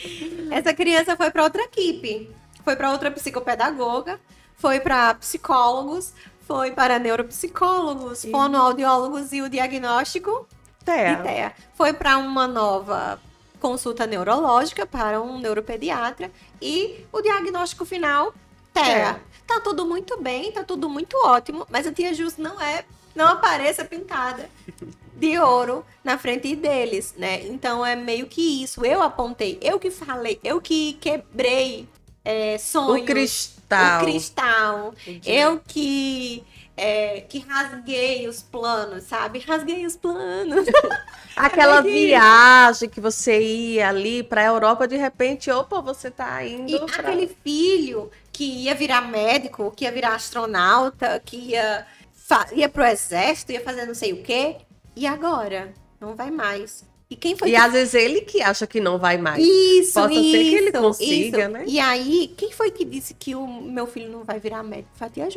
Essa 0.49 0.73
criança 0.73 1.17
foi 1.17 1.29
para 1.29 1.43
outra 1.43 1.63
equipe 1.63 2.33
foi 2.63 2.75
para 2.75 2.91
outra 2.91 3.11
psicopedagoga, 3.11 4.19
foi 4.55 4.79
para 4.79 5.13
psicólogos, 5.15 6.13
foi 6.47 6.71
para 6.71 6.99
neuropsicólogos, 6.99 8.23
e... 8.23 8.31
fonoaudiólogos 8.31 9.33
e 9.33 9.41
o 9.41 9.49
diagnóstico 9.49 10.47
TEA. 10.83 11.53
Foi 11.75 11.93
para 11.93 12.17
uma 12.17 12.47
nova 12.47 13.19
consulta 13.59 14.05
neurológica 14.05 14.85
para 14.85 15.21
um 15.21 15.39
neuropediatra 15.39 16.29
e 16.61 17.05
o 17.11 17.21
diagnóstico 17.21 17.85
final 17.85 18.33
TEA. 18.73 19.21
Tá 19.47 19.59
tudo 19.59 19.85
muito 19.85 20.21
bem, 20.21 20.51
tá 20.51 20.63
tudo 20.63 20.89
muito 20.89 21.15
ótimo, 21.25 21.65
mas 21.69 21.87
a 21.87 21.91
tia 21.91 22.13
Jus 22.13 22.37
não 22.37 22.59
é, 22.61 22.85
não 23.15 23.27
apareça 23.27 23.85
pintada 23.85 24.49
de 25.15 25.37
ouro 25.37 25.85
na 26.03 26.17
frente 26.17 26.55
deles, 26.55 27.13
né? 27.17 27.45
Então 27.45 27.85
é 27.85 27.95
meio 27.95 28.27
que 28.27 28.63
isso. 28.63 28.85
Eu 28.85 29.01
apontei, 29.01 29.59
eu 29.61 29.79
que 29.79 29.91
falei, 29.91 30.39
eu 30.43 30.59
que 30.59 30.93
quebrei 30.93 31.87
é, 32.23 32.57
sonhos. 32.57 33.01
O 33.01 33.05
cristal. 33.05 34.01
O 34.01 34.05
cristal. 34.05 34.93
Entendi. 35.05 35.31
Eu 35.31 35.61
que. 35.65 36.43
É, 36.75 37.21
que 37.29 37.37
rasguei 37.37 38.27
os 38.27 38.41
planos, 38.41 39.03
sabe? 39.03 39.37
Rasguei 39.39 39.85
os 39.85 39.95
planos. 39.95 40.65
Aquela 41.35 41.81
viagem 41.81 42.89
que 42.89 42.99
você 42.99 43.39
ia 43.39 43.89
ali 43.89 44.23
para 44.23 44.41
a 44.41 44.45
Europa, 44.45 44.87
de 44.87 44.97
repente, 44.97 45.51
opa, 45.51 45.81
você 45.81 46.09
tá 46.09 46.43
indo. 46.43 46.71
E 46.71 46.79
pra... 46.79 46.95
aquele 46.95 47.27
filho 47.43 48.09
que 48.31 48.43
ia 48.43 48.73
virar 48.73 49.01
médico, 49.01 49.71
que 49.75 49.85
ia 49.85 49.91
virar 49.91 50.15
astronauta, 50.15 51.21
que 51.23 51.37
ia, 51.37 51.85
ia 52.53 52.67
pro 52.67 52.83
exército, 52.85 53.51
ia 53.51 53.61
fazer 53.61 53.85
não 53.85 53.93
sei 53.93 54.13
o 54.13 54.23
quê. 54.23 54.57
E 54.95 55.05
agora? 55.05 55.73
Não 55.99 56.15
vai 56.15 56.31
mais. 56.31 56.83
E 57.13 57.15
quem 57.15 57.35
foi? 57.35 57.49
E 57.49 57.51
que... 57.51 57.57
às 57.57 57.71
vezes 57.71 57.93
ele 57.93 58.21
que 58.21 58.41
acha 58.41 58.65
que 58.65 58.79
não 58.79 58.97
vai 58.97 59.19
mais. 59.19 59.37
Isso, 59.45 59.93
Possa 59.93 60.13
isso, 60.13 60.31
ser 60.31 60.43
que 60.43 60.55
ele 60.55 60.71
consiga, 60.71 61.39
isso. 61.41 61.49
né? 61.49 61.63
E 61.67 61.79
aí, 61.79 62.33
quem 62.35 62.51
foi 62.51 62.71
que 62.71 62.83
disse 62.83 63.13
que 63.13 63.35
o 63.35 63.45
meu 63.45 63.85
filho 63.85 64.11
não 64.11 64.23
vai 64.23 64.39
virar 64.39 64.63
médico? 64.63 64.89
Foi 64.95 65.05
a 65.05 65.09
tia. 65.11 65.27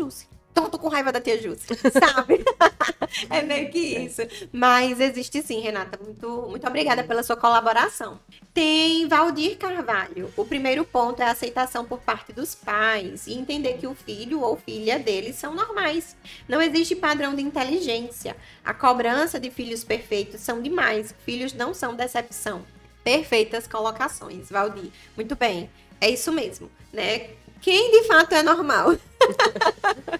Então 0.56 0.64
eu 0.64 0.70
tô 0.70 0.78
com 0.78 0.88
raiva 0.88 1.12
da 1.12 1.20
tia 1.20 1.38
Jússia, 1.38 1.76
sabe? 1.92 2.42
é 3.28 3.42
meio 3.42 3.70
que 3.70 3.78
isso. 3.78 4.22
Mas 4.50 4.98
existe 5.00 5.42
sim, 5.42 5.60
Renata. 5.60 6.00
Muito, 6.02 6.46
muito 6.48 6.66
obrigada 6.66 7.04
pela 7.04 7.22
sua 7.22 7.36
colaboração. 7.36 8.18
Tem 8.54 9.06
Valdir 9.06 9.58
Carvalho. 9.58 10.32
O 10.34 10.46
primeiro 10.46 10.82
ponto 10.82 11.20
é 11.20 11.26
a 11.26 11.32
aceitação 11.32 11.84
por 11.84 11.98
parte 11.98 12.32
dos 12.32 12.54
pais 12.54 13.26
e 13.26 13.34
entender 13.34 13.74
que 13.74 13.86
o 13.86 13.94
filho 13.94 14.40
ou 14.40 14.56
filha 14.56 14.98
deles 14.98 15.36
são 15.36 15.54
normais. 15.54 16.16
Não 16.48 16.62
existe 16.62 16.96
padrão 16.96 17.34
de 17.34 17.42
inteligência. 17.42 18.34
A 18.64 18.72
cobrança 18.72 19.38
de 19.38 19.50
filhos 19.50 19.84
perfeitos 19.84 20.40
são 20.40 20.62
demais. 20.62 21.14
Filhos 21.26 21.52
não 21.52 21.74
são 21.74 21.94
decepção. 21.94 22.64
Perfeitas 23.04 23.66
colocações, 23.66 24.48
Valdir. 24.48 24.90
Muito 25.14 25.36
bem. 25.36 25.68
É 26.00 26.08
isso 26.08 26.32
mesmo, 26.32 26.70
né? 26.94 27.28
Quem 27.60 27.90
de 27.90 28.06
fato 28.06 28.34
é 28.34 28.42
normal? 28.42 28.96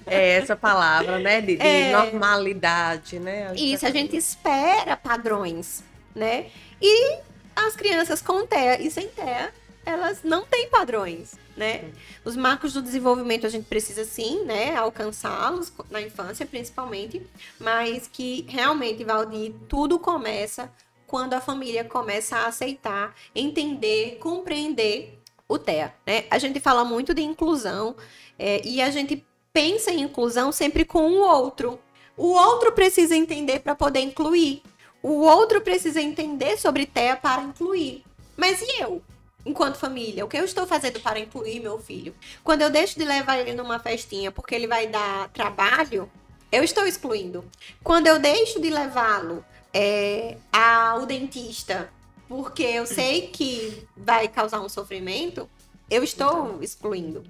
É 0.07 0.31
essa 0.37 0.57
palavra, 0.57 1.19
né? 1.19 1.41
De, 1.41 1.57
de 1.57 1.67
é... 1.67 1.93
normalidade, 1.93 3.19
né? 3.19 3.53
Isso, 3.55 3.85
a 3.87 3.91
gente 3.91 4.17
espera 4.17 4.97
padrões, 4.97 5.83
né? 6.15 6.47
E 6.81 7.19
as 7.55 7.75
crianças 7.75 8.23
com 8.23 8.47
TEA 8.47 8.81
e 8.81 8.91
sem 8.91 9.09
TEA, 9.09 9.53
elas 9.85 10.21
não 10.23 10.45
têm 10.45 10.69
padrões, 10.69 11.35
né? 11.57 11.91
Os 12.25 12.37
marcos 12.37 12.73
do 12.73 12.83
desenvolvimento 12.83 13.47
a 13.47 13.51
gente 13.51 13.67
precisa 13.67 14.05
sim, 14.05 14.45
né? 14.45 14.77
Alcançá-los 14.77 15.73
na 15.91 16.01
infância, 16.01 16.47
principalmente, 16.47 17.25
mas 17.59 18.09
que 18.09 18.47
realmente, 18.49 19.05
Valdir, 19.05 19.55
tudo 19.69 19.99
começa 19.99 20.71
quando 21.07 21.35
a 21.35 21.41
família 21.41 21.85
começa 21.85 22.37
a 22.37 22.47
aceitar, 22.47 23.15
entender, 23.35 24.19
compreender 24.19 25.16
o 25.49 25.59
TEA. 25.59 25.95
Né? 26.07 26.25
A 26.31 26.39
gente 26.39 26.61
fala 26.61 26.85
muito 26.85 27.15
de 27.15 27.23
inclusão 27.23 27.97
é, 28.39 28.61
e 28.65 28.81
a 28.81 28.91
gente 28.91 29.25
pensa 29.53 29.91
em 29.91 30.03
inclusão 30.03 30.53
sempre 30.53 30.85
com 30.85 31.11
o 31.11 31.21
outro. 31.21 31.79
O 32.17 32.29
outro 32.29 32.73
precisa 32.73 33.15
entender 33.15 33.61
para 33.61 33.75
poder 33.75 34.01
incluir. 34.01 34.63
O 35.03 35.21
outro 35.23 35.61
precisa 35.61 36.01
entender 36.01 36.59
sobre 36.59 36.87
TEA 36.87 37.17
para 37.17 37.43
incluir. 37.43 38.05
Mas 38.37 38.61
e 38.61 38.83
eu? 38.83 39.03
Enquanto 39.45 39.77
família, 39.77 40.25
o 40.25 40.29
que 40.29 40.37
eu 40.37 40.45
estou 40.45 40.67
fazendo 40.67 40.99
para 40.99 41.21
incluir 41.21 41.61
meu 41.61 41.79
filho? 41.79 42.13
Quando 42.43 42.63
eu 42.63 42.71
deixo 42.71 42.99
de 42.99 43.05
levar 43.05 43.39
ele 43.39 43.55
numa 43.55 43.79
festinha 43.79 44.33
porque 44.33 44.55
ele 44.55 44.67
vai 44.67 44.89
dar 44.89 45.29
trabalho, 45.29 46.11
eu 46.51 46.65
estou 46.65 46.85
excluindo. 46.85 47.45
Quando 47.83 48.09
eu 48.09 48.19
deixo 48.19 48.61
de 48.61 48.71
levá-lo 48.71 49.45
é, 49.73 50.37
ao 50.53 51.07
dentista 51.07 51.89
porque 52.29 52.63
eu 52.63 52.87
sei 52.87 53.29
que 53.29 53.87
vai 53.97 54.29
causar 54.29 54.61
um 54.61 54.69
sofrimento, 54.69 55.49
eu 55.91 56.03
estou 56.03 56.63
excluindo. 56.63 57.23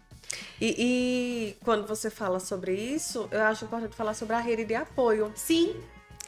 E, 0.60 0.74
e, 0.78 1.56
quando 1.64 1.86
você 1.86 2.10
fala 2.10 2.40
sobre 2.40 2.74
isso, 2.74 3.28
eu 3.31 3.43
acho 3.43 3.64
importante 3.64 3.94
falar 3.94 4.14
sobre 4.14 4.35
a 4.35 4.40
rede 4.40 4.64
de 4.64 4.74
apoio. 4.74 5.32
Sim, 5.35 5.77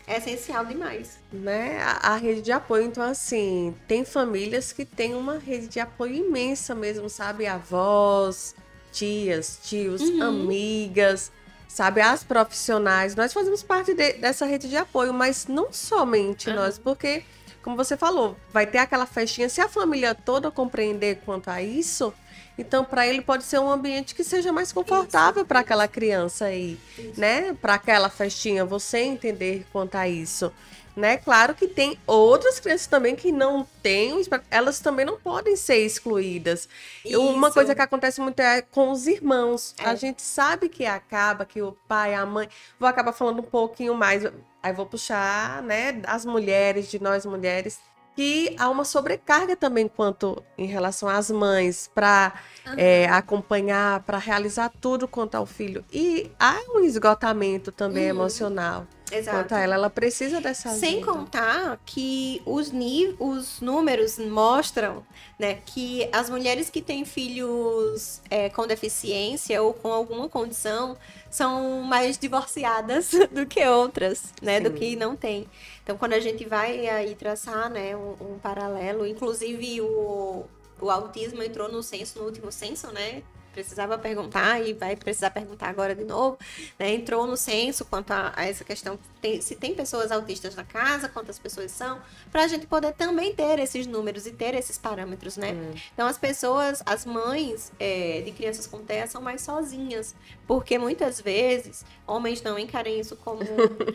é 0.06 0.18
essencial 0.18 0.64
demais. 0.64 1.18
Né? 1.32 1.78
A, 1.80 2.14
a, 2.14 2.16
rede 2.16 2.42
de 2.42 2.52
apoio, 2.52 2.84
então, 2.84 3.02
assim, 3.02 3.74
tem 3.86 4.04
famílias 4.04 4.72
que 4.72 4.84
têm 4.84 5.14
uma 5.14 5.38
rede 5.38 5.68
de 5.68 5.80
apoio 5.80 6.14
imensa 6.14 6.74
mesmo, 6.74 7.08
sabe? 7.08 7.46
Avós, 7.46 8.54
tias, 8.92 9.58
tios, 9.62 10.00
uhum. 10.00 10.22
amigas, 10.22 11.32
sabe? 11.68 12.00
As 12.00 12.22
profissionais. 12.22 13.14
Nós 13.14 13.32
fazemos 13.32 13.62
parte 13.62 13.94
de, 13.94 14.14
dessa 14.14 14.46
rede 14.46 14.68
de 14.68 14.76
apoio, 14.76 15.12
mas 15.12 15.46
não 15.46 15.72
somente 15.72 16.48
uhum. 16.48 16.56
nós, 16.56 16.78
porque 16.78 17.24
como 17.62 17.76
você 17.76 17.96
falou, 17.96 18.36
vai 18.52 18.66
ter 18.66 18.78
aquela 18.78 19.06
festinha. 19.06 19.48
Se 19.48 19.60
a 19.60 19.68
família 19.68 20.14
toda 20.14 20.50
compreender 20.50 21.20
quanto 21.24 21.48
a 21.48 21.62
isso, 21.62 22.12
então 22.56 22.84
para 22.84 23.06
ele 23.06 23.20
pode 23.20 23.44
ser 23.44 23.58
um 23.58 23.70
ambiente 23.70 24.14
que 24.14 24.24
seja 24.24 24.52
mais 24.52 24.72
confortável 24.72 25.44
para 25.44 25.60
aquela 25.60 25.86
criança 25.86 26.46
aí, 26.46 26.78
isso. 26.98 27.20
né? 27.20 27.54
Para 27.60 27.74
aquela 27.74 28.08
festinha, 28.08 28.64
você 28.64 28.98
entender 28.98 29.66
quanto 29.72 29.94
a 29.94 30.08
isso. 30.08 30.52
Né? 30.98 31.16
Claro 31.16 31.54
que 31.54 31.68
tem 31.68 31.96
outras 32.08 32.58
crianças 32.58 32.88
também 32.88 33.14
que 33.14 33.30
não 33.30 33.64
têm, 33.80 34.20
elas 34.50 34.80
também 34.80 35.06
não 35.06 35.16
podem 35.16 35.54
ser 35.54 35.76
excluídas. 35.86 36.68
Isso. 37.04 37.22
Uma 37.22 37.52
coisa 37.52 37.72
que 37.72 37.80
acontece 37.80 38.20
muito 38.20 38.40
é 38.40 38.62
com 38.62 38.90
os 38.90 39.06
irmãos. 39.06 39.76
É. 39.78 39.84
A 39.84 39.94
gente 39.94 40.20
sabe 40.20 40.68
que 40.68 40.84
acaba, 40.84 41.44
que 41.44 41.62
o 41.62 41.70
pai, 41.86 42.14
a 42.14 42.26
mãe. 42.26 42.48
Vou 42.80 42.88
acabar 42.88 43.12
falando 43.12 43.38
um 43.38 43.44
pouquinho 43.44 43.94
mais. 43.94 44.24
Aí 44.60 44.72
vou 44.72 44.86
puxar, 44.86 45.62
né, 45.62 46.02
as 46.04 46.24
mulheres, 46.24 46.90
de 46.90 47.00
nós 47.00 47.24
mulheres, 47.24 47.78
que 48.16 48.56
há 48.58 48.68
uma 48.68 48.84
sobrecarga 48.84 49.54
também 49.54 49.86
quanto 49.86 50.42
em 50.58 50.66
relação 50.66 51.08
às 51.08 51.30
mães 51.30 51.88
para 51.94 52.32
uhum. 52.66 52.74
é, 52.76 53.06
acompanhar, 53.06 54.02
para 54.02 54.18
realizar 54.18 54.72
tudo 54.80 55.06
quanto 55.06 55.36
ao 55.36 55.46
filho. 55.46 55.84
E 55.92 56.28
há 56.40 56.58
um 56.74 56.80
esgotamento 56.80 57.70
também 57.70 58.06
uhum. 58.06 58.18
emocional. 58.18 58.84
Exato. 59.10 59.36
Quanto 59.36 59.54
a 59.54 59.60
ela, 59.60 59.74
ela 59.74 59.90
precisa 59.90 60.40
dessa 60.40 60.70
ajuda. 60.70 60.86
Sem 60.86 61.00
contar 61.00 61.80
que 61.84 62.42
os, 62.44 62.72
os 63.18 63.60
números 63.60 64.18
mostram 64.18 65.04
né, 65.38 65.58
que 65.64 66.08
as 66.12 66.28
mulheres 66.28 66.68
que 66.68 66.82
têm 66.82 67.04
filhos 67.04 68.20
é, 68.30 68.48
com 68.48 68.66
deficiência 68.66 69.62
ou 69.62 69.72
com 69.72 69.92
alguma 69.92 70.28
condição 70.28 70.96
são 71.30 71.82
mais 71.82 72.18
divorciadas 72.18 73.10
do 73.30 73.46
que 73.46 73.64
outras, 73.66 74.32
né? 74.42 74.58
Sim. 74.58 74.62
Do 74.64 74.72
que 74.72 74.96
não 74.96 75.16
tem. 75.16 75.46
Então, 75.82 75.96
quando 75.96 76.14
a 76.14 76.20
gente 76.20 76.44
vai 76.44 76.88
aí 76.88 77.14
traçar 77.14 77.70
né, 77.70 77.96
um, 77.96 78.16
um 78.20 78.38
paralelo, 78.38 79.06
inclusive 79.06 79.80
o, 79.80 80.44
o 80.80 80.90
autismo 80.90 81.42
entrou 81.42 81.70
no 81.70 81.82
censo, 81.82 82.18
no 82.18 82.24
último 82.24 82.50
censo, 82.50 82.88
né? 82.92 83.22
Precisava 83.58 83.98
perguntar 83.98 84.60
e 84.64 84.72
vai 84.72 84.94
precisar 84.94 85.30
perguntar 85.30 85.68
agora 85.68 85.92
de 85.92 86.04
novo, 86.04 86.38
né? 86.78 86.94
Entrou 86.94 87.26
no 87.26 87.36
censo 87.36 87.84
quanto 87.84 88.12
a, 88.12 88.32
a 88.36 88.46
essa 88.46 88.62
questão, 88.62 88.96
tem, 89.20 89.40
se 89.40 89.56
tem 89.56 89.74
pessoas 89.74 90.12
autistas 90.12 90.54
na 90.54 90.62
casa, 90.62 91.08
quantas 91.08 91.40
pessoas 91.40 91.72
são, 91.72 92.00
para 92.30 92.44
a 92.44 92.48
gente 92.48 92.68
poder 92.68 92.92
também 92.92 93.34
ter 93.34 93.58
esses 93.58 93.84
números 93.84 94.26
e 94.26 94.30
ter 94.30 94.54
esses 94.54 94.78
parâmetros, 94.78 95.36
né? 95.36 95.52
Hum. 95.52 95.74
Então 95.92 96.06
as 96.06 96.16
pessoas, 96.16 96.80
as 96.86 97.04
mães 97.04 97.72
é, 97.80 98.22
de 98.24 98.30
crianças 98.30 98.64
com 98.68 98.78
TEA 98.78 99.08
são 99.08 99.20
mais 99.20 99.40
sozinhas, 99.40 100.14
porque 100.46 100.78
muitas 100.78 101.20
vezes 101.20 101.84
homens 102.06 102.40
não 102.42 102.56
encarem 102.56 103.00
isso 103.00 103.16
como 103.16 103.40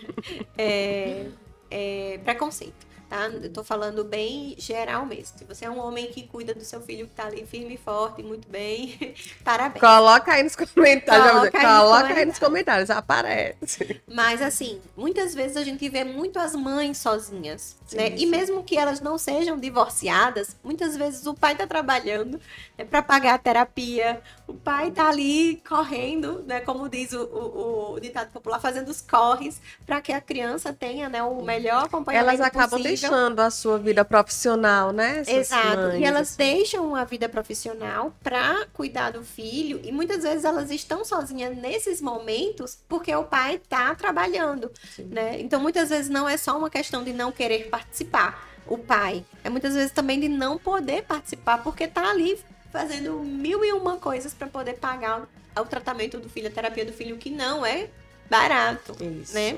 é, 0.57 1.27
é, 1.72 2.19
preconceito 2.26 2.92
tá? 3.14 3.27
Eu 3.27 3.49
tô 3.52 3.64
falando 3.64 4.03
bem 4.03 4.56
geral 4.57 5.06
mesmo. 5.06 5.38
Se 5.38 5.45
você 5.45 5.65
é 5.65 5.69
um 5.69 5.77
homem 5.77 6.07
que 6.07 6.23
cuida 6.23 6.53
do 6.53 6.64
seu 6.64 6.81
filho 6.81 7.07
que 7.07 7.14
tá 7.14 7.27
ali 7.27 7.45
firme 7.45 7.76
e 7.76 7.77
forte, 7.77 8.23
muito 8.23 8.49
bem, 8.49 9.15
parabéns. 9.45 9.80
Coloca 9.80 10.34
aí 10.34 10.41
nos 10.41 10.56
comentários. 10.56 11.31
Coloca, 11.31 11.57
aí, 11.57 11.65
Coloca 11.65 12.10
nos 12.10 12.18
aí 12.18 12.26
nos 12.26 12.40
comentários, 12.40 12.90
aparece. 12.90 14.02
Mas 14.07 14.41
assim, 14.41 14.81
muitas 14.98 15.35
vezes 15.35 15.57
a 15.57 15.64
gente 15.64 15.88
vê 15.90 16.03
muito 16.03 16.40
as 16.40 16.56
mães 16.56 16.98
sozinhas, 16.98 17.77
sim, 17.85 17.98
né? 17.98 18.10
Sim. 18.10 18.15
E 18.18 18.26
mesmo 18.26 18.64
que 18.64 18.77
elas 18.77 18.99
não 18.99 19.18
sejam 19.18 19.60
divorciadas, 19.60 20.56
muitas 20.64 20.98
vezes 20.98 21.27
o 21.27 21.35
pai 21.35 21.56
tá 21.56 21.68
trabalhando 21.68 22.40
né, 22.76 22.84
para 22.84 23.03
pagar 23.03 23.35
a 23.35 23.38
terapia, 23.38 24.22
o 24.48 24.53
pai 24.53 24.90
tá 24.90 25.10
ali 25.10 25.61
correndo, 25.68 26.44
né? 26.48 26.61
Como 26.61 26.90
diz 26.90 27.14
o, 27.14 27.23
o, 27.23 27.94
o 27.94 27.99
ditado 27.99 28.31
popular, 28.31 28.60
fazendo 28.60 28.90
os 28.90 29.02
corres 29.02 29.61
para 29.85 30.02
que 30.02 30.11
a 30.11 30.19
criança 30.19 30.73
tenha, 30.73 31.07
né, 31.10 31.22
o 31.22 31.44
melhor 31.44 31.85
acompanhamento 31.85 32.30
Elas 32.30 32.41
acabam 32.41 32.81
possível 32.81 33.02
deixando 33.09 33.39
a 33.39 33.49
sua 33.49 33.77
vida 33.77 34.03
profissional, 34.03 34.91
né? 34.91 35.19
Essas 35.19 35.51
Exato. 35.51 35.77
Mães, 35.77 36.01
e 36.01 36.03
elas 36.03 36.30
assim. 36.30 36.38
deixam 36.38 36.95
a 36.95 37.03
vida 37.03 37.30
profissional 37.30 38.13
para 38.23 38.65
cuidar 38.73 39.11
do 39.11 39.23
filho 39.23 39.80
e 39.84 39.91
muitas 39.91 40.23
vezes 40.23 40.45
elas 40.45 40.71
estão 40.71 41.03
sozinhas 41.03 41.55
nesses 41.57 42.01
momentos 42.01 42.77
porque 42.88 43.13
o 43.15 43.23
pai 43.23 43.55
está 43.55 43.93
trabalhando, 43.95 44.71
Sim. 44.95 45.05
né? 45.05 45.39
Então 45.39 45.59
muitas 45.59 45.89
vezes 45.89 46.09
não 46.09 46.27
é 46.27 46.38
só 46.38 46.57
uma 46.57 46.69
questão 46.69 47.03
de 47.03 47.13
não 47.13 47.31
querer 47.31 47.69
participar, 47.69 48.51
o 48.65 48.77
pai, 48.77 49.25
é 49.43 49.49
muitas 49.49 49.73
vezes 49.73 49.91
também 49.91 50.19
de 50.19 50.30
não 50.30 50.57
poder 50.57 51.03
participar 51.03 51.61
porque 51.61 51.84
está 51.84 52.09
ali 52.09 52.39
fazendo 52.71 53.19
mil 53.19 53.63
e 53.63 53.73
uma 53.73 53.97
coisas 53.97 54.34
para 54.34 54.47
poder 54.47 54.73
pagar 54.73 55.27
o 55.55 55.65
tratamento 55.65 56.17
do 56.17 56.30
filho, 56.30 56.47
a 56.47 56.51
terapia 56.51 56.85
do 56.85 56.93
filho 56.93 57.17
que 57.17 57.30
não 57.30 57.65
é 57.65 57.89
barato, 58.34 58.95
Isso. 59.22 59.34
né? 59.34 59.55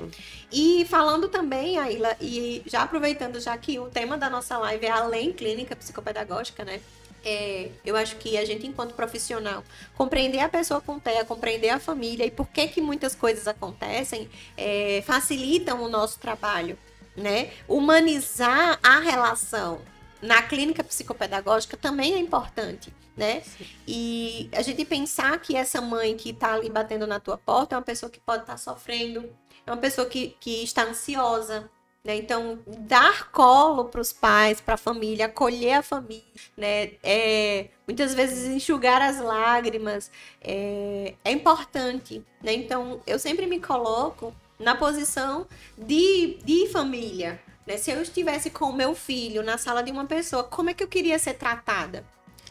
E 0.52 0.86
falando 0.86 1.30
também, 1.30 1.78
Aila, 1.78 2.16
e 2.20 2.62
já 2.66 2.84
aproveitando 2.84 3.40
já 3.40 3.58
que 3.58 3.80
o 3.80 3.90
tema 3.90 4.18
da 4.18 4.30
nossa 4.30 4.58
live 4.58 4.86
é 4.86 4.92
além 4.92 5.32
clínica 5.32 5.76
psicopedagógica, 5.76 6.66
né? 6.66 6.82
É, 7.24 7.70
eu 7.84 7.96
acho 7.96 8.18
que 8.18 8.38
a 8.38 8.46
gente, 8.46 8.68
enquanto 8.68 8.94
profissional, 8.94 9.64
compreender 9.96 10.40
a 10.42 10.50
pessoa 10.50 10.80
com 10.80 11.00
TEA, 11.00 11.26
compreender 11.26 11.70
a 11.70 11.80
família 11.80 12.24
e 12.24 12.30
por 12.30 12.48
que, 12.48 12.68
que 12.68 12.82
muitas 12.82 13.16
coisas 13.16 13.48
acontecem, 13.48 14.30
é, 14.56 15.02
facilitam 15.08 15.82
o 15.82 15.90
nosso 15.90 16.20
trabalho, 16.20 16.78
né? 17.16 17.52
Humanizar 17.68 18.80
a 18.84 19.00
relação 19.00 19.82
na 20.22 20.42
clínica 20.44 20.84
psicopedagógica 20.84 21.76
também 21.78 22.14
é 22.14 22.20
importante 22.20 22.94
né? 23.16 23.42
Sim. 23.42 23.66
E 23.88 24.50
a 24.52 24.62
gente 24.62 24.84
pensar 24.86 25.40
que 25.40 25.56
essa 25.56 25.82
mãe 25.82 26.16
que 26.16 26.32
está 26.32 26.54
ali 26.54 26.70
batendo 26.70 27.08
na 27.08 27.20
tua 27.20 27.38
porta 27.38 27.76
é 27.76 27.78
uma 27.78 27.84
pessoa 27.84 28.10
que 28.10 28.20
pode 28.20 28.44
estar 28.44 28.54
tá 28.54 28.58
sofrendo, 28.58 29.30
é 29.66 29.72
uma 29.72 29.78
pessoa 29.78 30.08
que, 30.08 30.36
que 30.40 30.64
está 30.64 30.84
ansiosa, 30.84 31.70
né? 32.06 32.16
Então, 32.18 32.60
dar 32.68 33.32
colo 33.32 33.86
para 33.86 34.00
os 34.00 34.14
pais, 34.14 34.62
para 34.62 34.76
a 34.76 34.78
família, 34.78 35.26
acolher 35.26 35.74
a 35.74 35.82
família, 35.82 36.24
né? 36.56 36.92
É, 37.02 37.70
muitas 37.88 38.14
vezes 38.14 38.46
enxugar 38.46 39.02
as 39.02 39.20
lágrimas 39.20 40.12
é, 40.40 41.16
é 41.26 41.32
importante, 41.32 42.24
né? 42.44 42.54
Então, 42.54 43.02
eu 43.08 43.18
sempre 43.18 43.48
me 43.48 43.60
coloco 43.60 44.36
na 44.60 44.76
posição 44.76 45.48
de, 45.76 46.38
de 46.44 46.68
família, 46.68 47.42
né? 47.66 47.78
Se 47.78 47.90
eu 47.90 48.02
estivesse 48.04 48.52
com 48.52 48.66
o 48.66 48.76
meu 48.76 48.94
filho 48.94 49.42
na 49.42 49.58
sala 49.58 49.82
de 49.82 49.92
uma 49.92 50.06
pessoa, 50.06 50.44
como 50.44 50.70
é 50.70 50.76
que 50.76 50.84
eu 50.84 50.88
queria 50.88 51.18
ser 51.18 51.34
tratada? 51.34 52.06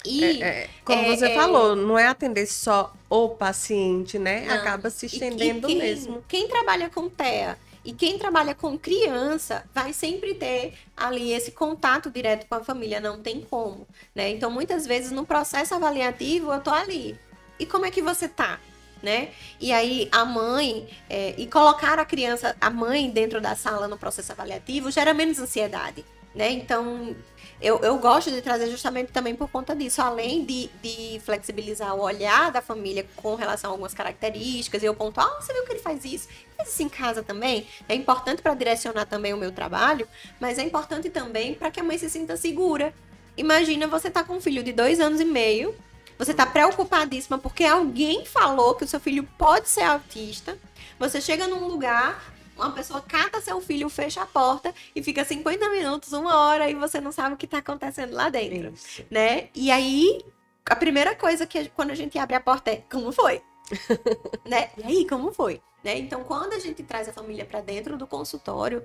E, 0.05 0.43
é, 0.43 0.47
é, 0.47 0.71
como 0.85 1.03
é, 1.03 1.17
você 1.17 1.27
é, 1.27 1.35
falou, 1.35 1.75
não 1.75 1.99
é 1.99 2.07
atender 2.07 2.47
só 2.47 2.93
o 3.09 3.31
paciente, 3.31 4.19
né? 4.19 4.45
Não. 4.47 4.55
Acaba 4.55 4.91
se 4.91 5.07
estendendo 5.07 5.69
e, 5.69 5.73
e 5.73 5.75
quem, 5.75 5.79
mesmo. 5.79 6.25
Quem 6.29 6.49
trabalha 6.49 6.91
com 6.91 7.09
TEA 7.09 7.59
e 7.85 7.93
quem 7.93 8.19
trabalha 8.19 8.55
com 8.55 8.79
criança 8.79 9.65
vai 9.75 9.93
sempre 9.93 10.35
ter 10.35 10.75
ali 10.97 11.33
esse 11.33 11.53
contato 11.53 12.11
direto 12.11 12.47
com 12.47 12.55
a 12.55 12.65
família, 12.65 13.01
não 13.01 13.21
tem 13.21 13.41
como, 13.41 13.87
né? 14.15 14.31
Então, 14.31 14.51
muitas 14.51 14.87
vezes 14.87 15.11
no 15.11 15.25
processo 15.25 15.75
avaliativo 15.75 16.53
eu 16.53 16.61
tô 16.61 16.71
ali. 16.71 17.19
E 17.59 17.65
como 17.65 17.87
é 17.87 17.91
que 17.91 18.03
você 18.03 18.29
tá? 18.29 18.61
Né? 19.03 19.33
E 19.61 19.71
aí 19.71 20.09
a 20.11 20.25
mãe 20.25 20.89
é, 21.11 21.35
e 21.37 21.47
colocar 21.47 21.99
a 21.99 22.07
criança, 22.07 22.57
a 22.59 22.71
mãe 22.71 23.11
dentro 23.11 23.39
da 23.39 23.55
sala 23.55 23.87
no 23.87 23.99
processo 23.99 24.33
avaliativo 24.33 24.91
gera 24.91 25.13
menos 25.13 25.39
ansiedade 25.39 26.03
né? 26.35 26.51
Então, 26.51 27.15
eu, 27.61 27.79
eu 27.81 27.99
gosto 27.99 28.31
de 28.31 28.43
trazer 28.43 28.69
justamente 28.69 29.13
também 29.13 29.35
por 29.35 29.49
conta 29.49 29.75
disso, 29.75 30.03
além 30.03 30.45
de, 30.45 30.69
de 30.83 31.21
flexibilizar 31.21 31.95
o 31.95 32.01
olhar 32.01 32.51
da 32.51 32.61
família 32.61 33.07
com 33.17 33.35
relação 33.35 33.71
a 33.71 33.73
algumas 33.73 33.95
características, 33.95 34.83
eu 34.83 34.95
ponto, 34.95 35.21
ah, 35.21 35.41
você 35.41 35.53
viu 35.53 35.65
que 35.65 35.73
ele 35.73 35.81
faz 35.81 36.05
isso? 36.05 36.29
Faz 36.57 36.69
isso 36.69 36.83
em 36.83 36.89
casa 36.89 37.23
também? 37.23 37.67
É 37.89 37.95
importante 37.95 38.43
para 38.43 38.55
direcionar 38.55 39.07
também 39.07 39.33
o 39.33 39.37
meu 39.37 39.53
trabalho, 39.53 40.07
mas 40.41 40.59
é 40.59 40.63
importante 40.63 41.09
também 41.11 41.55
para 41.55 41.71
que 41.71 41.81
a 41.81 41.85
mãe 41.85 41.97
se 41.97 42.11
sinta 42.11 42.37
segura. 42.37 42.93
Imagina 43.37 43.87
você 43.87 44.11
tá 44.11 44.23
com 44.23 44.35
um 44.35 44.41
filho 44.41 44.63
de 44.63 44.73
dois 44.73 45.01
anos 45.01 45.21
e 45.21 45.25
meio, 45.25 45.75
você 46.19 46.33
tá 46.33 46.47
preocupadíssima 46.47 47.39
porque 47.39 47.65
alguém 47.65 48.25
falou 48.25 48.75
que 48.75 48.85
o 48.85 48.89
seu 48.89 49.01
filho 49.01 49.29
pode 49.37 49.69
ser 49.69 49.83
autista. 49.83 50.57
Você 50.99 51.21
chega 51.21 51.49
num 51.49 51.67
lugar, 51.67 52.34
uma 52.57 52.73
pessoa 52.73 53.01
cata 53.01 53.41
seu 53.41 53.61
filho, 53.61 53.89
fecha 53.89 54.23
a 54.23 54.27
porta 54.27 54.75
e 54.95 55.03
fica 55.03 55.25
50 55.25 55.69
minutos, 55.71 56.13
uma 56.13 56.37
hora 56.37 56.71
e 56.71 56.75
você 56.75 57.01
não 57.01 57.13
sabe 57.13 57.35
o 57.35 57.37
que 57.37 57.47
tá 57.47 57.59
acontecendo 57.59 58.13
lá 58.13 58.29
dentro, 58.29 58.73
Isso. 58.73 59.05
né? 59.11 59.49
E 59.55 59.71
aí, 59.71 60.25
a 60.65 60.77
primeira 60.77 61.15
coisa 61.15 61.47
que 61.47 61.69
quando 61.71 61.91
a 61.91 61.95
gente 61.95 62.19
abre 62.19 62.37
a 62.37 62.41
porta 62.41 62.71
é 62.71 62.77
como 62.91 63.13
foi? 63.13 63.43
né? 64.45 64.71
E 64.79 64.85
aí, 64.85 65.07
como 65.09 65.33
foi? 65.33 65.61
Né? 65.83 65.99
Então, 65.99 66.25
quando 66.25 66.55
a 66.55 66.59
gente 66.59 66.83
traz 66.83 67.09
a 67.09 67.13
família 67.13 67.45
para 67.45 67.61
dentro 67.61 67.97
do 67.97 68.07
consultório, 68.07 68.83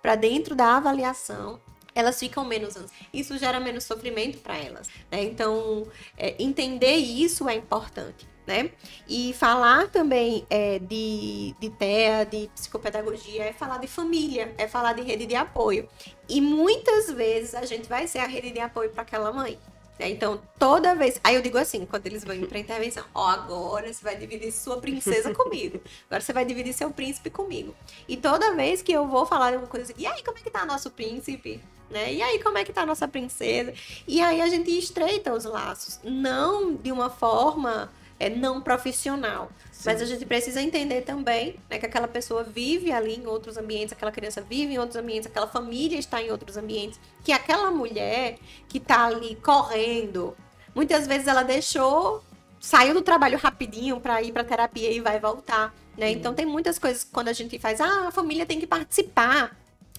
para 0.00 0.14
dentro 0.14 0.54
da 0.54 0.76
avaliação, 0.76 1.60
elas 1.94 2.18
ficam 2.20 2.44
menos 2.44 2.76
ansiosas. 2.76 2.92
Isso 3.12 3.38
gera 3.38 3.58
menos 3.58 3.84
sofrimento 3.84 4.38
para 4.38 4.56
elas. 4.56 4.88
Né? 5.10 5.24
Então, 5.24 5.86
é, 6.16 6.40
entender 6.40 6.94
isso 6.96 7.48
é 7.48 7.54
importante. 7.54 8.28
Né? 8.46 8.70
E 9.08 9.32
falar 9.32 9.88
também 9.88 10.46
é, 10.48 10.78
de, 10.78 11.52
de 11.58 11.68
TEA, 11.68 12.24
de 12.24 12.48
psicopedagogia, 12.54 13.42
é 13.42 13.52
falar 13.52 13.78
de 13.78 13.88
família, 13.88 14.54
é 14.56 14.68
falar 14.68 14.92
de 14.92 15.02
rede 15.02 15.26
de 15.26 15.34
apoio. 15.34 15.88
E 16.28 16.40
muitas 16.40 17.10
vezes 17.10 17.56
a 17.56 17.66
gente 17.66 17.88
vai 17.88 18.06
ser 18.06 18.20
a 18.20 18.26
rede 18.26 18.52
de 18.52 18.60
apoio 18.60 18.90
para 18.90 19.02
aquela 19.02 19.32
mãe. 19.32 19.58
Né? 19.98 20.10
Então, 20.10 20.40
toda 20.58 20.94
vez. 20.94 21.18
Aí 21.24 21.34
eu 21.34 21.42
digo 21.42 21.58
assim, 21.58 21.86
quando 21.86 22.06
eles 22.06 22.24
vão 22.24 22.38
para 22.42 22.58
intervenção: 22.58 23.04
Ó, 23.14 23.24
oh, 23.24 23.28
agora 23.28 23.92
você 23.92 24.04
vai 24.04 24.16
dividir 24.16 24.52
sua 24.52 24.78
princesa 24.78 25.34
comigo. 25.34 25.80
Agora 26.06 26.20
você 26.20 26.32
vai 26.32 26.44
dividir 26.44 26.72
seu 26.72 26.90
príncipe 26.90 27.30
comigo. 27.30 27.74
E 28.08 28.16
toda 28.16 28.54
vez 28.54 28.82
que 28.82 28.92
eu 28.92 29.06
vou 29.06 29.26
falar 29.26 29.48
alguma 29.48 29.66
coisa 29.66 29.90
assim, 29.90 30.02
e 30.02 30.06
aí, 30.06 30.22
como 30.22 30.38
é 30.38 30.40
que 30.40 30.50
tá 30.50 30.64
nosso 30.64 30.90
príncipe? 30.90 31.60
Né? 31.90 32.14
E 32.14 32.22
aí, 32.22 32.42
como 32.42 32.58
é 32.58 32.64
que 32.64 32.72
tá 32.72 32.82
a 32.82 32.86
nossa 32.86 33.06
princesa? 33.06 33.72
E 34.06 34.20
aí 34.20 34.40
a 34.40 34.48
gente 34.48 34.76
estreita 34.76 35.32
os 35.32 35.44
laços. 35.44 36.00
Não 36.02 36.74
de 36.74 36.92
uma 36.92 37.08
forma 37.08 37.90
é, 38.18 38.30
não 38.30 38.60
profissional. 38.60 39.50
Sim. 39.70 39.82
Mas 39.84 40.02
a 40.02 40.04
gente 40.04 40.24
precisa 40.24 40.60
entender 40.60 41.02
também 41.02 41.56
né, 41.68 41.78
que 41.78 41.86
aquela 41.86 42.08
pessoa 42.08 42.42
vive 42.42 42.92
ali 42.92 43.16
em 43.16 43.26
outros 43.26 43.56
ambientes, 43.56 43.92
aquela 43.92 44.12
criança 44.12 44.40
vive 44.40 44.74
em 44.74 44.78
outros 44.78 44.96
ambientes, 44.96 45.26
aquela 45.26 45.46
família 45.46 45.98
está 45.98 46.22
em 46.22 46.30
outros 46.30 46.56
ambientes, 46.56 46.98
que 47.22 47.32
aquela 47.32 47.70
mulher 47.70 48.38
que 48.68 48.78
está 48.78 49.06
ali 49.06 49.36
correndo, 49.36 50.36
muitas 50.74 51.06
vezes 51.06 51.26
ela 51.26 51.42
deixou, 51.42 52.22
saiu 52.60 52.94
do 52.94 53.02
trabalho 53.02 53.38
rapidinho 53.38 54.00
para 54.00 54.20
ir 54.22 54.32
para 54.32 54.44
terapia 54.44 54.90
e 54.90 55.00
vai 55.00 55.20
voltar. 55.20 55.74
Né? 55.96 56.10
Então 56.10 56.34
tem 56.34 56.44
muitas 56.44 56.78
coisas 56.78 57.04
quando 57.04 57.28
a 57.28 57.32
gente 57.32 57.58
faz, 57.58 57.80
ah, 57.80 58.08
a 58.08 58.10
família 58.10 58.46
tem 58.46 58.60
que 58.60 58.66
participar. 58.66 59.56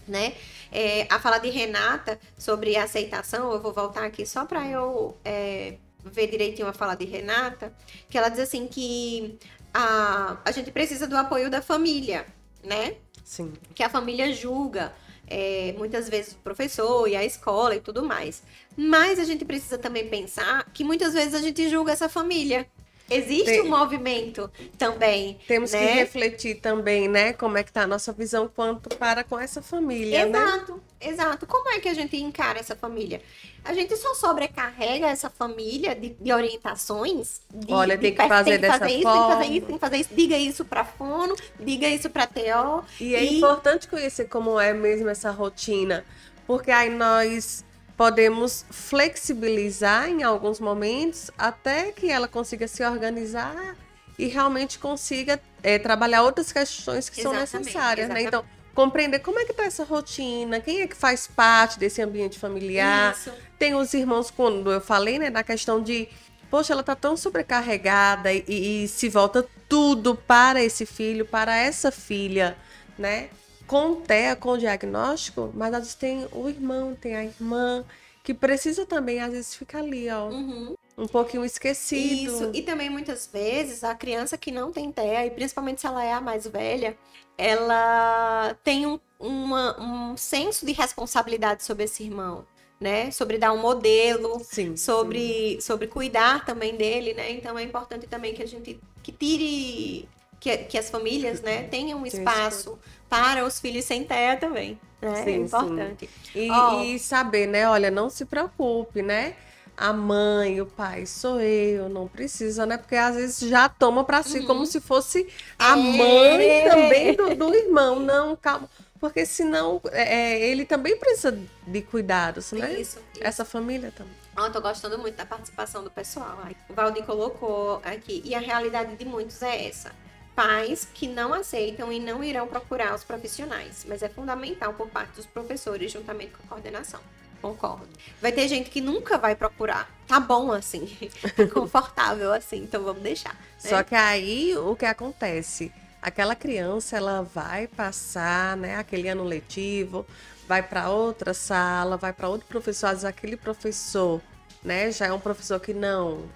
Né? 0.07 0.35
É, 0.71 1.05
a 1.09 1.19
fala 1.19 1.37
de 1.37 1.49
Renata 1.49 2.17
sobre 2.37 2.77
aceitação, 2.77 3.51
eu 3.51 3.59
vou 3.59 3.73
voltar 3.73 4.05
aqui 4.05 4.25
só 4.25 4.45
para 4.45 4.65
eu 4.65 5.17
é, 5.25 5.75
ver 6.11 6.27
direitinho 6.27 6.67
a 6.67 6.73
fala 6.73 6.95
de 6.95 7.05
Renata, 7.05 7.73
que 8.09 8.17
ela 8.17 8.29
diz 8.29 8.39
assim 8.39 8.67
que 8.67 9.37
a, 9.73 10.37
a 10.43 10.51
gente 10.51 10.71
precisa 10.71 11.07
do 11.07 11.15
apoio 11.15 11.49
da 11.49 11.61
família, 11.61 12.25
né? 12.63 12.95
Sim. 13.23 13.53
Que 13.75 13.83
a 13.83 13.89
família 13.89 14.33
julga. 14.33 14.93
É, 15.29 15.75
muitas 15.77 16.07
vezes 16.07 16.31
o 16.31 16.37
professor 16.37 17.05
e 17.05 17.13
a 17.13 17.25
escola 17.25 17.75
e 17.75 17.81
tudo 17.81 18.01
mais. 18.01 18.41
Mas 18.77 19.19
a 19.19 19.25
gente 19.25 19.43
precisa 19.43 19.77
também 19.77 20.07
pensar 20.07 20.63
que 20.71 20.85
muitas 20.85 21.13
vezes 21.13 21.33
a 21.33 21.41
gente 21.41 21.69
julga 21.69 21.91
essa 21.91 22.07
família. 22.07 22.65
Existe 23.09 23.45
Tem, 23.45 23.61
um 23.61 23.69
movimento 23.69 24.51
também. 24.77 25.39
Temos 25.47 25.71
né? 25.71 25.79
que 25.79 25.93
refletir 25.93 26.55
também, 26.55 27.07
né? 27.07 27.31
Como 27.33 27.57
é 27.57 27.63
que 27.63 27.71
tá 27.71 27.83
a 27.83 27.87
nossa 27.87 28.11
visão 28.11 28.49
quanto 28.53 28.89
para 28.97 29.23
com 29.23 29.39
essa 29.39 29.61
família, 29.61 30.27
exato, 30.27 30.73
né? 30.73 30.79
Exato. 30.99 31.47
Como 31.47 31.69
é 31.69 31.79
que 31.79 31.87
a 31.87 31.93
gente 31.93 32.17
encara 32.17 32.59
essa 32.59 32.75
família? 32.75 33.21
A 33.63 33.73
gente 33.73 33.95
só 33.95 34.13
sobrecarrega 34.13 35.07
essa 35.07 35.29
família 35.29 35.95
de, 35.95 36.09
de 36.19 36.33
orientações. 36.33 37.41
De, 37.53 37.71
Olha, 37.71 37.97
tem 37.97 38.11
de, 38.11 38.17
que 38.17 38.27
fazer 38.27 38.51
tem 38.51 38.59
que 38.59 38.67
dessa 38.67 38.79
fazer 38.79 39.01
forma. 39.01 39.13
Isso, 39.13 39.21
tem 39.21 39.27
que 39.27 39.35
fazer 39.35 39.57
isso, 39.57 39.65
tem 39.65 39.75
que 39.75 39.81
fazer 39.81 39.97
isso. 39.97 40.09
Diga 40.13 40.37
isso 40.37 40.65
para 40.65 40.83
fono, 40.85 41.35
diga 41.59 41.87
isso 41.87 42.09
para 42.09 42.27
TO. 42.27 42.85
E, 42.99 43.09
e 43.09 43.15
é 43.15 43.23
importante 43.23 43.87
conhecer 43.87 44.25
como 44.25 44.59
é 44.59 44.73
mesmo 44.73 45.07
essa 45.07 45.31
rotina, 45.31 46.03
porque 46.45 46.71
aí 46.71 46.89
nós 46.89 47.63
podemos 47.97 48.63
flexibilizar 48.69 50.07
em 50.07 50.21
alguns 50.21 50.59
momentos 50.59 51.31
até 51.35 51.91
que 51.91 52.09
ela 52.11 52.27
consiga 52.27 52.67
se 52.67 52.85
organizar 52.85 53.75
e 54.19 54.27
realmente 54.27 54.77
consiga 54.77 55.41
é, 55.63 55.79
trabalhar 55.79 56.21
outras 56.21 56.51
questões 56.51 57.09
que 57.09 57.21
exatamente, 57.21 57.49
são 57.49 57.59
necessárias, 57.59 58.07
né? 58.09 58.21
Então, 58.21 58.45
compreender 58.75 59.19
como 59.19 59.39
é 59.39 59.45
que 59.45 59.53
tá 59.53 59.65
essa 59.65 59.83
rotina, 59.83 60.59
quem 60.59 60.81
é 60.81 60.87
que 60.87 60.95
faz 60.95 61.25
parte 61.25 61.79
desse 61.79 61.99
ambiente 61.99 62.37
familiar. 62.37 63.15
Isso. 63.15 63.33
Tem 63.57 63.73
os 63.73 63.91
irmãos, 63.95 64.29
quando 64.29 64.71
eu 64.71 64.79
falei, 64.79 65.17
né, 65.17 65.31
da 65.31 65.43
questão 65.43 65.81
de, 65.81 66.07
poxa, 66.51 66.73
ela 66.73 66.83
tá 66.83 66.95
tão 66.95 67.17
sobrecarregada 67.17 68.31
e, 68.31 68.43
e 68.83 68.87
se 68.87 69.09
volta 69.09 69.43
tudo 69.67 70.15
para 70.15 70.63
esse 70.63 70.85
filho, 70.85 71.25
para 71.25 71.57
essa 71.57 71.91
filha, 71.91 72.55
né? 72.97 73.29
Com 73.67 73.95
TEA, 73.95 74.35
com 74.35 74.57
diagnóstico, 74.57 75.51
mas 75.53 75.73
às 75.73 75.79
vezes 75.79 75.95
tem 75.95 76.27
o 76.31 76.47
irmão, 76.47 76.95
tem 76.95 77.15
a 77.15 77.23
irmã, 77.23 77.83
que 78.23 78.33
precisa 78.33 78.85
também, 78.85 79.19
às 79.19 79.31
vezes, 79.31 79.55
ficar 79.55 79.79
ali, 79.79 80.09
ó. 80.09 80.29
Uhum. 80.29 80.75
Um 80.97 81.07
pouquinho 81.07 81.45
esquecido. 81.45 82.31
Isso, 82.31 82.51
e 82.53 82.61
também 82.61 82.89
muitas 82.89 83.29
vezes 83.31 83.83
a 83.83 83.93
criança 83.93 84.37
que 84.37 84.51
não 84.51 84.71
tem 84.71 84.91
TEA, 84.91 85.27
e 85.27 85.31
principalmente 85.31 85.81
se 85.81 85.87
ela 85.87 86.03
é 86.03 86.11
a 86.11 86.21
mais 86.21 86.47
velha, 86.47 86.97
ela 87.37 88.57
tem 88.63 88.87
um, 88.87 88.99
uma, 89.19 89.79
um 89.79 90.17
senso 90.17 90.65
de 90.65 90.71
responsabilidade 90.71 91.63
sobre 91.63 91.83
esse 91.83 92.03
irmão. 92.03 92.45
Né? 92.79 93.09
Sobre 93.09 93.39
dar 93.39 93.53
um 93.53 93.57
modelo, 93.57 94.39
sim, 94.43 94.77
sobre, 94.77 95.53
sim. 95.53 95.61
sobre 95.61 95.87
cuidar 95.87 96.45
também 96.45 96.75
dele, 96.75 97.15
né? 97.15 97.31
Então 97.31 97.57
é 97.57 97.63
importante 97.63 98.05
também 98.05 98.35
que 98.35 98.43
a 98.43 98.45
gente 98.45 98.79
que 99.01 99.11
tire 99.11 100.07
que, 100.39 100.57
que 100.57 100.77
as 100.77 100.89
famílias, 100.89 101.41
né, 101.41 101.63
tenham 101.63 101.99
um 101.99 102.05
espaço 102.05 102.77
para 103.09 103.45
os 103.45 103.59
filhos 103.59 103.85
sem 103.85 104.03
TEA 104.03 104.37
também. 104.37 104.79
Né? 105.01 105.23
Sim, 105.23 105.29
é 105.29 105.35
importante. 105.37 106.09
E, 106.35 106.51
oh. 106.51 106.81
e, 106.81 106.99
saber, 106.99 107.47
né? 107.47 107.67
Olha, 107.67 107.91
não 107.91 108.09
se 108.09 108.25
preocupe, 108.25 109.01
né? 109.01 109.35
A 109.75 109.93
mãe, 109.93 110.59
o 110.59 110.65
pai, 110.65 111.05
sou 111.05 111.39
eu, 111.39 111.87
não 111.87 112.07
precisa, 112.07 112.65
né? 112.65 112.77
Porque 112.77 112.95
às 112.95 113.15
vezes 113.15 113.47
já 113.47 113.69
toma 113.69 114.03
para 114.03 114.23
si 114.23 114.39
uhum. 114.39 114.47
como 114.47 114.65
se 114.65 114.81
fosse 114.81 115.27
a 115.57 115.73
é. 115.73 115.75
mãe 115.75 116.69
também 116.69 117.15
do, 117.15 117.35
do, 117.35 117.53
irmão. 117.53 117.99
Não, 117.99 118.35
calma. 118.35 118.67
Porque 118.99 119.23
senão 119.23 119.79
é, 119.91 120.39
ele 120.47 120.65
também 120.65 120.97
precisa 120.97 121.39
de 121.67 121.81
cuidados, 121.83 122.51
né? 122.51 122.71
Isso, 122.73 122.79
isso. 122.79 122.99
Essa 123.21 123.45
família 123.45 123.93
também. 123.95 124.13
Oh, 124.35 124.49
tô 124.49 124.59
gostando 124.59 124.97
muito 124.97 125.15
da 125.15 125.25
participação 125.25 125.83
do 125.83 125.91
pessoal. 125.91 126.39
O 126.67 126.73
Valdir 126.73 127.03
colocou 127.05 127.79
aqui. 127.85 128.23
E 128.25 128.33
a 128.33 128.39
realidade 128.39 128.95
de 128.95 129.05
muitos 129.05 129.43
é 129.43 129.67
essa 129.67 129.91
pais 130.37 130.87
que 130.93 131.07
não 131.07 131.33
aceitam 131.33 131.91
e 131.91 131.99
não 131.99 132.23
irão 132.23 132.47
procurar 132.47 132.93
os 132.93 133.03
profissionais, 133.03 133.83
mas 133.89 134.03
é 134.03 134.07
fundamental 134.07 134.71
por 134.71 134.87
parte 134.87 135.15
dos 135.15 135.25
professores, 135.25 135.91
juntamente 135.91 136.33
com 136.33 136.43
a 136.43 136.47
coordenação. 136.49 136.99
Concordo. 137.41 137.87
Vai 138.21 138.31
ter 138.31 138.47
gente 138.47 138.69
que 138.69 138.79
nunca 138.79 139.17
vai 139.17 139.35
procurar. 139.35 139.89
Tá 140.07 140.19
bom 140.19 140.51
assim, 140.51 140.85
tá 141.35 141.47
confortável 141.47 142.31
assim, 142.31 142.57
então 142.57 142.83
vamos 142.83 143.01
deixar. 143.01 143.33
Né? 143.33 143.39
Só 143.57 143.81
que 143.81 143.95
aí 143.95 144.55
o 144.55 144.75
que 144.75 144.85
acontece? 144.85 145.71
Aquela 145.99 146.35
criança 146.35 146.97
ela 146.97 147.23
vai 147.23 147.65
passar, 147.65 148.55
né, 148.57 148.75
aquele 148.75 149.09
ano 149.09 149.23
letivo, 149.23 150.05
vai 150.47 150.61
para 150.61 150.91
outra 150.91 151.33
sala, 151.33 151.97
vai 151.97 152.13
para 152.13 152.29
outro 152.29 152.47
professor, 152.47 152.87
às 152.87 152.91
vezes 152.91 153.05
aquele 153.05 153.37
professor, 153.37 154.21
né, 154.63 154.91
já 154.91 155.07
é 155.07 155.11
um 155.11 155.19
professor 155.19 155.59
que 155.59 155.73
não 155.73 156.29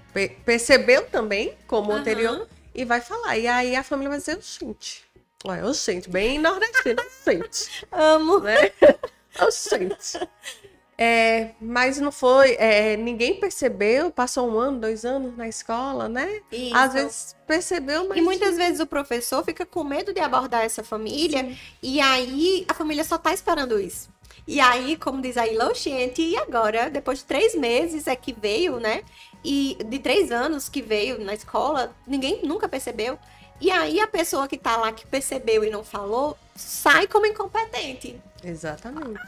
percebeu 0.44 1.06
também 1.06 1.54
como 1.68 1.92
uhum. 1.92 1.98
anterior 1.98 2.48
e 2.74 2.86
vai 2.86 3.02
falar. 3.02 3.38
E 3.38 3.48
aí 3.48 3.76
a 3.76 3.84
família 3.84 4.10
vai 4.10 4.20
dizer, 4.20 4.40
gente. 4.42 5.06
Olha, 5.44 5.66
oxente, 5.66 6.10
bem 6.10 6.40
nordestino, 6.40 7.02
oxente. 7.02 7.86
Amo. 7.92 8.40
Né? 8.40 8.72
Oxente. 9.42 10.20
É, 10.98 11.52
mas 11.60 11.98
não 11.98 12.12
foi, 12.12 12.56
é, 12.60 12.96
ninguém 12.96 13.40
percebeu, 13.40 14.12
passou 14.12 14.48
um 14.48 14.60
ano, 14.60 14.80
dois 14.80 15.04
anos 15.04 15.36
na 15.36 15.48
escola, 15.48 16.08
né? 16.08 16.42
Isso. 16.52 16.76
Às 16.76 16.94
vezes 16.94 17.36
percebeu, 17.48 18.08
mas. 18.08 18.20
E 18.20 18.22
muitas 18.22 18.56
vezes 18.56 18.80
o 18.80 18.86
professor 18.86 19.44
fica 19.44 19.66
com 19.66 19.84
medo 19.84 20.14
de 20.14 20.20
abordar 20.20 20.64
essa 20.64 20.84
família, 20.84 21.40
Sim. 21.40 21.58
e 21.82 22.00
aí 22.00 22.66
a 22.68 22.76
família 22.76 23.04
só 23.04 23.18
tá 23.18 23.34
esperando 23.34 23.80
isso. 23.80 24.10
E 24.48 24.60
aí, 24.60 24.96
como 24.96 25.22
diz 25.22 25.38
a 25.38 25.48
Ilô, 25.48 25.72
e 26.18 26.38
agora, 26.38 26.90
depois 26.90 27.20
de 27.20 27.26
três 27.26 27.56
meses 27.56 28.06
é 28.06 28.16
que 28.16 28.34
veio, 28.34 28.80
né? 28.80 29.04
E 29.44 29.78
de 29.86 30.00
três 30.00 30.32
anos 30.32 30.70
que 30.70 30.82
veio 30.82 31.20
na 31.24 31.34
escola, 31.34 31.96
ninguém 32.06 32.42
nunca 32.44 32.70
percebeu. 32.70 33.18
E 33.60 33.70
aí 33.70 34.00
a 34.00 34.08
pessoa 34.08 34.48
que 34.48 34.58
tá 34.58 34.76
lá 34.78 34.92
que 34.92 35.06
percebeu 35.06 35.64
e 35.64 35.70
não 35.70 35.84
falou, 35.84 36.38
sai 36.56 37.08
como 37.08 37.26
incompetente. 37.28 38.20
Exatamente. 38.44 39.20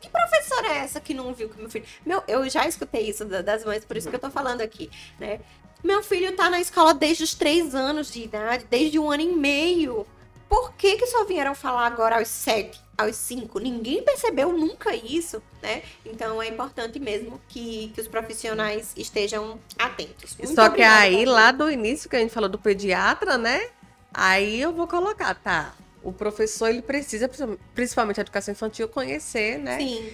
Que 0.00 0.08
professora 0.08 0.68
é 0.68 0.78
essa 0.78 1.00
que 1.00 1.12
não 1.14 1.34
viu 1.34 1.48
que 1.48 1.58
meu 1.60 1.68
filho. 1.68 1.84
Meu, 2.06 2.22
eu 2.28 2.48
já 2.48 2.66
escutei 2.66 3.08
isso 3.08 3.24
da- 3.24 3.42
das 3.42 3.64
mães, 3.64 3.84
por 3.84 3.96
isso 3.96 4.08
que 4.08 4.14
eu 4.14 4.20
tô 4.20 4.30
falando 4.30 4.60
aqui, 4.60 4.88
né? 5.18 5.40
Meu 5.82 6.00
filho 6.02 6.36
tá 6.36 6.48
na 6.48 6.60
escola 6.60 6.94
desde 6.94 7.24
os 7.24 7.34
três 7.34 7.74
anos 7.74 8.12
de 8.12 8.22
idade, 8.22 8.64
desde 8.70 9.00
um 9.00 9.10
ano 9.10 9.22
e 9.22 9.32
meio. 9.34 10.06
Por 10.52 10.74
que, 10.74 10.96
que 10.98 11.06
só 11.06 11.24
vieram 11.24 11.54
falar 11.54 11.86
agora 11.86 12.18
aos 12.18 12.28
sete, 12.28 12.78
aos 12.98 13.16
cinco? 13.16 13.58
Ninguém 13.58 14.02
percebeu 14.02 14.52
nunca 14.52 14.94
isso, 14.94 15.42
né? 15.62 15.82
Então 16.04 16.42
é 16.42 16.48
importante 16.48 16.98
mesmo 17.00 17.40
que, 17.48 17.90
que 17.94 18.02
os 18.02 18.06
profissionais 18.06 18.92
estejam 18.94 19.58
atentos. 19.78 20.36
Muito 20.36 20.54
Só 20.54 20.68
que 20.68 20.82
aí, 20.82 21.24
lá 21.24 21.52
do 21.52 21.70
início 21.70 22.06
que 22.06 22.16
a 22.16 22.18
gente 22.18 22.34
falou 22.34 22.50
do 22.50 22.58
pediatra, 22.58 23.38
né? 23.38 23.70
Aí 24.12 24.60
eu 24.60 24.74
vou 24.74 24.86
colocar, 24.86 25.34
tá? 25.36 25.74
O 26.02 26.12
professor, 26.12 26.68
ele 26.68 26.82
precisa, 26.82 27.30
principalmente 27.74 28.20
a 28.20 28.22
educação 28.22 28.52
infantil, 28.52 28.86
conhecer, 28.88 29.56
né? 29.58 29.78
Sim, 29.78 30.12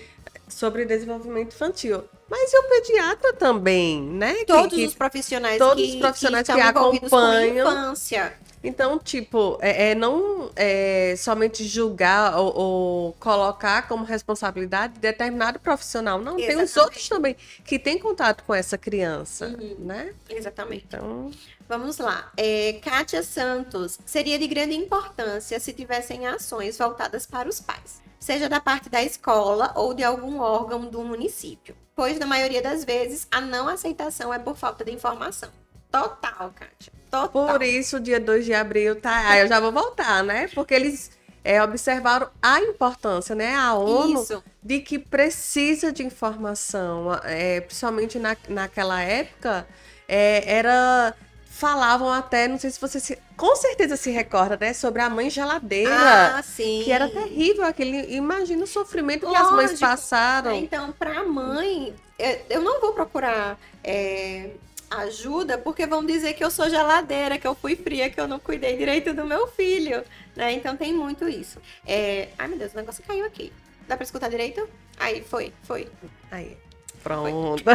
Sobre 0.49 0.85
desenvolvimento 0.85 1.53
infantil. 1.53 2.05
Mas 2.31 2.53
e 2.53 2.59
o 2.59 2.63
pediatra 2.69 3.33
também, 3.33 4.01
né? 4.01 4.45
Todos 4.47 4.73
que- 4.73 4.87
os 4.87 4.95
profissionais 4.95 5.59
todos 5.59 5.83
que, 5.83 5.95
os 5.95 5.97
profissionais 5.97 6.47
que, 6.47 6.55
que 6.55 6.61
envolvidos 6.61 7.11
com 7.11 7.17
acompanham. 7.17 7.69
infância. 7.73 8.39
Então, 8.63 8.99
tipo, 8.99 9.59
é, 9.61 9.91
é 9.91 9.95
não 9.95 10.51
é, 10.57 11.15
somente 11.17 11.65
julgar 11.65 12.37
ou, 12.39 12.57
ou 12.57 13.13
colocar 13.15 13.87
como 13.89 14.05
responsabilidade 14.05 14.99
determinado 14.99 15.59
profissional. 15.61 16.21
Não, 16.21 16.37
tem 16.37 16.47
os 16.47 16.51
Exatamente. 16.63 16.79
outros 16.81 17.09
também 17.09 17.37
que 17.65 17.79
têm 17.79 17.99
contato 17.99 18.43
com 18.45 18.55
essa 18.55 18.77
criança, 18.77 19.47
Uhum. 19.49 19.77
né? 19.81 20.13
Exatamente. 20.29 20.85
Então, 20.89 21.31
Vamos 21.69 21.99
lá. 21.99 22.33
É, 22.35 22.81
Kátia 22.83 23.23
Santos. 23.23 23.99
Seria 24.07 24.39
de 24.39 24.47
grande 24.49 24.75
importância 24.75 25.61
se 25.61 25.71
tivessem 25.75 26.27
ações 26.27 26.79
voltadas 26.79 27.27
para 27.27 27.47
os 27.47 27.61
pais, 27.61 28.01
seja 28.19 28.49
da 28.49 28.59
parte 28.59 28.89
da 28.89 29.03
escola 29.03 29.73
ou 29.77 29.93
de 29.93 30.03
algum 30.03 30.41
órgão 30.41 30.87
do 30.87 31.05
município, 31.05 31.77
pois 31.95 32.19
na 32.19 32.25
maioria 32.27 32.63
das 32.63 32.85
vezes 32.87 33.29
a 33.31 33.43
não 33.43 33.69
aceitação 33.69 34.33
é 34.33 34.39
por 34.39 34.57
falta 34.57 34.83
de 34.83 34.93
informação. 34.93 35.51
Total, 35.91 36.53
Kátia. 36.55 36.93
Total. 37.11 37.29
por 37.49 37.63
isso, 37.63 37.99
dia 37.99 38.21
2 38.21 38.45
de 38.45 38.53
abril, 38.53 39.01
tá? 39.01 39.31
Aí 39.31 39.41
eu 39.41 39.49
já 39.49 39.59
vou 39.61 39.73
voltar, 39.73 40.23
né? 40.23 40.49
Porque 40.55 40.75
eles 40.75 41.11
é, 41.43 41.63
observaram 41.63 42.29
a 42.43 42.61
importância, 42.61 43.35
né? 43.35 43.55
A 43.57 43.73
ONU 43.75 44.23
Isso. 44.23 44.45
de 44.63 44.81
que 44.81 44.99
precisa 44.99 45.91
de 45.91 46.05
informação, 46.05 47.19
é, 47.25 47.63
principalmente 47.63 48.19
na, 48.19 48.37
naquela 48.49 49.01
época, 49.01 49.67
é, 50.07 50.45
era 50.47 51.15
falavam 51.47 52.13
até, 52.13 52.47
não 52.47 52.57
sei 52.57 52.71
se 52.71 52.81
você 52.81 53.01
se, 53.01 53.19
com 53.37 53.57
certeza 53.57 53.97
se 53.97 54.11
recorda, 54.13 54.57
né, 54.61 54.73
sobre 54.73 55.03
a 55.03 55.11
mãe 55.11 55.29
geladeira, 55.29 56.37
Ah, 56.37 56.41
sim. 56.41 56.83
que 56.85 56.93
era 56.93 57.09
terrível 57.09 57.65
aquele, 57.65 58.15
imagina 58.15 58.63
o 58.63 58.67
sofrimento 58.67 59.27
que 59.29 59.35
as 59.35 59.51
mães 59.51 59.71
Lógico. 59.71 59.81
passaram. 59.81 60.55
Então, 60.55 60.93
para 60.93 61.19
a 61.19 61.25
mãe, 61.25 61.97
é, 62.17 62.43
eu 62.49 62.63
não 62.63 62.81
vou 62.81 62.93
procurar 62.93 63.59
é, 63.83 64.51
ajuda 64.91 65.59
porque 65.59 65.87
vão 65.87 66.05
dizer 66.05 66.35
que 66.35 66.45
eu 66.45 66.51
sou 66.51 66.69
geladeira, 66.69 67.39
que 67.39 67.47
eu 67.47 67.55
fui 67.55 67.77
fria, 67.77 68.11
que 68.11 68.21
eu 68.21 68.29
não 68.29 68.39
cuidei 68.39 68.77
direito 68.77 69.13
do 69.13 69.25
meu 69.25 69.47
filho, 69.47 70.05
né? 70.35 70.53
Então 70.53 70.77
tem 70.77 70.93
muito 70.93 71.29
isso. 71.29 71.61
É, 71.87 72.29
Ai, 72.39 72.49
meu 72.49 72.59
Deus, 72.59 72.73
o 72.73 72.77
negócio 72.77 73.05
caiu 73.05 73.25
aqui. 73.25 73.53
Dá 73.87 73.97
para 73.97 74.05
escutar 74.05 74.29
direito? 74.29 74.69
Aí, 74.99 75.23
foi, 75.23 75.53
foi. 75.63 75.89
Aí, 76.31 76.57
pronto. 77.03 77.63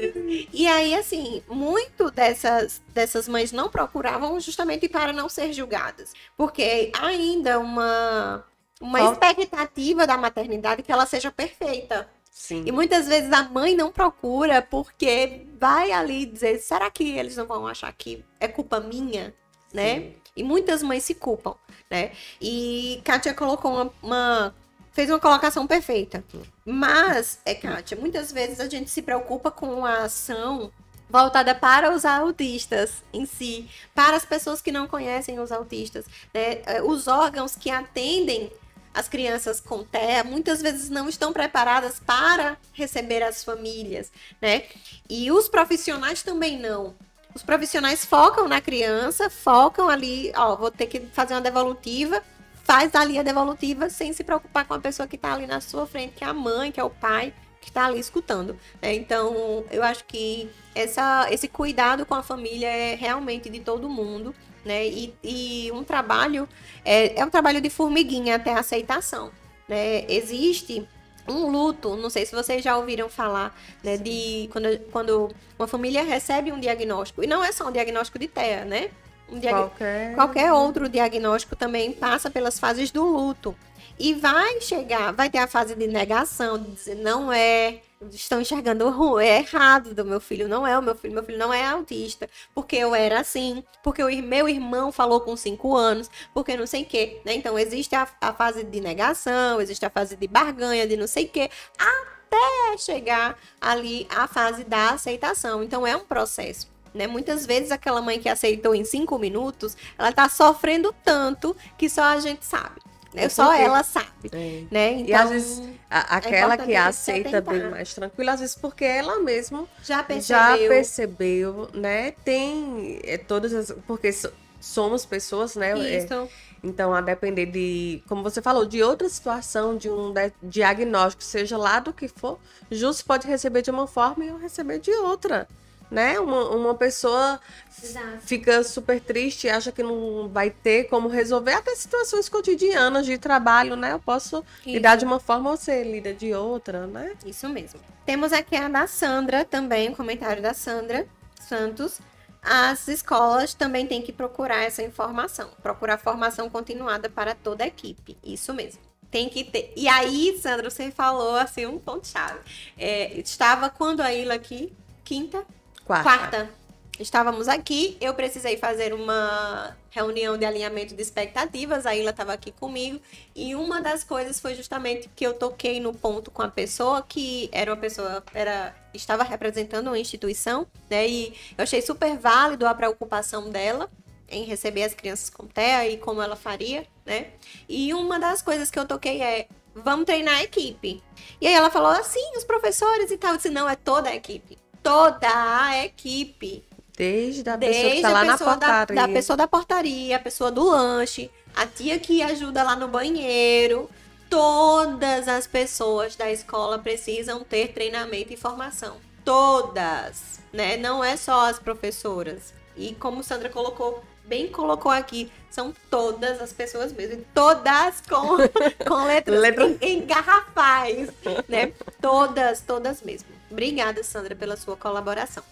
E 0.52 0.66
aí, 0.66 0.94
assim, 0.94 1.42
muito 1.48 2.10
dessas, 2.10 2.80
dessas 2.88 3.28
mães 3.28 3.52
não 3.52 3.68
procuravam 3.68 4.38
justamente 4.40 4.88
para 4.88 5.12
não 5.12 5.28
ser 5.28 5.52
julgadas. 5.52 6.12
Porque 6.36 6.90
ainda 6.98 7.58
uma, 7.58 8.44
uma 8.80 9.00
expectativa 9.02 10.06
da 10.06 10.16
maternidade 10.16 10.82
que 10.82 10.92
ela 10.92 11.06
seja 11.06 11.30
perfeita. 11.30 12.08
Sim. 12.30 12.62
E 12.66 12.72
muitas 12.72 13.06
vezes 13.08 13.32
a 13.32 13.42
mãe 13.44 13.74
não 13.76 13.90
procura 13.92 14.62
porque 14.62 15.46
vai 15.58 15.92
ali 15.92 16.26
dizer, 16.26 16.58
será 16.58 16.90
que 16.90 17.04
eles 17.18 17.36
não 17.36 17.46
vão 17.46 17.66
achar 17.66 17.92
que 17.92 18.24
é 18.38 18.46
culpa 18.48 18.80
minha, 18.80 19.34
né? 19.72 20.12
E 20.36 20.42
muitas 20.42 20.82
mães 20.82 21.02
se 21.04 21.14
culpam, 21.14 21.54
né? 21.90 22.12
E 22.40 23.00
Kátia 23.04 23.34
colocou 23.34 23.72
uma, 23.72 23.92
uma- 24.02 24.54
fez 24.92 25.10
uma 25.10 25.18
colocação 25.20 25.66
perfeita. 25.66 26.24
Mas, 26.64 27.40
é 27.44 27.54
Kátia, 27.54 27.96
muitas 27.96 28.32
vezes 28.32 28.60
a 28.60 28.68
gente 28.68 28.88
se 28.90 29.02
preocupa 29.02 29.50
com 29.50 29.84
a 29.84 30.04
ação 30.04 30.70
voltada 31.08 31.52
para 31.54 31.92
os 31.92 32.04
autistas 32.04 33.02
em 33.12 33.26
si, 33.26 33.68
para 33.92 34.16
as 34.16 34.24
pessoas 34.24 34.60
que 34.62 34.70
não 34.70 34.86
conhecem 34.86 35.40
os 35.40 35.50
autistas, 35.50 36.06
né? 36.32 36.62
Eh, 36.64 36.82
Os 36.82 37.08
órgãos 37.08 37.56
que 37.56 37.68
atendem 37.70 38.50
as 38.92 39.08
crianças 39.08 39.60
com 39.60 39.84
TEA 39.84 40.24
muitas 40.24 40.60
vezes 40.60 40.90
não 40.90 41.08
estão 41.08 41.32
preparadas 41.32 42.00
para 42.00 42.56
receber 42.72 43.22
as 43.22 43.44
famílias, 43.44 44.10
né? 44.40 44.64
E 45.08 45.30
os 45.30 45.48
profissionais 45.48 46.22
também 46.22 46.58
não. 46.58 46.94
Os 47.34 47.42
profissionais 47.42 48.04
focam 48.04 48.48
na 48.48 48.60
criança, 48.60 49.30
focam 49.30 49.88
ali, 49.88 50.32
ó, 50.36 50.56
vou 50.56 50.70
ter 50.70 50.86
que 50.86 51.00
fazer 51.00 51.34
uma 51.34 51.40
devolutiva, 51.40 52.22
faz 52.64 52.94
ali 52.94 53.18
a 53.18 53.22
devolutiva 53.22 53.88
sem 53.88 54.12
se 54.12 54.24
preocupar 54.24 54.64
com 54.64 54.74
a 54.74 54.80
pessoa 54.80 55.06
que 55.06 55.16
está 55.16 55.34
ali 55.34 55.46
na 55.46 55.60
sua 55.60 55.86
frente, 55.86 56.14
que 56.16 56.24
é 56.24 56.26
a 56.26 56.34
mãe, 56.34 56.72
que 56.72 56.80
é 56.80 56.84
o 56.84 56.90
pai, 56.90 57.32
que 57.60 57.68
está 57.68 57.86
ali 57.86 58.00
escutando. 58.00 58.58
né? 58.82 58.94
Então, 58.94 59.64
eu 59.70 59.82
acho 59.82 60.04
que 60.04 60.50
essa, 60.74 61.28
esse 61.30 61.46
cuidado 61.46 62.04
com 62.04 62.14
a 62.14 62.22
família 62.22 62.68
é 62.68 62.94
realmente 62.94 63.48
de 63.48 63.60
todo 63.60 63.88
mundo, 63.88 64.34
né? 64.64 64.86
E, 64.86 65.14
e 65.22 65.72
um 65.72 65.82
trabalho 65.84 66.48
é, 66.84 67.20
é 67.20 67.24
um 67.24 67.30
trabalho 67.30 67.60
de 67.60 67.70
formiguinha 67.70 68.36
até 68.36 68.52
a 68.52 68.60
aceitação, 68.60 69.30
né? 69.68 70.04
Existe 70.08 70.86
um 71.28 71.48
luto, 71.50 71.96
não 71.96 72.10
sei 72.10 72.26
se 72.26 72.34
vocês 72.34 72.62
já 72.64 72.76
ouviram 72.76 73.08
falar, 73.08 73.56
né, 73.84 73.96
de 73.96 74.48
quando, 74.50 74.78
quando 74.90 75.30
uma 75.56 75.68
família 75.68 76.02
recebe 76.02 76.50
um 76.50 76.58
diagnóstico, 76.58 77.22
e 77.22 77.26
não 77.26 77.44
é 77.44 77.52
só 77.52 77.68
um 77.68 77.72
diagnóstico 77.72 78.18
de 78.18 78.26
TEA, 78.26 78.64
né? 78.64 78.90
Um 79.30 79.38
diag- 79.38 79.54
Qualquer... 79.54 80.14
Qualquer 80.16 80.52
outro 80.52 80.88
diagnóstico 80.88 81.54
também 81.54 81.92
passa 81.92 82.28
pelas 82.30 82.58
fases 82.58 82.90
do 82.90 83.04
luto. 83.04 83.54
E 83.96 84.14
vai 84.14 84.60
chegar, 84.60 85.12
vai 85.12 85.30
ter 85.30 85.38
a 85.38 85.46
fase 85.46 85.76
de 85.76 85.86
negação, 85.86 86.58
de 86.58 86.70
dizer, 86.72 86.96
não 86.96 87.32
é, 87.32 87.80
estão 88.08 88.40
enxergando 88.40 89.20
é 89.20 89.38
errado 89.38 89.94
do 89.94 90.04
meu 90.04 90.20
filho, 90.20 90.48
não 90.48 90.66
é 90.66 90.78
o 90.78 90.82
meu 90.82 90.94
filho, 90.94 91.12
meu 91.12 91.22
filho 91.22 91.38
não 91.38 91.52
é 91.52 91.66
autista, 91.66 92.28
porque 92.54 92.76
eu 92.76 92.94
era 92.94 93.20
assim, 93.20 93.62
porque 93.82 94.02
o 94.02 94.22
meu 94.22 94.48
irmão 94.48 94.90
falou 94.90 95.20
com 95.20 95.36
cinco 95.36 95.76
anos, 95.76 96.10
porque 96.32 96.56
não 96.56 96.66
sei 96.66 96.82
o 96.82 96.86
quê, 96.86 97.20
né? 97.24 97.34
Então 97.34 97.58
existe 97.58 97.94
a, 97.94 98.08
a 98.20 98.32
fase 98.32 98.64
de 98.64 98.80
negação, 98.80 99.60
existe 99.60 99.84
a 99.84 99.90
fase 99.90 100.16
de 100.16 100.26
barganha, 100.26 100.86
de 100.86 100.96
não 100.96 101.06
sei 101.06 101.26
o 101.26 101.28
quê, 101.28 101.50
até 101.78 102.78
chegar 102.78 103.38
ali 103.60 104.06
a 104.10 104.26
fase 104.26 104.64
da 104.64 104.90
aceitação. 104.90 105.62
Então 105.62 105.86
é 105.86 105.94
um 105.94 106.04
processo. 106.04 106.68
Né? 106.94 107.06
Muitas 107.06 107.46
vezes 107.46 107.70
aquela 107.70 108.00
mãe 108.00 108.18
que 108.18 108.28
aceitou 108.28 108.74
em 108.74 108.84
cinco 108.84 109.18
minutos, 109.18 109.76
ela 109.98 110.10
tá 110.10 110.28
sofrendo 110.28 110.94
tanto 111.04 111.54
que 111.76 111.88
só 111.88 112.02
a 112.02 112.18
gente 112.18 112.44
sabe. 112.44 112.80
Né? 113.12 113.28
Só 113.28 113.46
certeza. 113.48 113.64
ela 113.68 113.82
sabe. 113.82 114.30
É. 114.32 114.62
Né? 114.70 114.90
Então, 114.92 115.06
E 115.08 115.14
às 115.14 115.30
vezes 115.30 115.68
a- 115.90 116.16
aquela 116.16 116.54
importante 116.54 116.66
que 116.68 116.76
aceita 116.76 117.40
bem 117.40 117.70
mais 117.70 117.92
tranquilo, 117.94 118.30
às 118.30 118.40
vezes 118.40 118.54
porque 118.54 118.84
ela 118.84 119.18
mesma 119.20 119.66
já 119.82 119.96
já 119.96 120.04
percebeu. 120.04 120.68
percebeu, 120.68 121.68
né? 121.74 122.12
Tem 122.24 123.00
é, 123.02 123.18
todas 123.18 123.52
as. 123.52 123.72
Porque 123.86 124.12
so- 124.12 124.32
somos 124.60 125.04
pessoas, 125.04 125.56
né? 125.56 125.72
É, 125.72 125.98
Isso. 125.98 126.28
então, 126.62 126.94
a 126.94 127.00
depender 127.00 127.46
de, 127.46 128.02
como 128.08 128.22
você 128.22 128.40
falou, 128.42 128.64
de 128.66 128.82
outra 128.82 129.08
situação, 129.08 129.76
de 129.76 129.88
um 129.90 130.12
de- 130.12 130.32
diagnóstico, 130.42 131.24
seja 131.24 131.56
lá 131.56 131.80
do 131.80 131.92
que 131.92 132.06
for, 132.06 132.38
justo 132.70 133.04
pode 133.04 133.26
receber 133.26 133.62
de 133.62 133.70
uma 133.70 133.86
forma 133.86 134.24
e 134.24 134.28
eu 134.28 134.36
receber 134.38 134.78
de 134.78 134.90
outra. 134.92 135.48
Né? 135.90 136.20
Uma, 136.20 136.50
uma 136.50 136.74
pessoa 136.74 137.40
Exato. 137.82 138.20
fica 138.20 138.62
super 138.62 139.00
triste, 139.00 139.48
acha 139.48 139.72
que 139.72 139.82
não 139.82 140.28
vai 140.28 140.48
ter 140.48 140.84
como 140.84 141.08
resolver 141.08 141.54
até 141.54 141.74
situações 141.74 142.28
cotidianas 142.28 143.04
de 143.04 143.18
trabalho, 143.18 143.74
né? 143.74 143.92
Eu 143.92 143.98
posso 143.98 144.44
lidar 144.64 144.94
de 144.94 145.04
uma 145.04 145.18
forma, 145.18 145.50
você 145.56 145.82
lida 145.82 146.14
de 146.14 146.32
outra, 146.32 146.86
né? 146.86 147.14
Isso 147.26 147.48
mesmo. 147.48 147.80
Temos 148.06 148.32
aqui 148.32 148.54
a 148.54 148.68
da 148.68 148.86
Sandra 148.86 149.44
também, 149.44 149.88
o 149.88 149.96
comentário 149.96 150.40
da 150.40 150.54
Sandra 150.54 151.08
Santos. 151.40 152.00
As 152.42 152.88
escolas 152.88 153.52
também 153.52 153.86
têm 153.86 154.00
que 154.00 154.12
procurar 154.12 154.62
essa 154.62 154.82
informação, 154.82 155.50
procurar 155.62 155.98
formação 155.98 156.48
continuada 156.48 157.10
para 157.10 157.34
toda 157.34 157.64
a 157.64 157.66
equipe. 157.66 158.16
Isso 158.24 158.54
mesmo. 158.54 158.80
Tem 159.10 159.28
que 159.28 159.44
ter. 159.44 159.72
E 159.76 159.88
aí, 159.88 160.38
Sandra, 160.40 160.70
você 160.70 160.90
falou 160.90 161.34
assim 161.34 161.66
um 161.66 161.78
ponto-chave. 161.78 162.38
É, 162.78 163.18
estava 163.18 163.68
quando 163.68 164.00
a 164.00 164.14
Ilha 164.14 164.34
aqui? 164.34 164.72
Quinta? 165.04 165.44
Quarta. 165.84 166.02
Quarta. 166.02 166.50
Estávamos 166.98 167.48
aqui, 167.48 167.96
eu 167.98 168.12
precisei 168.12 168.58
fazer 168.58 168.92
uma 168.92 169.74
reunião 169.90 170.36
de 170.36 170.44
alinhamento 170.44 170.94
de 170.94 171.00
expectativas, 171.00 171.86
a 171.86 171.96
Ilha 171.96 172.10
estava 172.10 172.34
aqui 172.34 172.52
comigo, 172.52 173.00
e 173.34 173.54
uma 173.54 173.80
das 173.80 174.04
coisas 174.04 174.38
foi 174.38 174.54
justamente 174.54 175.08
que 175.16 175.26
eu 175.26 175.32
toquei 175.32 175.80
no 175.80 175.94
ponto 175.94 176.30
com 176.30 176.42
a 176.42 176.48
pessoa 176.48 177.02
que 177.02 177.48
era 177.52 177.72
uma 177.72 177.80
pessoa, 177.80 178.22
era 178.34 178.74
estava 178.92 179.24
representando 179.24 179.86
uma 179.86 179.98
instituição, 179.98 180.66
né? 180.90 181.08
E 181.08 181.34
eu 181.56 181.62
achei 181.62 181.80
super 181.80 182.18
válido 182.18 182.66
a 182.66 182.74
preocupação 182.74 183.48
dela, 183.48 183.90
em 184.28 184.44
receber 184.44 184.84
as 184.84 184.92
crianças 184.92 185.30
com 185.30 185.46
TEA 185.46 185.88
e 185.88 185.96
como 185.96 186.20
ela 186.20 186.36
faria, 186.36 186.86
né? 187.06 187.28
E 187.66 187.94
uma 187.94 188.20
das 188.20 188.42
coisas 188.42 188.70
que 188.70 188.78
eu 188.78 188.86
toquei 188.86 189.22
é 189.22 189.48
vamos 189.74 190.04
treinar 190.04 190.34
a 190.34 190.42
equipe. 190.42 191.02
E 191.40 191.46
aí 191.46 191.54
ela 191.54 191.70
falou 191.70 191.90
assim, 191.90 192.36
os 192.36 192.44
professores 192.44 193.10
e 193.10 193.16
tal. 193.16 193.32
Eu 193.32 193.36
disse, 193.36 193.50
não, 193.50 193.68
é 193.68 193.76
toda 193.76 194.10
a 194.10 194.14
equipe. 194.14 194.58
Toda 194.82 195.28
a 195.28 195.84
equipe. 195.84 196.64
Desde 196.96 197.48
a 197.48 197.56
pessoa 197.56 197.82
Desde 197.82 197.96
que 197.96 198.02
tá 198.02 198.10
lá 198.10 198.24
na 198.24 198.38
portaria. 198.38 198.86
Da, 198.96 199.06
da 199.06 199.12
pessoa 199.12 199.36
da 199.36 199.48
portaria, 199.48 200.16
a 200.16 200.20
pessoa 200.20 200.50
do 200.50 200.64
lanche, 200.64 201.30
a 201.54 201.66
tia 201.66 201.98
que 201.98 202.22
ajuda 202.22 202.62
lá 202.62 202.76
no 202.76 202.88
banheiro. 202.88 203.88
Todas 204.28 205.26
as 205.26 205.46
pessoas 205.46 206.14
da 206.14 206.30
escola 206.30 206.78
precisam 206.78 207.42
ter 207.42 207.68
treinamento 207.72 208.32
e 208.32 208.36
formação. 208.36 208.96
Todas, 209.24 210.40
né? 210.52 210.76
Não 210.76 211.02
é 211.02 211.16
só 211.16 211.48
as 211.48 211.58
professoras. 211.58 212.52
E 212.76 212.94
como 212.94 213.24
Sandra 213.24 213.48
colocou, 213.48 214.02
bem 214.24 214.48
colocou 214.48 214.92
aqui, 214.92 215.30
são 215.50 215.74
todas 215.90 216.40
as 216.40 216.52
pessoas 216.52 216.92
mesmo, 216.92 217.24
todas 217.34 218.00
com, 218.02 218.36
com 218.86 219.04
letras 219.04 219.40
Letra... 219.40 219.64
em, 219.64 219.78
em 219.80 220.06
garrafais, 220.06 221.10
né? 221.48 221.72
Todas, 222.00 222.60
todas 222.60 223.02
mesmo. 223.02 223.39
Obrigada, 223.50 224.02
Sandra, 224.02 224.34
pela 224.34 224.56
sua 224.56 224.76
colaboração. 224.76 225.42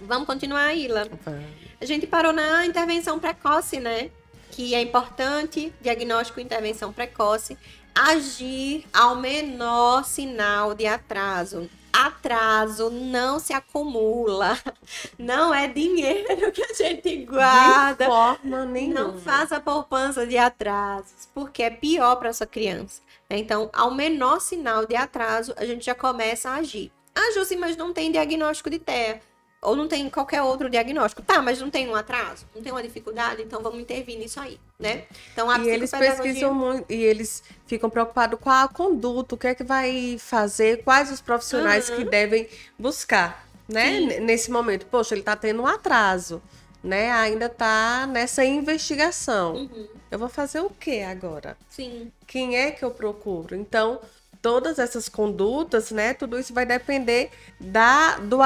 Vamos 0.00 0.26
continuar, 0.26 0.74
Ila. 0.74 1.08
A 1.80 1.84
gente 1.84 2.06
parou 2.06 2.32
na 2.32 2.66
intervenção 2.66 3.18
precoce, 3.18 3.78
né? 3.78 4.10
Que 4.50 4.74
é 4.74 4.80
importante, 4.80 5.72
diagnóstico 5.80 6.40
e 6.40 6.42
intervenção 6.42 6.92
precoce, 6.92 7.58
agir 7.94 8.84
ao 8.92 9.16
menor 9.16 10.04
sinal 10.04 10.74
de 10.74 10.86
atraso 10.86 11.68
atraso 11.94 12.90
não 12.90 13.38
se 13.38 13.52
acumula. 13.52 14.58
Não 15.18 15.54
é 15.54 15.68
dinheiro 15.68 16.50
que 16.50 16.62
a 16.62 16.74
gente 16.74 17.24
guarda. 17.24 18.04
De 18.04 18.10
forma 18.10 18.64
nenhuma. 18.66 19.00
Não 19.00 19.18
faça 19.18 19.60
poupança 19.60 20.26
de 20.26 20.36
atrasos, 20.36 21.28
porque 21.32 21.62
é 21.62 21.70
pior 21.70 22.16
para 22.16 22.32
sua 22.32 22.46
criança. 22.46 23.00
Então, 23.30 23.70
ao 23.72 23.94
menor 23.94 24.40
sinal 24.40 24.84
de 24.86 24.96
atraso, 24.96 25.54
a 25.56 25.64
gente 25.64 25.86
já 25.86 25.94
começa 25.94 26.50
a 26.50 26.56
agir. 26.56 26.92
Ah, 27.14 27.32
Jussi, 27.34 27.56
mas 27.56 27.76
não 27.76 27.92
tem 27.92 28.10
diagnóstico 28.10 28.68
de 28.68 28.78
TEA 28.78 29.20
ou 29.64 29.74
não 29.74 29.88
tem 29.88 30.08
qualquer 30.10 30.42
outro 30.42 30.68
diagnóstico. 30.68 31.22
Tá, 31.22 31.40
mas 31.40 31.60
não 31.60 31.70
tem 31.70 31.88
um 31.88 31.94
atraso, 31.94 32.46
não 32.54 32.62
tem 32.62 32.70
uma 32.70 32.82
dificuldade, 32.82 33.42
então 33.42 33.62
vamos 33.62 33.80
intervir 33.80 34.18
nisso 34.18 34.38
aí, 34.38 34.60
né? 34.78 35.04
Então 35.32 35.50
a 35.50 35.58
E 35.58 35.68
eles 35.68 35.90
pesquisam 35.90 36.54
muito 36.54 36.92
e 36.92 37.02
eles 37.02 37.42
ficam 37.66 37.88
preocupados 37.88 38.38
com 38.38 38.50
a 38.50 38.68
conduta, 38.68 39.34
o 39.34 39.38
que 39.38 39.48
é 39.48 39.54
que 39.54 39.64
vai 39.64 40.16
fazer, 40.18 40.84
quais 40.84 41.10
os 41.10 41.20
profissionais 41.20 41.88
uhum. 41.88 41.96
que 41.96 42.04
devem 42.04 42.46
buscar, 42.78 43.48
né? 43.66 43.96
Sim. 43.96 44.20
Nesse 44.20 44.50
momento, 44.50 44.86
poxa, 44.86 45.14
ele 45.14 45.22
tá 45.22 45.34
tendo 45.34 45.62
um 45.62 45.66
atraso, 45.66 46.42
né? 46.82 47.10
Ainda 47.12 47.48
tá 47.48 48.06
nessa 48.06 48.44
investigação. 48.44 49.54
Uhum. 49.54 49.88
Eu 50.10 50.18
vou 50.18 50.28
fazer 50.28 50.60
o 50.60 50.70
que 50.70 51.02
agora? 51.02 51.56
Sim. 51.68 52.12
Quem 52.26 52.56
é 52.56 52.70
que 52.70 52.84
eu 52.84 52.90
procuro? 52.90 53.56
Então, 53.56 54.00
todas 54.44 54.78
essas 54.78 55.08
condutas, 55.08 55.90
né? 55.90 56.12
Tudo 56.12 56.38
isso 56.38 56.52
vai 56.52 56.66
depender 56.66 57.30
da 57.58 58.18
do 58.18 58.36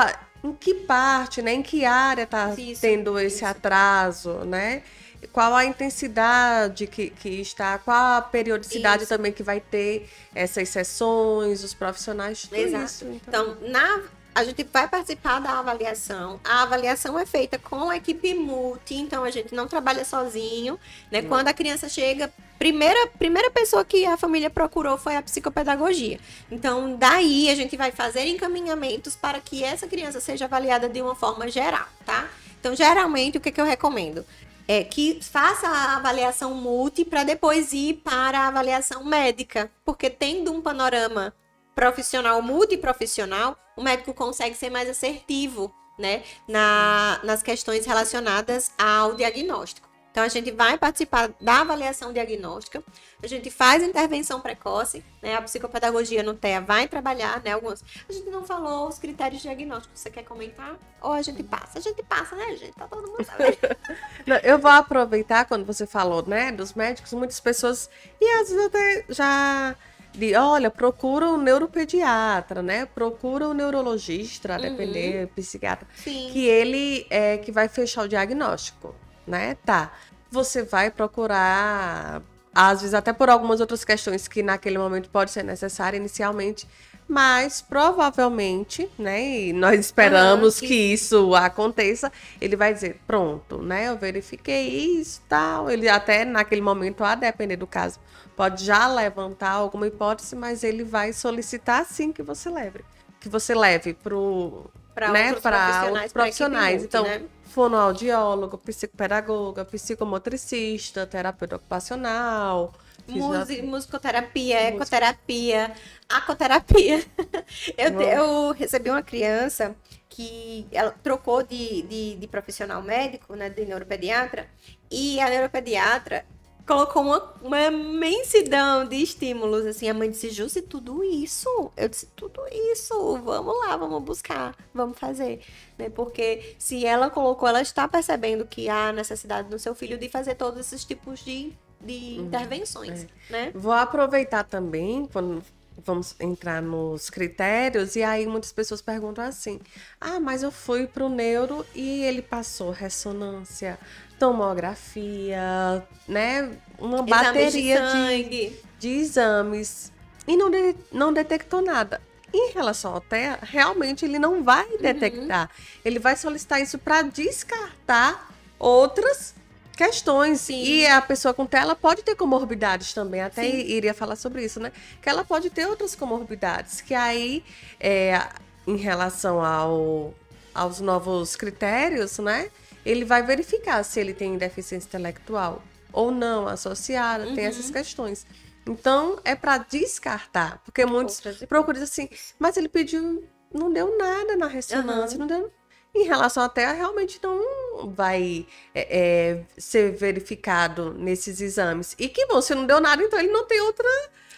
em 0.44 0.52
que 0.52 0.72
parte, 0.72 1.42
né? 1.42 1.54
Em 1.54 1.62
que 1.62 1.84
área 1.84 2.22
está 2.22 2.54
tendo 2.80 3.18
esse 3.18 3.38
isso. 3.38 3.46
atraso, 3.46 4.44
né? 4.44 4.84
Qual 5.32 5.52
a 5.52 5.64
intensidade 5.64 6.86
que, 6.86 7.10
que 7.10 7.40
está, 7.40 7.76
qual 7.78 8.18
a 8.18 8.22
periodicidade 8.22 9.02
isso. 9.02 9.08
também 9.08 9.32
que 9.32 9.42
vai 9.42 9.58
ter 9.58 10.08
essas 10.32 10.68
sessões, 10.68 11.64
os 11.64 11.74
profissionais, 11.74 12.42
tudo 12.42 12.54
Exato. 12.54 12.84
isso. 12.84 13.04
Então, 13.04 13.56
então 13.58 13.68
na, 13.68 14.02
a 14.38 14.44
gente 14.44 14.62
vai 14.72 14.86
participar 14.86 15.40
da 15.40 15.58
avaliação. 15.58 16.38
A 16.44 16.62
avaliação 16.62 17.18
é 17.18 17.26
feita 17.26 17.58
com 17.58 17.90
a 17.90 17.96
equipe 17.96 18.34
multi, 18.34 18.94
então 18.94 19.24
a 19.24 19.30
gente 19.32 19.52
não 19.52 19.66
trabalha 19.66 20.04
sozinho, 20.04 20.78
né? 21.10 21.20
Não. 21.20 21.28
Quando 21.28 21.48
a 21.48 21.52
criança 21.52 21.88
chega 21.88 22.32
primeira, 22.56 23.08
primeira 23.18 23.50
pessoa 23.50 23.84
que 23.84 24.06
a 24.06 24.16
família 24.16 24.48
procurou 24.48 24.96
foi 24.96 25.16
a 25.16 25.22
psicopedagogia. 25.22 26.20
Então, 26.52 26.94
daí 26.94 27.50
a 27.50 27.56
gente 27.56 27.76
vai 27.76 27.90
fazer 27.90 28.26
encaminhamentos 28.26 29.16
para 29.16 29.40
que 29.40 29.64
essa 29.64 29.88
criança 29.88 30.20
seja 30.20 30.44
avaliada 30.44 30.88
de 30.88 31.02
uma 31.02 31.16
forma 31.16 31.48
geral, 31.48 31.88
tá? 32.06 32.28
Então, 32.60 32.76
geralmente, 32.76 33.38
o 33.38 33.40
que, 33.40 33.50
que 33.50 33.60
eu 33.60 33.64
recomendo? 33.64 34.24
É 34.68 34.84
que 34.84 35.18
faça 35.20 35.66
a 35.66 35.96
avaliação 35.96 36.54
multi 36.54 37.04
para 37.04 37.24
depois 37.24 37.72
ir 37.72 37.94
para 38.04 38.38
a 38.38 38.46
avaliação 38.46 39.02
médica, 39.02 39.68
porque 39.84 40.08
tendo 40.08 40.52
um 40.52 40.60
panorama 40.60 41.34
profissional 41.74 42.40
multiprofissional, 42.40 43.56
o 43.78 43.82
médico 43.82 44.12
consegue 44.12 44.56
ser 44.56 44.70
mais 44.70 44.88
assertivo, 44.88 45.72
né, 45.96 46.24
na, 46.48 47.20
nas 47.22 47.42
questões 47.44 47.86
relacionadas 47.86 48.72
ao 48.76 49.14
diagnóstico. 49.14 49.88
Então, 50.10 50.24
a 50.24 50.28
gente 50.28 50.50
vai 50.50 50.76
participar 50.76 51.30
da 51.40 51.60
avaliação 51.60 52.12
diagnóstica, 52.12 52.82
a 53.22 53.26
gente 53.28 53.52
faz 53.52 53.84
intervenção 53.84 54.40
precoce, 54.40 55.04
né? 55.22 55.36
A 55.36 55.42
psicopedagogia 55.42 56.24
no 56.24 56.34
TEA 56.34 56.60
vai 56.60 56.88
trabalhar, 56.88 57.40
né? 57.44 57.52
Alguns. 57.52 57.84
A 58.08 58.12
gente 58.12 58.28
não 58.28 58.44
falou 58.44 58.88
os 58.88 58.98
critérios 58.98 59.42
diagnósticos. 59.42 60.00
Você 60.00 60.10
quer 60.10 60.24
comentar? 60.24 60.76
Ou 61.00 61.12
a 61.12 61.22
gente 61.22 61.40
passa? 61.44 61.78
A 61.78 61.82
gente 61.82 62.02
passa, 62.02 62.34
né, 62.34 62.56
gente? 62.56 62.72
Tá 62.72 62.88
todo 62.88 63.08
mundo 63.08 63.24
sabendo. 63.24 63.76
eu 64.42 64.58
vou 64.58 64.72
aproveitar 64.72 65.44
quando 65.44 65.64
você 65.64 65.86
falou, 65.86 66.26
né, 66.26 66.50
dos 66.50 66.74
médicos, 66.74 67.12
muitas 67.12 67.38
pessoas. 67.38 67.88
E 68.20 68.40
às 68.40 68.48
vezes 68.48 68.66
até 68.66 69.04
já 69.08 69.76
de 70.12 70.34
olha, 70.34 70.70
procura 70.70 71.28
um 71.28 71.36
neuropediatra, 71.36 72.62
né? 72.62 72.86
Procura 72.86 73.48
um 73.48 73.54
neurologista, 73.54 74.54
uhum. 74.54 74.60
depender, 74.60 75.28
psiquiatra, 75.28 75.86
Sim. 75.94 76.30
que 76.32 76.46
ele 76.46 77.06
é 77.10 77.38
que 77.38 77.52
vai 77.52 77.68
fechar 77.68 78.04
o 78.04 78.08
diagnóstico, 78.08 78.94
né? 79.26 79.56
Tá 79.64 79.92
você 80.30 80.62
vai 80.62 80.90
procurar, 80.90 82.22
às 82.54 82.80
vezes 82.80 82.94
até 82.94 83.12
por 83.12 83.30
algumas 83.30 83.60
outras 83.60 83.84
questões 83.84 84.28
que 84.28 84.42
naquele 84.42 84.78
momento 84.78 85.08
pode 85.10 85.30
ser 85.30 85.42
necessária 85.42 85.96
inicialmente, 85.96 86.68
mas 87.08 87.62
provavelmente, 87.62 88.88
né, 88.98 89.46
e 89.46 89.52
nós 89.52 89.80
esperamos 89.80 90.60
que 90.60 90.74
isso 90.92 91.34
aconteça, 91.34 92.12
ele 92.38 92.54
vai 92.54 92.74
dizer, 92.74 93.00
pronto, 93.06 93.62
né, 93.62 93.88
eu 93.88 93.96
verifiquei 93.96 94.68
isso, 94.68 95.22
tal, 95.26 95.70
ele 95.70 95.88
até 95.88 96.24
naquele 96.26 96.60
momento, 96.60 97.02
a 97.02 97.14
depender 97.14 97.56
do 97.56 97.66
caso, 97.66 97.98
pode 98.36 98.62
já 98.64 98.86
levantar 98.86 99.52
alguma 99.52 99.86
hipótese, 99.86 100.36
mas 100.36 100.62
ele 100.62 100.84
vai 100.84 101.14
solicitar 101.14 101.86
sim 101.86 102.12
que 102.12 102.22
você 102.22 102.50
leve, 102.50 102.84
que 103.18 103.28
você 103.28 103.54
leve 103.54 103.94
para 103.94 105.10
né, 105.10 105.32
outros 105.32 105.42
profissionais, 105.42 106.12
profissionais. 106.12 106.84
então, 106.84 107.04
né? 107.04 107.22
fonoaudiólogo, 107.44 108.58
psicopedagoga, 108.58 109.64
psicomotricista, 109.64 111.06
terapeuta 111.06 111.56
ocupacional. 111.56 112.74
Música, 113.06 113.62
musicoterapia, 113.62 114.68
ecoterapia, 114.68 115.72
acoterapia. 116.08 117.04
Eu, 117.76 118.00
eu 118.00 118.52
recebi 118.52 118.90
uma 118.90 119.02
criança 119.02 119.74
que 120.08 120.66
ela 120.72 120.90
trocou 121.02 121.42
de, 121.42 121.82
de, 121.82 122.16
de 122.16 122.26
profissional 122.26 122.82
médico, 122.82 123.34
né, 123.34 123.48
de 123.48 123.64
neuropediatra, 123.64 124.48
e 124.90 125.20
a 125.20 125.30
neuropediatra 125.30 126.26
colocou 126.68 127.02
uma, 127.02 127.34
uma 127.40 127.62
imensidão 127.62 128.84
de 128.86 128.96
estímulos. 128.96 129.64
Assim, 129.64 129.88
a 129.88 129.94
mãe 129.94 130.10
disse, 130.10 130.30
Jussi, 130.30 130.60
tudo 130.60 131.02
isso? 131.02 131.72
Eu 131.74 131.88
disse, 131.88 132.06
tudo 132.14 132.42
isso, 132.72 133.18
vamos 133.24 133.58
lá, 133.60 133.74
vamos 133.76 134.02
buscar, 134.02 134.54
vamos 134.74 134.98
fazer. 134.98 135.40
Né? 135.78 135.88
Porque 135.88 136.54
se 136.58 136.84
ela 136.84 137.08
colocou, 137.08 137.48
ela 137.48 137.62
está 137.62 137.88
percebendo 137.88 138.44
que 138.44 138.68
há 138.68 138.92
necessidade 138.92 139.50
no 139.50 139.58
seu 139.58 139.74
filho 139.74 139.96
de 139.96 140.10
fazer 140.10 140.34
todos 140.34 140.60
esses 140.60 140.84
tipos 140.84 141.24
de, 141.24 141.56
de 141.80 142.18
uhum. 142.18 142.26
intervenções. 142.26 143.04
É. 143.04 143.32
Né? 143.32 143.50
Vou 143.54 143.72
aproveitar 143.72 144.44
também, 144.44 145.08
quando 145.12 145.42
vamos 145.84 146.14
entrar 146.18 146.60
nos 146.60 147.08
critérios, 147.08 147.96
e 147.96 148.02
aí 148.02 148.26
muitas 148.26 148.52
pessoas 148.52 148.82
perguntam 148.82 149.24
assim: 149.24 149.60
ah, 150.00 150.20
mas 150.20 150.42
eu 150.42 150.50
fui 150.50 150.86
para 150.86 151.04
o 151.04 151.08
neuro 151.08 151.64
e 151.74 152.02
ele 152.02 152.22
passou 152.22 152.70
ressonância, 152.70 153.78
tomografia, 154.18 155.86
né? 156.06 156.50
Uma 156.78 156.98
Exames 156.98 157.10
bateria 157.10 157.80
de, 157.92 158.24
de, 158.24 158.56
de, 158.78 158.88
exames 158.88 159.92
e 160.26 160.36
não, 160.36 160.50
de, 160.50 160.74
não 160.92 161.12
detectou 161.12 161.62
nada. 161.62 162.00
Em 162.30 162.52
relação 162.52 162.92
ao 162.92 163.00
TEA, 163.00 163.38
realmente 163.40 164.04
ele 164.04 164.18
não 164.18 164.44
vai 164.44 164.66
uhum. 164.66 164.78
detectar. 164.78 165.44
Uhum. 165.48 165.80
Ele 165.82 165.98
vai 165.98 166.14
solicitar 166.14 166.60
isso 166.60 166.78
para 166.78 167.00
descartar 167.00 168.34
outras 168.58 169.34
questões. 169.78 170.42
Sim. 170.42 170.62
E 170.62 170.86
a 170.86 171.00
pessoa 171.00 171.32
com 171.32 171.46
TEA 171.46 171.74
pode 171.74 172.02
ter 172.02 172.14
comorbidades 172.14 172.92
também. 172.92 173.22
Até 173.22 173.42
Sim. 173.42 173.56
iria 173.56 173.94
falar 173.94 174.16
sobre 174.16 174.44
isso, 174.44 174.60
né? 174.60 174.72
Que 175.00 175.08
ela 175.08 175.24
pode 175.24 175.48
ter 175.48 175.66
outras 175.66 175.94
comorbidades. 175.94 176.80
Que 176.80 176.94
aí, 176.94 177.44
é, 177.78 178.28
em 178.66 178.76
relação 178.76 179.42
ao, 179.42 180.12
aos 180.52 180.80
novos 180.80 181.36
critérios, 181.36 182.18
né? 182.18 182.50
ele 182.84 183.04
vai 183.04 183.22
verificar 183.22 183.82
se 183.84 184.00
ele 184.00 184.14
tem 184.14 184.38
deficiência 184.38 184.88
intelectual 184.88 185.62
ou 185.92 186.10
não 186.10 186.48
associada, 186.48 187.26
uhum. 187.26 187.34
tem 187.34 187.44
essas 187.44 187.70
questões. 187.70 188.26
Então, 188.66 189.18
é 189.24 189.34
para 189.34 189.58
descartar, 189.58 190.60
porque 190.64 190.84
muitos 190.84 191.20
procuram 191.48 191.82
assim, 191.82 192.08
mas 192.38 192.56
ele 192.56 192.68
pediu, 192.68 193.24
não 193.52 193.72
deu 193.72 193.96
nada 193.96 194.36
na 194.36 194.46
ressonância, 194.46 195.18
uhum. 195.18 195.26
não 195.26 195.26
deu. 195.26 195.52
Em 195.94 196.04
relação 196.04 196.42
até 196.42 196.66
a 196.66 196.72
realmente 196.72 197.18
não 197.22 197.90
vai 197.90 198.46
é, 198.74 198.98
é, 198.98 199.44
ser 199.56 199.92
verificado 199.92 200.92
nesses 200.94 201.40
exames. 201.40 201.94
E 201.98 202.08
que 202.08 202.26
bom, 202.26 202.40
se 202.40 202.54
não 202.54 202.66
deu 202.66 202.80
nada, 202.80 203.02
então 203.02 203.18
ele 203.18 203.32
não 203.32 203.46
tem 203.46 203.60
outra, 203.60 203.88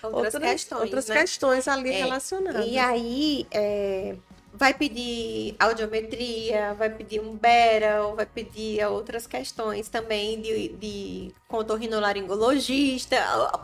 outras, 0.03 0.35
outras 0.35 0.53
questões, 0.53 0.83
outras 0.83 1.09
né? 1.09 1.21
questões 1.21 1.69
ali 1.69 1.91
É, 1.91 1.99
relacionadas. 2.05 2.67
E 2.67 2.79
aí, 2.79 3.47
é, 3.51 4.17
vai 4.53 4.75
pedir 4.75 5.55
audiometria, 5.59 6.75
vai 6.75 6.91
pedir 6.91 7.21
um 7.21 7.37
Beral, 7.37 8.17
vai 8.17 8.27
pedir 8.27 8.85
outras 8.87 9.27
questões 9.27 9.89
também 9.89 10.41
de, 10.41 10.69
de 10.71 11.35
contorrinolaringologista. 11.49 13.17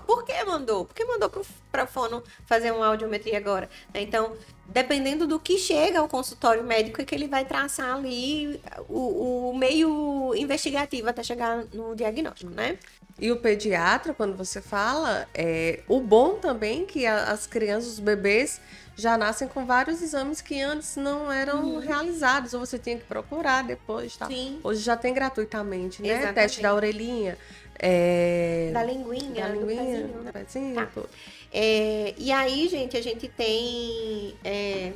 Por 0.07 0.25
que 0.25 0.45
mandou? 0.45 0.85
Por 0.85 0.95
que 0.95 1.05
mandou 1.05 1.31
para 1.71 1.85
o 1.85 1.87
fono 1.87 2.23
fazer 2.47 2.71
uma 2.73 2.87
audiometria 2.87 3.37
agora? 3.39 3.69
né? 3.93 4.01
Então, 4.03 4.37
dependendo 4.67 5.27
do 5.27 5.39
que 5.41 5.59
chega 5.59 5.99
ao 5.99 6.09
consultório 6.09 6.63
médico, 6.65 7.01
é 7.01 7.05
que 7.05 7.15
ele 7.15 7.29
vai 7.29 7.45
traçar 7.45 7.95
ali 7.97 8.61
o, 8.89 9.51
o 9.51 9.57
meio 9.57 10.35
investigativo 10.35 11.09
até 11.09 11.23
chegar 11.23 11.65
no 11.73 11.95
diagnóstico, 11.95 12.51
né? 12.53 12.79
E 13.19 13.33
o 13.33 13.41
pediatra, 13.41 14.13
quando 14.13 14.37
você 14.37 14.61
fala, 14.61 15.27
é, 15.35 15.83
o 15.89 16.01
bom 16.01 16.35
também 16.39 16.85
que 16.85 17.07
a- 17.07 17.31
as 17.31 17.47
crianças, 17.47 17.93
os 17.95 17.99
bebês, 18.01 18.61
já 18.97 19.19
nascem 19.19 19.47
com 19.47 19.67
vários 19.67 20.01
exames 20.01 20.41
que 20.41 20.61
antes 20.61 20.97
não 20.97 21.31
eram 21.31 21.79
realizados, 21.79 22.55
ou 22.55 22.61
você 22.61 22.79
tinha 22.79 22.97
que 22.97 23.05
procurar 23.05 23.63
depois, 23.63 24.17
tá? 24.17 24.27
Sim. 24.27 24.59
Hoje 24.65 24.81
já 24.81 24.97
tem 24.97 25.13
gratuitamente, 25.13 26.01
né? 26.01 26.09
Exatamente. 26.09 26.35
Teste 26.35 26.63
da 26.63 26.75
orelhinha, 26.75 27.37
é, 27.79 28.71
Da 28.73 28.83
linguinha, 28.83 29.47
da 29.47 29.53
do 29.53 29.61
linguinha, 29.61 29.85
pezinho, 29.85 30.09
do 30.09 30.23
né? 30.23 30.33
pezinho, 30.33 30.75
Tá. 30.75 31.03
É, 31.53 32.15
e 32.17 32.33
aí, 32.33 32.69
gente, 32.69 32.97
a 32.97 33.03
gente 33.03 33.29
tem 33.29 34.35
é, 34.43 34.93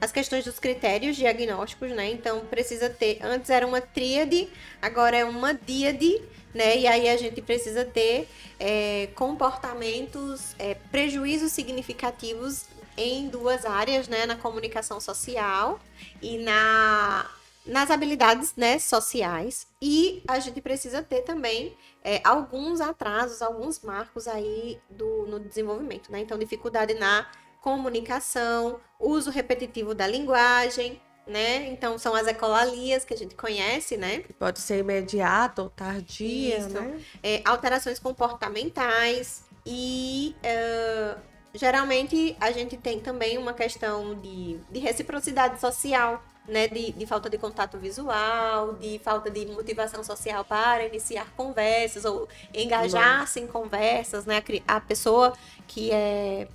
as 0.00 0.10
questões 0.10 0.44
dos 0.44 0.58
critérios 0.58 1.14
diagnósticos, 1.16 1.90
né? 1.90 2.10
Então, 2.10 2.40
precisa 2.46 2.88
ter. 2.88 3.18
Antes 3.22 3.50
era 3.50 3.66
uma 3.66 3.82
tríade, 3.82 4.48
agora 4.80 5.16
é 5.16 5.24
uma 5.24 5.52
díade, 5.52 6.22
né? 6.54 6.78
E 6.78 6.86
aí 6.86 7.08
a 7.08 7.16
gente 7.18 7.42
precisa 7.42 7.84
ter 7.84 8.28
é, 8.58 9.08
comportamentos, 9.14 10.54
é, 10.58 10.74
prejuízos 10.90 11.52
significativos 11.52 12.64
em 12.96 13.28
duas 13.28 13.64
áreas, 13.64 14.08
né? 14.08 14.26
Na 14.26 14.36
comunicação 14.36 15.00
social 15.00 15.80
e 16.22 16.38
na. 16.38 17.30
Nas 17.64 17.90
habilidades 17.90 18.54
né, 18.54 18.78
sociais, 18.78 19.66
e 19.82 20.22
a 20.28 20.38
gente 20.38 20.60
precisa 20.60 21.02
ter 21.02 21.22
também 21.22 21.76
é, 22.00 22.20
alguns 22.22 22.80
atrasos, 22.80 23.42
alguns 23.42 23.80
marcos 23.80 24.28
aí 24.28 24.80
do, 24.88 25.26
no 25.26 25.40
desenvolvimento, 25.40 26.12
né? 26.12 26.20
Então, 26.20 26.38
dificuldade 26.38 26.94
na 26.94 27.26
comunicação, 27.60 28.78
uso 29.00 29.32
repetitivo 29.32 29.96
da 29.96 30.06
linguagem, 30.06 31.02
né? 31.26 31.66
Então, 31.66 31.98
são 31.98 32.14
as 32.14 32.28
ecolalias 32.28 33.04
que 33.04 33.12
a 33.12 33.16
gente 33.16 33.34
conhece, 33.34 33.96
né? 33.96 34.22
Pode 34.38 34.60
ser 34.60 34.78
imediata 34.78 35.62
ou 35.62 35.68
tardia, 35.68 36.58
Isso. 36.58 36.70
né? 36.70 37.00
É, 37.20 37.42
alterações 37.44 37.98
comportamentais 37.98 39.44
e 39.66 40.36
é, 40.44 41.16
geralmente 41.56 42.36
a 42.40 42.52
gente 42.52 42.76
tem 42.76 43.00
também 43.00 43.38
uma 43.38 43.52
questão 43.52 44.14
de, 44.14 44.58
de 44.70 44.78
reciprocidade 44.78 45.60
social, 45.60 46.22
né? 46.46 46.68
De, 46.68 46.92
de 46.92 47.06
falta 47.06 47.28
de 47.28 47.38
contato 47.38 47.78
visual, 47.78 48.74
de 48.74 48.98
falta 49.00 49.30
de 49.30 49.46
motivação 49.46 50.02
social 50.04 50.44
para 50.44 50.84
iniciar 50.86 51.26
conversas 51.36 52.04
ou 52.04 52.28
engajar-se 52.54 53.40
em 53.40 53.46
conversas, 53.46 54.26
né? 54.26 54.42
A 54.66 54.80
pessoa 54.80 55.32
que 55.66 55.90
é 55.90 56.48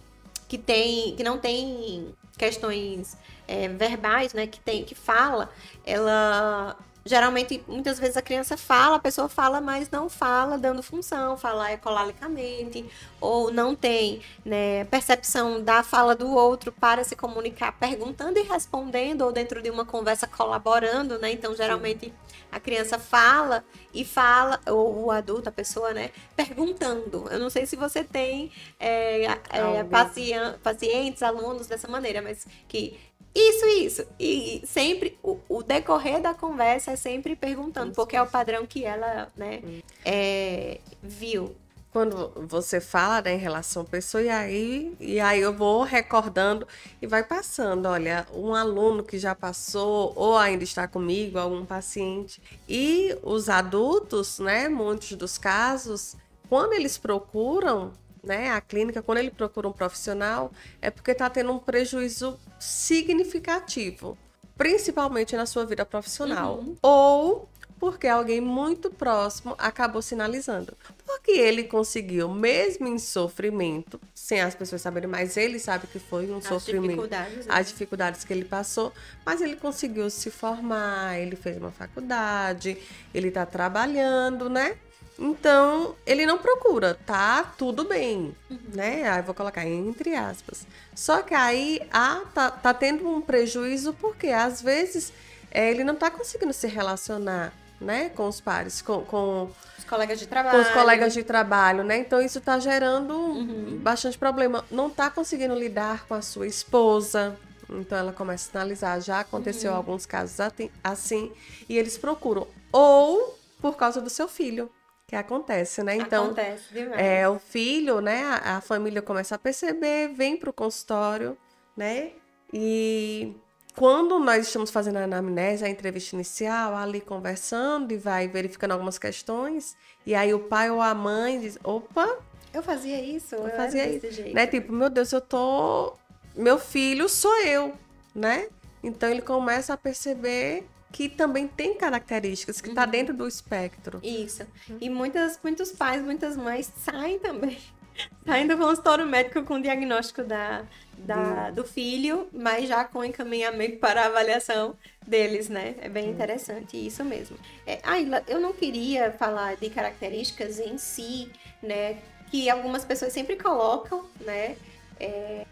que 0.48 0.58
tem 0.58 1.16
que 1.16 1.24
não 1.24 1.38
tem 1.38 2.14
questões 2.38 3.18
é, 3.48 3.68
verbais, 3.68 4.34
né? 4.34 4.48
Que 4.48 4.60
tem 4.60 4.84
que 4.84 4.96
fala, 4.96 5.50
ela 5.86 6.78
geralmente, 7.06 7.64
muitas 7.68 8.00
vezes 8.00 8.18
a 8.18 8.22
criança 8.22 8.56
fala, 8.58 8.98
a 8.98 9.00
pessoa 9.00 9.28
fala, 9.28 9.60
mas 9.60 9.90
não 9.90 10.10
fala 10.10 10.58
dando 10.58 10.84
função, 10.84 11.36
fala 11.38 11.72
ecolalicamente, 11.72 12.86
ou 13.20 13.52
não 13.52 13.76
tem 13.76 14.22
né, 14.46 14.86
percepção 14.86 15.62
da 15.64 15.84
fala 15.84 16.16
do 16.16 16.32
outro 16.32 16.72
para 16.72 17.04
se 17.04 17.16
comunicar, 17.16 17.72
perguntando 17.80 18.40
e 18.40 18.44
respondendo, 18.44 19.22
ou 19.24 19.32
dentro 19.32 19.62
de 19.62 19.70
uma 19.70 19.86
conversa 19.86 20.28
colaborando, 20.28 21.18
né? 21.20 21.32
Então, 21.32 21.56
geralmente, 21.56 22.14
a 22.52 22.60
criança 22.60 23.00
fala 23.00 23.64
e 23.94 24.04
fala, 24.06 24.60
ou 24.68 25.06
o 25.06 25.12
adulto, 25.12 25.50
a 25.50 25.52
pessoa, 25.52 25.94
né, 25.94 26.12
perguntando. 26.36 27.28
Eu 27.30 27.40
não 27.40 27.50
sei 27.50 27.66
se 27.66 27.76
você 27.76 28.04
tem 28.04 28.52
é, 28.80 29.26
é, 29.50 29.84
pacien- 29.90 30.58
pacientes, 30.62 31.24
alunos 31.24 31.68
dessa 31.68 31.88
maneira, 31.88 32.22
mas 32.22 32.46
que 32.68 33.00
isso, 33.34 33.66
isso. 33.66 34.08
E 34.20 34.62
sempre 34.66 35.18
o, 35.24 35.40
o 35.48 35.64
decorrer 35.64 36.22
da 36.22 36.34
conversa 36.34 36.92
é 36.92 36.96
sempre 36.96 37.36
perguntando, 37.36 37.94
porque 37.94 38.16
é 38.16 38.22
o 38.22 38.28
padrão 38.28 38.66
que 38.66 38.84
ela, 38.84 39.30
né, 39.36 39.62
é, 40.06 40.80
viu. 41.02 41.56
Quando 41.92 42.32
você 42.48 42.80
fala 42.80 43.22
né, 43.22 43.34
em 43.34 43.38
relação 43.38 43.82
à 43.82 43.86
pessoa, 43.86 44.24
e 44.24 44.30
aí, 44.30 44.96
e 44.98 45.20
aí 45.20 45.42
eu 45.42 45.54
vou 45.54 45.84
recordando 45.84 46.66
e 47.02 47.08
vai 47.08 47.22
passando. 47.22 47.86
Olha, 47.86 48.26
um 48.34 48.56
aluno 48.56 49.04
que 49.04 49.20
já 49.20 49.36
passou, 49.36 50.14
ou 50.16 50.38
ainda 50.38 50.64
está 50.64 50.88
comigo, 50.88 51.38
algum 51.38 51.66
paciente. 51.66 52.42
E 52.68 53.14
os 53.22 53.50
adultos, 53.50 54.40
né, 54.40 54.70
muitos 54.70 55.12
dos 55.14 55.38
casos, 55.38 56.16
quando 56.48 56.72
eles 56.74 56.98
procuram 56.98 57.92
né, 58.24 58.52
a 58.52 58.62
clínica, 58.62 59.02
quando 59.02 59.18
ele 59.18 59.32
procura 59.32 59.68
um 59.68 59.72
profissional, 59.72 60.52
é 60.82 60.90
porque 60.90 61.12
está 61.12 61.30
tendo 61.30 61.52
um 61.52 61.60
prejuízo 61.60 62.40
significativo, 62.60 64.18
principalmente 64.58 65.36
na 65.36 65.46
sua 65.46 65.66
vida 65.66 65.86
profissional. 65.86 66.60
Uhum. 66.60 66.76
Ou 66.82 67.50
porque 67.82 68.08
alguém 68.08 68.40
muito 68.40 68.92
próximo 68.92 69.56
acabou 69.58 70.04
sinalizando. 70.04 70.78
Porque 71.04 71.32
ele 71.32 71.64
conseguiu, 71.64 72.30
mesmo 72.30 72.88
em 72.88 73.00
sofrimento, 73.00 74.00
sem 74.14 74.40
as 74.40 74.54
pessoas 74.54 74.84
saberem, 74.84 75.10
mas 75.10 75.36
ele 75.36 75.58
sabe 75.58 75.88
que 75.88 75.98
foi 75.98 76.30
um 76.30 76.38
As 76.38 76.46
sofrimento 76.46 76.90
dificuldades. 76.90 77.46
né? 77.48 77.54
as 77.56 77.68
dificuldades 77.70 78.24
que 78.24 78.32
ele 78.32 78.46
passou, 78.46 78.94
mas 79.26 79.42
ele 79.42 79.56
conseguiu 79.56 80.12
se 80.12 80.30
formar, 80.30 81.18
ele 81.18 81.36
fez 81.36 81.58
uma 81.58 81.72
faculdade, 81.72 82.78
ele 83.16 83.30
está 83.30 83.48
trabalhando, 83.48 84.48
né? 84.48 84.78
Então, 85.24 85.96
ele 86.04 86.26
não 86.26 86.40
procura, 86.40 86.96
tá 87.06 87.44
tudo 87.56 87.84
bem, 87.86 88.36
né? 88.74 89.08
Aí 89.08 89.20
eu 89.20 89.24
vou 89.24 89.36
colocar 89.36 89.64
entre 89.68 90.16
aspas. 90.16 90.66
Só 90.96 91.22
que 91.22 91.36
aí 91.36 91.80
ah, 91.94 92.22
tá, 92.34 92.50
tá 92.50 92.74
tendo 92.74 93.08
um 93.08 93.22
prejuízo 93.22 93.94
porque 93.94 94.30
às 94.30 94.62
vezes 94.64 95.14
é, 95.52 95.70
ele 95.70 95.84
não 95.84 95.94
tá 95.94 96.10
conseguindo 96.10 96.52
se 96.52 96.66
relacionar, 96.66 97.54
né, 97.80 98.10
com 98.10 98.28
os 98.28 98.42
pares, 98.42 98.82
com, 98.82 99.04
com 99.06 99.50
Os 99.78 99.84
colegas 99.86 100.20
de 100.20 100.26
com 100.26 100.32
trabalho. 100.32 100.62
os 100.62 100.70
colegas 100.70 101.14
de 101.14 101.24
trabalho, 101.24 101.84
né? 101.84 101.98
Então 102.00 102.20
isso 102.20 102.42
tá 102.42 102.58
gerando 102.60 103.14
Uhum. 103.14 103.78
bastante 103.80 104.18
problema. 104.18 104.66
Não 104.72 104.90
tá 104.90 105.10
conseguindo 105.12 105.54
lidar 105.54 106.06
com 106.08 106.16
a 106.16 106.22
sua 106.24 106.48
esposa. 106.48 107.38
Então 107.70 107.98
ela 107.98 108.12
começa 108.12 108.50
a 108.50 108.52
sinalizar. 108.52 109.00
Já 109.02 109.16
Uhum. 109.16 109.22
aconteceu 109.22 109.74
alguns 109.74 110.06
casos 110.08 110.38
assim. 110.84 111.32
E 111.70 111.78
eles 111.78 111.96
procuram. 111.98 112.48
Ou 112.72 113.38
por 113.62 113.76
causa 113.78 114.02
do 114.02 114.10
seu 114.10 114.28
filho, 114.28 114.70
que 115.12 115.16
acontece, 115.18 115.84
né? 115.84 115.98
Então, 115.98 116.28
Acontece 116.28 116.74
demais. 116.74 117.02
é, 117.02 117.28
o 117.28 117.38
filho, 117.38 118.00
né? 118.00 118.24
A, 118.24 118.56
a 118.58 118.62
família 118.62 119.02
começa 119.02 119.36
a 119.36 119.38
perceber, 119.38 120.08
vem 120.08 120.38
pro 120.38 120.54
consultório, 120.54 121.38
né? 121.76 122.12
E 122.54 123.36
quando 123.76 124.18
nós 124.20 124.48
estamos 124.48 124.72
fazendo 124.72 124.96
a 125.00 125.04
anamnese, 125.04 125.66
a 125.66 125.70
entrevista 125.70 126.16
inicial, 126.16 126.78
ali 126.78 127.02
conversando 127.02 127.92
e 127.92 127.98
vai 127.98 128.30
verificando 128.30 128.72
algumas 128.72 128.98
questões, 128.98 129.76
e 130.06 130.16
aí 130.16 130.34
o 130.34 130.40
pai 130.40 130.72
ou 130.72 130.82
a 130.82 130.96
mãe 130.96 131.42
diz: 131.42 131.60
opa, 131.62 132.08
Eu 132.54 132.64
fazia 132.64 133.02
isso, 133.02 133.36
eu, 133.36 133.46
eu 133.50 133.56
fazia 133.58 133.90
isso. 133.90 134.10
jeito. 134.12 134.34
Né? 134.34 134.48
Tipo, 134.48 134.72
meu 134.72 134.90
Deus, 134.90 135.12
eu 135.12 135.20
tô. 135.20 135.92
Meu 136.34 136.58
filho 136.58 137.10
sou 137.10 137.38
eu, 137.42 137.74
né? 138.16 138.48
Então 138.82 139.10
ele 139.10 139.22
começa 139.22 139.74
a 139.74 139.78
perceber 139.78 140.66
que 140.92 141.08
também 141.08 141.48
tem 141.48 141.76
características, 141.76 142.60
que 142.60 142.74
tá 142.74 142.86
dentro 142.86 143.14
do 143.14 143.28
espectro. 143.28 144.00
Isso. 144.04 144.46
E 144.80 144.90
muitas, 144.90 145.40
muitos 145.44 145.72
pais, 145.72 146.02
muitas 146.02 146.36
mães 146.36 146.72
saem 146.78 147.20
também. 147.20 147.58
Saem 148.26 148.48
do 148.48 148.58
consultório 148.58 149.06
médico 149.06 149.44
com 149.44 149.56
o 149.56 149.62
diagnóstico 149.62 150.24
da, 150.24 150.64
da, 150.98 151.52
do 151.52 151.64
filho, 151.64 152.28
mas 152.32 152.68
já 152.68 152.86
com 152.86 153.04
encaminhamento 153.04 153.78
para 153.80 154.04
a 154.04 154.06
avaliação 154.06 154.78
deles, 155.06 155.50
né? 155.50 155.76
É 155.82 155.90
bem 155.90 156.10
interessante, 156.10 156.78
isso 156.78 157.04
mesmo. 157.04 157.38
É, 157.68 157.80
Ayla, 157.84 158.24
eu 158.28 158.40
não 158.40 158.54
queria 158.54 159.12
falar 159.12 159.58
de 159.58 159.70
características 159.70 160.58
em 160.58 160.78
si, 160.78 161.30
né? 161.62 161.98
Que 162.32 162.50
algumas 162.50 162.86
pessoas 162.86 163.12
sempre 163.12 163.36
colocam, 163.36 164.06
né? 164.22 164.56
É, 165.00 165.46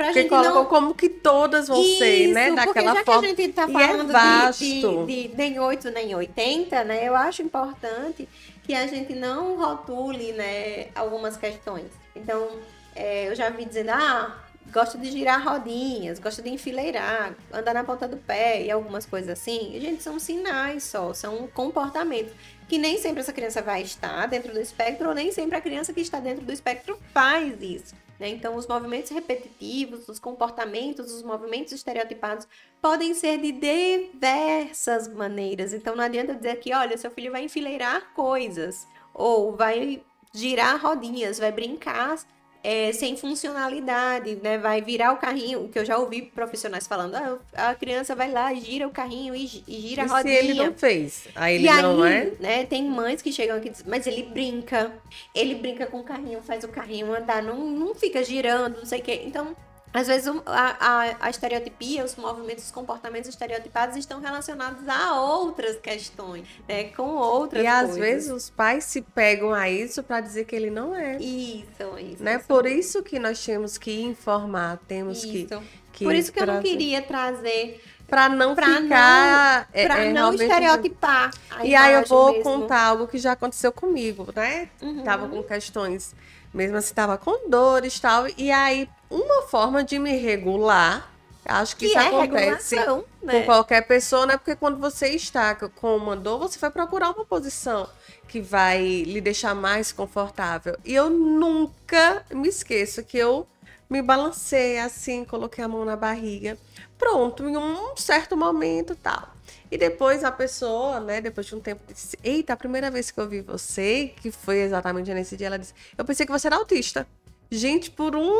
pra 0.00 0.06
Porque 0.06 0.20
gente 0.22 0.30
colocam 0.30 0.54
não... 0.54 0.64
como 0.64 0.94
que 0.94 1.10
todas 1.10 1.68
vão 1.68 1.82
ser, 1.82 2.28
né? 2.28 2.46
Isso, 2.46 2.56
Daquela 2.56 2.94
já 2.94 3.04
forma. 3.04 3.20
que 3.20 3.26
a 3.26 3.44
gente 3.44 3.52
tá 3.52 3.64
é 3.64 3.68
falando 3.68 4.06
de- 4.06 4.12
vasto. 4.12 5.06
de, 5.06 5.28
de 5.28 5.36
nem 5.36 5.60
8 5.60 5.90
nem 5.90 6.14
80, 6.14 6.84
né? 6.84 7.06
Eu 7.06 7.14
acho 7.14 7.42
importante 7.42 8.26
que 8.64 8.72
a 8.74 8.86
gente 8.86 9.14
não 9.14 9.58
rotule, 9.58 10.32
né, 10.32 10.86
algumas 10.94 11.36
questões. 11.36 11.88
Então, 12.16 12.48
é, 12.96 13.28
eu 13.28 13.34
já 13.34 13.50
vi 13.50 13.66
dizendo, 13.66 13.90
ah, 13.90 14.38
gosta 14.72 14.96
de 14.96 15.10
girar 15.10 15.44
rodinhas, 15.46 16.18
gosta 16.18 16.40
de 16.40 16.48
enfileirar, 16.48 17.34
andar 17.52 17.74
na 17.74 17.84
ponta 17.84 18.08
do 18.08 18.16
pé 18.16 18.62
e 18.62 18.70
algumas 18.70 19.04
coisas 19.04 19.28
assim, 19.28 19.78
gente, 19.80 20.02
são 20.02 20.18
sinais 20.18 20.84
só, 20.84 21.12
são 21.12 21.46
comportamentos 21.48 22.32
que 22.68 22.78
nem 22.78 22.96
sempre 22.96 23.20
essa 23.20 23.32
criança 23.32 23.60
vai 23.60 23.82
estar 23.82 24.26
dentro 24.26 24.54
do 24.54 24.60
espectro 24.60 25.08
ou 25.08 25.14
nem 25.14 25.30
sempre 25.32 25.58
a 25.58 25.60
criança 25.60 25.92
que 25.92 26.00
está 26.00 26.20
dentro 26.20 26.46
do 26.46 26.52
espectro 26.52 26.96
faz 27.12 27.60
isso. 27.60 27.94
Né? 28.20 28.28
Então, 28.28 28.54
os 28.54 28.66
movimentos 28.66 29.10
repetitivos, 29.10 30.06
os 30.06 30.18
comportamentos, 30.18 31.10
os 31.10 31.22
movimentos 31.22 31.72
estereotipados 31.72 32.46
podem 32.80 33.14
ser 33.14 33.38
de 33.38 33.50
diversas 33.50 35.08
maneiras. 35.08 35.72
Então, 35.72 35.96
não 35.96 36.04
adianta 36.04 36.34
dizer 36.34 36.60
que, 36.60 36.74
olha, 36.74 36.98
seu 36.98 37.10
filho 37.10 37.32
vai 37.32 37.44
enfileirar 37.44 38.12
coisas 38.12 38.86
ou 39.14 39.56
vai 39.56 40.02
girar 40.34 40.78
rodinhas, 40.80 41.38
vai 41.38 41.50
brincar 41.50 42.18
é, 42.62 42.92
sem 42.92 43.16
funcionalidade, 43.16 44.36
né? 44.42 44.58
Vai 44.58 44.82
virar 44.82 45.12
o 45.12 45.16
carrinho, 45.16 45.68
que 45.68 45.78
eu 45.78 45.84
já 45.84 45.96
ouvi 45.96 46.22
profissionais 46.22 46.86
falando, 46.86 47.14
ah, 47.14 47.38
a 47.54 47.74
criança 47.74 48.14
vai 48.14 48.30
lá, 48.30 48.52
gira 48.54 48.86
o 48.86 48.90
carrinho 48.90 49.34
e, 49.34 49.44
e 49.66 49.80
gira 49.80 50.02
e 50.02 50.04
a 50.04 50.08
rodinha. 50.08 50.40
se 50.42 50.48
ele 50.48 50.54
não 50.54 50.74
fez? 50.74 51.28
Aí 51.34 51.54
ele 51.56 51.68
e 51.68 51.82
não 51.82 52.02
aí, 52.02 52.12
é? 52.12 52.32
né, 52.38 52.66
tem 52.66 52.84
mães 52.84 53.22
que 53.22 53.32
chegam 53.32 53.56
aqui 53.56 53.68
e 53.68 53.70
dizem, 53.70 53.86
mas 53.88 54.06
ele 54.06 54.24
brinca, 54.24 54.92
ele 55.34 55.54
brinca 55.54 55.86
com 55.86 56.00
o 56.00 56.04
carrinho, 56.04 56.42
faz 56.42 56.62
o 56.64 56.68
carrinho 56.68 57.14
andar, 57.14 57.42
não, 57.42 57.56
não 57.70 57.94
fica 57.94 58.22
girando, 58.22 58.78
não 58.78 58.86
sei 58.86 59.00
o 59.00 59.02
quê. 59.02 59.22
Então, 59.24 59.56
às 59.92 60.06
vezes 60.06 60.28
a, 60.46 60.76
a, 60.80 61.16
a, 61.26 61.30
estereotipia, 61.30 62.04
os 62.04 62.14
movimentos, 62.16 62.64
os 62.64 62.70
comportamentos 62.70 63.28
estereotipados 63.28 63.96
estão 63.96 64.20
relacionados 64.20 64.88
a 64.88 65.20
outras 65.20 65.76
questões, 65.80 66.46
né? 66.68 66.84
Com 66.84 67.08
outras 67.16 67.62
e 67.64 67.66
coisas. 67.66 67.90
às 67.90 67.96
vezes 67.96 68.30
os 68.30 68.50
pais 68.50 68.84
se 68.84 69.02
pegam 69.02 69.52
a 69.52 69.68
isso 69.68 70.02
para 70.02 70.20
dizer 70.20 70.44
que 70.44 70.54
ele 70.54 70.70
não 70.70 70.94
é. 70.94 71.16
Isso, 71.16 71.98
isso. 71.98 72.22
Né? 72.22 72.36
isso. 72.36 72.44
Por 72.46 72.66
isso 72.66 73.02
que 73.02 73.18
nós 73.18 73.44
temos 73.44 73.76
que 73.78 74.00
informar, 74.02 74.78
temos 74.86 75.24
que, 75.24 75.42
Isso. 75.42 75.62
que. 75.92 76.04
Por 76.04 76.14
isso 76.14 76.32
que 76.32 76.38
eu 76.40 76.46
não 76.46 76.54
trazer- 76.54 76.68
queria 76.68 77.02
trazer 77.02 77.82
Pra 78.06 78.28
não 78.28 78.56
pra 78.56 78.66
ficar. 78.82 79.68
é, 79.72 79.86
para 79.86 80.04
é, 80.04 80.12
não 80.12 80.34
estereotipar. 80.34 81.30
a 81.50 81.64
E 81.64 81.76
aí 81.76 81.94
eu 81.94 82.04
vou 82.04 82.32
mesmo. 82.32 82.42
contar 82.42 82.82
algo 82.82 83.06
que 83.06 83.18
já 83.18 83.32
aconteceu 83.32 83.70
comigo, 83.70 84.26
né? 84.34 84.68
Uhum. 84.82 85.04
Tava 85.04 85.28
com 85.28 85.40
questões, 85.44 86.12
mesmo 86.52 86.76
assim, 86.76 86.94
tava 86.94 87.16
com 87.16 87.48
dores 87.48 87.96
e 87.96 88.00
tal. 88.00 88.26
E 88.36 88.50
aí, 88.50 88.88
uma 89.08 89.42
forma 89.42 89.82
de 89.84 89.98
me 89.98 90.16
regular, 90.16 91.10
acho 91.44 91.76
que, 91.76 91.86
que 91.86 91.92
isso 91.92 91.98
é 91.98 92.06
acontece 92.08 92.76
regulação, 92.76 93.04
com 93.20 93.26
né? 93.26 93.42
qualquer 93.42 93.86
pessoa, 93.86 94.26
né? 94.26 94.36
Porque 94.36 94.56
quando 94.56 94.78
você 94.78 95.08
está 95.08 95.54
com 95.54 95.96
uma 95.96 96.16
dor, 96.16 96.38
você 96.38 96.58
vai 96.58 96.70
procurar 96.70 97.10
uma 97.10 97.24
posição 97.24 97.88
que 98.28 98.40
vai 98.40 99.02
lhe 99.02 99.20
deixar 99.20 99.54
mais 99.54 99.90
confortável. 99.92 100.76
E 100.84 100.94
eu 100.94 101.10
nunca 101.10 102.24
me 102.30 102.48
esqueço 102.48 103.02
que 103.02 103.18
eu 103.18 103.46
me 103.88 104.00
balancei 104.00 104.78
assim, 104.78 105.24
coloquei 105.24 105.64
a 105.64 105.68
mão 105.68 105.84
na 105.84 105.96
barriga. 105.96 106.56
Pronto, 106.96 107.48
em 107.48 107.56
um 107.56 107.96
certo 107.96 108.36
momento 108.36 108.94
tal. 108.94 109.34
E 109.70 109.78
depois 109.78 110.24
a 110.24 110.32
pessoa, 110.32 110.98
né, 111.00 111.20
depois 111.20 111.46
de 111.46 111.54
um 111.54 111.60
tempo, 111.60 111.80
disse: 111.92 112.18
Eita, 112.24 112.52
a 112.52 112.56
primeira 112.56 112.90
vez 112.90 113.10
que 113.10 113.20
eu 113.20 113.28
vi 113.28 113.40
você, 113.40 114.12
que 114.20 114.30
foi 114.32 114.58
exatamente 114.62 115.12
nesse 115.14 115.36
dia, 115.36 115.46
ela 115.46 115.58
disse: 115.58 115.74
Eu 115.96 116.04
pensei 116.04 116.26
que 116.26 116.32
você 116.32 116.48
era 116.48 116.56
autista. 116.56 117.06
Gente, 117.50 117.90
por 117.90 118.14
um 118.16 118.34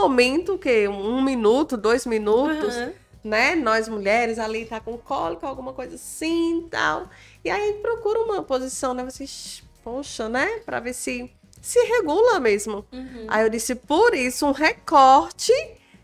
momento, 0.00 0.54
o 0.54 0.58
quê? 0.58 0.88
Um 0.88 1.22
minuto, 1.22 1.76
dois 1.76 2.04
minutos, 2.06 2.74
Uhum. 2.76 2.92
né? 3.24 3.54
Nós 3.54 3.88
mulheres 3.88 4.38
ali 4.38 4.64
tá 4.66 4.80
com 4.80 4.96
cólica, 4.98 5.46
alguma 5.46 5.72
coisa 5.72 5.94
assim 5.94 6.60
e 6.66 6.70
tal. 6.70 7.08
E 7.44 7.50
aí 7.50 7.74
procura 7.74 8.20
uma 8.20 8.42
posição, 8.42 8.94
né? 8.94 9.04
Você, 9.04 9.24
"Ixi, 9.24 9.62
poxa, 9.84 10.28
né? 10.28 10.46
Pra 10.66 10.80
ver 10.80 10.92
se 10.92 11.30
se 11.60 11.78
regula 11.86 12.38
mesmo. 12.38 12.84
Uhum. 12.92 13.26
Aí 13.26 13.44
eu 13.44 13.50
disse, 13.50 13.74
por 13.74 14.14
isso, 14.14 14.46
um 14.46 14.52
recorte, 14.52 15.52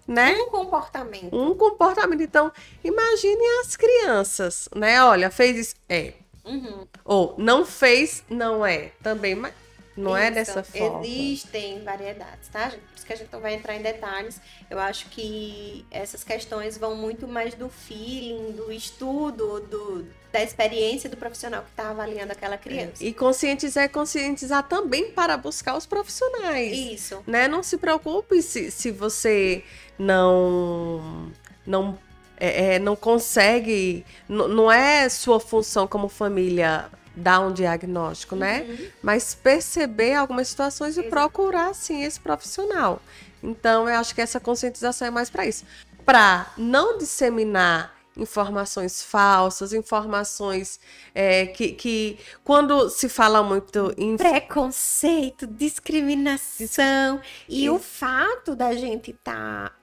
né? 0.07 0.35
Um 0.35 0.51
comportamento. 0.51 1.37
Um 1.37 1.55
comportamento. 1.55 2.23
Então, 2.23 2.53
imagine 2.83 3.45
as 3.61 3.77
crianças, 3.77 4.69
né? 4.75 5.03
Olha, 5.03 5.31
fez 5.31 5.57
isso, 5.57 5.75
é. 5.89 6.15
Uhum. 6.45 6.87
Ou 7.05 7.35
não 7.39 7.65
fez, 7.65 8.23
não 8.29 8.65
é. 8.65 8.93
Também, 9.03 9.35
mas 9.35 9.55
não 9.97 10.17
é 10.17 10.31
dessa 10.31 10.63
forma. 10.63 11.07
Existem 11.07 11.83
variedades, 11.85 12.49
tá, 12.49 12.69
gente? 12.69 12.81
Por 12.81 12.97
isso 12.97 13.07
que 13.07 13.13
a 13.13 13.17
gente 13.17 13.33
não 13.33 13.41
vai 13.41 13.55
entrar 13.55 13.77
em 13.77 13.83
detalhes. 13.83 14.41
Eu 14.69 14.79
acho 14.79 15.09
que 15.09 15.87
essas 15.91 16.25
questões 16.25 16.77
vão 16.77 16.97
muito 16.97 17.29
mais 17.29 17.55
do 17.55 17.69
feeling, 17.69 18.53
do 18.53 18.73
estudo, 18.73 19.61
do, 19.61 20.05
da 20.33 20.43
experiência 20.43 21.09
do 21.09 21.17
profissional 21.17 21.63
que 21.63 21.71
está 21.71 21.91
avaliando 21.91 22.33
aquela 22.33 22.59
criança. 22.59 23.05
E 23.05 23.13
conscientizar 23.13 23.85
é 23.85 23.89
conscientizar 23.89 24.67
também 24.67 25.13
para 25.13 25.37
buscar 25.37 25.77
os 25.77 25.87
profissionais. 25.87 26.77
Isso. 26.77 27.23
né? 27.27 27.47
Não 27.47 27.63
se 27.63 27.79
preocupe 27.79 28.43
se, 28.43 28.71
se 28.71 28.91
você 28.91 29.63
não 29.99 31.31
não 31.67 31.99
é, 32.37 32.75
é, 32.75 32.79
não 32.79 32.97
consegue, 32.97 34.05
não 34.29 34.71
é 34.71 35.09
sua 35.09 35.39
função 35.39 35.87
como 35.87 36.09
família 36.09 36.87
dar 37.15 37.41
um 37.41 37.53
diagnóstico, 37.53 38.35
né? 38.35 38.67
Uhum. 38.69 38.89
Mas 39.03 39.35
perceber 39.35 40.15
algumas 40.15 40.49
situações 40.49 40.97
e 40.97 41.01
Exato. 41.01 41.11
procurar 41.11 41.75
sim 41.75 42.03
esse 42.03 42.19
profissional. 42.19 43.01
Então, 43.43 43.89
eu 43.89 43.97
acho 43.97 44.15
que 44.15 44.21
essa 44.21 44.41
conscientização 44.41 45.09
é 45.09 45.11
mais 45.11 45.31
para 45.31 45.47
isso, 45.47 45.65
para 46.05 46.53
não 46.57 46.99
disseminar 46.99 47.94
informações 48.17 49.03
falsas, 49.03 49.73
informações 49.73 50.79
é, 51.15 51.47
que, 51.47 51.73
que 51.73 52.19
quando 52.43 52.89
se 52.89 53.09
fala 53.09 53.43
muito 53.43 53.93
em 53.97 54.17
Preconceito, 54.17 55.47
discriminação. 55.47 57.21
E 57.49 57.69
o 57.69 57.79
fato 57.79 58.55
da 58.55 58.75
gente 58.75 59.11
estar 59.11 59.77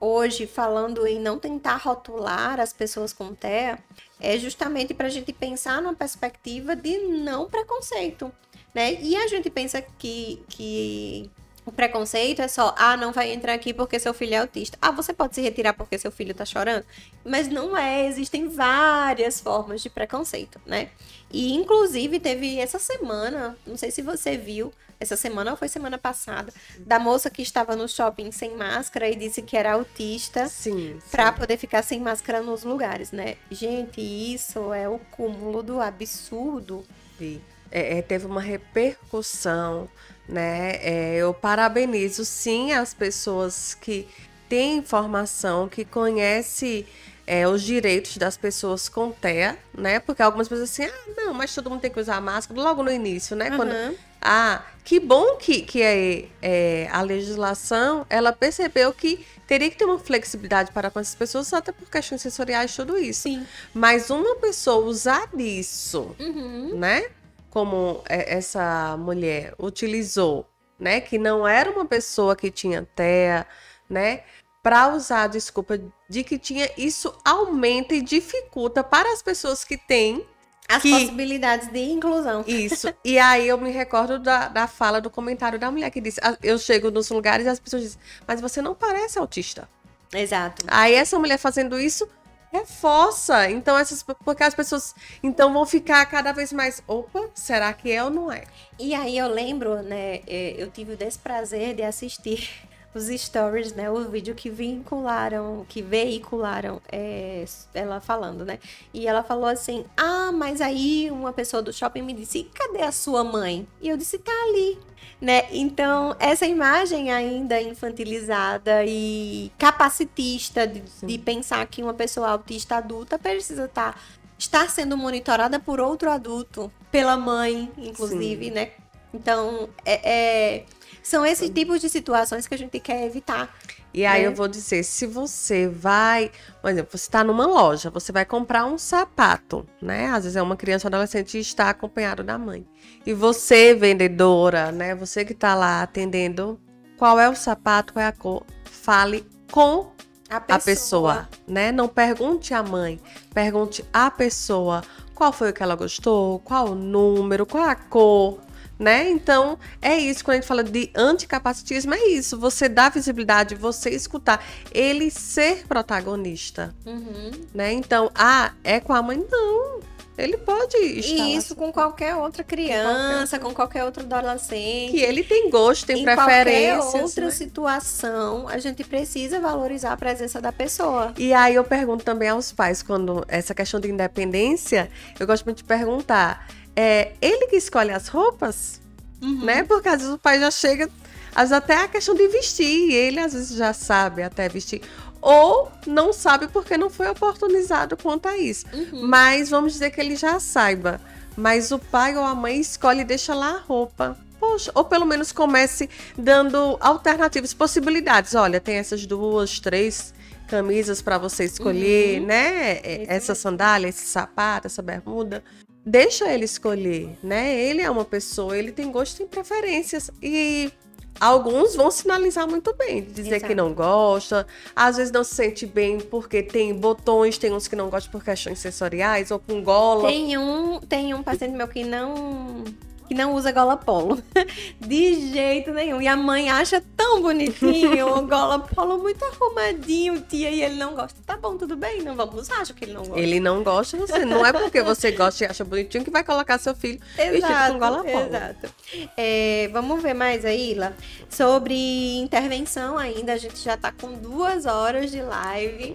hoje 0.00 0.48
falando 0.48 1.06
em 1.06 1.20
não 1.20 1.38
tentar 1.38 1.76
rotular 1.76 2.58
as 2.58 2.72
pessoas 2.72 3.12
com 3.12 3.32
TEA 3.32 3.78
é 4.20 4.36
justamente 4.36 4.92
para 4.92 5.06
a 5.06 5.10
gente 5.10 5.32
pensar 5.32 5.80
numa 5.80 5.94
perspectiva 5.94 6.74
de 6.74 6.98
não 6.98 7.48
preconceito. 7.48 8.32
Né? 8.74 9.00
E 9.00 9.14
a 9.14 9.28
gente 9.28 9.48
pensa 9.48 9.80
que, 9.80 10.42
que 10.48 11.30
o 11.64 11.70
preconceito 11.70 12.42
é 12.42 12.48
só, 12.48 12.74
ah, 12.76 12.96
não 12.96 13.12
vai 13.12 13.32
entrar 13.32 13.54
aqui 13.54 13.72
porque 13.72 13.98
seu 13.98 14.12
filho 14.12 14.34
é 14.34 14.38
autista. 14.38 14.76
Ah, 14.80 14.90
você 14.90 15.12
pode 15.12 15.34
se 15.34 15.40
retirar 15.40 15.72
porque 15.72 15.96
seu 15.96 16.10
filho 16.10 16.34
tá 16.34 16.44
chorando. 16.44 16.84
Mas 17.24 17.48
não 17.48 17.76
é, 17.76 18.06
existem 18.06 18.48
várias 18.48 19.40
formas 19.40 19.80
de 19.80 19.88
preconceito, 19.88 20.60
né? 20.66 20.90
E 21.30 21.54
inclusive 21.54 22.18
teve 22.18 22.58
essa 22.58 22.78
semana, 22.78 23.56
não 23.66 23.76
sei 23.76 23.90
se 23.90 24.02
você 24.02 24.36
viu, 24.36 24.72
essa 24.98 25.16
semana 25.16 25.50
ou 25.52 25.56
foi 25.56 25.68
semana 25.68 25.98
passada, 25.98 26.52
da 26.78 26.98
moça 26.98 27.28
que 27.28 27.42
estava 27.42 27.74
no 27.74 27.88
shopping 27.88 28.30
sem 28.30 28.56
máscara 28.56 29.08
e 29.08 29.16
disse 29.16 29.42
que 29.42 29.56
era 29.56 29.72
autista 29.72 30.46
sim, 30.48 30.98
sim. 31.00 31.32
poder 31.36 31.56
ficar 31.56 31.82
sem 31.82 32.00
máscara 32.00 32.40
nos 32.40 32.62
lugares, 32.62 33.10
né? 33.10 33.36
Gente, 33.50 34.00
isso 34.00 34.72
é 34.72 34.88
o 34.88 34.98
cúmulo 34.98 35.62
do 35.62 35.80
absurdo. 35.80 36.84
Vi. 37.18 37.40
É, 37.72 37.98
é, 37.98 38.02
teve 38.02 38.26
uma 38.26 38.40
repercussão, 38.40 39.88
né? 40.28 40.76
É, 40.82 41.16
eu 41.16 41.32
parabenizo 41.32 42.24
sim 42.24 42.72
as 42.72 42.92
pessoas 42.94 43.74
que 43.74 44.06
têm 44.48 44.76
informação, 44.78 45.68
que 45.68 45.84
conhecem 45.84 46.86
é, 47.26 47.48
os 47.48 47.62
direitos 47.62 48.16
das 48.18 48.36
pessoas 48.36 48.88
com 48.88 49.10
TEA, 49.10 49.56
né? 49.72 49.98
Porque 50.00 50.22
algumas 50.22 50.48
pessoas 50.48 50.70
assim, 50.70 50.84
ah, 50.84 51.10
não, 51.16 51.32
mas 51.32 51.54
todo 51.54 51.70
mundo 51.70 51.80
tem 51.80 51.90
que 51.90 51.98
usar 52.00 52.20
máscara 52.20 52.60
logo 52.60 52.82
no 52.82 52.90
início, 52.92 53.34
né? 53.34 53.50
Quando 53.56 53.70
Aham. 53.72 53.94
ah, 54.20 54.62
que 54.84 55.00
bom 55.00 55.36
que, 55.36 55.62
que 55.62 55.80
é, 55.82 56.24
é, 56.42 56.88
a 56.92 57.00
legislação 57.00 58.04
ela 58.10 58.32
percebeu 58.32 58.92
que 58.92 59.24
teria 59.46 59.70
que 59.70 59.76
ter 59.76 59.84
uma 59.84 59.98
flexibilidade 59.98 60.72
para 60.72 60.90
com 60.90 61.00
essas 61.00 61.14
pessoas, 61.14 61.52
até 61.52 61.72
por 61.72 61.88
questões 61.88 62.20
sensoriais, 62.20 62.74
tudo 62.74 62.98
isso. 62.98 63.22
Sim. 63.22 63.46
Mas 63.72 64.10
uma 64.10 64.36
pessoa 64.36 64.84
usar 64.84 65.28
disso, 65.34 66.14
Uhum. 66.18 66.76
né? 66.76 67.04
Como 67.52 68.02
é, 68.08 68.34
essa 68.34 68.96
mulher 68.96 69.54
utilizou, 69.58 70.48
né? 70.80 71.02
Que 71.02 71.18
não 71.18 71.46
era 71.46 71.70
uma 71.70 71.84
pessoa 71.84 72.34
que 72.34 72.50
tinha 72.50 72.88
TEA, 72.96 73.46
né? 73.90 74.22
Para 74.62 74.88
usar 74.94 75.24
a 75.24 75.26
desculpa 75.26 75.78
de 76.08 76.24
que 76.24 76.38
tinha, 76.38 76.70
isso 76.78 77.14
aumenta 77.24 77.94
e 77.94 78.00
dificulta 78.00 78.82
para 78.82 79.12
as 79.12 79.20
pessoas 79.22 79.64
que 79.64 79.76
têm 79.76 80.26
As 80.68 80.80
Que- 80.80 80.90
possibilidades 80.90 81.68
de 81.70 81.80
inclusão. 81.90 82.42
isso. 82.46 82.88
e 83.04 83.18
aí 83.18 83.46
eu 83.48 83.58
me 83.58 83.70
recordo 83.70 84.18
da, 84.18 84.48
da 84.48 84.66
fala 84.66 85.00
do 85.00 85.10
comentário 85.10 85.58
da 85.58 85.70
mulher 85.70 85.90
que 85.90 86.00
disse: 86.00 86.20
"Ah, 86.22 86.36
Eu 86.42 86.56
chego 86.56 86.90
nos 86.90 87.10
lugares 87.10 87.44
e 87.44 87.48
as 87.50 87.58
pessoas 87.60 87.82
dizem, 87.82 88.00
mas 88.26 88.40
você 88.40 88.62
não 88.62 88.74
parece 88.74 89.18
autista. 89.18 89.68
Exato. 90.14 90.64
Aí 90.68 90.94
essa 90.94 91.18
mulher 91.18 91.36
fazendo 91.36 91.78
isso 91.78 92.08
reforça. 92.52 93.50
Então, 93.50 93.76
essas. 93.78 94.02
Porque 94.02 94.42
as 94.44 94.54
pessoas 94.54 94.94
então 95.22 95.52
vão 95.52 95.64
ficar 95.64 96.04
cada 96.06 96.32
vez 96.32 96.52
mais. 96.52 96.82
Opa, 96.86 97.30
será 97.34 97.72
que 97.72 97.90
é 97.90 98.04
ou 98.04 98.10
não 98.10 98.30
é? 98.30 98.44
E 98.78 98.94
aí 98.94 99.16
eu 99.16 99.28
lembro, 99.28 99.82
né, 99.82 100.20
é, 100.26 100.54
eu 100.58 100.70
tive 100.70 100.92
o 100.92 100.96
desprazer 100.96 101.74
de 101.74 101.82
assistir 101.82 102.50
os 102.94 103.06
stories, 103.06 103.72
né? 103.72 103.90
O 103.90 104.08
vídeo 104.10 104.34
que 104.34 104.50
vincularam, 104.50 105.64
que 105.68 105.80
veicularam 105.80 106.80
é, 106.90 107.44
ela 107.72 108.00
falando, 108.00 108.44
né? 108.44 108.58
E 108.92 109.06
ela 109.06 109.22
falou 109.22 109.46
assim: 109.46 109.84
Ah, 109.96 110.30
mas 110.32 110.60
aí 110.60 111.10
uma 111.10 111.32
pessoa 111.32 111.62
do 111.62 111.72
shopping 111.72 112.02
me 112.02 112.12
disse: 112.12 112.44
cadê 112.54 112.82
a 112.82 112.92
sua 112.92 113.24
mãe? 113.24 113.66
E 113.80 113.88
eu 113.88 113.96
disse: 113.96 114.18
tá 114.18 114.32
ali. 114.48 114.78
Né? 115.20 115.46
Então, 115.52 116.16
essa 116.18 116.46
imagem 116.46 117.12
ainda 117.12 117.60
infantilizada 117.60 118.84
e 118.84 119.52
capacitista 119.56 120.66
de, 120.66 120.82
de 121.04 121.18
pensar 121.18 121.64
que 121.66 121.80
uma 121.80 121.94
pessoa 121.94 122.30
autista 122.30 122.76
adulta 122.76 123.16
precisa 123.16 123.66
estar, 123.66 123.94
tá, 123.94 124.00
estar 124.36 124.68
sendo 124.68 124.96
monitorada 124.96 125.60
por 125.60 125.80
outro 125.80 126.10
adulto, 126.10 126.72
pela 126.90 127.16
mãe, 127.16 127.70
inclusive, 127.78 128.46
Sim. 128.46 128.50
né? 128.50 128.70
Então, 129.14 129.68
é, 129.84 130.10
é 130.12 130.64
são 131.02 131.26
esses 131.26 131.50
tipos 131.50 131.80
de 131.80 131.88
situações 131.88 132.46
que 132.46 132.54
a 132.54 132.58
gente 132.58 132.78
quer 132.78 133.04
evitar. 133.04 133.54
E 133.94 134.06
aí 134.06 134.22
né? 134.22 134.28
eu 134.28 134.34
vou 134.34 134.48
dizer, 134.48 134.82
se 134.84 135.06
você 135.06 135.68
vai, 135.68 136.30
por 136.62 136.70
exemplo, 136.70 136.90
você 136.92 137.04
está 137.04 137.22
numa 137.22 137.46
loja, 137.46 137.90
você 137.90 138.10
vai 138.10 138.24
comprar 138.24 138.64
um 138.64 138.78
sapato, 138.78 139.66
né? 139.80 140.06
Às 140.06 140.24
vezes 140.24 140.36
é 140.36 140.42
uma 140.42 140.56
criança 140.56 140.86
ou 140.86 140.88
adolescente 140.88 141.36
e 141.36 141.40
está 141.40 141.68
acompanhado 141.68 142.22
da 142.22 142.38
mãe. 142.38 142.66
E 143.04 143.12
você, 143.12 143.74
vendedora, 143.74 144.72
né? 144.72 144.94
Você 144.94 145.24
que 145.24 145.32
está 145.32 145.54
lá 145.54 145.82
atendendo, 145.82 146.58
qual 146.96 147.20
é 147.20 147.28
o 147.28 147.34
sapato, 147.34 147.92
qual 147.92 148.02
é 148.02 148.08
a 148.08 148.12
cor? 148.12 148.46
Fale 148.64 149.26
com 149.50 149.92
a 150.30 150.40
pessoa. 150.40 150.56
a 150.56 150.58
pessoa, 150.58 151.28
né? 151.46 151.70
Não 151.70 151.86
pergunte 151.86 152.54
à 152.54 152.62
mãe, 152.62 152.98
pergunte 153.34 153.84
à 153.92 154.10
pessoa 154.10 154.82
qual 155.14 155.32
foi 155.32 155.50
o 155.50 155.52
que 155.52 155.62
ela 155.62 155.74
gostou, 155.74 156.38
qual 156.38 156.70
o 156.70 156.74
número, 156.74 157.44
qual 157.44 157.64
a 157.64 157.74
cor, 157.74 158.40
né? 158.82 159.08
Então, 159.08 159.58
é 159.80 159.96
isso, 159.96 160.24
quando 160.24 160.32
a 160.32 160.40
gente 160.40 160.48
fala 160.48 160.64
de 160.64 160.90
anticapacitismo, 160.94 161.94
é 161.94 162.08
isso, 162.08 162.38
você 162.38 162.68
dá 162.68 162.88
visibilidade, 162.88 163.54
você 163.54 163.90
escutar, 163.90 164.44
ele 164.72 165.10
ser 165.10 165.66
protagonista, 165.66 166.74
uhum. 166.84 167.30
né? 167.54 167.72
Então, 167.72 168.10
ah, 168.14 168.52
é 168.64 168.80
com 168.80 168.92
a 168.92 169.00
mãe? 169.00 169.24
Não, 169.30 169.80
ele 170.18 170.36
pode 170.36 170.76
estar 170.76 171.24
E 171.24 171.36
isso 171.36 171.56
com 171.56 171.72
qualquer 171.72 172.14
outra 172.16 172.44
criança, 172.44 173.38
com 173.38 173.54
qualquer, 173.54 173.84
outro 173.84 174.02
adolescente. 174.02 174.90
Que 174.90 175.00
ele 175.00 175.24
tem 175.24 175.48
gosto, 175.48 175.86
tem 175.86 176.00
em 176.00 176.04
preferência. 176.04 176.76
qualquer 176.76 177.02
outra 177.02 177.24
né? 177.24 177.30
situação, 177.30 178.48
a 178.48 178.58
gente 178.58 178.84
precisa 178.84 179.40
valorizar 179.40 179.92
a 179.92 179.96
presença 179.96 180.40
da 180.40 180.52
pessoa. 180.52 181.14
E 181.16 181.32
aí 181.32 181.54
eu 181.54 181.64
pergunto 181.64 182.04
também 182.04 182.28
aos 182.28 182.52
pais, 182.52 182.82
quando 182.82 183.24
essa 183.26 183.54
questão 183.54 183.80
de 183.80 183.88
independência, 183.88 184.90
eu 185.18 185.26
gosto 185.26 185.44
muito 185.44 185.58
de 185.58 185.64
perguntar 185.64 186.46
é 186.76 187.12
ele 187.20 187.46
que 187.46 187.56
escolhe 187.56 187.90
as 187.90 188.08
roupas, 188.08 188.80
uhum. 189.20 189.44
né? 189.44 189.62
Porque 189.62 189.88
às 189.88 190.00
vezes 190.00 190.14
o 190.14 190.18
pai 190.18 190.40
já 190.40 190.50
chega, 190.50 190.88
às 191.34 191.50
vezes 191.50 191.52
até 191.52 191.76
a 191.76 191.88
questão 191.88 192.14
de 192.14 192.26
vestir, 192.28 192.92
ele 192.92 193.20
às 193.20 193.32
vezes 193.32 193.56
já 193.56 193.72
sabe 193.72 194.22
até 194.22 194.48
vestir. 194.48 194.82
Ou 195.20 195.70
não 195.86 196.12
sabe 196.12 196.48
porque 196.48 196.76
não 196.76 196.90
foi 196.90 197.08
oportunizado 197.08 197.96
quanto 197.96 198.26
a 198.26 198.36
isso. 198.36 198.66
Uhum. 198.72 199.06
Mas 199.06 199.50
vamos 199.50 199.74
dizer 199.74 199.90
que 199.90 200.00
ele 200.00 200.16
já 200.16 200.40
saiba. 200.40 201.00
Mas 201.36 201.70
o 201.70 201.78
pai 201.78 202.16
ou 202.16 202.24
a 202.24 202.34
mãe 202.34 202.58
escolhe 202.58 203.02
e 203.02 203.04
deixa 203.04 203.32
lá 203.32 203.56
a 203.56 203.58
roupa. 203.58 204.18
Poxa, 204.40 204.72
ou 204.74 204.84
pelo 204.84 205.06
menos 205.06 205.30
comece 205.30 205.88
dando 206.18 206.76
alternativas, 206.80 207.54
possibilidades. 207.54 208.34
Olha, 208.34 208.60
tem 208.60 208.76
essas 208.76 209.06
duas, 209.06 209.60
três 209.60 210.12
camisas 210.48 211.00
para 211.00 211.18
você 211.18 211.44
escolher, 211.44 212.20
uhum. 212.20 212.26
né? 212.26 212.80
Essa 213.06 213.36
sandália, 213.36 213.88
esse 213.88 214.04
sapato, 214.04 214.66
essa 214.66 214.82
bermuda 214.82 215.44
deixa 215.84 216.32
ele 216.32 216.44
escolher, 216.44 217.16
né? 217.22 217.54
Ele 217.54 217.80
é 217.80 217.90
uma 217.90 218.04
pessoa, 218.04 218.56
ele 218.56 218.72
tem 218.72 218.90
gosto 218.90 219.22
e 219.22 219.26
preferências 219.26 220.10
e 220.22 220.72
alguns 221.20 221.74
vão 221.74 221.90
sinalizar 221.90 222.48
muito 222.48 222.74
bem, 222.74 223.02
dizer 223.02 223.36
Exato. 223.36 223.46
que 223.46 223.54
não 223.54 223.72
gosta, 223.72 224.46
às 224.74 224.96
vezes 224.96 225.12
não 225.12 225.24
se 225.24 225.34
sente 225.34 225.66
bem 225.66 226.00
porque 226.00 226.42
tem 226.42 226.74
botões, 226.74 227.38
tem 227.38 227.52
uns 227.52 227.68
que 227.68 227.76
não 227.76 227.90
gostam 227.90 228.10
por 228.10 228.24
questões 228.24 228.58
sensoriais 228.58 229.30
ou 229.30 229.38
com 229.38 229.62
gola. 229.62 230.08
Tem 230.08 230.36
um, 230.38 230.80
tem 230.80 231.14
um 231.14 231.22
paciente 231.22 231.54
meu 231.54 231.68
que 231.68 231.84
não 231.84 232.64
que 233.12 233.14
não 233.14 233.34
usa 233.34 233.52
gola 233.52 233.76
polo. 233.76 234.22
De 234.80 235.32
jeito 235.32 235.70
nenhum. 235.72 236.00
E 236.00 236.08
a 236.08 236.16
mãe 236.16 236.50
acha 236.50 236.82
tão 236.96 237.20
bonitinho 237.20 238.16
o 238.16 238.26
gola 238.26 238.58
polo 238.58 238.98
muito 238.98 239.22
arrumadinho, 239.22 240.20
tia, 240.22 240.50
e 240.50 240.62
ele 240.62 240.76
não 240.76 240.94
gosta. 240.94 241.18
Tá 241.26 241.36
bom, 241.36 241.58
tudo 241.58 241.76
bem, 241.76 242.02
não 242.02 242.16
vamos 242.16 242.34
usar, 242.34 242.62
acho 242.62 242.72
que 242.72 242.86
ele 242.86 242.94
não 242.94 243.02
gosta. 243.02 243.20
Ele 243.20 243.38
não 243.38 243.62
gosta, 243.62 243.96
você 243.98 244.24
não 244.24 244.44
é 244.44 244.52
porque 244.52 244.82
você 244.82 245.12
gosta 245.12 245.44
e 245.44 245.46
acha 245.46 245.62
bonitinho 245.62 246.02
que 246.02 246.10
vai 246.10 246.24
colocar 246.24 246.58
seu 246.58 246.74
filho 246.74 247.00
exato, 247.18 247.32
vestido 247.32 247.72
com 247.72 247.78
gola 247.78 248.02
polo. 248.02 248.26
Exato. 248.26 248.74
É, 249.16 249.68
vamos 249.72 250.02
ver 250.02 250.14
mais 250.14 250.44
aí, 250.44 250.72
Ila, 250.72 250.96
sobre 251.28 252.18
intervenção 252.18 252.96
ainda. 252.96 253.34
A 253.34 253.36
gente 253.36 253.58
já 253.58 253.76
tá 253.76 253.92
com 253.92 254.14
duas 254.14 254.64
horas 254.64 255.10
de 255.10 255.20
live. 255.20 255.94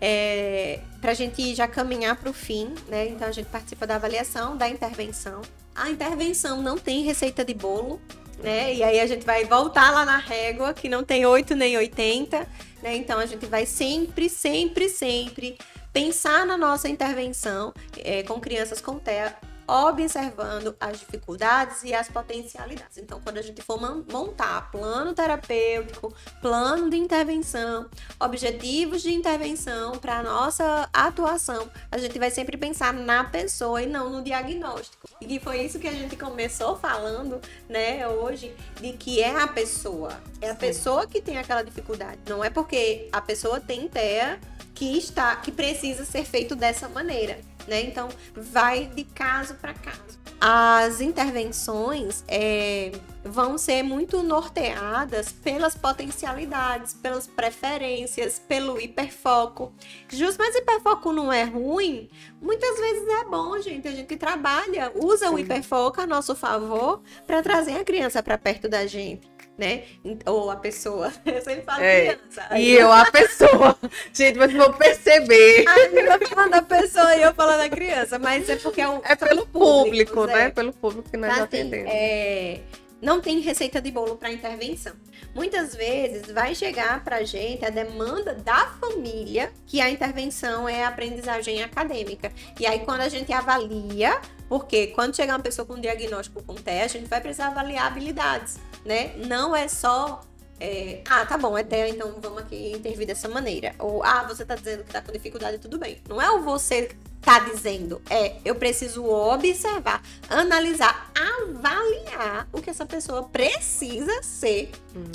É, 0.00 0.80
pra 1.00 1.14
gente 1.14 1.54
já 1.54 1.66
caminhar 1.66 2.16
pro 2.16 2.32
fim, 2.32 2.74
né? 2.88 3.08
Então 3.08 3.28
a 3.28 3.32
gente 3.32 3.46
participa 3.46 3.86
da 3.86 3.96
avaliação, 3.96 4.56
da 4.56 4.68
intervenção 4.68 5.40
a 5.76 5.90
intervenção 5.90 6.62
não 6.62 6.78
tem 6.78 7.02
receita 7.02 7.44
de 7.44 7.54
bolo, 7.54 8.00
né? 8.42 8.74
E 8.74 8.82
aí 8.82 9.00
a 9.00 9.06
gente 9.06 9.24
vai 9.24 9.44
voltar 9.44 9.90
lá 9.90 10.04
na 10.04 10.18
régua, 10.18 10.72
que 10.74 10.88
não 10.88 11.04
tem 11.04 11.26
8 11.26 11.54
nem 11.54 11.76
80, 11.76 12.46
né? 12.82 12.96
Então 12.96 13.18
a 13.18 13.26
gente 13.26 13.46
vai 13.46 13.66
sempre, 13.66 14.28
sempre, 14.28 14.88
sempre 14.88 15.58
pensar 15.92 16.44
na 16.44 16.56
nossa 16.56 16.88
intervenção 16.88 17.72
é, 17.98 18.22
com 18.22 18.40
crianças 18.40 18.80
com 18.80 18.98
TEA 18.98 19.34
observando 19.66 20.76
as 20.80 21.00
dificuldades 21.00 21.82
e 21.82 21.92
as 21.92 22.08
potencialidades. 22.08 22.98
Então, 22.98 23.20
quando 23.20 23.38
a 23.38 23.42
gente 23.42 23.62
for 23.62 23.80
montar 23.80 24.70
plano 24.70 25.12
terapêutico, 25.12 26.14
plano 26.40 26.88
de 26.88 26.96
intervenção, 26.96 27.88
objetivos 28.20 29.02
de 29.02 29.12
intervenção 29.12 29.98
para 29.98 30.18
a 30.18 30.22
nossa 30.22 30.88
atuação, 30.92 31.70
a 31.90 31.98
gente 31.98 32.18
vai 32.18 32.30
sempre 32.30 32.56
pensar 32.56 32.92
na 32.92 33.24
pessoa 33.24 33.82
e 33.82 33.86
não 33.86 34.10
no 34.10 34.22
diagnóstico. 34.22 35.08
E 35.20 35.38
foi 35.40 35.62
isso 35.62 35.78
que 35.78 35.88
a 35.88 35.92
gente 35.92 36.16
começou 36.16 36.76
falando, 36.76 37.40
né, 37.68 38.06
hoje, 38.08 38.54
de 38.80 38.92
que 38.92 39.20
é 39.20 39.40
a 39.40 39.46
pessoa. 39.46 40.20
É 40.40 40.50
a 40.50 40.54
pessoa 40.54 41.06
que 41.06 41.20
tem 41.20 41.38
aquela 41.38 41.62
dificuldade. 41.62 42.20
Não 42.28 42.44
é 42.44 42.50
porque 42.50 43.08
a 43.12 43.20
pessoa 43.20 43.60
tem 43.60 43.88
TEA 43.88 44.38
que 44.74 44.98
está 44.98 45.34
que 45.36 45.50
precisa 45.50 46.04
ser 46.04 46.24
feito 46.24 46.54
dessa 46.54 46.88
maneira 46.88 47.38
né? 47.66 47.82
Então, 47.82 48.08
vai 48.34 48.86
de 48.86 49.04
caso 49.04 49.54
para 49.54 49.74
caso. 49.74 50.16
As 50.38 51.00
intervenções 51.00 52.22
é, 52.28 52.92
vão 53.24 53.56
ser 53.56 53.82
muito 53.82 54.22
norteadas 54.22 55.32
pelas 55.32 55.74
potencialidades, 55.74 56.92
pelas 56.92 57.26
preferências, 57.26 58.38
pelo 58.38 58.78
hiperfoco. 58.78 59.72
Justo, 60.10 60.36
mas 60.38 60.54
hiperfoco 60.54 61.10
não 61.10 61.32
é 61.32 61.44
ruim? 61.44 62.10
Muitas 62.40 62.78
vezes 62.78 63.08
é 63.08 63.24
bom, 63.24 63.58
gente. 63.60 63.88
A 63.88 63.92
gente 63.92 64.14
trabalha, 64.16 64.92
usa 64.94 65.28
Sim. 65.28 65.34
o 65.34 65.38
hiperfoco 65.38 66.02
a 66.02 66.06
nosso 66.06 66.36
favor 66.36 67.00
para 67.26 67.42
trazer 67.42 67.78
a 67.78 67.84
criança 67.84 68.22
para 68.22 68.36
perto 68.36 68.68
da 68.68 68.86
gente 68.86 69.35
né? 69.58 69.84
Ou 70.26 70.50
a 70.50 70.56
pessoa. 70.56 71.12
Eu 71.24 71.42
sempre 71.42 71.62
falo 71.62 71.82
é, 71.82 72.14
criança. 72.14 72.58
E 72.58 72.72
eu, 72.72 72.92
a 72.92 73.10
pessoa. 73.10 73.76
Gente, 74.12 74.38
vocês 74.38 74.52
vão 74.52 74.72
perceber. 74.72 75.64
A 75.66 75.78
eu 75.80 76.28
falando 76.28 76.50
da 76.50 76.62
pessoa 76.62 77.16
e 77.16 77.22
eu 77.22 77.34
falando 77.34 77.58
da 77.58 77.68
criança. 77.68 78.18
Mas 78.18 78.48
é 78.48 78.56
porque 78.56 78.80
é, 78.80 78.88
um, 78.88 79.00
é 79.04 79.16
pelo 79.16 79.46
público, 79.46 80.12
público 80.12 80.26
né? 80.26 80.50
Pelo 80.50 80.72
público 80.72 81.10
que 81.10 81.16
nós 81.16 81.30
assim, 81.30 81.42
atendemos. 81.42 81.90
É, 81.92 82.60
não 83.00 83.20
tem 83.20 83.40
receita 83.40 83.80
de 83.80 83.90
bolo 83.90 84.16
para 84.16 84.32
intervenção. 84.32 84.94
Muitas 85.34 85.74
vezes 85.74 86.32
vai 86.32 86.54
chegar 86.54 87.04
para 87.04 87.16
a 87.16 87.24
gente 87.24 87.64
a 87.64 87.70
demanda 87.70 88.34
da 88.34 88.68
família 88.80 89.52
que 89.66 89.80
a 89.80 89.90
intervenção 89.90 90.68
é 90.68 90.84
a 90.84 90.88
aprendizagem 90.88 91.62
acadêmica. 91.62 92.32
E 92.58 92.66
aí, 92.66 92.80
quando 92.80 93.02
a 93.02 93.08
gente 93.08 93.32
avalia, 93.32 94.18
porque 94.48 94.88
quando 94.88 95.14
chegar 95.14 95.34
uma 95.34 95.42
pessoa 95.42 95.66
com 95.66 95.74
um 95.74 95.80
diagnóstico 95.80 96.42
com 96.42 96.54
teste, 96.54 96.96
a 96.96 97.00
gente 97.00 97.10
vai 97.10 97.20
precisar 97.20 97.48
avaliar 97.48 97.86
habilidades 97.86 98.58
né? 98.86 99.12
Não 99.16 99.54
é 99.54 99.68
só 99.68 100.22
é, 100.58 101.02
ah, 101.08 101.26
tá 101.26 101.36
bom, 101.36 101.56
é 101.56 101.62
TEA, 101.62 101.88
então 101.90 102.14
vamos 102.20 102.38
aqui 102.38 102.72
intervir 102.72 103.06
dessa 103.06 103.28
maneira. 103.28 103.74
Ou, 103.78 104.02
ah, 104.02 104.24
você 104.26 104.44
tá 104.44 104.54
dizendo 104.54 104.84
que 104.84 104.92
tá 104.92 105.02
com 105.02 105.12
dificuldade, 105.12 105.58
tudo 105.58 105.78
bem. 105.78 106.00
Não 106.08 106.20
é 106.20 106.30
o 106.30 106.42
você 106.42 106.88
tá 107.20 107.40
dizendo, 107.40 108.00
é 108.08 108.36
eu 108.44 108.54
preciso 108.54 109.04
observar, 109.04 110.00
analisar, 110.30 111.10
avaliar 111.12 112.46
o 112.52 112.62
que 112.62 112.70
essa 112.70 112.86
pessoa 112.86 113.24
precisa 113.24 114.22
ser, 114.22 114.70
hum. 114.94 115.10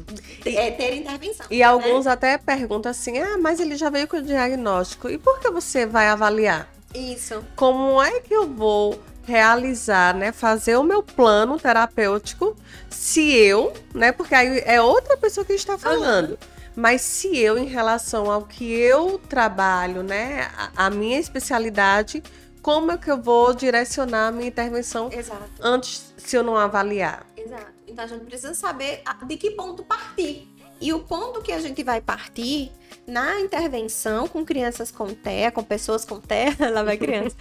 é, 0.45 0.71
ter 0.71 0.95
intervenção. 0.97 1.45
E 1.49 1.59
né? 1.59 1.63
alguns 1.63 2.05
até 2.05 2.37
perguntam 2.37 2.91
assim, 2.91 3.17
ah, 3.17 3.37
mas 3.37 3.61
ele 3.61 3.77
já 3.77 3.89
veio 3.89 4.09
com 4.09 4.17
o 4.17 4.21
diagnóstico, 4.21 5.09
e 5.09 5.17
por 5.17 5.39
que 5.39 5.49
você 5.49 5.85
vai 5.85 6.09
avaliar? 6.09 6.69
Isso. 6.93 7.43
Como 7.55 8.01
é 8.01 8.19
que 8.19 8.33
eu 8.33 8.45
vou 8.45 8.99
realizar, 9.23 10.15
né, 10.15 10.31
fazer 10.31 10.75
o 10.77 10.83
meu 10.83 11.03
plano 11.03 11.59
terapêutico, 11.59 12.55
se 12.89 13.31
eu, 13.33 13.73
né, 13.93 14.11
porque 14.11 14.35
aí 14.35 14.61
é 14.65 14.81
outra 14.81 15.17
pessoa 15.17 15.45
que 15.45 15.53
está 15.53 15.77
falando. 15.77 16.31
Uhum. 16.31 16.37
Mas 16.75 17.01
se 17.01 17.37
eu, 17.37 17.57
em 17.57 17.65
relação 17.65 18.31
ao 18.31 18.43
que 18.43 18.71
eu 18.71 19.19
trabalho, 19.29 20.03
né, 20.03 20.49
a, 20.57 20.87
a, 20.87 20.89
minha 20.89 21.19
especialidade, 21.19 22.23
como 22.61 22.91
é 22.91 22.97
que 22.97 23.11
eu 23.11 23.21
vou 23.21 23.53
direcionar 23.53 24.27
a 24.27 24.31
minha 24.31 24.47
intervenção 24.47 25.09
Exato. 25.11 25.49
antes, 25.59 26.13
se 26.17 26.37
eu 26.37 26.43
não 26.43 26.55
avaliar? 26.55 27.25
Exato. 27.35 27.71
Então 27.87 28.05
a 28.05 28.07
gente 28.07 28.23
precisa 28.23 28.53
saber 28.53 29.03
de 29.27 29.35
que 29.35 29.51
ponto 29.51 29.83
partir 29.83 30.50
E 30.81 30.91
o 30.91 30.99
ponto 30.99 31.41
que 31.41 31.51
a 31.51 31.59
gente 31.59 31.83
vai 31.83 32.01
partir 32.01 32.71
na 33.05 33.39
intervenção 33.39 34.27
com 34.27 34.43
crianças 34.43 34.91
com 34.91 35.13
TEA, 35.13 35.51
com 35.51 35.63
pessoas 35.63 36.03
com 36.03 36.19
TEA, 36.19 36.55
lá 36.73 36.81
vai 36.81 36.97
criança, 36.97 37.35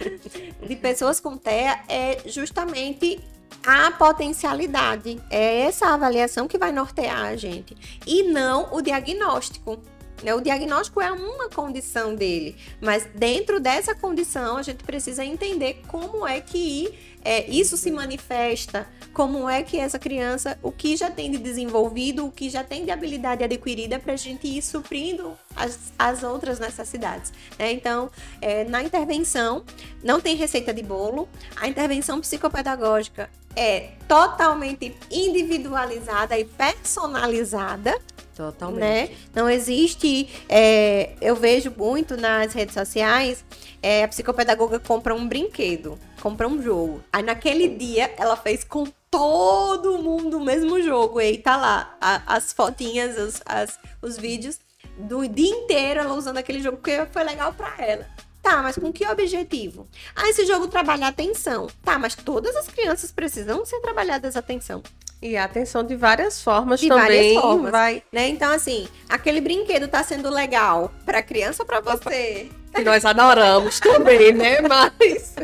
de 0.67 0.75
pessoas 0.75 1.19
com 1.19 1.35
TEA, 1.35 1.79
é 1.89 2.19
justamente 2.27 3.19
a 3.65 3.91
potencialidade. 3.91 5.19
É 5.29 5.61
essa 5.61 5.87
avaliação 5.87 6.47
que 6.47 6.57
vai 6.57 6.71
nortear 6.71 7.25
a 7.25 7.35
gente. 7.35 7.75
E 8.05 8.23
não 8.23 8.73
o 8.73 8.81
diagnóstico. 8.81 9.79
Né? 10.23 10.33
O 10.35 10.41
diagnóstico 10.41 11.01
é 11.01 11.11
uma 11.11 11.49
condição 11.49 12.13
dele, 12.13 12.55
mas 12.79 13.07
dentro 13.15 13.59
dessa 13.59 13.95
condição 13.95 14.57
a 14.57 14.61
gente 14.61 14.83
precisa 14.83 15.25
entender 15.25 15.81
como 15.87 16.27
é 16.27 16.39
que 16.39 16.93
é, 17.23 17.49
isso 17.49 17.77
se 17.77 17.91
manifesta, 17.91 18.87
como 19.13 19.49
é 19.49 19.61
que 19.61 19.77
essa 19.77 19.99
criança, 19.99 20.57
o 20.63 20.71
que 20.71 20.95
já 20.95 21.11
tem 21.11 21.29
de 21.29 21.37
desenvolvido, 21.37 22.25
o 22.25 22.31
que 22.31 22.49
já 22.49 22.63
tem 22.63 22.85
de 22.85 22.91
habilidade 22.91 23.43
adquirida 23.43 23.99
para 23.99 24.13
a 24.13 24.17
gente 24.17 24.47
ir 24.47 24.61
suprindo 24.61 25.37
as, 25.55 25.91
as 25.99 26.23
outras 26.23 26.59
necessidades. 26.59 27.31
Né? 27.59 27.71
Então, 27.71 28.09
é, 28.41 28.63
na 28.63 28.81
intervenção, 28.81 29.63
não 30.03 30.19
tem 30.21 30.35
receita 30.35 30.73
de 30.73 30.81
bolo, 30.81 31.27
a 31.55 31.67
intervenção 31.67 32.19
psicopedagógica 32.21 33.29
é 33.55 33.89
totalmente 34.07 34.95
individualizada 35.11 36.39
e 36.39 36.45
personalizada. 36.45 37.99
Totalmente. 38.33 38.79
Né? 38.79 39.09
Não 39.35 39.49
existe. 39.49 40.29
É, 40.47 41.11
eu 41.21 41.35
vejo 41.35 41.71
muito 41.77 42.15
nas 42.15 42.53
redes 42.53 42.73
sociais 42.73 43.43
é, 43.81 44.03
a 44.03 44.07
psicopedagoga 44.07 44.79
compra 44.79 45.15
um 45.15 45.27
brinquedo, 45.27 45.97
compra 46.21 46.47
um 46.47 46.61
jogo. 46.61 47.03
Aí 47.11 47.23
naquele 47.23 47.67
dia 47.67 48.13
ela 48.17 48.37
fez 48.37 48.63
com 48.63 48.85
todo 49.09 49.97
mundo 49.97 50.37
o 50.37 50.43
mesmo 50.43 50.81
jogo. 50.81 51.19
E 51.19 51.25
aí 51.25 51.37
tá 51.37 51.57
lá 51.57 51.97
a, 51.99 52.35
as 52.35 52.53
fotinhas, 52.53 53.17
os, 53.17 53.41
as, 53.45 53.79
os 54.01 54.17
vídeos 54.17 54.59
do 54.97 55.27
dia 55.27 55.49
inteiro 55.49 55.99
ela 55.99 56.13
usando 56.13 56.37
aquele 56.37 56.61
jogo 56.61 56.77
porque 56.77 57.05
foi 57.07 57.23
legal 57.23 57.51
para 57.53 57.73
ela. 57.83 58.07
Tá, 58.41 58.61
mas 58.63 58.75
com 58.75 58.91
que 58.91 59.05
objetivo? 59.05 59.87
Ah, 60.15 60.29
esse 60.29 60.45
jogo 60.45 60.67
trabalha 60.67 61.07
atenção. 61.07 61.67
Tá, 61.83 61.99
mas 61.99 62.15
todas 62.15 62.55
as 62.55 62.67
crianças 62.67 63.11
precisam 63.11 63.65
ser 63.65 63.79
trabalhadas 63.81 64.35
atenção. 64.35 64.81
E 65.21 65.37
a 65.37 65.43
atenção 65.43 65.83
de 65.83 65.95
várias 65.95 66.41
formas 66.41 66.79
de 66.79 66.87
também. 66.87 67.35
Várias 67.35 67.41
formas, 67.41 67.71
vai... 67.71 68.03
né? 68.11 68.27
Então, 68.27 68.51
assim, 68.51 68.87
aquele 69.07 69.39
brinquedo 69.39 69.87
tá 69.87 70.03
sendo 70.03 70.29
legal 70.29 70.91
pra 71.05 71.21
criança 71.21 71.61
ou 71.61 71.67
pra 71.67 71.79
você? 71.79 72.49
Que 72.73 72.83
nós 72.83 73.05
adoramos 73.05 73.79
também, 73.79 74.33
né? 74.33 74.61
Mas 74.67 75.35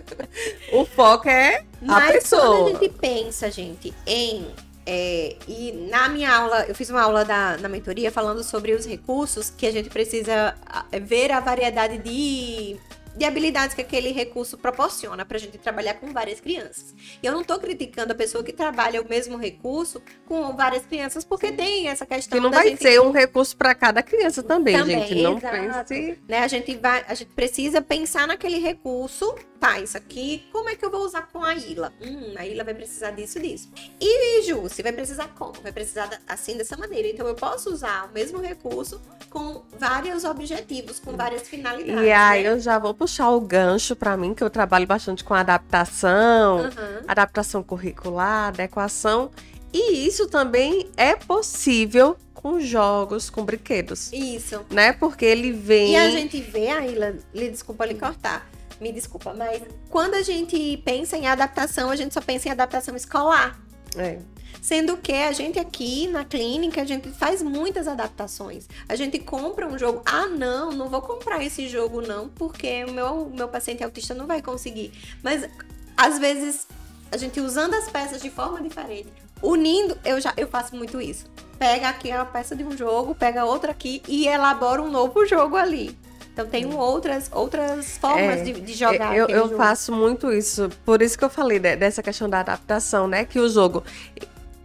o 0.73 0.83
foco 0.85 1.29
é 1.29 1.57
a 1.57 1.65
Mas 1.81 2.23
pessoa. 2.23 2.41
Quando 2.41 2.77
a 2.77 2.79
gente 2.79 2.89
pensa, 2.89 3.51
gente, 3.51 3.93
em 4.05 4.47
é, 4.89 5.35
e 5.49 5.73
na 5.91 6.07
minha 6.07 6.33
aula, 6.33 6.65
eu 6.65 6.73
fiz 6.73 6.89
uma 6.89 7.01
aula 7.01 7.25
da, 7.25 7.57
na 7.57 7.67
mentoria 7.67 8.09
falando 8.09 8.41
sobre 8.41 8.71
os 8.71 8.85
recursos 8.85 9.49
que 9.49 9.67
a 9.67 9.71
gente 9.71 9.89
precisa 9.89 10.55
ver 11.03 11.29
a 11.29 11.41
variedade 11.41 11.97
de 11.97 12.77
de 13.18 13.26
habilidades 13.26 13.73
que 13.73 13.81
aquele 13.81 14.11
recurso 14.11 14.57
proporciona 14.57 15.26
para 15.26 15.38
a 15.38 15.39
gente 15.39 15.57
trabalhar 15.57 15.95
com 15.95 16.14
várias 16.14 16.39
crianças. 16.39 16.94
E 17.22 17.26
eu 17.26 17.34
não 17.34 17.41
estou 17.41 17.57
criticando 17.57 18.11
a 18.14 18.15
pessoa 18.15 18.44
que 18.44 18.53
trabalha 18.53 19.02
o 19.02 19.10
mesmo 19.10 19.38
recurso 19.38 20.02
com 20.26 20.56
várias 20.56 20.85
crianças, 20.85 21.26
porque 21.26 21.52
tem 21.52 21.88
essa 21.88 22.06
questão. 22.06 22.38
Que 22.38 22.44
não 22.44 22.52
vai 22.52 22.69
gente... 22.69 22.84
ser 22.84 23.02
um 23.02 23.11
recurso 23.11 23.57
para 23.57 23.73
cada 23.73 24.03
criança 24.03 24.44
também, 24.44 24.77
também, 24.77 25.07
gente. 25.07 25.22
Não 25.23 25.38
exato. 25.38 25.89
pense. 25.89 26.19
Né? 26.27 26.39
A 26.39 26.48
gente 26.48 26.76
vai, 26.76 27.03
a 27.07 27.14
gente 27.15 27.31
precisa 27.34 27.81
pensar 27.81 28.27
naquele 28.27 28.60
recurso. 28.60 29.35
Tá, 29.60 29.80
isso 29.80 29.98
aqui, 29.98 30.48
como 30.52 30.69
é 30.69 30.76
que 30.76 30.85
eu 30.85 30.91
vou 30.91 31.02
usar 31.02 31.23
com 31.34 31.44
a 31.44 31.56
Ilha? 31.56 31.91
Hum, 31.99 32.35
a 32.38 32.45
Ilha 32.45 32.64
vai 32.64 32.76
precisar 32.76 33.10
disso, 33.10 33.39
disso. 33.39 33.72
E 33.99 34.44
Ju, 34.44 34.61
você 34.61 34.84
vai 34.84 34.91
precisar 34.91 35.30
como? 35.30 35.53
Vai 35.64 35.72
precisar 35.72 36.10
assim 36.27 36.56
dessa 36.56 36.77
maneira. 36.77 37.07
Então 37.07 37.26
eu 37.27 37.34
posso 37.34 37.72
usar 37.72 38.07
o 38.07 38.14
mesmo 38.14 38.39
recurso 38.39 39.02
com 39.31 39.64
vários 39.80 40.23
objetivos, 40.23 40.99
com 40.99 41.14
várias 41.18 41.48
finalidades. 41.48 42.03
E 42.03 42.11
aí 42.11 42.44
né? 42.44 42.49
eu 42.49 42.60
já 42.60 42.77
vou 42.77 42.94
puxar 43.07 43.29
o 43.29 43.39
gancho 43.39 43.95
para 43.95 44.17
mim, 44.17 44.34
que 44.34 44.43
eu 44.43 44.49
trabalho 44.49 44.85
bastante 44.85 45.23
com 45.23 45.34
adaptação, 45.34 46.57
uhum. 46.57 47.05
adaptação 47.07 47.63
curricular, 47.63 48.49
adequação. 48.49 49.31
E 49.71 50.05
isso 50.05 50.27
também 50.27 50.89
é 50.97 51.15
possível 51.15 52.17
com 52.34 52.59
jogos, 52.59 53.29
com 53.29 53.45
brinquedos. 53.45 54.11
Isso. 54.11 54.65
Né? 54.69 54.91
Porque 54.91 55.23
ele 55.23 55.53
vem. 55.53 55.93
E 55.93 55.95
a 55.95 56.11
gente 56.11 56.41
vê, 56.41 56.69
a 56.69 56.85
Ilha, 56.85 57.17
lhe 57.34 57.49
desculpa 57.49 57.85
lhe 57.85 57.95
cortar. 57.95 58.49
Me 58.79 58.91
desculpa, 58.91 59.34
mas 59.34 59.61
quando 59.89 60.15
a 60.15 60.21
gente 60.21 60.77
pensa 60.85 61.17
em 61.17 61.27
adaptação, 61.27 61.89
a 61.89 61.95
gente 61.95 62.13
só 62.13 62.21
pensa 62.21 62.49
em 62.49 62.51
adaptação 62.51 62.95
escolar. 62.95 63.57
É. 63.95 64.19
Sendo 64.68 64.98
que 64.98 65.14
a 65.14 65.31
gente 65.31 65.57
aqui 65.57 66.10
na 66.10 66.26
clínica, 66.26 66.81
a 66.81 66.84
gente 66.84 67.10
faz 67.11 67.41
muitas 67.41 67.88
adaptações. 67.88 68.68
A 68.89 68.98
gente 68.98 69.18
compra 69.18 69.65
um 69.65 69.80
jogo. 69.80 70.02
Ah, 70.06 70.27
não, 70.27 70.73
não 70.73 70.89
vou 70.89 71.02
comprar 71.02 71.41
esse 71.41 71.69
jogo, 71.69 72.02
não, 72.02 72.27
porque 72.27 72.84
o 72.84 72.91
meu, 72.91 73.31
meu 73.34 73.48
paciente 73.48 73.81
autista 73.81 74.14
não 74.14 74.27
vai 74.27 74.41
conseguir. 74.41 74.91
Mas 75.23 75.48
às 75.95 76.19
vezes, 76.19 76.68
a 77.10 77.15
gente 77.15 77.39
usando 77.39 77.76
as 77.76 77.89
peças 77.89 78.22
de 78.22 78.30
forma 78.30 78.61
diferente, 78.61 79.07
unindo, 79.41 79.98
eu 80.03 80.19
já 80.19 80.34
eu 80.35 80.49
faço 80.49 80.76
muito 80.76 80.99
isso. 80.99 81.27
Pega 81.57 81.88
aqui 81.88 82.11
a 82.11 82.26
peça 82.26 82.53
de 82.53 82.65
um 82.65 82.76
jogo, 82.76 83.15
pega 83.15 83.45
outra 83.45 83.72
aqui 83.72 84.03
e 84.06 84.27
elabora 84.27 84.81
um 84.81 84.91
novo 84.91 85.26
jogo 85.26 85.56
ali. 85.56 85.98
Então 86.34 86.45
tem 86.45 86.65
outras, 86.65 87.31
outras 87.31 87.98
formas 87.98 88.41
é, 88.41 88.44
de, 88.44 88.60
de, 88.60 88.73
jogar. 88.73 89.15
Eu, 89.15 89.27
eu 89.27 89.56
faço 89.56 89.94
muito 89.94 90.30
isso. 90.30 90.69
Por 90.84 91.02
isso 91.02 91.18
que 91.18 91.23
eu 91.23 91.30
falei 91.30 91.57
dessa 91.57 92.03
questão 92.03 92.30
da 92.30 92.41
adaptação, 92.41 93.07
né? 93.07 93.23
Que 93.23 93.39
o 93.39 93.48
jogo 93.48 93.81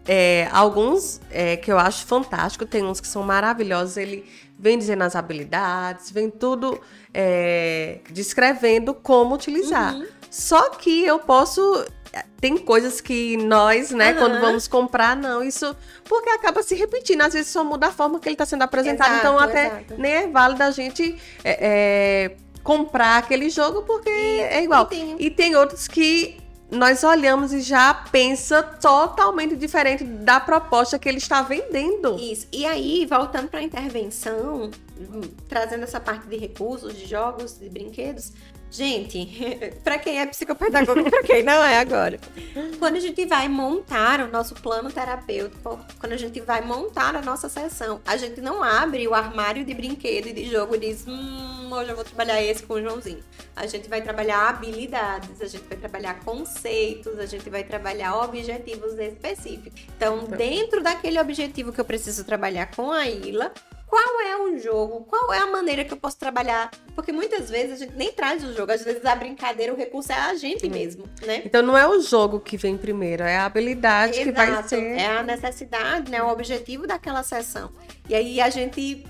é, 0.06 0.48
alguns 0.50 1.20
é, 1.30 1.56
que 1.56 1.70
eu 1.70 1.78
acho 1.78 2.06
fantástico, 2.06 2.66
tem 2.66 2.84
uns 2.84 3.00
que 3.00 3.06
são 3.06 3.22
maravilhosos. 3.22 3.96
Ele 3.96 4.24
vem 4.58 4.78
dizendo 4.78 5.02
as 5.02 5.14
habilidades, 5.14 6.10
vem 6.10 6.30
tudo 6.30 6.80
é, 7.12 8.00
descrevendo 8.10 8.94
como 8.94 9.34
utilizar. 9.34 9.94
Uhum. 9.94 10.06
Só 10.30 10.70
que 10.70 11.04
eu 11.04 11.18
posso. 11.18 11.84
Tem 12.40 12.58
coisas 12.58 13.00
que 13.00 13.38
nós, 13.38 13.90
né, 13.90 14.12
uhum. 14.12 14.18
quando 14.18 14.40
vamos 14.40 14.68
comprar, 14.68 15.16
não, 15.16 15.42
isso. 15.42 15.74
Porque 16.04 16.28
acaba 16.30 16.62
se 16.62 16.74
repetindo. 16.74 17.22
Às 17.22 17.32
vezes 17.32 17.50
só 17.50 17.64
muda 17.64 17.86
a 17.86 17.92
forma 17.92 18.18
que 18.18 18.28
ele 18.28 18.34
está 18.34 18.44
sendo 18.44 18.62
apresentado. 18.62 19.18
Então, 19.18 19.36
exato, 19.36 19.50
então, 19.50 19.62
até 19.62 19.66
exato. 19.66 20.00
nem 20.00 20.12
é 20.12 20.26
válido 20.26 20.62
a 20.62 20.70
gente 20.70 21.16
é, 21.44 21.58
é, 21.60 22.36
comprar 22.62 23.18
aquele 23.18 23.48
jogo, 23.48 23.82
porque 23.82 24.10
e, 24.10 24.40
é 24.40 24.62
igual. 24.62 24.84
E 24.84 24.88
tem... 24.88 25.16
e 25.18 25.30
tem 25.30 25.56
outros 25.56 25.86
que 25.86 26.41
nós 26.72 27.04
olhamos 27.04 27.52
e 27.52 27.60
já 27.60 27.92
pensa 27.92 28.62
totalmente 28.62 29.54
diferente 29.54 30.04
da 30.04 30.40
proposta 30.40 30.98
que 30.98 31.06
ele 31.06 31.18
está 31.18 31.42
vendendo. 31.42 32.18
Isso. 32.18 32.48
E 32.50 32.64
aí, 32.64 33.04
voltando 33.04 33.48
para 33.48 33.60
a 33.60 33.62
intervenção, 33.62 34.70
hum, 34.98 35.20
trazendo 35.46 35.84
essa 35.84 36.00
parte 36.00 36.26
de 36.26 36.36
recursos, 36.38 36.96
de 36.96 37.06
jogos, 37.06 37.58
de 37.58 37.68
brinquedos, 37.68 38.32
Gente, 38.72 39.28
para 39.84 39.98
quem 39.98 40.18
é 40.18 40.24
psicopedagogo, 40.24 41.10
para 41.10 41.22
quem 41.22 41.42
não 41.42 41.62
é 41.62 41.78
agora. 41.78 42.18
Quando 42.78 42.96
a 42.96 43.00
gente 43.00 43.26
vai 43.26 43.46
montar 43.46 44.20
o 44.20 44.28
nosso 44.28 44.54
plano 44.54 44.90
terapêutico, 44.90 45.78
quando 46.00 46.12
a 46.14 46.16
gente 46.16 46.40
vai 46.40 46.62
montar 46.62 47.14
a 47.14 47.20
nossa 47.20 47.50
sessão, 47.50 48.00
a 48.06 48.16
gente 48.16 48.40
não 48.40 48.62
abre 48.62 49.06
o 49.06 49.12
armário 49.12 49.62
de 49.62 49.74
brinquedo 49.74 50.28
e 50.28 50.32
de 50.32 50.46
jogo 50.46 50.74
e 50.74 50.78
diz, 50.78 51.04
hum, 51.06 51.68
hoje 51.70 51.90
eu 51.90 51.96
vou 51.96 52.04
trabalhar 52.04 52.42
esse 52.42 52.62
com 52.62 52.74
o 52.74 52.82
Joãozinho. 52.82 53.22
A 53.54 53.66
gente 53.66 53.90
vai 53.90 54.00
trabalhar 54.00 54.48
habilidades, 54.48 55.42
a 55.42 55.46
gente 55.46 55.64
vai 55.68 55.76
trabalhar 55.76 56.20
conceitos, 56.20 57.18
a 57.18 57.26
gente 57.26 57.50
vai 57.50 57.64
trabalhar 57.64 58.16
objetivos 58.16 58.98
específicos. 58.98 59.82
Então, 59.94 60.26
tá. 60.26 60.36
dentro 60.36 60.82
daquele 60.82 61.20
objetivo 61.20 61.74
que 61.74 61.80
eu 61.80 61.84
preciso 61.84 62.24
trabalhar 62.24 62.74
com 62.74 62.90
a 62.90 63.06
Ila, 63.06 63.52
qual 63.92 64.22
é 64.22 64.38
o 64.38 64.58
jogo, 64.58 65.04
qual 65.04 65.34
é 65.34 65.38
a 65.40 65.46
maneira 65.48 65.84
que 65.84 65.92
eu 65.92 65.98
posso 65.98 66.16
trabalhar. 66.18 66.70
Porque 66.94 67.12
muitas 67.12 67.50
vezes 67.50 67.72
a 67.72 67.76
gente 67.76 67.94
nem 67.94 68.10
traz 68.10 68.42
o 68.42 68.54
jogo, 68.54 68.72
às 68.72 68.82
vezes 68.82 69.04
a 69.04 69.14
brincadeira, 69.14 69.70
o 69.70 69.76
recurso 69.76 70.10
é 70.10 70.14
a 70.14 70.34
gente 70.34 70.66
mesmo, 70.66 71.04
né? 71.26 71.42
Então 71.44 71.60
não 71.60 71.76
é 71.76 71.86
o 71.86 72.00
jogo 72.00 72.40
que 72.40 72.56
vem 72.56 72.78
primeiro, 72.78 73.22
é 73.22 73.36
a 73.36 73.44
habilidade 73.44 74.18
Exato, 74.18 74.26
que 74.26 74.32
vai 74.32 74.62
ser. 74.62 74.82
É 74.96 75.18
a 75.18 75.22
necessidade, 75.22 76.10
né? 76.10 76.22
O 76.22 76.28
objetivo 76.28 76.86
daquela 76.86 77.22
sessão. 77.22 77.70
E 78.08 78.14
aí 78.14 78.40
a 78.40 78.48
gente. 78.48 79.04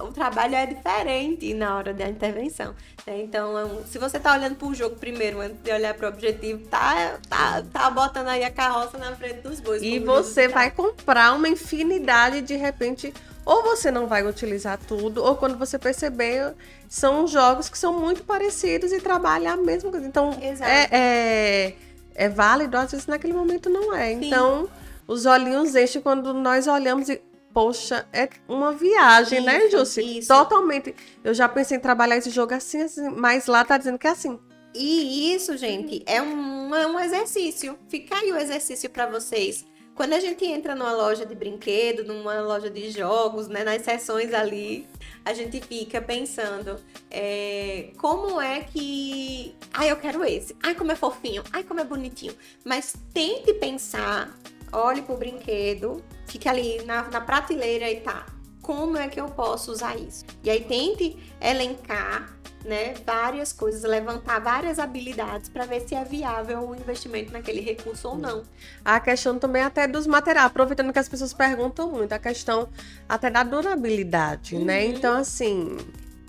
O 0.00 0.12
trabalho 0.12 0.54
é 0.54 0.66
diferente 0.66 1.52
na 1.52 1.76
hora 1.76 1.92
da 1.92 2.08
intervenção. 2.08 2.76
Né? 3.04 3.22
Então, 3.22 3.82
se 3.86 3.98
você 3.98 4.18
tá 4.20 4.32
olhando 4.32 4.54
para 4.54 4.68
o 4.68 4.74
jogo 4.74 4.94
primeiro, 4.94 5.40
antes 5.40 5.60
de 5.60 5.72
olhar 5.72 5.94
para 5.94 6.06
o 6.06 6.12
objetivo, 6.12 6.64
tá, 6.68 7.18
tá, 7.28 7.64
tá 7.72 7.90
botando 7.90 8.28
aí 8.28 8.44
a 8.44 8.52
carroça 8.52 8.96
na 8.98 9.16
frente 9.16 9.40
dos 9.40 9.58
bois. 9.58 9.82
E 9.82 9.98
você 9.98 10.46
vai 10.46 10.70
comprar 10.70 11.34
uma 11.34 11.48
infinidade 11.48 12.40
de 12.40 12.54
repente 12.54 13.12
ou 13.48 13.62
você 13.62 13.90
não 13.90 14.06
vai 14.06 14.26
utilizar 14.26 14.78
tudo, 14.86 15.24
ou 15.24 15.34
quando 15.34 15.56
você 15.56 15.78
perceber, 15.78 16.54
são 16.86 17.26
jogos 17.26 17.70
que 17.70 17.78
são 17.78 17.98
muito 17.98 18.22
parecidos 18.22 18.92
e 18.92 19.00
trabalham 19.00 19.54
a 19.54 19.56
mesma 19.56 19.90
coisa. 19.90 20.06
Então, 20.06 20.38
é, 20.60 20.88
é, 20.90 21.74
é, 22.14 22.28
válido, 22.28 22.76
às 22.76 22.90
vezes 22.90 23.06
naquele 23.06 23.32
momento 23.32 23.70
não 23.70 23.94
é. 23.96 24.10
Sim. 24.10 24.26
Então, 24.26 24.68
os 25.06 25.24
olhinhos 25.24 25.74
enchem 25.74 26.02
quando 26.02 26.34
nós 26.34 26.66
olhamos 26.66 27.08
e. 27.08 27.22
Poxa, 27.50 28.06
é 28.12 28.28
uma 28.46 28.72
viagem, 28.72 29.40
né, 29.40 29.56
isso, 29.56 29.64
né, 29.64 29.78
Jussi? 29.78 30.18
Isso. 30.18 30.28
Totalmente. 30.28 30.94
Eu 31.24 31.32
já 31.32 31.48
pensei 31.48 31.78
em 31.78 31.80
trabalhar 31.80 32.18
esse 32.18 32.28
jogo 32.28 32.52
assim, 32.52 32.82
assim, 32.82 33.08
mas 33.08 33.46
lá 33.46 33.64
tá 33.64 33.78
dizendo 33.78 33.98
que 33.98 34.06
é 34.06 34.10
assim. 34.10 34.38
E 34.74 35.34
isso, 35.34 35.56
gente, 35.56 36.02
é 36.04 36.20
um, 36.20 36.74
é 36.74 36.86
um 36.86 37.00
exercício. 37.00 37.78
Fica 37.88 38.14
aí 38.14 38.30
o 38.30 38.36
exercício 38.36 38.90
para 38.90 39.06
vocês 39.06 39.64
quando 39.98 40.12
a 40.12 40.20
gente 40.20 40.44
entra 40.44 40.76
numa 40.76 40.92
loja 40.92 41.26
de 41.26 41.34
brinquedo, 41.34 42.04
numa 42.04 42.40
loja 42.40 42.70
de 42.70 42.88
jogos, 42.88 43.48
né, 43.48 43.64
nas 43.64 43.82
sessões 43.82 44.32
ali, 44.32 44.86
a 45.24 45.34
gente 45.34 45.60
fica 45.60 46.00
pensando 46.00 46.78
é, 47.10 47.90
como 47.98 48.40
é 48.40 48.60
que. 48.60 49.56
Ai, 49.72 49.90
eu 49.90 49.96
quero 49.96 50.24
esse. 50.24 50.54
Ai, 50.62 50.76
como 50.76 50.92
é 50.92 50.94
fofinho. 50.94 51.42
Ai, 51.52 51.64
como 51.64 51.80
é 51.80 51.84
bonitinho. 51.84 52.32
Mas 52.64 52.94
tente 53.12 53.52
pensar, 53.54 54.32
olhe 54.70 55.02
pro 55.02 55.16
brinquedo, 55.16 56.00
fique 56.28 56.48
ali 56.48 56.80
na, 56.84 57.08
na 57.10 57.20
prateleira 57.20 57.90
e 57.90 57.98
tá. 57.98 58.37
Como 58.68 58.98
é 58.98 59.08
que 59.08 59.18
eu 59.18 59.28
posso 59.28 59.72
usar 59.72 59.96
isso? 59.96 60.26
E 60.44 60.50
aí 60.50 60.62
tente 60.62 61.16
elencar 61.40 62.34
né, 62.62 62.92
várias 63.06 63.50
coisas, 63.50 63.82
levantar 63.82 64.40
várias 64.40 64.78
habilidades 64.78 65.48
para 65.48 65.64
ver 65.64 65.88
se 65.88 65.94
é 65.94 66.04
viável 66.04 66.68
o 66.68 66.74
investimento 66.74 67.32
naquele 67.32 67.62
recurso 67.62 68.08
ou 68.08 68.18
não. 68.18 68.42
A 68.84 69.00
questão 69.00 69.38
também 69.38 69.62
até 69.62 69.88
dos 69.88 70.06
materiais, 70.06 70.48
aproveitando 70.48 70.92
que 70.92 70.98
as 70.98 71.08
pessoas 71.08 71.32
perguntam 71.32 71.90
muito, 71.90 72.12
a 72.12 72.18
questão 72.18 72.68
até 73.08 73.30
da 73.30 73.42
durabilidade, 73.42 74.56
né? 74.56 74.60
uhum. 74.60 74.66
né? 74.66 74.84
Então, 74.84 75.16
assim, 75.16 75.78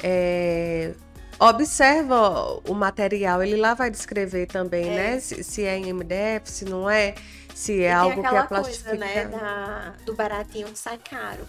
é, 0.01 0.93
observa 1.37 2.61
o 2.65 2.73
material, 2.73 3.43
ele 3.43 3.57
lá 3.57 3.73
vai 3.73 3.91
descrever 3.91 4.45
também, 4.45 4.87
é. 4.87 4.95
né? 4.95 5.19
Se, 5.19 5.43
se, 5.43 5.65
é 5.65 5.77
em 5.77 5.91
MDF, 5.91 6.49
se 6.49 6.63
não 6.63 6.89
é, 6.89 7.15
se 7.53 7.83
é 7.83 7.91
algo 7.91 8.21
que 8.21 8.33
é 8.33 8.43
plastificado. 8.43 8.97
Coisa, 8.97 9.13
né, 9.13 9.25
da, 9.25 9.93
do 10.05 10.15
baratinho 10.15 10.69
sai 10.73 10.97
caro. 10.99 11.45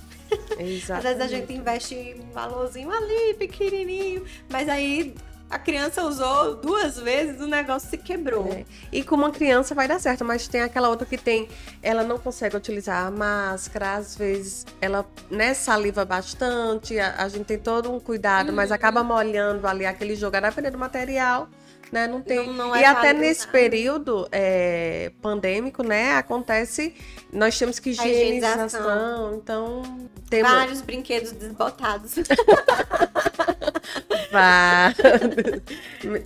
Exatamente. 0.58 0.92
Às 0.92 1.02
vezes 1.02 1.20
a 1.20 1.26
gente 1.26 1.52
investe 1.52 2.16
um 2.18 2.32
valorzinho 2.32 2.90
ali, 2.90 3.34
pequenininho, 3.34 4.24
mas 4.48 4.68
aí 4.68 5.14
a 5.50 5.58
criança 5.58 6.04
usou 6.04 6.54
duas 6.54 6.96
vezes, 6.96 7.40
o 7.40 7.46
negócio 7.46 7.90
se 7.90 7.98
quebrou. 7.98 8.52
É. 8.52 8.64
E 8.92 9.02
com 9.02 9.16
uma 9.16 9.32
criança 9.32 9.74
vai 9.74 9.88
dar 9.88 9.98
certo, 9.98 10.24
mas 10.24 10.46
tem 10.46 10.62
aquela 10.62 10.88
outra 10.88 11.04
que 11.04 11.18
tem, 11.18 11.48
ela 11.82 12.04
não 12.04 12.18
consegue 12.18 12.56
utilizar 12.56 13.04
a 13.04 13.10
máscara, 13.10 13.96
às 13.96 14.16
vezes 14.16 14.64
ela 14.80 15.04
né, 15.28 15.52
saliva 15.52 16.04
bastante, 16.04 16.98
a, 17.00 17.16
a 17.16 17.28
gente 17.28 17.46
tem 17.46 17.58
todo 17.58 17.92
um 17.92 17.98
cuidado, 17.98 18.50
uhum. 18.50 18.54
mas 18.54 18.70
acaba 18.70 19.02
molhando 19.02 19.66
ali 19.66 19.84
aquele 19.84 20.14
jogo, 20.14 20.36
a 20.36 20.40
depender 20.40 20.70
do 20.70 20.78
material 20.78 21.48
né? 21.90 22.06
Não 22.06 22.20
tem. 22.22 22.46
Não, 22.46 22.52
não 22.52 22.74
é 22.74 22.82
e 22.82 22.84
até 22.84 23.12
nesse 23.12 23.40
nada. 23.40 23.52
período 23.52 24.28
é, 24.30 25.10
pandêmico, 25.20 25.82
né? 25.82 26.14
Acontece, 26.14 26.94
nós 27.32 27.58
temos 27.58 27.78
que 27.78 27.90
higienização, 27.90 29.34
então 29.34 29.82
temos 30.28 30.50
vários 30.50 30.80
brinquedos 30.80 31.32
desbotados. 31.32 32.14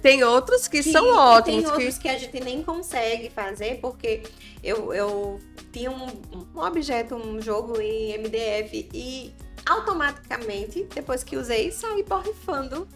tem 0.03 0.23
outros 0.24 0.69
que, 0.69 0.82
que 0.82 0.93
são 0.93 1.09
ótimos. 1.16 1.62
Tem 1.62 1.70
outros 1.73 1.95
que... 1.97 2.03
que 2.03 2.09
a 2.09 2.19
gente 2.19 2.41
nem 2.41 2.62
consegue 2.62 3.31
fazer, 3.31 3.78
porque 3.81 4.23
eu, 4.62 4.93
eu 4.93 5.41
tinha 5.73 5.91
um, 5.91 6.07
um 6.55 6.61
objeto, 6.61 7.15
um 7.16 7.41
jogo 7.41 7.81
em 7.81 8.19
MDF 8.19 8.89
e 8.93 9.35
automaticamente, 9.66 10.86
depois 10.95 11.24
que 11.24 11.36
usei, 11.36 11.73
saí 11.73 12.03
borrifando 12.03 12.86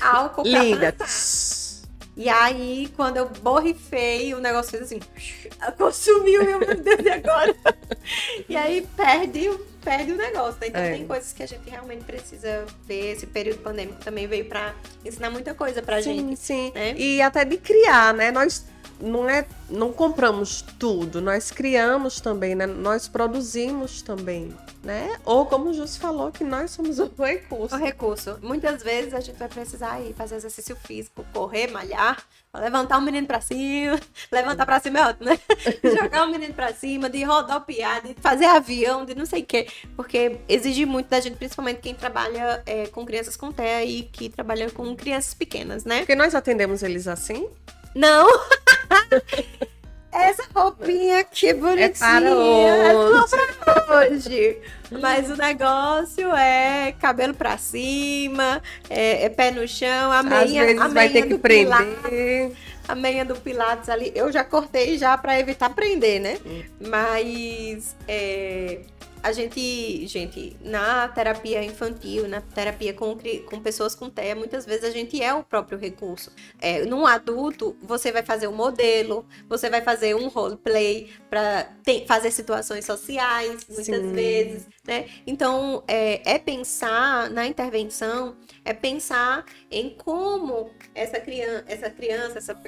álcool. 0.00 0.42
Linda. 0.44 0.94
E 2.16 2.28
aí, 2.28 2.88
quando 2.94 3.16
eu 3.16 3.28
borrifei, 3.28 4.34
o 4.34 4.40
negócio 4.40 4.70
fez 4.70 4.84
assim, 4.84 5.00
consumiu 5.76 6.44
meu 6.44 6.60
Deus, 6.60 7.04
e 7.04 7.10
agora? 7.10 7.56
e 8.48 8.56
aí 8.56 8.86
perde, 8.96 9.50
perde 9.82 10.12
o 10.12 10.16
negócio, 10.16 10.60
né? 10.60 10.68
Então 10.68 10.80
é. 10.80 10.92
tem 10.92 11.06
coisas 11.08 11.32
que 11.32 11.42
a 11.42 11.46
gente 11.46 11.68
realmente 11.68 12.04
precisa 12.04 12.66
ver. 12.86 13.12
Esse 13.12 13.26
período 13.26 13.58
pandêmico 13.58 13.98
também 14.04 14.28
veio 14.28 14.44
para 14.44 14.74
ensinar 15.04 15.30
muita 15.30 15.54
coisa 15.54 15.82
pra 15.82 16.00
sim, 16.00 16.16
gente. 16.16 16.36
Sim, 16.38 16.70
né? 16.72 16.94
E 16.96 17.20
até 17.20 17.44
de 17.44 17.56
criar, 17.56 18.14
né? 18.14 18.30
Nós 18.30 18.64
não 19.00 19.28
é 19.28 19.46
não 19.68 19.92
compramos 19.92 20.62
tudo, 20.78 21.20
nós 21.20 21.50
criamos 21.50 22.20
também, 22.20 22.54
né? 22.54 22.66
Nós 22.66 23.08
produzimos 23.08 24.02
também, 24.02 24.54
né? 24.82 25.16
Ou 25.24 25.46
como 25.46 25.70
o 25.70 25.74
Jus 25.74 25.96
falou, 25.96 26.30
que 26.30 26.44
nós 26.44 26.70
somos 26.70 26.98
o 26.98 27.10
recurso. 27.18 27.74
O 27.74 27.78
recurso. 27.78 28.38
Muitas 28.42 28.82
vezes 28.82 29.14
a 29.14 29.20
gente 29.20 29.38
vai 29.38 29.48
precisar 29.48 30.00
ir 30.00 30.14
fazer 30.14 30.36
exercício 30.36 30.76
físico, 30.76 31.24
correr, 31.32 31.68
malhar, 31.68 32.22
levantar 32.54 32.98
o 32.98 33.00
menino 33.00 33.26
para 33.26 33.40
cima, 33.40 33.98
levantar 34.30 34.66
para 34.66 34.80
cima 34.80 34.98
é 34.98 35.06
ótimo, 35.08 35.30
né? 35.30 35.40
Jogar 35.82 36.26
o 36.26 36.30
menino 36.30 36.54
para 36.54 36.72
cima, 36.74 37.08
de 37.08 37.24
rodopiar, 37.24 38.02
de 38.02 38.14
fazer 38.14 38.46
avião, 38.46 39.04
de 39.04 39.14
não 39.14 39.26
sei 39.26 39.42
o 39.42 39.46
quê, 39.46 39.66
porque 39.96 40.38
exige 40.48 40.84
muito 40.84 41.08
da 41.08 41.20
gente, 41.20 41.36
principalmente 41.36 41.80
quem 41.80 41.94
trabalha 41.94 42.62
é, 42.66 42.86
com 42.86 43.04
crianças 43.04 43.36
com 43.36 43.50
TEA 43.50 43.84
e 43.84 44.02
que 44.04 44.28
trabalha 44.28 44.70
com 44.70 44.94
crianças 44.94 45.34
pequenas, 45.34 45.84
né? 45.84 45.98
Porque 45.98 46.14
nós 46.14 46.34
atendemos 46.34 46.82
eles 46.82 47.08
assim? 47.08 47.48
Não! 47.94 48.26
Essa 50.14 50.44
roupinha 50.54 51.24
que 51.24 51.52
bonitinha. 51.52 51.86
É 51.86 51.90
para 51.90 52.36
hoje. 52.36 53.34
É 53.34 53.52
para 53.64 53.98
hoje. 53.98 54.58
Mas 55.00 55.28
o 55.28 55.36
negócio 55.36 56.32
é 56.36 56.94
cabelo 57.00 57.34
pra 57.34 57.58
cima, 57.58 58.62
é, 58.88 59.24
é 59.24 59.28
pé 59.28 59.50
no 59.50 59.66
chão, 59.66 60.12
a 60.12 60.22
meia, 60.22 60.62
Às 60.62 60.66
vezes 60.68 60.80
a 60.80 60.88
vai 60.88 61.08
ter 61.08 61.26
que 61.26 61.36
prender. 61.36 61.76
Pilates, 61.76 62.56
a 62.86 62.94
meia 62.94 63.24
do 63.24 63.34
Pilates 63.34 63.88
ali. 63.88 64.12
Eu 64.14 64.30
já 64.30 64.44
cortei 64.44 64.96
já 64.96 65.18
para 65.18 65.38
evitar 65.40 65.70
prender, 65.70 66.20
né? 66.20 66.38
Hum. 66.46 66.62
Mas 66.88 67.96
é, 68.06 68.82
a 69.24 69.32
gente, 69.32 70.06
gente, 70.06 70.54
na 70.60 71.08
terapia 71.08 71.64
infantil, 71.64 72.28
na 72.28 72.42
terapia 72.42 72.92
com, 72.92 73.16
com 73.48 73.58
pessoas 73.58 73.94
com 73.94 74.10
TEA, 74.10 74.34
muitas 74.34 74.66
vezes 74.66 74.84
a 74.84 74.90
gente 74.90 75.20
é 75.22 75.32
o 75.32 75.42
próprio 75.42 75.78
recurso. 75.78 76.30
É, 76.60 76.84
num 76.84 77.06
adulto, 77.06 77.74
você 77.80 78.12
vai 78.12 78.22
fazer 78.22 78.48
um 78.48 78.54
modelo, 78.54 79.24
você 79.48 79.70
vai 79.70 79.80
fazer 79.80 80.14
um 80.14 80.28
roleplay 80.28 81.08
para 81.30 81.70
fazer 82.06 82.30
situações 82.30 82.84
sociais, 82.84 83.66
muitas 83.66 83.86
Sim. 83.86 84.12
vezes, 84.12 84.68
né? 84.86 85.06
Então, 85.26 85.82
é, 85.88 86.34
é 86.34 86.38
pensar 86.38 87.30
na 87.30 87.46
intervenção, 87.46 88.36
é 88.64 88.72
pensar 88.72 89.44
em 89.70 89.90
como 89.90 90.70
essa 90.94 91.20
criança, 91.20 91.64
essa 91.66 91.90
criança, 91.90 92.38
essa, 92.38 92.62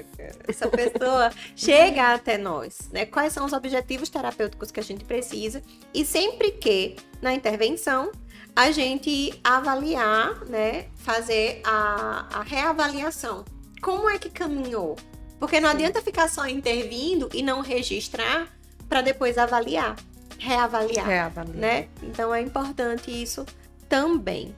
essa 0.47 0.67
pessoa 0.69 1.31
chega 1.55 2.13
até 2.13 2.37
nós, 2.37 2.89
né? 2.91 3.05
Quais 3.05 3.33
são 3.33 3.45
os 3.45 3.53
objetivos 3.53 4.09
terapêuticos 4.09 4.71
que 4.71 4.79
a 4.79 4.83
gente 4.83 5.03
precisa 5.05 5.61
e 5.93 6.05
sempre 6.05 6.51
que 6.51 6.95
na 7.21 7.33
intervenção 7.33 8.11
a 8.55 8.71
gente 8.71 9.39
avaliar, 9.43 10.43
né, 10.45 10.87
fazer 10.95 11.61
a, 11.63 12.39
a 12.39 12.41
reavaliação. 12.41 13.45
Como 13.79 14.09
é 14.09 14.17
que 14.17 14.31
caminhou? 14.31 14.95
Porque 15.39 15.59
não 15.59 15.69
adianta 15.69 16.01
ficar 16.01 16.27
só 16.27 16.47
intervindo 16.47 17.29
e 17.35 17.43
não 17.43 17.61
registrar 17.61 18.47
para 18.89 19.01
depois 19.01 19.37
avaliar, 19.37 19.95
reavaliar, 20.39 21.05
reavaliar, 21.05 21.55
né? 21.55 21.87
Então 22.01 22.33
é 22.33 22.41
importante 22.41 23.11
isso 23.11 23.45
também. 23.87 24.55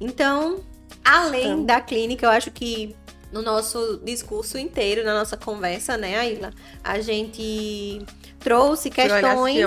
Então, 0.00 0.60
além 1.04 1.46
então. 1.46 1.64
da 1.64 1.80
clínica, 1.80 2.26
eu 2.26 2.30
acho 2.30 2.50
que 2.50 2.94
no 3.34 3.42
nosso 3.42 4.00
discurso 4.04 4.56
inteiro, 4.56 5.04
na 5.04 5.12
nossa 5.12 5.36
conversa, 5.36 5.96
né, 5.96 6.16
Aila, 6.16 6.52
a 6.84 7.00
gente 7.00 8.00
trouxe 8.38 8.90
questões, 8.90 9.58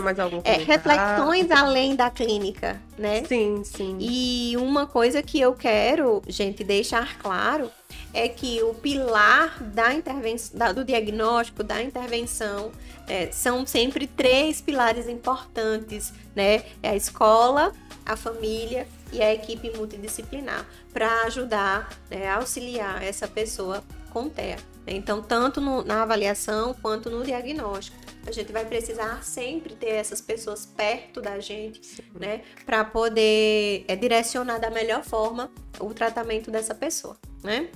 é, 0.45 0.53
reflexões 0.53 1.51
além 1.51 1.95
da 1.95 2.09
clínica, 2.09 2.79
né? 2.97 3.23
Sim, 3.25 3.63
sim. 3.65 3.97
E 3.99 4.55
uma 4.55 4.85
coisa 4.85 5.21
que 5.21 5.39
eu 5.41 5.53
quero, 5.53 6.21
gente, 6.27 6.63
deixar 6.63 7.17
claro 7.17 7.69
é 8.13 8.29
que 8.29 8.61
o 8.63 8.73
pilar 8.75 9.61
da 9.61 9.93
intervenção, 9.93 10.73
do 10.73 10.85
diagnóstico, 10.85 11.63
da 11.63 11.81
intervenção, 11.81 12.71
é, 13.07 13.31
são 13.31 13.65
sempre 13.65 14.07
três 14.07 14.61
pilares 14.61 15.09
importantes, 15.09 16.13
né? 16.35 16.63
É 16.81 16.89
a 16.91 16.95
escola, 16.95 17.73
a 18.05 18.15
família 18.15 18.87
e 19.11 19.21
a 19.21 19.33
equipe 19.33 19.75
multidisciplinar 19.75 20.65
para 20.93 21.23
ajudar, 21.23 21.89
né, 22.09 22.29
auxiliar 22.29 23.03
essa 23.03 23.27
pessoa 23.27 23.83
com 24.11 24.29
TEA. 24.29 24.57
Então, 24.85 25.21
tanto 25.21 25.59
no, 25.59 25.83
na 25.83 26.03
avaliação 26.03 26.73
quanto 26.81 27.09
no 27.09 27.23
diagnóstico 27.23 27.97
a 28.27 28.31
gente 28.31 28.51
vai 28.51 28.65
precisar 28.65 29.23
sempre 29.23 29.73
ter 29.73 29.91
essas 29.91 30.19
pessoas 30.19 30.65
perto 30.65 31.21
da 31.21 31.39
gente, 31.39 31.85
Sim. 31.85 32.03
né? 32.13 32.41
Para 32.65 32.83
poder 32.83 33.85
é, 33.87 33.95
direcionar 33.95 34.59
da 34.59 34.69
melhor 34.69 35.01
forma 35.01 35.49
o 35.79 35.93
tratamento 35.93 36.51
dessa 36.51 36.75
pessoa, 36.75 37.15
né? 37.41 37.69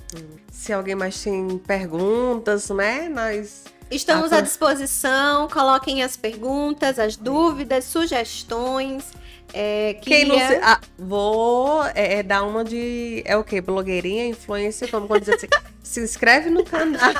Se 0.50 0.70
alguém 0.70 0.94
mais 0.94 1.22
tem 1.22 1.56
perguntas, 1.58 2.68
né? 2.68 3.08
Nós 3.08 3.64
Estamos 3.90 4.32
à 4.32 4.40
disposição, 4.40 5.48
coloquem 5.48 6.02
as 6.02 6.16
perguntas, 6.16 6.98
as 6.98 7.16
dúvidas, 7.16 7.84
sugestões. 7.84 9.10
É. 9.52 9.96
Quem 10.00 10.24
não 10.24 10.38
se... 10.38 10.54
ah, 10.62 10.80
vou 10.98 11.84
é, 11.94 12.18
é, 12.18 12.22
dar 12.22 12.42
uma 12.44 12.64
de. 12.64 13.22
É 13.24 13.36
o 13.36 13.44
quê? 13.44 13.60
Blogueirinha, 13.60 14.26
influencer, 14.26 14.90
como 14.90 15.06
quando 15.06 15.24
diz 15.24 15.34
assim. 15.34 15.48
se 15.82 16.00
inscreve 16.00 16.50
no 16.50 16.64
canal. 16.64 17.00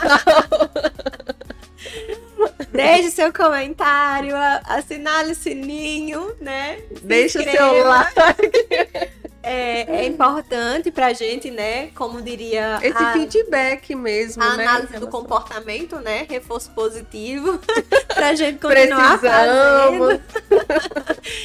Deixe 2.72 3.10
seu 3.10 3.32
comentário, 3.32 4.34
assinale 4.64 5.32
o 5.32 5.34
sininho, 5.34 6.34
né? 6.40 6.78
Se 6.96 7.04
Deixa 7.04 7.40
o 7.40 7.44
seu 7.44 7.84
like. 7.84 9.12
É, 9.42 10.02
é 10.02 10.06
importante 10.06 10.90
pra 10.90 11.12
gente, 11.12 11.50
né? 11.50 11.88
Como 11.88 12.22
diria. 12.22 12.78
Esse 12.82 13.02
a, 13.02 13.12
feedback 13.12 13.94
mesmo, 13.94 14.42
a 14.42 14.56
né? 14.56 14.66
análise 14.66 14.98
do 14.98 15.08
comportamento, 15.08 15.96
né? 15.96 16.26
Reforço 16.28 16.70
positivo. 16.70 17.58
pra 18.14 18.34
gente 18.34 18.60
continuar 18.60 19.18
Precisamos. 19.18 20.20
fazendo. 20.20 20.22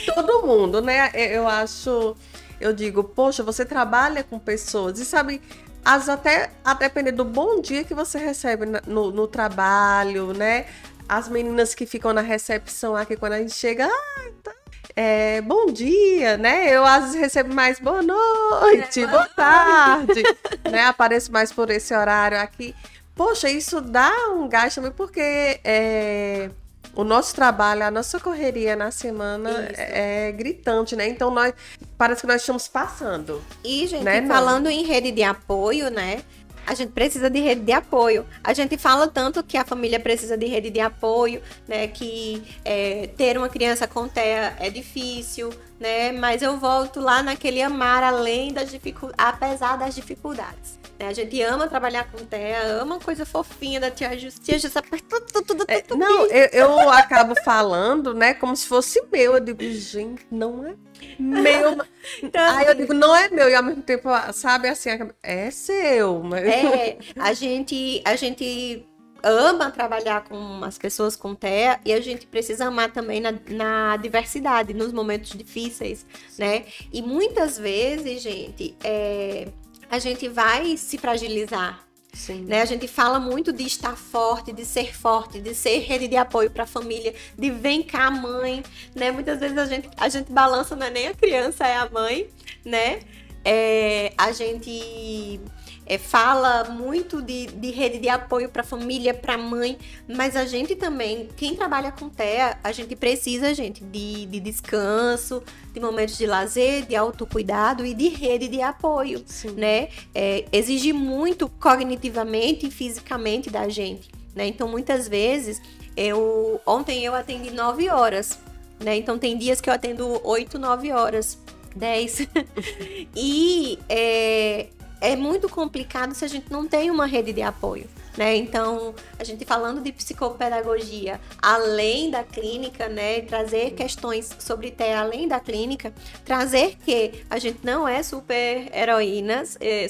Todo 0.13 0.45
mundo, 0.45 0.81
né? 0.81 1.11
Eu 1.13 1.47
acho, 1.47 2.15
eu 2.61 2.71
digo, 2.71 3.03
poxa, 3.03 3.41
você 3.41 3.65
trabalha 3.65 4.23
com 4.23 4.37
pessoas 4.37 4.99
e 4.99 5.05
sabe, 5.05 5.41
as 5.83 6.07
até 6.07 6.51
a 6.63 6.73
depender 6.73 7.13
do 7.13 7.25
bom 7.25 7.61
dia 7.61 7.83
que 7.83 7.93
você 7.93 8.19
recebe 8.19 8.65
no, 8.85 9.11
no 9.11 9.27
trabalho, 9.27 10.33
né? 10.33 10.67
As 11.09 11.29
meninas 11.29 11.73
que 11.73 11.85
ficam 11.85 12.13
na 12.13 12.21
recepção 12.21 12.95
aqui 12.95 13.15
quando 13.15 13.33
a 13.33 13.39
gente 13.39 13.55
chega, 13.55 13.87
ah, 13.87 14.29
tá. 14.43 14.56
É, 14.99 15.41
bom 15.41 15.67
dia, 15.67 16.37
né? 16.37 16.75
Eu 16.75 16.83
às 16.83 17.03
vezes 17.03 17.19
recebo 17.21 17.53
mais 17.53 17.79
boa 17.79 18.01
noite, 18.01 19.03
É, 19.03 19.05
boa 19.05 19.27
tarde, 19.27 20.23
né? 20.71 20.85
Apareço 20.85 21.31
mais 21.31 21.51
por 21.51 21.69
esse 21.69 21.93
horário 21.93 22.39
aqui. 22.39 22.73
Poxa, 23.13 23.47
isso 23.47 23.79
dá 23.79 24.11
um 24.31 24.49
gás 24.49 24.73
também, 24.73 24.89
porque 24.89 25.59
é, 25.63 26.49
o 26.95 27.03
nosso 27.03 27.35
trabalho, 27.35 27.83
a 27.83 27.91
nossa 27.91 28.19
correria 28.19 28.75
na 28.75 28.89
semana 28.89 29.51
Isso. 29.71 29.73
é, 29.77 30.31
gritante, 30.31 30.95
né? 30.95 31.07
Então 31.07 31.29
nós 31.29 31.53
parece 31.95 32.21
que 32.21 32.27
nós 32.27 32.41
estamos 32.41 32.67
passando. 32.67 33.39
E, 33.63 33.85
gente, 33.85 34.03
Né, 34.03 34.25
falando 34.25 34.67
em 34.67 34.83
rede 34.83 35.11
de 35.11 35.21
apoio, 35.21 35.91
né? 35.91 36.23
A 36.67 36.73
gente 36.73 36.91
precisa 36.91 37.29
de 37.29 37.39
rede 37.39 37.61
de 37.61 37.71
apoio. 37.71 38.25
A 38.43 38.53
gente 38.53 38.77
fala 38.77 39.07
tanto 39.07 39.41
que 39.41 39.57
a 39.57 39.63
família 39.63 39.99
precisa 39.99 40.37
de 40.37 40.45
rede 40.45 40.69
de 40.69 40.81
apoio, 40.81 41.41
né? 41.67 41.87
Que 41.87 42.43
é, 42.65 43.07
ter 43.15 43.37
uma 43.37 43.47
criança 43.47 43.87
com 43.87 44.07
TEA 44.07 44.53
é 44.59 44.69
difícil, 44.69 45.49
né? 45.79 46.11
Mas 46.11 46.41
eu 46.41 46.57
volto 46.57 46.99
lá 46.99 47.23
naquele 47.23 47.61
amar 47.61 48.03
além 48.03 48.51
das 48.51 48.69
dificuldades, 48.69 49.15
apesar 49.17 49.77
das 49.77 49.95
dificuldades. 49.95 50.77
né? 50.99 51.07
A 51.07 51.13
gente 51.13 51.41
ama 51.41 51.67
trabalhar 51.67 52.11
com 52.11 52.17
TEA, 52.25 52.81
ama 52.81 52.99
coisa 52.99 53.25
fofinha 53.25 53.79
da 53.79 53.89
tia 53.89 54.17
Jus. 54.17 54.37
Tia 54.37 54.59
Jus 54.59 54.73
tudo, 55.09 55.43
tudo, 55.45 55.65
É, 55.69 55.83
não, 55.95 56.25
eu, 56.25 56.49
eu 56.51 56.89
acabo 56.89 57.33
falando, 57.43 58.13
né, 58.13 58.33
como 58.33 58.55
se 58.55 58.67
fosse 58.67 59.01
meu. 59.11 59.35
Eu 59.35 59.39
digo, 59.39 59.63
gente, 59.71 60.25
não 60.29 60.65
é 60.65 60.73
meu. 61.19 61.77
Então, 62.23 62.57
Aí 62.57 62.65
eu 62.65 62.73
digo, 62.73 62.93
não 62.93 63.13
é 63.13 63.29
meu. 63.29 63.49
E 63.49 63.53
ao 63.53 63.61
mesmo 63.61 63.81
tempo, 63.81 64.07
sabe 64.31 64.69
assim, 64.69 64.89
é 65.21 65.51
seu. 65.51 66.23
Mas... 66.23 66.45
É, 66.45 66.97
a 67.19 67.33
gente, 67.33 68.01
a 68.05 68.15
gente 68.15 68.87
ama 69.21 69.69
trabalhar 69.71 70.23
com 70.23 70.63
as 70.63 70.77
pessoas 70.77 71.15
com 71.15 71.35
TEA 71.35 71.79
e 71.83 71.93
a 71.93 71.99
gente 71.99 72.25
precisa 72.25 72.65
amar 72.65 72.91
também 72.91 73.19
na, 73.19 73.33
na 73.49 73.97
diversidade, 73.97 74.73
nos 74.73 74.93
momentos 74.93 75.31
difíceis, 75.31 76.05
né? 76.37 76.65
E 76.93 77.01
muitas 77.01 77.57
vezes, 77.57 78.21
gente, 78.21 78.75
é, 78.83 79.49
a 79.89 79.99
gente 79.99 80.27
vai 80.27 80.77
se 80.77 80.97
fragilizar, 80.97 81.86
Sim. 82.17 82.45
né? 82.45 82.61
A 82.61 82.65
gente 82.65 82.87
fala 82.87 83.19
muito 83.19 83.53
de 83.53 83.63
estar 83.63 83.95
forte, 83.95 84.51
de 84.51 84.65
ser 84.65 84.95
forte, 84.97 85.39
de 85.39 85.53
ser 85.53 85.79
rede 85.79 86.07
de 86.07 86.17
apoio 86.17 86.49
para 86.49 86.63
a 86.63 86.67
família, 86.67 87.13
de 87.37 87.51
vem 87.51 87.83
cá, 87.83 88.09
mãe, 88.09 88.63
né? 88.95 89.11
Muitas 89.11 89.39
vezes 89.39 89.57
a 89.57 89.65
gente, 89.65 89.87
a 89.95 90.09
gente 90.09 90.31
balança, 90.31 90.75
não 90.75 90.87
é 90.87 90.89
nem 90.89 91.07
a 91.07 91.13
criança, 91.13 91.67
é 91.67 91.77
a 91.77 91.87
mãe, 91.87 92.27
né? 92.65 93.01
É, 93.45 94.11
a 94.17 94.31
gente 94.31 95.39
é, 95.87 95.97
fala 95.97 96.65
muito 96.65 97.21
de, 97.21 97.47
de 97.47 97.71
rede 97.71 97.97
de 97.97 98.09
apoio 98.09 98.49
para 98.49 98.61
família, 98.61 99.13
para 99.13 99.35
a 99.35 99.37
mãe, 99.37 99.77
mas 100.07 100.35
a 100.35 100.45
gente 100.45 100.75
também, 100.75 101.29
quem 101.37 101.55
trabalha 101.55 101.91
com 101.91 102.09
TEA, 102.09 102.57
a 102.61 102.71
gente 102.73 102.95
precisa, 102.95 103.53
gente, 103.53 103.83
de, 103.83 104.25
de 104.25 104.39
descanso, 104.39 105.41
de 105.73 105.79
momentos 105.79 106.17
de 106.17 106.25
lazer, 106.25 106.85
de 106.85 106.95
autocuidado 106.95 107.85
e 107.85 107.93
de 107.93 108.09
rede 108.09 108.49
de 108.49 108.61
apoio 108.61 109.23
Sim. 109.25 109.51
né? 109.51 109.89
É, 110.13 110.45
exige 110.51 110.91
muito 110.91 111.47
cognitivamente 111.47 112.67
e 112.67 112.71
fisicamente 112.71 113.49
da 113.49 113.69
gente, 113.69 114.09
né? 114.35 114.45
Então, 114.45 114.67
muitas 114.67 115.07
vezes, 115.07 115.61
eu 115.95 116.59
ontem 116.65 117.05
eu 117.05 117.15
atendi 117.15 117.51
9 117.51 117.89
horas, 117.89 118.37
né? 118.79 118.97
Então, 118.97 119.17
tem 119.17 119.37
dias 119.37 119.61
que 119.61 119.69
eu 119.69 119.73
atendo 119.73 120.19
8, 120.23 120.59
9 120.59 120.91
horas, 120.91 121.39
10. 121.75 122.27
e 123.15 123.79
é, 123.87 124.67
é 125.01 125.15
muito 125.15 125.47
complicado 125.49 126.13
se 126.13 126.25
a 126.25 126.27
gente 126.27 126.51
não 126.51 126.67
tem 126.67 126.89
uma 126.89 127.05
rede 127.05 127.33
de 127.33 127.41
apoio. 127.41 127.87
Né? 128.17 128.35
Então, 128.35 128.95
a 129.19 129.23
gente 129.23 129.45
falando 129.45 129.79
de 129.79 129.91
psicopedagogia 129.91 131.21
além 131.39 132.09
da 132.09 132.23
clínica, 132.23 132.89
né? 132.89 133.21
Trazer 133.21 133.71
questões 133.71 134.35
sobre 134.39 134.71
TEA 134.71 135.01
além 135.01 135.27
da 135.27 135.39
clínica, 135.39 135.93
trazer 136.25 136.77
que 136.83 137.23
a 137.29 137.37
gente 137.37 137.59
não 137.63 137.87
é 137.87 138.01
super 138.01 138.75
heroínas, 138.75 139.55
eh, 139.61 139.87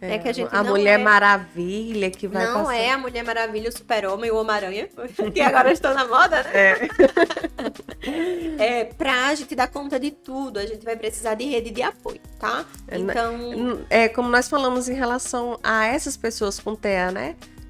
né? 0.00 0.14
É, 0.14 0.18
Que 0.18 0.28
a 0.28 0.32
gente 0.32 0.48
a 0.50 0.64
Mulher 0.64 0.98
é, 0.98 1.02
Maravilha 1.02 2.10
que 2.10 2.26
vai 2.26 2.46
não 2.46 2.64
passar. 2.64 2.76
é 2.76 2.90
a 2.90 2.98
Mulher 2.98 3.24
Maravilha, 3.24 3.68
o 3.68 3.72
Super-Homem, 3.72 4.30
o 4.30 4.36
Homem-Aranha, 4.36 4.88
que 5.32 5.40
agora 5.40 5.70
estão 5.70 5.92
na 5.92 6.06
moda, 6.06 6.42
né? 6.44 6.50
É. 6.54 6.88
É, 8.58 8.84
pra 8.84 9.34
gente 9.34 9.54
dar 9.54 9.68
conta 9.68 9.98
de 9.98 10.10
tudo, 10.10 10.58
a 10.58 10.66
gente 10.66 10.84
vai 10.84 10.96
precisar 10.96 11.34
de 11.34 11.44
rede 11.44 11.70
de 11.70 11.82
apoio, 11.82 12.20
tá? 12.38 12.64
É, 12.86 12.98
né? 12.98 13.12
Então, 13.12 13.84
É 13.90 14.08
como 14.08 14.28
nós 14.28 14.48
falamos 14.48 14.88
em 14.88 14.94
relação 14.94 15.58
a 15.62 15.86
essas 15.86 16.16
pessoas 16.16 16.58
com 16.58 16.74
TEA, 16.74 17.10
né? 17.10 17.17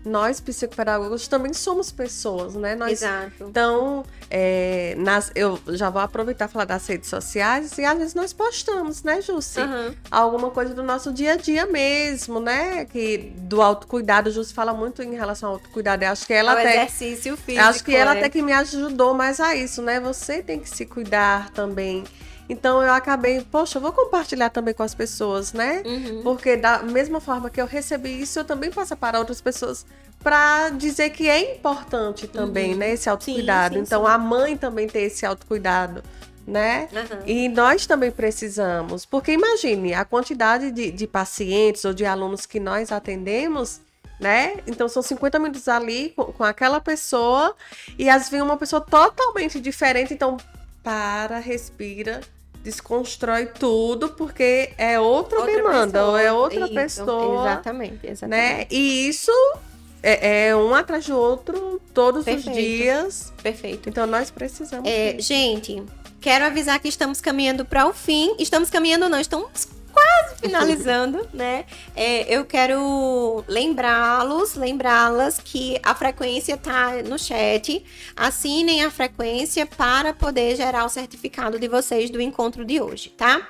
Nós, 0.04 0.40
psicopedagogos, 0.40 1.28
também 1.28 1.52
somos 1.52 1.90
pessoas, 1.90 2.54
né? 2.54 2.74
Nós 2.74 2.92
exato. 2.92 3.32
Então, 3.40 4.04
é, 4.30 4.94
nas, 4.96 5.30
eu 5.34 5.60
já 5.68 5.90
vou 5.90 6.00
aproveitar 6.00 6.48
e 6.48 6.48
falar 6.48 6.64
das 6.64 6.86
redes 6.86 7.08
sociais 7.08 7.76
e 7.76 7.84
às 7.84 7.98
vezes 7.98 8.14
nós 8.14 8.32
postamos, 8.32 9.02
né, 9.02 9.20
Jussi? 9.20 9.60
Aham. 9.60 9.94
Alguma 10.10 10.50
coisa 10.50 10.72
do 10.72 10.82
nosso 10.82 11.12
dia 11.12 11.32
a 11.32 11.36
dia 11.36 11.66
mesmo, 11.66 12.40
né? 12.40 12.84
Que 12.86 13.32
do 13.36 13.60
autocuidado, 13.60 14.30
Jussi 14.30 14.54
fala 14.54 14.72
muito 14.72 15.02
em 15.02 15.14
relação 15.14 15.50
ao 15.50 15.56
autocuidado. 15.56 16.04
Eu 16.04 16.10
acho 16.12 16.26
que 16.26 16.32
ela 16.32 16.52
Ao 16.52 16.58
até. 16.58 16.84
exercício 16.84 17.36
físico. 17.36 17.64
Acho 17.64 17.84
que 17.84 17.94
ela 17.94 18.14
né? 18.14 18.20
até 18.20 18.30
que 18.30 18.40
me 18.40 18.52
ajudou 18.52 19.14
mais 19.14 19.40
a 19.40 19.54
isso, 19.54 19.82
né? 19.82 20.00
Você 20.00 20.42
tem 20.42 20.60
que 20.60 20.70
se 20.70 20.86
cuidar 20.86 21.50
também. 21.50 22.04
Então 22.48 22.82
eu 22.82 22.92
acabei, 22.92 23.40
poxa, 23.42 23.76
eu 23.78 23.82
vou 23.82 23.92
compartilhar 23.92 24.48
também 24.50 24.72
com 24.72 24.82
as 24.82 24.94
pessoas, 24.94 25.52
né? 25.52 25.82
Uhum. 25.84 26.22
Porque 26.22 26.56
da 26.56 26.82
mesma 26.82 27.20
forma 27.20 27.50
que 27.50 27.60
eu 27.60 27.66
recebi 27.66 28.20
isso, 28.22 28.38
eu 28.38 28.44
também 28.44 28.70
passo 28.70 28.96
para 28.96 29.18
outras 29.18 29.40
pessoas 29.40 29.84
para 30.22 30.70
dizer 30.70 31.10
que 31.10 31.28
é 31.28 31.54
importante 31.56 32.26
também, 32.26 32.72
Uhum. 32.72 32.78
né, 32.78 32.92
esse 32.92 33.08
autocuidado. 33.08 33.74
sim, 33.76 33.80
então 33.82 34.04
sim. 34.04 34.10
a 34.10 34.18
mãe 34.18 34.56
também 34.56 34.88
tem 34.88 35.04
esse 35.04 35.24
autocuidado, 35.24 36.02
né? 36.46 36.88
Aham. 36.92 37.22
E 37.26 37.48
nós 37.48 37.86
também 37.86 38.10
precisamos, 38.10 39.04
porque 39.04 39.32
imagine 39.32 39.94
a 39.94 40.04
quantidade 40.04 40.72
de, 40.72 40.90
de 40.90 41.06
pacientes 41.06 41.84
ou 41.84 41.92
de 41.92 42.04
alunos 42.04 42.46
que 42.46 42.58
nós 42.58 42.90
atendemos, 42.90 43.80
né? 44.18 44.56
Então 44.66 44.88
são 44.88 45.02
50 45.02 45.38
minutos 45.38 45.68
ali 45.68 46.10
com, 46.16 46.24
com 46.32 46.42
aquela 46.42 46.80
pessoa 46.80 47.54
e 47.98 48.08
às 48.08 48.16
vezes 48.16 48.30
vem 48.30 48.42
uma 48.42 48.56
pessoa 48.56 48.80
totalmente 48.80 49.60
diferente, 49.60 50.12
então 50.14 50.36
para, 50.82 51.38
respira, 51.38 52.20
desconstrói 52.68 53.46
tudo, 53.46 54.10
porque 54.10 54.70
é 54.76 55.00
outra, 55.00 55.44
demanda, 55.44 56.04
ou 56.04 56.16
é 56.18 56.30
outra 56.30 56.64
Isso, 56.66 56.74
pessoa, 56.74 57.42
Exatamente, 57.42 58.06
exatamente. 58.06 58.28
né? 58.28 58.66
E 58.70 59.08
isso 59.08 59.32
é, 60.02 60.48
é 60.48 60.56
um 60.56 60.74
atrás 60.74 61.06
do 61.06 61.16
outro 61.16 61.80
todos 61.94 62.24
Perfeito. 62.24 62.50
os 62.50 62.56
dias. 62.56 63.32
Perfeito. 63.42 63.88
Então 63.88 64.06
nós 64.06 64.30
precisamos. 64.30 64.88
É, 64.88 65.16
gente, 65.18 65.82
quero 66.20 66.44
avisar 66.44 66.78
que 66.78 66.88
estamos 66.88 67.20
caminhando 67.20 67.64
para 67.64 67.86
o 67.86 67.92
fim. 67.92 68.34
Estamos 68.38 68.70
caminhando, 68.70 69.08
não, 69.08 69.18
estamos 69.18 69.66
quase 69.92 70.36
finalizando, 70.40 71.26
né? 71.34 71.64
É, 71.94 72.34
eu 72.34 72.44
quero 72.44 73.44
lembrá-los, 73.46 74.54
lembrá-las 74.54 75.38
que 75.38 75.78
a 75.82 75.94
frequência 75.94 76.56
tá 76.56 77.02
no 77.04 77.18
chat. 77.18 77.84
Assinem 78.16 78.84
a 78.84 78.90
frequência 78.90 79.66
para 79.66 80.12
poder 80.12 80.56
gerar 80.56 80.84
o 80.84 80.88
certificado 80.88 81.58
de 81.58 81.68
vocês 81.68 82.10
do 82.10 82.20
encontro 82.20 82.64
de 82.64 82.80
hoje, 82.80 83.10
tá? 83.10 83.46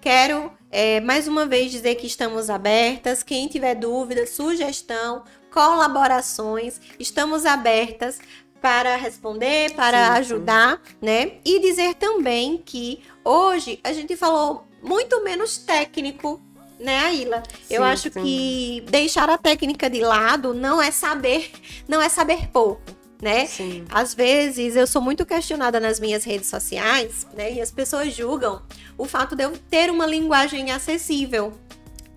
Quero 0.00 0.50
é, 0.70 1.00
mais 1.00 1.28
uma 1.28 1.44
vez 1.44 1.70
dizer 1.70 1.96
que 1.96 2.06
estamos 2.06 2.48
abertas. 2.48 3.22
Quem 3.22 3.48
tiver 3.48 3.74
dúvida, 3.74 4.26
sugestão, 4.26 5.24
colaborações, 5.52 6.80
estamos 6.98 7.44
abertas 7.44 8.18
para 8.60 8.96
responder, 8.96 9.72
para 9.74 9.98
Sim, 9.98 10.12
sim. 10.12 10.18
ajudar, 10.20 10.82
né? 11.00 11.32
E 11.44 11.60
dizer 11.60 11.94
também 11.94 12.62
que 12.64 13.02
hoje 13.24 13.80
a 13.82 13.92
gente 13.92 14.16
falou 14.16 14.66
muito 14.82 15.22
menos 15.22 15.58
técnico, 15.58 16.40
né, 16.78 16.98
Aila? 16.98 17.42
Eu 17.68 17.82
Sim, 17.82 17.88
acho 17.88 18.12
sim. 18.12 18.22
que 18.22 18.84
deixar 18.90 19.28
a 19.28 19.38
técnica 19.38 19.88
de 19.88 20.00
lado 20.00 20.54
não 20.54 20.80
é 20.80 20.90
saber, 20.90 21.50
não 21.86 22.00
é 22.00 22.08
saber 22.08 22.48
pouco, 22.48 22.82
né? 23.20 23.46
Sim. 23.46 23.84
Às 23.90 24.14
vezes 24.14 24.76
eu 24.76 24.86
sou 24.86 25.02
muito 25.02 25.26
questionada 25.26 25.78
nas 25.78 26.00
minhas 26.00 26.24
redes 26.24 26.48
sociais, 26.48 27.26
né? 27.34 27.52
E 27.52 27.60
as 27.60 27.70
pessoas 27.70 28.14
julgam 28.14 28.62
o 28.96 29.04
fato 29.04 29.36
de 29.36 29.44
eu 29.44 29.52
ter 29.70 29.90
uma 29.90 30.06
linguagem 30.06 30.70
acessível. 30.70 31.52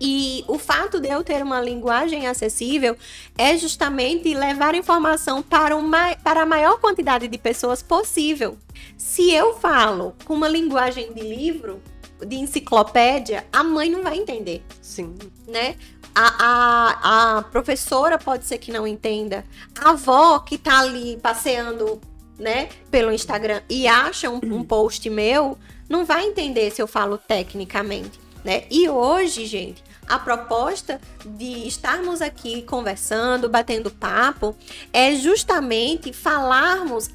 E 0.05 0.43
o 0.49 0.59
fato 0.59 0.99
de 0.99 1.07
eu 1.07 1.23
ter 1.23 1.41
uma 1.41 1.61
linguagem 1.61 2.27
acessível 2.27 2.97
é 3.37 3.57
justamente 3.57 4.33
levar 4.33 4.75
informação 4.75 5.41
para, 5.41 5.77
uma, 5.77 6.15
para 6.17 6.41
a 6.41 6.45
maior 6.45 6.77
quantidade 6.79 7.27
de 7.27 7.37
pessoas 7.37 7.81
possível. 7.81 8.57
Se 8.97 9.31
eu 9.31 9.55
falo 9.55 10.13
com 10.25 10.33
uma 10.33 10.49
linguagem 10.49 11.13
de 11.13 11.21
livro, 11.21 11.81
de 12.25 12.35
enciclopédia, 12.35 13.45
a 13.51 13.63
mãe 13.63 13.89
não 13.89 14.03
vai 14.03 14.17
entender, 14.17 14.63
Sim. 14.81 15.15
né? 15.47 15.75
A, 16.15 16.35
a, 16.39 17.37
a 17.37 17.41
professora 17.43 18.19
pode 18.19 18.45
ser 18.45 18.59
que 18.59 18.71
não 18.71 18.85
entenda. 18.85 19.43
A 19.79 19.91
avó 19.91 20.39
que 20.39 20.57
tá 20.57 20.79
ali 20.79 21.17
passeando, 21.17 21.99
né, 22.37 22.69
pelo 22.91 23.11
Instagram 23.11 23.61
e 23.69 23.87
acha 23.87 24.29
um, 24.29 24.39
um 24.43 24.63
post 24.63 25.09
meu, 25.09 25.57
não 25.89 26.05
vai 26.05 26.25
entender 26.25 26.71
se 26.71 26.81
eu 26.81 26.87
falo 26.87 27.17
tecnicamente, 27.17 28.19
né? 28.43 28.63
E 28.69 28.87
hoje, 28.89 29.45
gente, 29.45 29.83
a 30.07 30.19
proposta 30.19 30.99
de 31.25 31.67
estarmos 31.67 32.21
aqui 32.21 32.61
conversando, 32.63 33.49
batendo 33.49 33.91
papo, 33.91 34.55
é 34.91 35.15
justamente 35.15 36.13
falarmos 36.13 37.09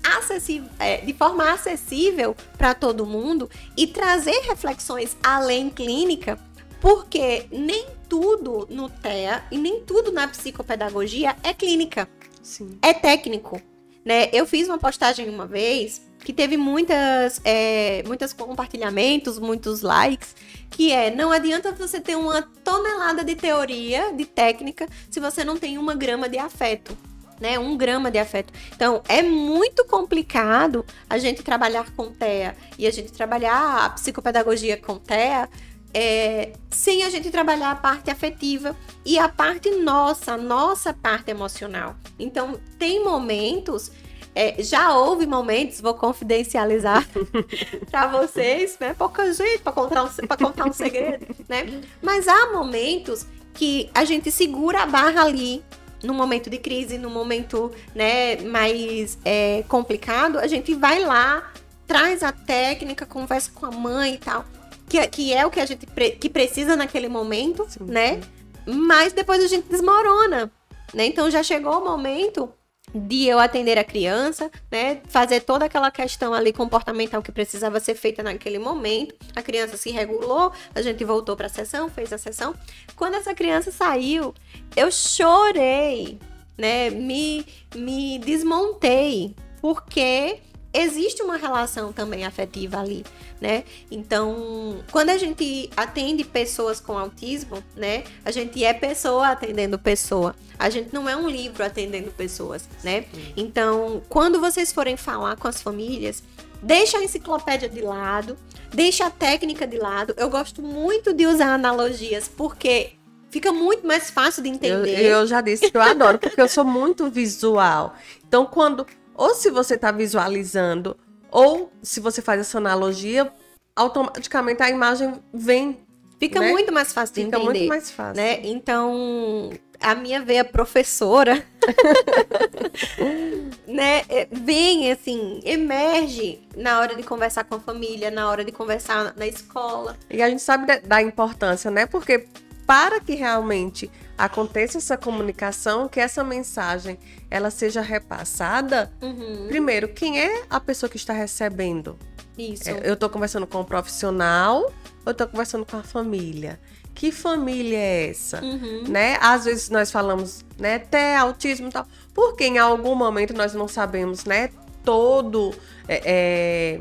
é, 0.79 0.99
de 0.99 1.13
forma 1.15 1.53
acessível 1.53 2.37
para 2.57 2.75
todo 2.75 3.07
mundo 3.07 3.51
e 3.77 3.87
trazer 3.87 4.41
reflexões 4.43 5.17
além 5.23 5.71
clínica, 5.71 6.39
porque 6.81 7.47
nem 7.51 7.87
tudo 8.09 8.67
no 8.71 8.89
TEA 8.89 9.45
e 9.51 9.59
nem 9.59 9.83
tudo 9.83 10.11
na 10.11 10.27
psicopedagogia 10.27 11.37
é 11.43 11.53
clínica 11.53 12.09
Sim. 12.43 12.79
é 12.81 12.95
técnico, 12.95 13.61
né? 14.05 14.31
Eu 14.33 14.47
fiz 14.47 14.69
uma 14.69 14.79
postagem 14.79 15.29
uma 15.29 15.47
vez 15.47 16.08
que 16.29 16.33
teve 16.35 16.59
muitas, 16.59 17.41
é, 17.43 18.03
muitos 18.07 18.35
compartilhamentos, 18.35 19.39
muitos 19.39 19.81
likes, 19.81 20.37
que 20.69 20.93
é 20.93 21.11
não 21.11 21.33
adianta 21.33 21.73
você 21.73 21.99
ter 22.03 22.17
uma 22.17 22.43
tonelada 22.63 23.25
de 23.25 23.35
teoria, 23.35 24.13
de 24.13 24.27
técnica, 24.27 24.87
se 25.11 25.21
você 25.21 25.43
não 25.43 25.57
tem 25.57 25.79
uma 25.79 25.95
grama 25.95 26.29
de 26.29 26.37
afeto. 26.37 26.95
Né, 27.41 27.59
um 27.59 27.79
grama 27.79 28.11
de 28.11 28.19
afeto. 28.19 28.53
Então, 28.75 29.01
é 29.09 29.23
muito 29.23 29.85
complicado 29.87 30.85
a 31.09 31.19
gente 31.19 31.43
trabalhar 31.43 31.91
com 31.93 32.13
TEA 32.13 32.55
e 32.77 32.85
a 32.85 32.91
gente 32.91 33.13
trabalhar 33.13 33.87
a 33.87 33.91
psicopedagogia 33.91 34.77
com 34.77 34.99
TEA 34.99 35.49
é, 35.95 36.53
sem 36.69 37.05
a 37.05 37.11
gente 37.11 37.31
trabalhar 37.31 37.71
a 37.71 37.77
parte 37.77 38.11
afetiva 38.11 38.77
e 39.05 39.19
a 39.21 39.29
parte 39.29 39.71
nossa, 39.71 40.33
a 40.33 40.37
nossa 40.37 40.93
parte 40.93 41.31
emocional. 41.31 41.95
Então, 42.19 42.61
tem 42.77 43.03
momentos, 43.05 43.93
é, 44.35 44.63
já 44.63 44.95
houve 44.95 45.27
momentos, 45.27 45.81
vou 45.81 45.95
confidencializar 45.95 47.07
para 47.91 48.07
vocês, 48.07 48.77
né? 48.79 48.95
Pouca 48.95 49.33
gente 49.33 49.59
para 49.61 49.73
contar, 49.73 50.05
um, 50.05 50.09
pra 50.09 50.37
contar 50.37 50.67
um 50.67 50.73
segredo, 50.73 51.27
né? 51.49 51.83
Mas 52.03 52.29
há 52.29 52.53
momentos 52.53 53.27
que 53.55 53.91
a 53.95 54.05
gente 54.05 54.31
segura 54.31 54.83
a 54.83 54.87
barra 54.87 55.23
ali. 55.23 55.63
No 56.01 56.15
momento 56.15 56.49
de 56.49 56.59
crise, 56.59 56.97
no 56.97 57.11
momento 57.11 57.73
né, 57.93 58.37
mais 58.43 59.19
é, 59.25 59.65
complicado, 59.67 60.39
a 60.39 60.47
gente 60.47 60.73
vai 60.73 61.01
lá, 61.01 61.51
traz 61.89 62.23
a 62.23 62.31
técnica, 62.31 63.05
conversa 63.05 63.51
com 63.53 63.67
a 63.67 63.73
mãe 63.73 64.15
e 64.15 64.19
tal 64.19 64.45
que, 64.89 65.07
que 65.09 65.35
é 65.35 65.45
o 65.47 65.51
que 65.51 65.61
a 65.61 65.67
gente 65.67 65.87
pre 65.87 66.13
que 66.13 66.29
precisa 66.29 66.75
naquele 66.75 67.09
momento, 67.09 67.67
Sim, 67.69 67.85
né? 67.85 68.21
Mas 68.67 69.13
depois 69.13 69.43
a 69.43 69.47
gente 69.47 69.69
desmorona, 69.69 70.51
né? 70.93 71.07
Então 71.07 71.31
já 71.31 71.43
chegou 71.43 71.79
o 71.79 71.85
momento 71.85 72.53
de 72.95 73.27
eu 73.27 73.39
atender 73.39 73.79
a 73.79 73.85
criança, 73.85 74.51
né? 74.71 75.01
Fazer 75.09 75.41
toda 75.41 75.65
aquela 75.65 75.91
questão 75.91 76.33
ali 76.33 76.53
comportamental 76.53 77.23
que 77.23 77.33
precisava 77.33 77.81
ser 77.81 77.95
feita 77.95 78.23
naquele 78.23 78.59
momento. 78.59 79.15
A 79.35 79.43
criança 79.43 79.77
se 79.77 79.91
regulou, 79.91 80.53
a 80.75 80.83
gente 80.83 81.05
voltou 81.05 81.37
para 81.37 81.47
a 81.47 81.51
sessão, 81.51 81.89
fez 81.89 82.13
a 82.13 82.19
sessão. 82.19 82.55
Quando 82.97 83.15
essa 83.15 83.35
criança 83.35 83.71
saiu, 83.71 84.35
eu 84.77 84.91
chorei, 84.91 86.19
né? 86.57 86.91
Me, 86.91 87.45
me 87.75 88.19
desmontei, 88.19 89.35
porque 89.61 90.39
existe 90.79 91.23
uma 91.23 91.37
relação 91.37 91.93
também 91.93 92.25
afetiva 92.25 92.79
ali, 92.79 93.05
né? 93.41 93.65
Então, 93.91 94.83
quando 94.91 95.11
a 95.11 95.19
gente 95.19 95.71
atende 95.77 96.25
pessoas 96.25 96.81
com 96.81 96.97
autismo, 96.97 97.63
né? 97.77 98.05
A 98.25 98.31
gente 98.31 98.63
é 98.65 98.73
pessoa 98.73 99.29
atendendo 99.29 99.79
pessoa. 99.79 100.35
A 100.59 100.71
gente 100.71 100.93
não 100.93 101.09
é 101.09 101.17
um 101.17 101.29
livro 101.29 101.65
atendendo 101.65 102.11
pessoas, 102.11 102.69
né? 102.83 103.05
Então, 103.37 104.03
quando 104.09 104.41
vocês 104.41 104.73
forem 104.73 104.97
falar 104.97 105.37
com 105.37 105.49
as 105.49 105.63
famílias, 105.63 106.23
deixa 106.63 106.99
a 106.99 107.05
enciclopédia 107.05 107.69
de 107.69 107.81
lado, 107.81 108.37
deixa 108.73 109.07
a 109.07 109.11
técnica 109.11 109.67
de 109.67 109.79
lado. 109.79 110.15
Eu 110.17 110.29
gosto 110.29 110.63
muito 110.63 111.13
de 111.13 111.27
usar 111.27 111.55
analogias, 111.55 112.29
porque 112.29 112.93
fica 113.31 113.53
muito 113.53 113.87
mais 113.87 114.11
fácil 114.11 114.43
de 114.43 114.49
Eu, 114.49 114.55
entender. 114.55 115.01
eu 115.03 115.27
já 115.27 115.41
disse 115.41 115.71
que 115.71 115.77
eu 115.77 115.83
adoro, 115.83 116.19
porque 116.19 116.41
eu 116.41 116.49
sou 116.49 116.65
muito 116.65 117.11
visual. 117.11 117.95
Então, 118.27 118.47
quando. 118.47 118.87
Ou 119.19 119.35
se 119.35 119.51
você 119.51 119.75
está 119.75 119.91
visualizando, 119.91 120.97
ou 121.29 121.73
se 121.83 121.99
você 121.99 122.23
faz 122.23 122.41
essa 122.41 122.59
analogia, 122.59 123.31
automaticamente 123.75 124.63
a 124.63 124.71
imagem 124.71 125.13
vem. 125.35 125.81
Fica 126.21 126.39
né? 126.39 126.53
muito 126.53 126.73
mais 126.73 126.93
fácil 126.93 127.17
de 127.17 127.25
Fica 127.25 127.37
entender. 127.37 127.59
muito 127.59 127.69
mais 127.69 127.91
fácil. 127.91 128.23
né? 128.23 128.39
Então, 128.45 129.51
a 129.81 129.97
minha 129.97 130.21
veia 130.21 130.45
professora, 130.45 131.45
né, 133.67 134.05
é, 134.09 134.29
vem 134.31 134.93
assim, 134.93 135.41
emerge 135.45 136.41
na 136.57 136.79
hora 136.79 136.95
de 136.95 137.03
conversar 137.03 137.43
com 137.43 137.57
a 137.57 137.61
família, 137.61 138.13
na 138.13 138.31
hora 138.31 138.45
de 138.45 138.53
conversar 138.53 139.15
na 139.17 139.27
escola. 139.27 139.97
E 140.09 140.23
a 140.23 140.31
gente 140.31 140.43
sabe 140.43 140.65
da, 140.65 140.79
da 140.79 141.03
importância, 141.03 141.73
né? 141.73 141.87
Porque 141.87 142.29
para 142.65 143.01
que 143.01 143.15
realmente 143.15 143.91
aconteça 144.19 144.77
essa 144.79 144.97
comunicação, 144.97 145.89
que 145.89 146.01
essa 146.01 146.25
mensagem 146.25 146.99
ela 147.31 147.51
seja 147.51 147.81
repassada, 147.81 148.91
Uhum, 149.01 149.47
primeiro, 149.49 149.89
quem 149.89 150.21
é 150.21 150.43
a 150.51 150.59
pessoa 150.61 150.91
que 150.91 150.97
está 150.97 151.13
recebendo? 151.13 151.97
isso. 152.37 152.69
É, 152.71 152.81
Eu 152.89 152.95
estou 152.95 153.09
conversando 153.09 153.47
com 153.47 153.61
o 153.61 153.65
profissional 153.65 154.61
ou 154.63 154.73
eu 155.07 155.13
estou 155.13 155.27
conversando 155.27 155.65
com 155.65 155.77
a 155.77 155.83
família? 155.83 156.61
Que 156.95 157.11
família 157.13 157.77
é 157.79 158.11
essa? 158.11 158.41
Uhum, 158.43 158.85
Né? 158.89 159.17
Às 159.21 159.45
vezes 159.45 159.71
nós 159.71 159.91
falamos, 159.91 160.45
né, 160.59 160.77
até 160.77 161.17
autismo 161.17 161.69
e 161.69 161.71
tal, 161.73 161.87
porque 162.15 162.45
em 162.45 162.59
algum 162.59 162.95
momento 162.95 163.33
nós 163.35 163.55
não 163.55 163.67
sabemos, 163.69 164.25
né, 164.25 164.51
todo 164.85 165.53
é, 165.89 166.03
é, 166.05 166.81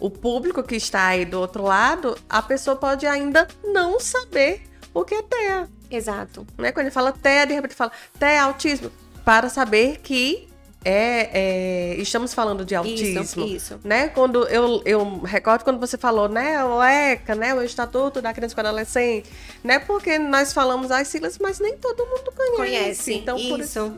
o 0.00 0.08
público 0.10 0.62
que 0.62 0.76
está 0.76 1.06
aí 1.08 1.24
do 1.24 1.38
outro 1.40 1.62
lado, 1.64 2.16
a 2.28 2.42
pessoa 2.42 2.76
pode 2.76 3.06
ainda 3.06 3.46
não 3.64 4.00
saber 4.00 4.62
o 4.94 5.04
que 5.04 5.14
é 5.14 5.22
TEA, 5.22 5.68
Exato. 5.92 6.46
né? 6.56 6.72
Quando 6.72 6.86
ele 6.86 6.94
fala 6.94 7.12
TEA, 7.12 7.46
de 7.46 7.54
repente 7.54 7.74
fala 7.74 7.92
TEA 8.18 8.42
autismo, 8.44 8.90
para 9.24 9.48
saber 9.48 9.98
que 9.98 10.48
é, 10.84 11.30
é, 11.32 11.94
estamos 11.96 12.34
falando 12.34 12.64
de 12.64 12.74
autismo. 12.74 13.22
Isso, 13.22 13.40
isso. 13.40 13.80
Né? 13.84 14.08
Quando 14.08 14.46
eu, 14.48 14.82
eu 14.84 15.20
recordo 15.20 15.62
quando 15.62 15.78
você 15.78 15.96
falou, 15.96 16.28
né, 16.28 16.64
o 16.64 16.82
ECA, 16.82 17.34
né, 17.34 17.54
o 17.54 17.62
Estatuto 17.62 18.20
da 18.20 18.32
Criança 18.32 18.54
e 18.54 18.62
do 18.62 18.66
Adolescente, 18.66 19.30
né? 19.62 19.78
Porque 19.78 20.18
nós 20.18 20.52
falamos 20.52 20.90
as 20.90 21.06
siglas, 21.08 21.38
mas 21.38 21.60
nem 21.60 21.76
todo 21.76 22.04
mundo 22.04 22.32
conhece. 22.34 22.56
Conhece. 22.56 23.14
Então, 23.14 23.36
por 23.36 23.60
isso. 23.60 23.94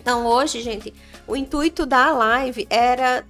Então, 0.00 0.24
hoje, 0.24 0.60
gente, 0.62 0.94
o 1.26 1.36
intuito 1.36 1.84
da 1.84 2.10
live 2.10 2.66
era 2.70 3.24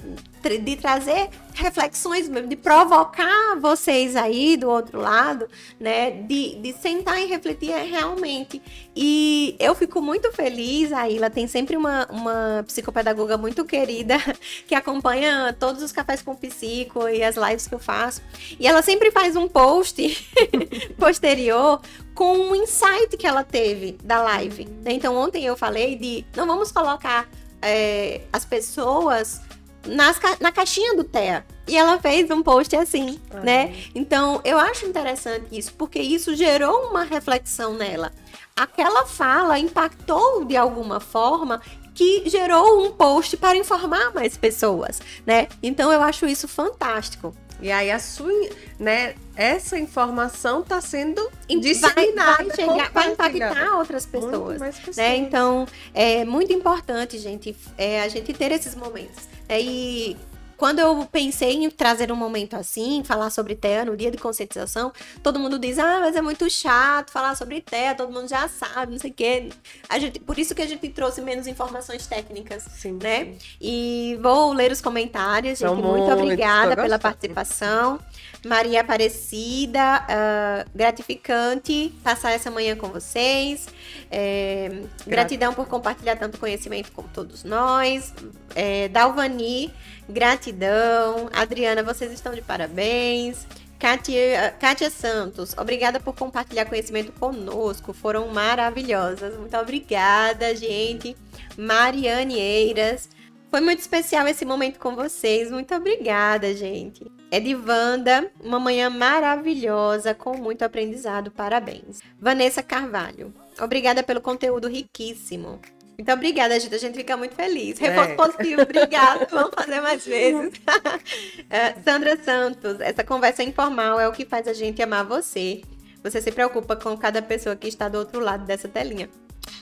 de 0.48 0.76
trazer 0.76 1.28
reflexões 1.54 2.28
mesmo, 2.28 2.48
de 2.48 2.56
provocar 2.56 3.56
vocês 3.60 4.16
aí 4.16 4.56
do 4.56 4.68
outro 4.68 4.98
lado, 4.98 5.46
né? 5.78 6.10
De, 6.10 6.56
de 6.56 6.72
sentar 6.72 7.20
e 7.20 7.26
refletir 7.26 7.70
realmente. 7.70 8.62
E 8.96 9.56
eu 9.58 9.74
fico 9.74 10.00
muito 10.00 10.32
feliz, 10.32 10.92
a 10.92 11.08
Ila 11.08 11.30
tem 11.30 11.46
sempre 11.46 11.76
uma, 11.76 12.06
uma 12.10 12.64
psicopedagoga 12.66 13.36
muito 13.36 13.64
querida 13.64 14.16
que 14.66 14.74
acompanha 14.74 15.54
todos 15.58 15.82
os 15.82 15.92
cafés 15.92 16.22
com 16.22 16.34
psico 16.34 17.08
e 17.08 17.22
as 17.22 17.36
lives 17.36 17.66
que 17.66 17.74
eu 17.74 17.78
faço. 17.78 18.22
E 18.58 18.66
ela 18.66 18.82
sempre 18.82 19.10
faz 19.10 19.36
um 19.36 19.46
post 19.48 20.28
posterior 20.98 21.80
com 22.14 22.36
um 22.36 22.54
insight 22.54 23.16
que 23.16 23.26
ela 23.26 23.44
teve 23.44 23.92
da 24.02 24.22
live. 24.22 24.66
né? 24.82 24.92
Então 24.92 25.16
ontem 25.16 25.44
eu 25.44 25.56
falei 25.56 25.96
de 25.96 26.24
não 26.36 26.46
vamos 26.46 26.72
colocar 26.72 27.28
é, 27.62 28.22
as 28.32 28.44
pessoas 28.44 29.40
nas 29.86 30.18
na 30.40 30.52
caixinha 30.52 30.94
do 30.94 31.04
TEA. 31.04 31.44
E 31.66 31.76
ela 31.76 31.98
fez 32.00 32.30
um 32.30 32.42
post 32.42 32.74
assim, 32.76 33.20
Ah. 33.30 33.40
né? 33.40 33.74
Então 33.94 34.40
eu 34.44 34.58
acho 34.58 34.86
interessante 34.86 35.46
isso, 35.52 35.72
porque 35.74 36.00
isso 36.00 36.34
gerou 36.34 36.88
uma 36.88 37.04
reflexão 37.04 37.74
nela. 37.74 38.12
Aquela 38.56 39.06
fala 39.06 39.58
impactou 39.58 40.44
de 40.44 40.56
alguma 40.56 41.00
forma 41.00 41.60
que 41.94 42.28
gerou 42.28 42.84
um 42.84 42.92
post 42.92 43.36
para 43.36 43.56
informar 43.56 44.12
mais 44.14 44.36
pessoas, 44.36 45.00
né? 45.26 45.48
Então 45.62 45.92
eu 45.92 46.02
acho 46.02 46.26
isso 46.26 46.46
fantástico. 46.48 47.34
E 47.62 47.70
aí 47.70 47.90
a 47.90 47.98
sua, 47.98 48.32
né, 48.78 49.14
essa 49.36 49.78
informação 49.78 50.60
está 50.60 50.80
sendo 50.80 51.30
disseminada, 51.48 52.44
vai, 52.44 52.56
chegar, 52.56 52.90
vai 52.90 53.12
impactar 53.12 53.76
outras 53.76 54.06
pessoas. 54.06 54.60
pessoas. 54.60 54.96
né? 54.96 55.16
Então, 55.16 55.66
é 55.94 56.24
muito 56.24 56.52
importante, 56.52 57.18
gente, 57.18 57.56
é, 57.76 58.02
a 58.02 58.08
gente 58.08 58.32
ter 58.32 58.52
esses 58.52 58.74
momentos. 58.74 59.28
É, 59.48 59.60
e 59.60 60.16
quando 60.60 60.78
eu 60.78 61.08
pensei 61.10 61.54
em 61.54 61.70
trazer 61.70 62.12
um 62.12 62.16
momento 62.16 62.54
assim, 62.54 63.02
falar 63.02 63.30
sobre 63.30 63.54
TEA 63.54 63.86
no 63.86 63.96
dia 63.96 64.10
de 64.10 64.18
conscientização, 64.18 64.92
todo 65.22 65.38
mundo 65.38 65.58
diz, 65.58 65.78
ah, 65.78 66.00
mas 66.00 66.14
é 66.14 66.20
muito 66.20 66.50
chato 66.50 67.10
falar 67.10 67.34
sobre 67.34 67.62
TEA, 67.62 67.94
todo 67.94 68.12
mundo 68.12 68.28
já 68.28 68.46
sabe, 68.46 68.92
não 68.92 68.98
sei 68.98 69.10
o 69.10 69.14
quê. 69.14 69.48
A 69.88 69.98
gente, 69.98 70.20
por 70.20 70.38
isso 70.38 70.54
que 70.54 70.60
a 70.60 70.66
gente 70.66 70.86
trouxe 70.90 71.22
menos 71.22 71.46
informações 71.46 72.06
técnicas. 72.06 72.64
Sim, 72.76 72.98
né? 73.02 73.36
E 73.58 74.18
vou 74.20 74.52
ler 74.52 74.70
os 74.70 74.82
comentários, 74.82 75.60
gente. 75.60 75.70
Muito 75.70 75.86
muitos, 75.86 76.12
obrigada 76.12 76.76
pela 76.76 76.98
participação. 76.98 77.98
Maria 78.44 78.80
Aparecida, 78.80 80.02
uh, 80.02 80.70
gratificante 80.74 81.92
passar 82.02 82.32
essa 82.32 82.50
manhã 82.50 82.74
com 82.74 82.88
vocês. 82.88 83.68
É, 84.10 84.82
gratidão 85.06 85.52
por 85.52 85.66
compartilhar 85.68 86.16
tanto 86.16 86.38
conhecimento 86.38 86.90
com 86.92 87.02
todos 87.02 87.44
nós. 87.44 88.14
É, 88.54 88.88
Dalvani, 88.88 89.72
gratidão. 90.08 91.28
Adriana, 91.32 91.82
vocês 91.82 92.10
estão 92.12 92.34
de 92.34 92.42
parabéns. 92.42 93.46
Kátia, 93.78 94.54
Kátia 94.60 94.90
Santos, 94.90 95.54
obrigada 95.56 95.98
por 95.98 96.14
compartilhar 96.14 96.66
conhecimento 96.66 97.12
conosco, 97.12 97.94
foram 97.94 98.28
maravilhosas. 98.28 99.38
Muito 99.38 99.56
obrigada, 99.56 100.54
gente. 100.54 101.16
Mariane 101.56 102.38
Eiras, 102.38 103.08
foi 103.50 103.62
muito 103.62 103.80
especial 103.80 104.28
esse 104.28 104.44
momento 104.44 104.78
com 104.78 104.94
vocês. 104.94 105.50
Muito 105.50 105.74
obrigada, 105.74 106.54
gente. 106.54 107.19
Edivanda, 107.30 108.30
uma 108.40 108.58
manhã 108.58 108.90
maravilhosa, 108.90 110.14
com 110.14 110.36
muito 110.36 110.62
aprendizado. 110.62 111.30
Parabéns. 111.30 112.00
Vanessa 112.18 112.62
Carvalho, 112.62 113.32
obrigada 113.60 114.02
pelo 114.02 114.20
conteúdo 114.20 114.68
riquíssimo. 114.68 115.60
Muito 115.96 116.12
obrigada, 116.12 116.58
gente. 116.58 116.74
A 116.74 116.78
gente 116.78 116.94
fica 116.96 117.14
muito 117.16 117.34
feliz. 117.34 117.78
Reforço 117.78 118.10
é. 118.10 118.14
positivo, 118.14 118.62
obrigada. 118.62 119.28
Vamos 119.30 119.50
fazer 119.54 119.80
mais 119.82 120.02
vezes. 120.06 120.50
uh, 120.58 121.80
Sandra 121.84 122.16
Santos, 122.22 122.80
essa 122.80 123.04
conversa 123.04 123.42
informal 123.42 124.00
é 124.00 124.08
o 124.08 124.12
que 124.12 124.24
faz 124.24 124.48
a 124.48 124.54
gente 124.54 124.82
amar 124.82 125.04
você. 125.04 125.60
Você 126.02 126.22
se 126.22 126.32
preocupa 126.32 126.74
com 126.74 126.96
cada 126.96 127.20
pessoa 127.20 127.54
que 127.54 127.68
está 127.68 127.86
do 127.86 127.98
outro 127.98 128.18
lado 128.18 128.46
dessa 128.46 128.66
telinha. 128.66 129.10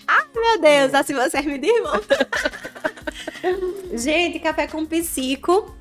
Ai, 0.06 0.24
meu 0.32 0.60
Deus, 0.60 0.94
assim 0.94 1.12
você 1.12 1.42
me 1.42 1.54
irmão. 1.54 2.00
gente, 3.94 4.38
Café 4.38 4.68
com 4.68 4.86
Psico 4.86 5.76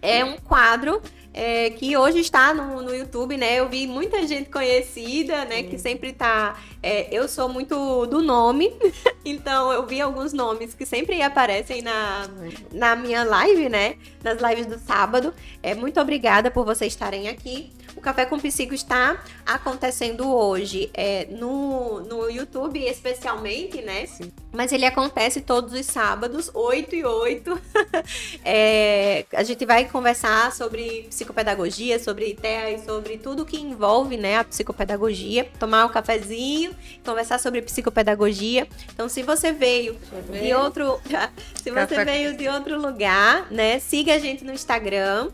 é 0.00 0.24
um 0.24 0.38
quadro 0.38 1.02
é, 1.32 1.70
que 1.70 1.96
hoje 1.96 2.18
está 2.18 2.52
no, 2.52 2.82
no 2.82 2.94
YouTube, 2.94 3.36
né? 3.36 3.58
Eu 3.58 3.68
vi 3.68 3.86
muita 3.86 4.26
gente 4.26 4.50
conhecida, 4.50 5.44
né? 5.44 5.62
Que 5.62 5.78
sempre 5.78 6.12
tá. 6.12 6.56
É, 6.82 7.08
eu 7.14 7.28
sou 7.28 7.48
muito 7.48 8.06
do 8.06 8.22
nome, 8.22 8.72
então 9.24 9.72
eu 9.72 9.86
vi 9.86 10.00
alguns 10.00 10.32
nomes 10.32 10.74
que 10.74 10.86
sempre 10.86 11.20
aparecem 11.22 11.82
na, 11.82 12.28
na 12.72 12.96
minha 12.96 13.24
live, 13.24 13.68
né? 13.68 13.96
Nas 14.22 14.40
lives 14.40 14.66
do 14.66 14.78
sábado. 14.78 15.32
É, 15.62 15.74
muito 15.74 16.00
obrigada 16.00 16.50
por 16.50 16.64
vocês 16.64 16.92
estarem 16.92 17.28
aqui. 17.28 17.72
O 17.98 18.00
Café 18.00 18.24
com 18.24 18.38
Psico 18.38 18.72
está 18.74 19.20
acontecendo 19.44 20.32
hoje 20.32 20.88
é, 20.94 21.26
no, 21.32 21.98
no 22.02 22.30
YouTube, 22.30 22.78
especialmente, 22.78 23.82
né? 23.82 24.06
Sim. 24.06 24.32
Mas 24.52 24.70
ele 24.70 24.86
acontece 24.86 25.40
todos 25.40 25.72
os 25.72 25.84
sábados, 25.84 26.48
8 26.54 26.94
e 26.94 27.04
8. 27.04 27.60
é, 28.44 29.26
a 29.34 29.42
gente 29.42 29.66
vai 29.66 29.84
conversar 29.86 30.52
sobre 30.52 31.08
psicopedagogia, 31.08 31.98
sobre 31.98 32.28
ITEA 32.28 32.70
e 32.70 32.84
sobre 32.84 33.18
tudo 33.18 33.44
que 33.44 33.56
envolve 33.56 34.16
né, 34.16 34.38
a 34.38 34.44
psicopedagogia. 34.44 35.50
Tomar 35.58 35.84
um 35.84 35.88
cafezinho, 35.88 36.70
conversar 37.04 37.40
sobre 37.40 37.62
psicopedagogia. 37.62 38.68
Então, 38.94 39.08
se 39.08 39.24
você 39.24 39.50
veio 39.50 39.98
de 40.40 40.54
outro. 40.54 41.00
se 41.60 41.72
você 41.72 41.96
Café... 41.96 42.04
veio 42.04 42.36
de 42.36 42.46
outro 42.46 42.80
lugar, 42.80 43.50
né? 43.50 43.80
Siga 43.80 44.14
a 44.14 44.18
gente 44.20 44.44
no 44.44 44.52
Instagram. 44.52 45.30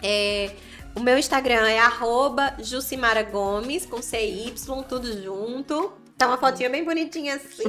É, 0.00 0.52
o 0.96 1.00
meu 1.00 1.18
Instagram 1.18 1.68
é 1.68 1.78
arroba 1.78 2.54
Jucimara 2.58 3.22
Gomes, 3.22 3.84
com 3.84 4.00
CY, 4.00 4.54
tudo 4.88 5.22
junto. 5.22 5.92
Tá 6.16 6.26
uma 6.26 6.38
fotinha 6.38 6.70
bem 6.70 6.82
bonitinha 6.84 7.34
assim. 7.34 7.64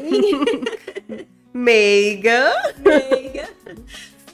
Meiga. 1.54 2.54
Meiga. 2.78 3.50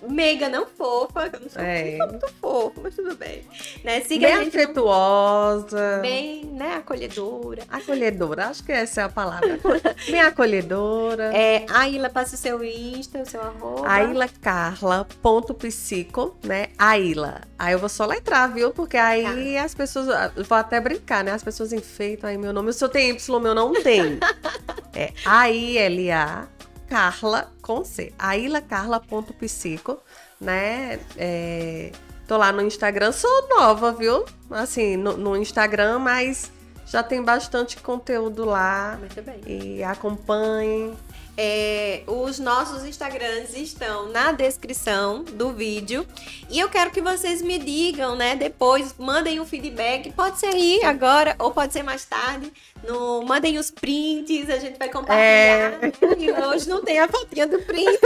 Meiga, 0.09 0.49
não 0.49 0.65
fofa, 0.65 1.29
eu 1.31 1.39
não 1.39 1.47
sou, 1.49 1.61
é. 1.61 1.97
muito 1.97 2.27
fofo, 2.41 2.81
mas 2.81 2.95
tudo 2.95 3.15
bem. 3.15 3.43
Né? 3.83 4.01
Siga 4.01 4.27
bem 4.27 4.47
afetuosa. 4.47 5.99
Bem, 6.01 6.45
né, 6.45 6.73
acolhedora. 6.75 7.61
Acolhedora, 7.69 8.47
acho 8.47 8.63
que 8.63 8.71
essa 8.71 9.01
é 9.01 9.03
a 9.03 9.09
palavra. 9.09 9.59
bem 10.09 10.21
acolhedora. 10.21 11.35
É, 11.35 11.65
Aila, 11.69 12.09
passa 12.09 12.35
o 12.35 12.37
seu 12.37 12.63
Insta, 12.63 13.19
o 13.19 13.25
seu 13.25 13.41
arroba. 13.41 13.89
ailacarla.psico, 13.89 16.37
né, 16.43 16.67
Aila. 16.77 17.41
Aí 17.57 17.73
eu 17.73 17.79
vou 17.79 17.89
só 17.89 18.05
letrar, 18.05 18.53
viu? 18.53 18.69
Porque 18.71 18.97
aí 18.97 19.55
tá. 19.55 19.63
as 19.63 19.73
pessoas, 19.73 20.05
vou 20.47 20.57
até 20.57 20.79
brincar, 20.79 21.23
né, 21.23 21.31
as 21.31 21.43
pessoas 21.43 21.73
enfeitam 21.73 22.29
aí 22.29 22.37
meu 22.37 22.53
nome. 22.53 22.69
O 22.69 22.73
seu 22.73 22.89
tem 22.89 23.09
Y, 23.11 23.39
meu 23.39 23.55
não 23.55 23.73
tem. 23.73 24.19
é 24.93 25.11
A-I-L-A 25.25 26.52
Carla 26.93 27.51
com 27.59 27.83
C, 27.83 28.13
ailacarla.psico, 28.19 29.97
né? 30.39 30.99
É, 31.17 31.91
tô 32.27 32.37
lá 32.37 32.51
no 32.51 32.61
Instagram, 32.61 33.11
sou 33.11 33.49
nova, 33.49 33.91
viu? 33.91 34.23
Assim, 34.51 34.95
no, 34.95 35.17
no 35.17 35.35
Instagram, 35.35 35.97
mas 35.97 36.51
já 36.85 37.01
tem 37.01 37.23
bastante 37.23 37.77
conteúdo 37.77 38.45
lá. 38.45 38.95
Muito 38.99 39.23
bem. 39.23 39.41
E 39.47 39.83
acompanhem. 39.83 40.95
É, 41.35 42.03
os 42.05 42.37
nossos 42.37 42.85
Instagrams 42.85 43.55
estão 43.55 44.09
na 44.09 44.31
descrição 44.31 45.23
do 45.23 45.51
vídeo. 45.51 46.05
E 46.49 46.59
eu 46.59 46.69
quero 46.69 46.91
que 46.91 47.01
vocês 47.01 47.41
me 47.41 47.57
digam, 47.57 48.15
né? 48.15 48.35
Depois, 48.35 48.93
mandem 48.97 49.39
um 49.39 49.45
feedback. 49.45 50.11
Pode 50.11 50.39
ser 50.39 50.47
aí 50.47 50.83
agora 50.83 51.35
ou 51.39 51.51
pode 51.51 51.73
ser 51.73 51.81
mais 51.81 52.05
tarde. 52.05 52.53
No, 52.87 53.23
mandem 53.23 53.57
os 53.57 53.71
prints, 53.71 54.49
a 54.49 54.57
gente 54.57 54.77
vai 54.77 54.89
compartilhar. 54.89 55.79
É. 55.81 55.91
E 56.19 56.31
hoje 56.31 56.69
não 56.69 56.83
tem 56.83 56.99
a 56.99 57.07
fotinha 57.07 57.47
do 57.47 57.59
print. 57.59 57.99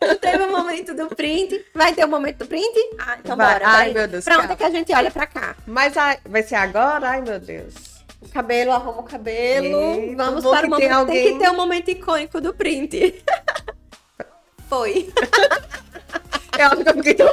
Não 0.00 0.16
teve 0.16 0.42
o 0.42 0.50
momento 0.50 0.94
do 0.94 1.06
print. 1.14 1.64
Vai 1.74 1.94
ter 1.94 2.04
o 2.04 2.08
momento 2.08 2.38
do 2.38 2.46
print? 2.46 2.96
Ah, 2.98 3.18
então 3.22 3.36
vai. 3.36 3.52
bora. 3.52 3.68
Ai, 3.68 3.92
meu 3.92 4.08
Deus. 4.08 4.24
Pra 4.24 4.38
onde 4.38 4.52
é 4.52 4.56
que 4.56 4.64
a 4.64 4.70
gente 4.70 4.92
olha 4.92 5.10
pra 5.10 5.26
cá? 5.26 5.54
Mas 5.66 5.94
vai 6.24 6.42
ser 6.42 6.56
agora? 6.56 7.10
Ai, 7.10 7.20
meu 7.20 7.38
Deus 7.38 7.91
o 8.22 8.28
cabelo, 8.28 8.72
arruma 8.72 9.00
o 9.00 9.04
cabelo. 9.04 10.16
Vamos 10.16 10.44
para 10.44 10.66
o 10.66 10.70
momento. 10.70 10.88
Tem, 10.88 10.90
alguém... 10.90 11.24
tem 11.24 11.32
que 11.38 11.44
ter 11.44 11.50
um 11.50 11.56
momento 11.56 11.90
icônico 11.90 12.40
do 12.40 12.54
print. 12.54 13.22
Foi. 14.68 15.12
É 16.58 16.64
algo 16.64 16.84
que 16.84 16.90
eu 16.90 16.94
fiquei 16.94 17.14
tão 17.14 17.32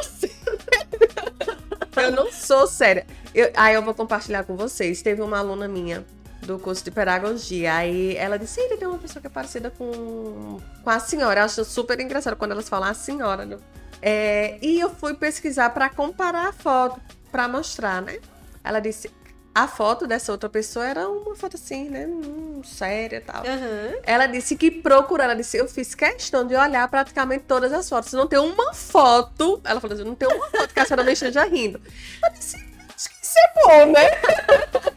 Eu 1.97 2.11
não 2.13 2.31
sou 2.31 2.65
séria. 2.65 3.05
Eu, 3.35 3.51
aí 3.53 3.75
eu 3.75 3.81
vou 3.81 3.93
compartilhar 3.93 4.45
com 4.45 4.55
vocês. 4.55 5.01
Teve 5.01 5.21
uma 5.21 5.39
aluna 5.39 5.67
minha 5.67 6.05
do 6.41 6.57
curso 6.57 6.83
de 6.85 6.89
pedagogia. 6.89 7.75
Aí 7.75 8.15
ela 8.15 8.39
disse: 8.39 8.61
ele 8.61 8.77
tem 8.77 8.87
uma 8.87 8.97
pessoa 8.97 9.19
que 9.19 9.27
é 9.27 9.29
parecida 9.29 9.69
com, 9.69 10.59
com 10.81 10.89
a 10.89 10.99
senhora. 10.99 11.41
Eu 11.41 11.45
acho 11.45 11.65
super 11.65 11.99
engraçado 11.99 12.37
quando 12.37 12.51
elas 12.51 12.69
falam 12.69 12.89
a 12.89 12.93
senhora. 12.93 13.45
Né? 13.45 13.57
É, 14.01 14.57
e 14.61 14.79
eu 14.79 14.89
fui 14.89 15.13
pesquisar 15.13 15.69
para 15.71 15.89
comparar 15.89 16.47
a 16.47 16.53
foto, 16.53 16.99
para 17.29 17.45
mostrar, 17.47 18.01
né? 18.01 18.19
Ela 18.63 18.79
disse: 18.79 19.11
a 19.53 19.67
foto 19.67 20.05
dessa 20.05 20.31
outra 20.31 20.47
pessoa 20.47 20.85
era 20.85 21.09
uma 21.09 21.35
foto 21.35 21.55
assim, 21.55 21.89
né? 21.89 22.05
Hum, 22.05 22.61
séria 22.63 23.17
e 23.17 23.21
tal. 23.21 23.43
Uhum. 23.43 23.99
Ela 24.03 24.27
disse 24.27 24.55
que 24.55 24.69
procurou, 24.69 25.23
ela 25.23 25.35
disse, 25.35 25.57
eu 25.57 25.67
fiz 25.67 25.95
questão 25.95 26.45
de 26.45 26.55
olhar 26.55 26.87
praticamente 26.87 27.45
todas 27.47 27.73
as 27.73 27.89
fotos. 27.89 28.13
Não 28.13 28.27
tem 28.27 28.39
uma 28.39 28.73
foto. 28.73 29.59
Ela 29.63 29.79
falou 29.79 29.95
assim, 29.95 30.05
não 30.05 30.15
tem 30.15 30.27
uma 30.27 30.47
foto 30.49 30.73
que 30.73 30.79
a 30.79 30.85
senhora 30.85 31.03
me 31.03 31.13
esteja 31.13 31.43
rindo. 31.45 31.81
Eu 32.23 32.31
disse, 32.31 32.57
acho 32.95 33.09
que 33.09 33.25
isso 33.25 33.37
é 33.37 33.63
bom, 33.63 33.91
né? 33.91 34.09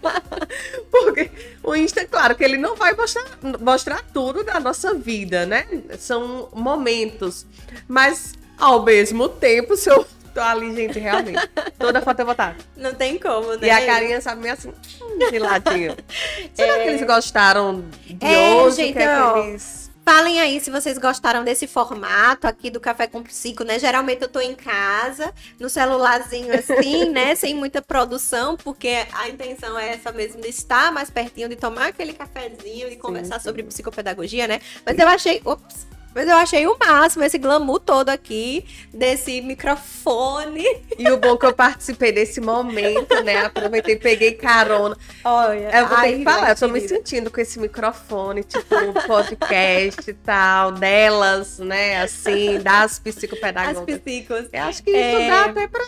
Porque 0.91 1.31
o 1.63 1.75
Insta, 1.75 2.07
claro, 2.07 2.35
que 2.35 2.45
ele 2.45 2.59
não 2.59 2.77
vai 2.77 2.95
mostrar, 2.95 3.25
mostrar 3.61 4.03
tudo 4.13 4.45
da 4.45 4.61
nossa 4.61 4.95
vida, 4.95 5.47
né? 5.47 5.67
São 5.99 6.49
momentos. 6.53 7.47
Mas, 7.89 8.35
ao 8.59 8.83
mesmo 8.83 9.29
tempo, 9.29 9.77
se 9.77 9.91
eu 9.91 10.07
Tô 10.35 10.41
ali, 10.41 10.75
gente, 10.75 10.99
realmente. 10.99 11.39
Toda 11.79 12.01
foto 12.01 12.21
eu 12.21 12.25
vou 12.25 12.33
estar. 12.33 12.57
Não 12.77 12.95
tem 12.95 13.19
como, 13.19 13.55
né? 13.57 13.67
E 13.67 13.71
a 13.71 13.85
carinha 13.85 14.21
sabe 14.21 14.41
meio 14.41 14.55
assim, 14.55 14.73
hum, 15.01 15.31
de 15.31 15.39
ladinho. 15.39 15.97
Será 16.55 16.79
é... 16.79 16.83
que 16.83 16.89
eles 16.91 17.07
gostaram 17.07 17.85
de 18.07 18.27
é, 18.27 18.55
hoje? 18.55 18.77
Gente, 18.77 18.95
que 18.95 19.03
é 19.03 19.49
eles... 19.49 19.83
Falem 20.05 20.41
aí 20.41 20.59
se 20.59 20.69
vocês 20.69 20.99
gostaram 20.99 21.45
desse 21.45 21.69
formato 21.69 22.49
aqui 22.49 22.71
do 22.71 22.81
Café 22.81 23.07
com 23.07 23.23
Psico, 23.23 23.63
né? 23.63 23.79
Geralmente 23.79 24.23
eu 24.23 24.29
tô 24.29 24.41
em 24.41 24.53
casa, 24.53 25.33
no 25.61 25.69
celularzinho 25.69 26.53
assim, 26.53 27.09
né? 27.11 27.37
Sem 27.37 27.55
muita 27.55 27.81
produção, 27.81 28.57
porque 28.57 29.07
a 29.13 29.29
intenção 29.29 29.79
é 29.79 29.91
essa 29.91 30.11
mesmo, 30.11 30.41
de 30.41 30.49
estar 30.49 30.91
mais 30.91 31.09
pertinho, 31.09 31.49
de 31.49 31.55
tomar 31.55 31.89
aquele 31.89 32.15
cafezinho 32.15 32.89
e 32.89 32.97
conversar 32.97 33.39
sim. 33.39 33.45
sobre 33.45 33.63
psicopedagogia, 33.63 34.49
né? 34.49 34.61
Mas 34.85 34.99
eu 34.99 35.07
achei. 35.07 35.41
Ops, 35.45 35.87
mas 36.15 36.29
eu 36.29 36.37
achei 36.37 36.67
o 36.67 36.77
máximo 36.79 37.25
esse 37.25 37.39
glamour 37.39 37.81
todo 37.81 38.09
aqui, 38.09 38.65
desse 38.93 39.41
microfone. 39.41 40.65
E 40.99 41.11
o 41.11 41.17
bom 41.17 41.37
que 41.37 41.47
eu 41.47 41.53
participei 41.53 42.13
desse 42.13 42.41
momento, 42.41 43.23
né? 43.23 43.47
Aproveitei, 43.47 43.97
peguei 43.97 44.33
carona. 44.33 44.97
Olha, 45.25 45.71
eu 45.79 45.89
vou 45.89 45.99
ter 45.99 46.19
que 46.19 46.25
falar, 46.25 46.51
eu 46.51 46.57
tô 46.57 46.69
me 46.69 46.81
sentindo 46.81 47.31
com 47.31 47.41
esse 47.41 47.59
microfone, 47.59 48.45
tipo, 48.45 48.67
podcast 49.07 50.11
e 50.11 50.15
tal, 50.15 50.73
delas, 50.73 51.59
né? 51.59 52.03
Assim, 52.03 52.59
das 52.61 52.99
psicopedagogas. 52.99 53.79
As 53.79 54.01
psicos. 54.01 54.49
Eu 54.53 54.63
acho 54.63 54.83
que 54.83 54.91
isso 54.91 54.99
é... 54.99 55.29
dá 55.29 55.45
até 55.47 55.67
pra 55.69 55.85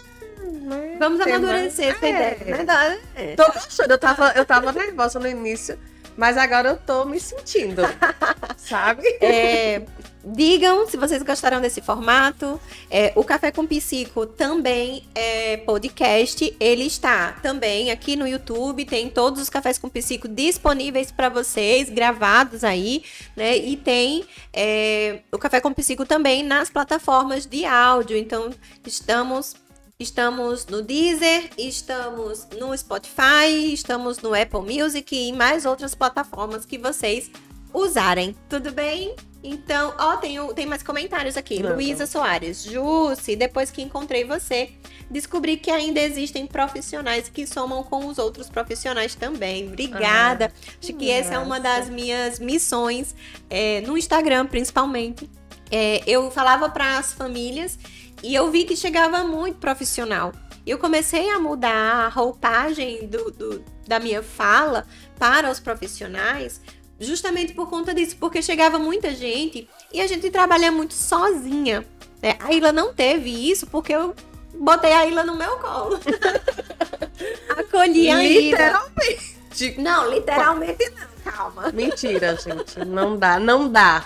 né? 0.64 0.96
Vamos 0.98 1.20
amadurecer 1.20 1.94
essa 1.94 2.06
é. 2.06 2.10
ideia. 2.10 2.56
Verdade. 2.56 3.00
É. 3.14 3.34
Tô 3.36 3.46
gostando. 3.52 3.92
Eu 3.92 3.98
tava, 3.98 4.32
eu 4.34 4.44
tava 4.44 4.72
nervosa 4.72 5.18
no 5.18 5.28
início, 5.28 5.78
mas 6.16 6.36
agora 6.36 6.70
eu 6.70 6.76
tô 6.76 7.04
me 7.04 7.20
sentindo. 7.20 7.82
sabe? 8.64 9.06
É, 9.20 9.82
digam 10.24 10.88
se 10.88 10.96
vocês 10.96 11.22
gostaram 11.22 11.60
desse 11.60 11.80
formato. 11.80 12.60
É, 12.90 13.12
o 13.14 13.22
Café 13.22 13.52
com 13.52 13.66
Psico 13.66 14.26
também 14.26 15.04
é 15.14 15.58
podcast. 15.58 16.56
Ele 16.58 16.84
está 16.84 17.32
também 17.42 17.90
aqui 17.90 18.16
no 18.16 18.26
YouTube. 18.26 18.84
Tem 18.84 19.08
todos 19.08 19.40
os 19.40 19.50
cafés 19.50 19.78
com 19.78 19.88
Psico 19.88 20.26
disponíveis 20.26 21.12
para 21.12 21.28
vocês, 21.28 21.90
gravados 21.90 22.64
aí, 22.64 23.04
né? 23.36 23.56
E 23.56 23.76
tem 23.76 24.24
é, 24.52 25.20
o 25.30 25.38
Café 25.38 25.60
com 25.60 25.72
Psico 25.72 26.06
também 26.06 26.42
nas 26.42 26.70
plataformas 26.70 27.46
de 27.46 27.64
áudio. 27.64 28.16
Então, 28.16 28.50
estamos 28.86 29.54
Estamos 29.98 30.66
no 30.66 30.82
Deezer, 30.82 31.50
estamos 31.56 32.48
no 32.58 32.76
Spotify, 32.76 33.72
estamos 33.72 34.18
no 34.18 34.34
Apple 34.34 34.60
Music 34.60 35.14
e 35.14 35.32
mais 35.32 35.64
outras 35.64 35.94
plataformas 35.94 36.66
que 36.66 36.76
vocês 36.76 37.30
usarem. 37.72 38.34
Tudo 38.48 38.72
bem? 38.72 39.14
Então, 39.40 39.94
ó, 39.96 40.16
tem, 40.16 40.36
tem 40.54 40.66
mais 40.66 40.82
comentários 40.82 41.36
aqui. 41.36 41.62
Luísa 41.62 42.06
Soares. 42.06 42.64
Jussi, 42.64 43.36
depois 43.36 43.70
que 43.70 43.82
encontrei 43.82 44.24
você, 44.24 44.72
descobri 45.08 45.56
que 45.58 45.70
ainda 45.70 46.00
existem 46.00 46.44
profissionais 46.44 47.28
que 47.28 47.46
somam 47.46 47.84
com 47.84 48.06
os 48.06 48.18
outros 48.18 48.48
profissionais 48.48 49.14
também. 49.14 49.68
Obrigada. 49.68 50.52
Ah, 50.52 50.76
Acho 50.82 50.92
que 50.94 51.08
essa 51.08 51.34
é 51.34 51.38
uma 51.38 51.60
das 51.60 51.88
minhas 51.88 52.40
missões, 52.40 53.14
é, 53.48 53.80
no 53.82 53.96
Instagram, 53.96 54.46
principalmente. 54.46 55.30
É, 55.70 56.02
eu 56.06 56.30
falava 56.30 56.68
para 56.68 56.98
as 56.98 57.12
famílias 57.12 57.78
e 58.22 58.34
eu 58.34 58.50
vi 58.50 58.64
que 58.64 58.76
chegava 58.76 59.24
muito 59.24 59.58
profissional. 59.58 60.32
Eu 60.66 60.78
comecei 60.78 61.28
a 61.30 61.38
mudar 61.38 62.06
a 62.06 62.08
roupagem 62.08 63.06
do, 63.06 63.30
do 63.30 63.64
da 63.86 64.00
minha 64.00 64.22
fala 64.22 64.86
para 65.18 65.50
os 65.50 65.60
profissionais 65.60 66.60
justamente 66.98 67.52
por 67.52 67.68
conta 67.68 67.92
disso, 67.92 68.16
porque 68.18 68.40
chegava 68.40 68.78
muita 68.78 69.14
gente 69.14 69.68
e 69.92 70.00
a 70.00 70.06
gente 70.06 70.30
trabalha 70.30 70.70
muito 70.70 70.94
sozinha. 70.94 71.84
Né? 72.22 72.36
A 72.40 72.52
Ilha 72.52 72.72
não 72.72 72.94
teve 72.94 73.30
isso 73.30 73.66
porque 73.66 73.92
eu 73.92 74.14
botei 74.54 74.92
a 74.92 75.06
Ilha 75.06 75.24
no 75.24 75.36
meu 75.36 75.56
colo. 75.58 76.00
Acolhi 77.58 78.10
a 78.10 78.16
Literalmente. 78.16 79.33
Ilha. 79.60 79.82
Não, 79.82 80.10
literalmente 80.10 80.90
não. 80.90 81.32
Calma. 81.32 81.72
Mentira, 81.72 82.36
gente. 82.36 82.78
Não 82.84 83.18
dá, 83.18 83.38
não 83.38 83.70
dá. 83.70 84.04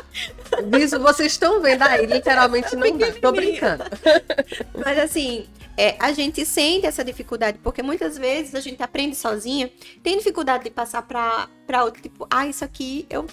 Isso 0.81 1.01
vocês 1.01 1.33
estão 1.33 1.61
vendo 1.61 1.83
aí, 1.83 2.07
literalmente 2.07 2.77
não 2.77 2.97
dá. 2.97 3.13
Tô 3.13 3.33
brincando. 3.33 3.85
Mas 4.85 4.99
assim, 4.99 5.49
é, 5.77 5.97
a 6.01 6.13
gente 6.13 6.45
sente 6.45 6.87
essa 6.87 7.05
dificuldade, 7.05 7.59
porque 7.63 7.83
muitas 7.83 8.19
vezes 8.19 8.55
a 8.55 8.61
gente 8.61 8.83
aprende 8.83 9.15
sozinha, 9.17 9.71
tem 10.03 10.19
dificuldade 10.19 10.65
de 10.65 10.71
passar 10.71 11.03
para 11.03 11.85
outro, 11.85 12.03
tipo, 12.03 12.27
ah, 12.29 12.47
isso 12.47 12.65
aqui 12.65 13.07
eu, 13.09 13.27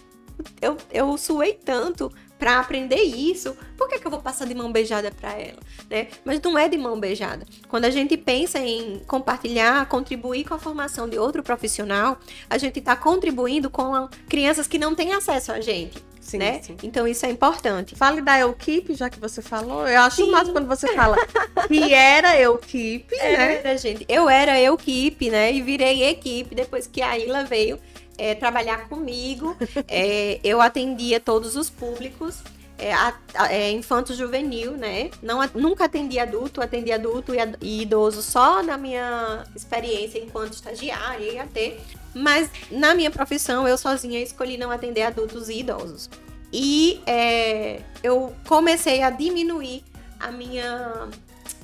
eu, 0.61 0.77
eu 0.91 1.17
suei 1.17 1.53
tanto 1.53 2.11
para 2.45 2.59
aprender 2.59 3.01
isso, 3.01 3.57
por 3.75 3.89
que, 3.89 3.97
que 3.97 4.05
eu 4.05 4.11
vou 4.11 4.21
passar 4.21 4.45
de 4.45 4.53
mão 4.53 4.71
beijada 4.71 5.09
para 5.09 5.31
ela, 5.31 5.57
né? 5.89 6.09
Mas 6.23 6.39
não 6.41 6.55
é 6.55 6.69
de 6.69 6.77
mão 6.77 6.99
beijada. 6.99 7.43
Quando 7.67 7.85
a 7.85 7.89
gente 7.89 8.15
pensa 8.15 8.59
em 8.59 9.01
compartilhar, 9.07 9.83
contribuir 9.87 10.47
com 10.47 10.53
a 10.53 10.59
formação 10.59 11.09
de 11.09 11.17
outro 11.17 11.41
profissional, 11.41 12.19
a 12.47 12.59
gente 12.59 12.77
está 12.77 12.95
contribuindo 12.95 13.67
com 13.67 14.07
crianças 14.29 14.67
que 14.67 14.77
não 14.77 14.93
têm 14.93 15.13
acesso 15.13 15.51
a 15.51 15.59
gente. 15.59 15.97
Sim, 16.21 16.37
né? 16.37 16.61
Sim. 16.61 16.77
Então 16.83 17.07
isso 17.07 17.25
é 17.25 17.31
importante. 17.31 17.95
Fale 17.95 18.21
da 18.21 18.39
equipe, 18.47 18.93
já 18.93 19.09
que 19.09 19.19
você 19.19 19.41
falou. 19.41 19.87
Eu 19.87 20.01
acho 20.01 20.29
mais 20.29 20.47
quando 20.47 20.67
você 20.67 20.93
fala 20.93 21.17
que 21.67 21.93
era 21.95 22.39
equipe, 22.39 23.15
é, 23.15 23.37
né? 23.37 23.55
Era, 23.57 23.77
gente. 23.77 24.05
Eu 24.07 24.29
era 24.29 24.61
equipe, 24.61 25.31
né? 25.31 25.51
E 25.51 25.63
virei 25.63 26.03
equipe 26.03 26.53
depois 26.53 26.85
que 26.85 27.01
a 27.01 27.17
Ila 27.17 27.43
veio 27.43 27.79
é, 28.17 28.35
trabalhar 28.35 28.87
comigo. 28.87 29.55
É, 29.87 30.39
eu 30.43 30.61
atendia 30.61 31.19
todos 31.19 31.55
os 31.55 31.69
públicos. 31.69 32.39
É, 32.77 32.91
é, 33.49 33.71
infanto 33.71 34.13
juvenil, 34.13 34.71
né? 34.71 35.09
Não, 35.21 35.39
nunca 35.53 35.85
atendi 35.85 36.19
adulto, 36.19 36.61
atendi 36.61 36.91
adulto 36.91 37.33
e, 37.33 37.37
e, 37.61 37.81
idoso 37.83 38.21
só 38.21 38.61
na 38.61 38.77
minha 38.77 39.45
experiência 39.55 40.19
enquanto 40.19 40.53
estagiária 40.53 41.31
e 41.31 41.39
até 41.39 41.77
mas 42.15 42.49
na 42.71 42.95
minha 42.95 43.11
profissão, 43.11 43.67
eu 43.67 43.77
sozinha 43.77 44.21
escolhi 44.21 44.57
não 44.57 44.71
atender 44.71 45.01
adultos 45.01 45.49
e 45.49 45.59
idosos. 45.59 46.09
E 46.51 47.01
é, 47.05 47.81
eu 48.01 48.33
comecei 48.47 49.03
a 49.03 49.09
diminuir 49.09 49.83
a 50.17 50.31
minha, 50.31 51.09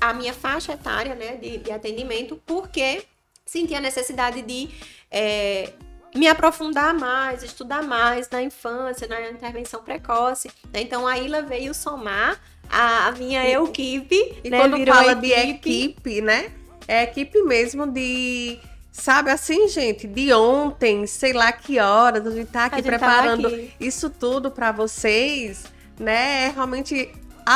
a 0.02 0.14
minha 0.14 0.34
faixa 0.34 0.74
etária 0.74 1.16
né, 1.16 1.38
de, 1.38 1.60
de 1.60 1.72
atendimento, 1.72 2.42
porque 2.46 3.04
senti 3.46 3.74
a 3.74 3.80
necessidade 3.80 4.42
de 4.42 4.70
é, 5.10 5.72
me 6.16 6.28
aprofundar 6.28 6.94
mais, 6.94 7.44
estudar 7.44 7.84
mais 7.84 8.30
na 8.30 8.42
infância, 8.42 9.08
na 9.08 9.30
intervenção 9.30 9.82
precoce. 9.82 10.50
Né? 10.74 10.82
Então 10.82 11.08
a 11.08 11.18
Ilha 11.18 11.42
veio 11.42 11.74
somar 11.74 12.40
a, 12.70 13.08
a 13.08 13.12
minha 13.12 13.48
e, 13.48 13.54
equipe. 13.54 14.40
E 14.44 14.50
né? 14.50 14.58
quando 14.58 14.78
Virou 14.78 14.96
fala 14.96 15.12
equipe. 15.14 15.28
de 15.28 15.34
equipe, 15.34 16.22
né? 16.22 16.52
É 16.88 17.04
equipe 17.04 17.42
mesmo 17.44 17.88
de 17.88 18.60
Sabe 18.92 19.32
assim, 19.32 19.70
gente, 19.70 20.06
de 20.06 20.34
ontem, 20.34 21.08
sei 21.08 21.32
lá 21.32 21.52
que 21.54 21.80
horas, 21.80 22.28
a 22.28 22.32
gente 22.32 22.52
tá 22.52 22.66
aqui 22.66 22.78
gente 22.78 22.86
preparando 22.86 23.48
aqui. 23.48 23.72
isso 23.80 24.10
tudo 24.10 24.52
para 24.52 24.74
vocês, 24.74 25.64
né? 25.98 26.48
É 26.48 26.50
realmente 26.50 27.10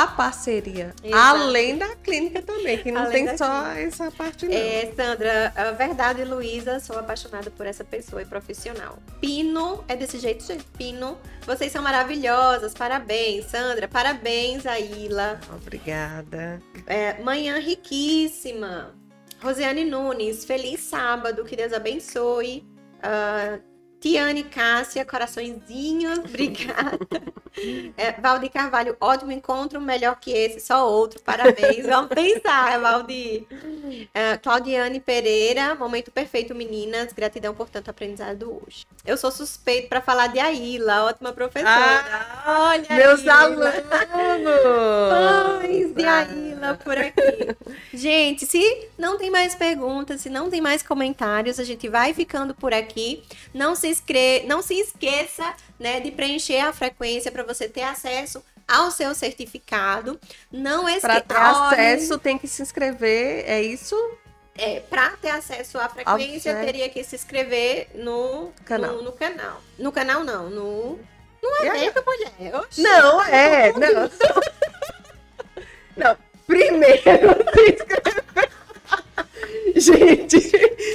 a 0.04 0.08
parceria. 0.08 0.94
Exato. 1.04 1.42
Além 1.42 1.78
da 1.78 1.96
clínica 1.96 2.42
também, 2.42 2.78
que 2.78 2.92
não 2.92 3.04
Além 3.04 3.26
tem 3.26 3.38
só 3.38 3.64
clínica. 3.64 3.82
essa 3.82 4.12
parte 4.12 4.48
não. 4.48 4.56
É, 4.56 4.92
Sandra, 4.96 5.54
a 5.56 5.72
verdade, 5.72 6.24
Luísa, 6.24 6.80
sou 6.80 6.98
apaixonada 6.98 7.50
por 7.52 7.66
essa 7.66 7.84
pessoa 7.84 8.22
e 8.22 8.26
profissional. 8.26 9.00
Pino, 9.22 9.84
é 9.88 9.96
desse 9.96 10.20
jeito, 10.20 10.46
gente. 10.46 10.66
Pino, 10.78 11.18
vocês 11.46 11.72
são 11.72 11.82
maravilhosas, 11.82 12.74
parabéns, 12.74 13.46
Sandra, 13.46 13.88
parabéns, 13.88 14.66
Aila. 14.66 15.40
Obrigada. 15.56 16.62
É, 16.86 17.22
manhã 17.22 17.58
riquíssima. 17.60 18.94
Rosiane 19.42 19.84
Nunes, 19.84 20.46
feliz 20.46 20.80
sábado, 20.82 21.44
que 21.46 21.56
Deus 21.56 21.72
abençoe. 21.74 22.66
Uh, 22.98 23.75
Tiane 24.00 24.44
Cássia, 24.44 25.04
coraçõezinhos, 25.06 26.20
obrigada. 26.26 26.98
É, 27.96 28.12
Valdir 28.20 28.52
Carvalho, 28.52 28.98
ótimo 29.00 29.32
encontro, 29.32 29.80
melhor 29.80 30.20
que 30.20 30.32
esse, 30.32 30.60
só 30.60 30.90
outro, 30.90 31.22
parabéns. 31.22 31.86
Vamos 31.86 32.10
pensar, 32.10 32.80
Valdir. 32.80 33.46
É, 34.14 34.38
Claudiane 34.38 35.00
Pereira, 35.00 35.74
momento 35.76 36.12
perfeito, 36.12 36.54
meninas. 36.54 37.14
Gratidão 37.14 37.54
por 37.54 37.70
tanto 37.70 37.90
aprendizado 37.90 38.62
hoje. 38.62 38.86
Eu 39.06 39.16
sou 39.18 39.32
suspeito 39.32 39.88
para 39.88 40.02
falar 40.02 40.28
de 40.28 40.40
Aila, 40.40 41.06
ótima 41.06 41.32
professora. 41.32 41.72
Ah, 42.46 42.72
Olha, 42.74 42.88
meus 42.90 43.28
alunos! 43.28 43.74
Pães 45.10 45.94
de 45.94 46.06
Aila 46.06 46.80
por 46.84 46.98
aqui. 46.98 47.56
Gente, 47.94 48.46
se 48.46 48.90
não 48.98 49.18
tem 49.18 49.30
mais 49.30 49.56
perguntas, 49.56 50.22
se 50.22 50.30
não 50.30 50.50
tem 50.50 50.60
mais 50.60 50.84
comentários, 50.84 51.60
a 51.60 51.64
gente 51.64 51.88
vai 51.88 52.14
ficando 52.14 52.54
por 52.54 52.74
aqui. 52.74 53.24
Não 53.54 53.76
se, 53.76 53.95
não 54.46 54.62
se 54.62 54.74
esqueça 54.76 55.54
né, 55.80 56.00
de 56.00 56.12
preencher 56.12 56.60
a 56.60 56.74
frequência 56.74 57.32
para 57.32 57.44
você 57.44 57.68
ter 57.68 57.84
acesso 57.84 58.44
ao 58.68 58.92
seu 58.92 59.14
certificado. 59.14 60.20
Não 60.52 60.88
esqueça. 60.90 61.22
Para 61.22 61.22
ter 61.22 61.38
acesso, 61.38 62.18
tem 62.18 62.38
que 62.38 62.48
se 62.48 62.62
inscrever, 62.62 63.44
é 63.48 63.62
isso? 63.62 63.96
É, 64.58 64.80
para 64.80 65.12
ter 65.18 65.30
acesso 65.30 65.78
à 65.78 65.90
frequência, 65.90 66.56
teria 66.62 66.88
que 66.90 67.04
se 67.04 67.16
inscrever 67.16 67.90
no 67.94 68.54
canal. 68.64 68.94
No, 68.94 69.02
no 69.04 69.12
canal. 69.12 69.62
No 69.78 69.92
canal, 69.92 70.24
não, 70.24 70.50
no. 70.50 71.00
No 71.44 71.66
evento, 71.66 72.00
é. 72.00 72.04
mulher. 72.04 72.56
Oxi, 72.56 72.82
não, 72.82 73.22
é, 73.24 73.72
não. 73.74 74.10
não, 75.96 76.18
primeiro 76.48 77.02
se 77.04 77.74
inscrever. 77.74 78.50
Gente, 79.76 80.40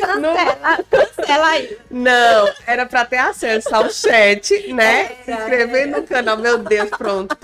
cancela, 0.00 0.16
não... 0.16 0.34
cancela 0.90 1.46
aí. 1.48 1.78
Não, 1.90 2.52
era 2.66 2.86
para 2.86 3.04
ter 3.04 3.18
acesso 3.18 3.74
ao 3.74 3.90
chat, 3.90 4.72
né? 4.72 5.12
Se 5.24 5.32
inscrever 5.32 5.86
no 5.86 6.02
canal. 6.02 6.36
Meu 6.36 6.58
Deus, 6.58 6.88
pronto. 6.90 7.36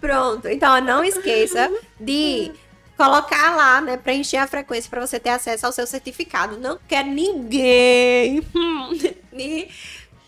Pronto. 0.00 0.48
Então, 0.48 0.80
não 0.80 1.02
esqueça 1.02 1.70
de 1.98 2.52
colocar 2.96 3.56
lá, 3.56 3.80
né, 3.80 3.96
preencher 3.96 4.36
a 4.36 4.46
frequência 4.46 4.88
para 4.88 5.04
você 5.04 5.18
ter 5.18 5.30
acesso 5.30 5.66
ao 5.66 5.72
seu 5.72 5.86
certificado. 5.86 6.58
Não 6.58 6.78
quer 6.88 7.04
ninguém 7.04 8.42
me, 9.32 9.68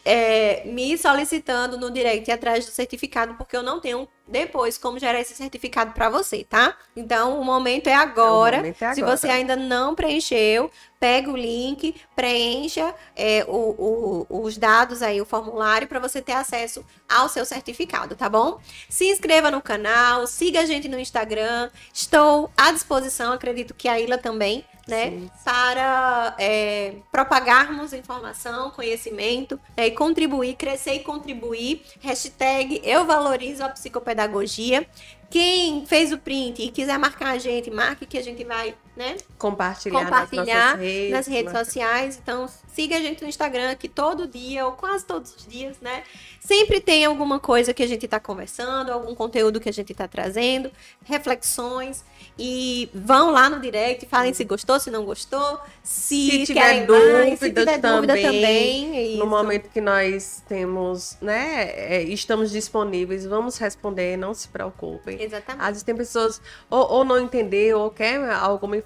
é, 0.09 0.63
me 0.67 0.97
solicitando 0.97 1.77
no 1.77 1.91
direct 1.91 2.31
atrás 2.31 2.65
do 2.65 2.71
certificado, 2.71 3.35
porque 3.35 3.57
eu 3.57 3.63
não 3.63 3.81
tenho 3.81 4.09
depois 4.29 4.79
como 4.79 4.99
gerar 5.01 5.21
esse 5.21 5.35
certificado 5.35 5.93
para 5.93 6.09
você, 6.09 6.45
tá? 6.45 6.77
Então, 6.97 7.41
o 7.41 7.45
momento 7.45 7.89
é 7.89 7.95
agora. 7.95 8.57
O 8.59 8.61
momento 8.61 8.83
é 8.83 8.95
Se 8.95 9.01
agora. 9.03 9.17
você 9.17 9.29
ainda 9.29 9.57
não 9.57 9.97
preencheu, 9.97 10.71
pega 11.01 11.29
o 11.31 11.37
link, 11.37 11.95
preencha 12.15 12.95
é, 13.17 13.45
o- 13.49 14.27
o- 14.31 14.43
os 14.45 14.57
dados 14.57 15.03
aí, 15.03 15.21
o 15.21 15.25
formulário, 15.27 15.89
para 15.89 15.99
você 15.99 16.23
ter 16.23 16.33
acesso 16.33 16.85
ao 17.09 17.29
seu 17.29 17.45
certificado, 17.45 18.15
tá 18.15 18.29
bom? 18.29 18.61
Se 18.89 19.07
inscreva 19.11 19.51
no 19.51 19.61
canal, 19.61 20.25
siga 20.27 20.61
a 20.61 20.67
gente 20.67 20.89
no 20.89 20.99
Instagram. 21.01 21.69
Estou 21.93 22.49
à 22.57 22.71
disposição, 22.71 23.33
acredito 23.33 23.75
que 23.75 23.89
a 23.89 23.99
Ilha 23.99 24.19
também, 24.19 24.65
né? 24.87 25.11
Sim. 25.11 25.31
Para 25.45 26.35
é, 26.39 26.95
propagarmos 27.11 27.93
informação, 27.93 28.71
conhecimento 28.71 29.59
né, 29.77 29.89
e 29.89 29.91
contribuir, 29.91 30.55
crescer 30.55 30.95
e 30.95 31.01
contribuir. 31.01 31.83
Hashtag 32.01 32.81
eu 32.85 33.05
valorizo 33.05 33.65
a 33.65 33.69
psicopedagogia. 33.69 34.87
Quem 35.29 35.85
fez 35.87 36.13
o 36.13 36.19
print 36.19 36.63
e 36.63 36.71
quiser 36.71 36.99
marcar 36.99 37.33
a 37.33 37.39
gente, 37.39 37.71
marque 37.71 38.07
que 38.07 38.17
a 38.17 38.23
gente 38.23 38.45
vai, 38.45 38.75
né? 38.97 39.17
Compartilhar, 39.39 40.05
Compartilhar 40.05 40.71
nas 40.73 40.81
redes. 40.81 41.11
nas 41.13 41.27
redes 41.27 41.53
sociais. 41.53 42.19
Então, 42.23 42.49
siga 42.73 42.97
a 42.97 43.01
gente 43.01 43.23
no 43.23 43.29
Instagram, 43.29 43.75
que 43.75 43.89
todo 43.89 44.27
dia, 44.27 44.65
ou 44.65 44.73
quase 44.73 45.05
todos 45.05 45.35
os 45.37 45.47
dias, 45.47 45.77
né? 45.81 46.03
Sempre 46.41 46.81
tem 46.81 47.05
alguma 47.05 47.39
coisa 47.39 47.75
que 47.75 47.83
a 47.83 47.87
gente 47.87 48.05
está 48.05 48.19
conversando, 48.19 48.93
algum 48.93 49.15
conteúdo 49.15 49.61
que 49.61 49.69
a 49.69 49.73
gente 49.73 49.93
está 49.93 50.09
trazendo, 50.09 50.71
reflexões. 51.05 52.05
E 52.39 52.89
vão 52.95 53.31
lá 53.31 53.49
no 53.51 53.61
direct, 53.61 54.07
falem 54.07 54.33
se 54.33 54.45
gostou, 54.45 54.79
se 54.79 54.91
não 54.91 55.05
gostou, 55.05 55.59
se, 55.83 56.31
Se 56.31 56.47
tiver 56.47 56.87
mais, 56.87 57.39
se 57.39 57.49
dúvidas 57.51 57.65
tiver 57.65 57.79
dúvida 57.79 58.15
também, 58.15 58.85
também. 58.85 59.15
é 59.15 59.17
No 59.17 59.27
momento 59.27 59.71
que 59.71 59.81
nós 59.81 60.43
temos, 60.47 61.17
né, 61.21 61.71
é, 61.71 62.03
estamos 62.03 62.51
disponíveis, 62.51 63.25
vamos 63.27 63.57
responder, 63.59 64.17
não 64.17 64.35
se 64.35 64.49
preocupem. 64.49 65.21
Exatamente. 65.21 65.63
Às 65.63 65.69
vezes 65.69 65.83
tem 65.83 65.97
pessoas 65.97 66.41
ou, 66.71 66.93
ou 66.93 67.05
não 67.05 67.19
entender 67.19 67.75
ou 67.75 67.91
quer 67.91 68.31
alguma 68.31 68.77
informação 68.77 68.86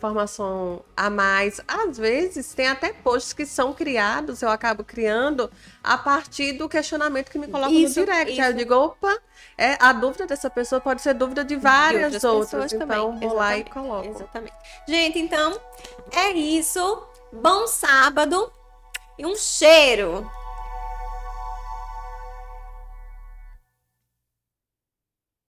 a 0.97 1.11
mais. 1.11 1.61
Às 1.67 1.99
vezes 1.99 2.55
tem 2.55 2.69
até 2.69 2.93
posts 2.93 3.33
que 3.33 3.45
são 3.45 3.73
criados, 3.73 4.43
eu 4.43 4.49
acabo 4.49 4.83
criando 4.83 5.51
a 5.83 5.99
partir 5.99 6.53
do 6.53 6.69
questionamento 6.69 7.31
que 7.31 7.39
me 7.39 7.47
coloca 7.49 7.73
Isso, 7.73 8.01
no 8.01 8.07
direct. 8.07 8.33
Aí 8.33 8.39
eu 8.39 8.51
isso. 8.51 8.59
digo, 8.59 8.75
opa, 8.75 9.19
é, 9.57 9.77
a 9.81 9.93
dúvida 9.93 10.27
dessa 10.27 10.49
pessoa 10.49 10.81
pode 10.81 11.03
ser 11.03 11.15
dúvida 11.15 11.45
de 11.45 11.57
várias 11.57 12.25
outras 12.25 12.25
outras. 12.25 12.73
Então 12.73 12.87
também. 12.87 13.29
vou 13.29 13.35
lá 13.37 13.57
e 13.57 13.61
Exatamente. 13.61 13.71
coloco. 13.71 14.09
Exatamente. 14.09 14.55
Gente, 14.89 15.19
então 15.19 15.61
é 16.13 16.31
isso. 16.33 17.03
Bom 17.33 17.67
sábado 17.67 18.53
e 19.19 19.27
um 19.27 19.37
cheiro. 19.37 20.29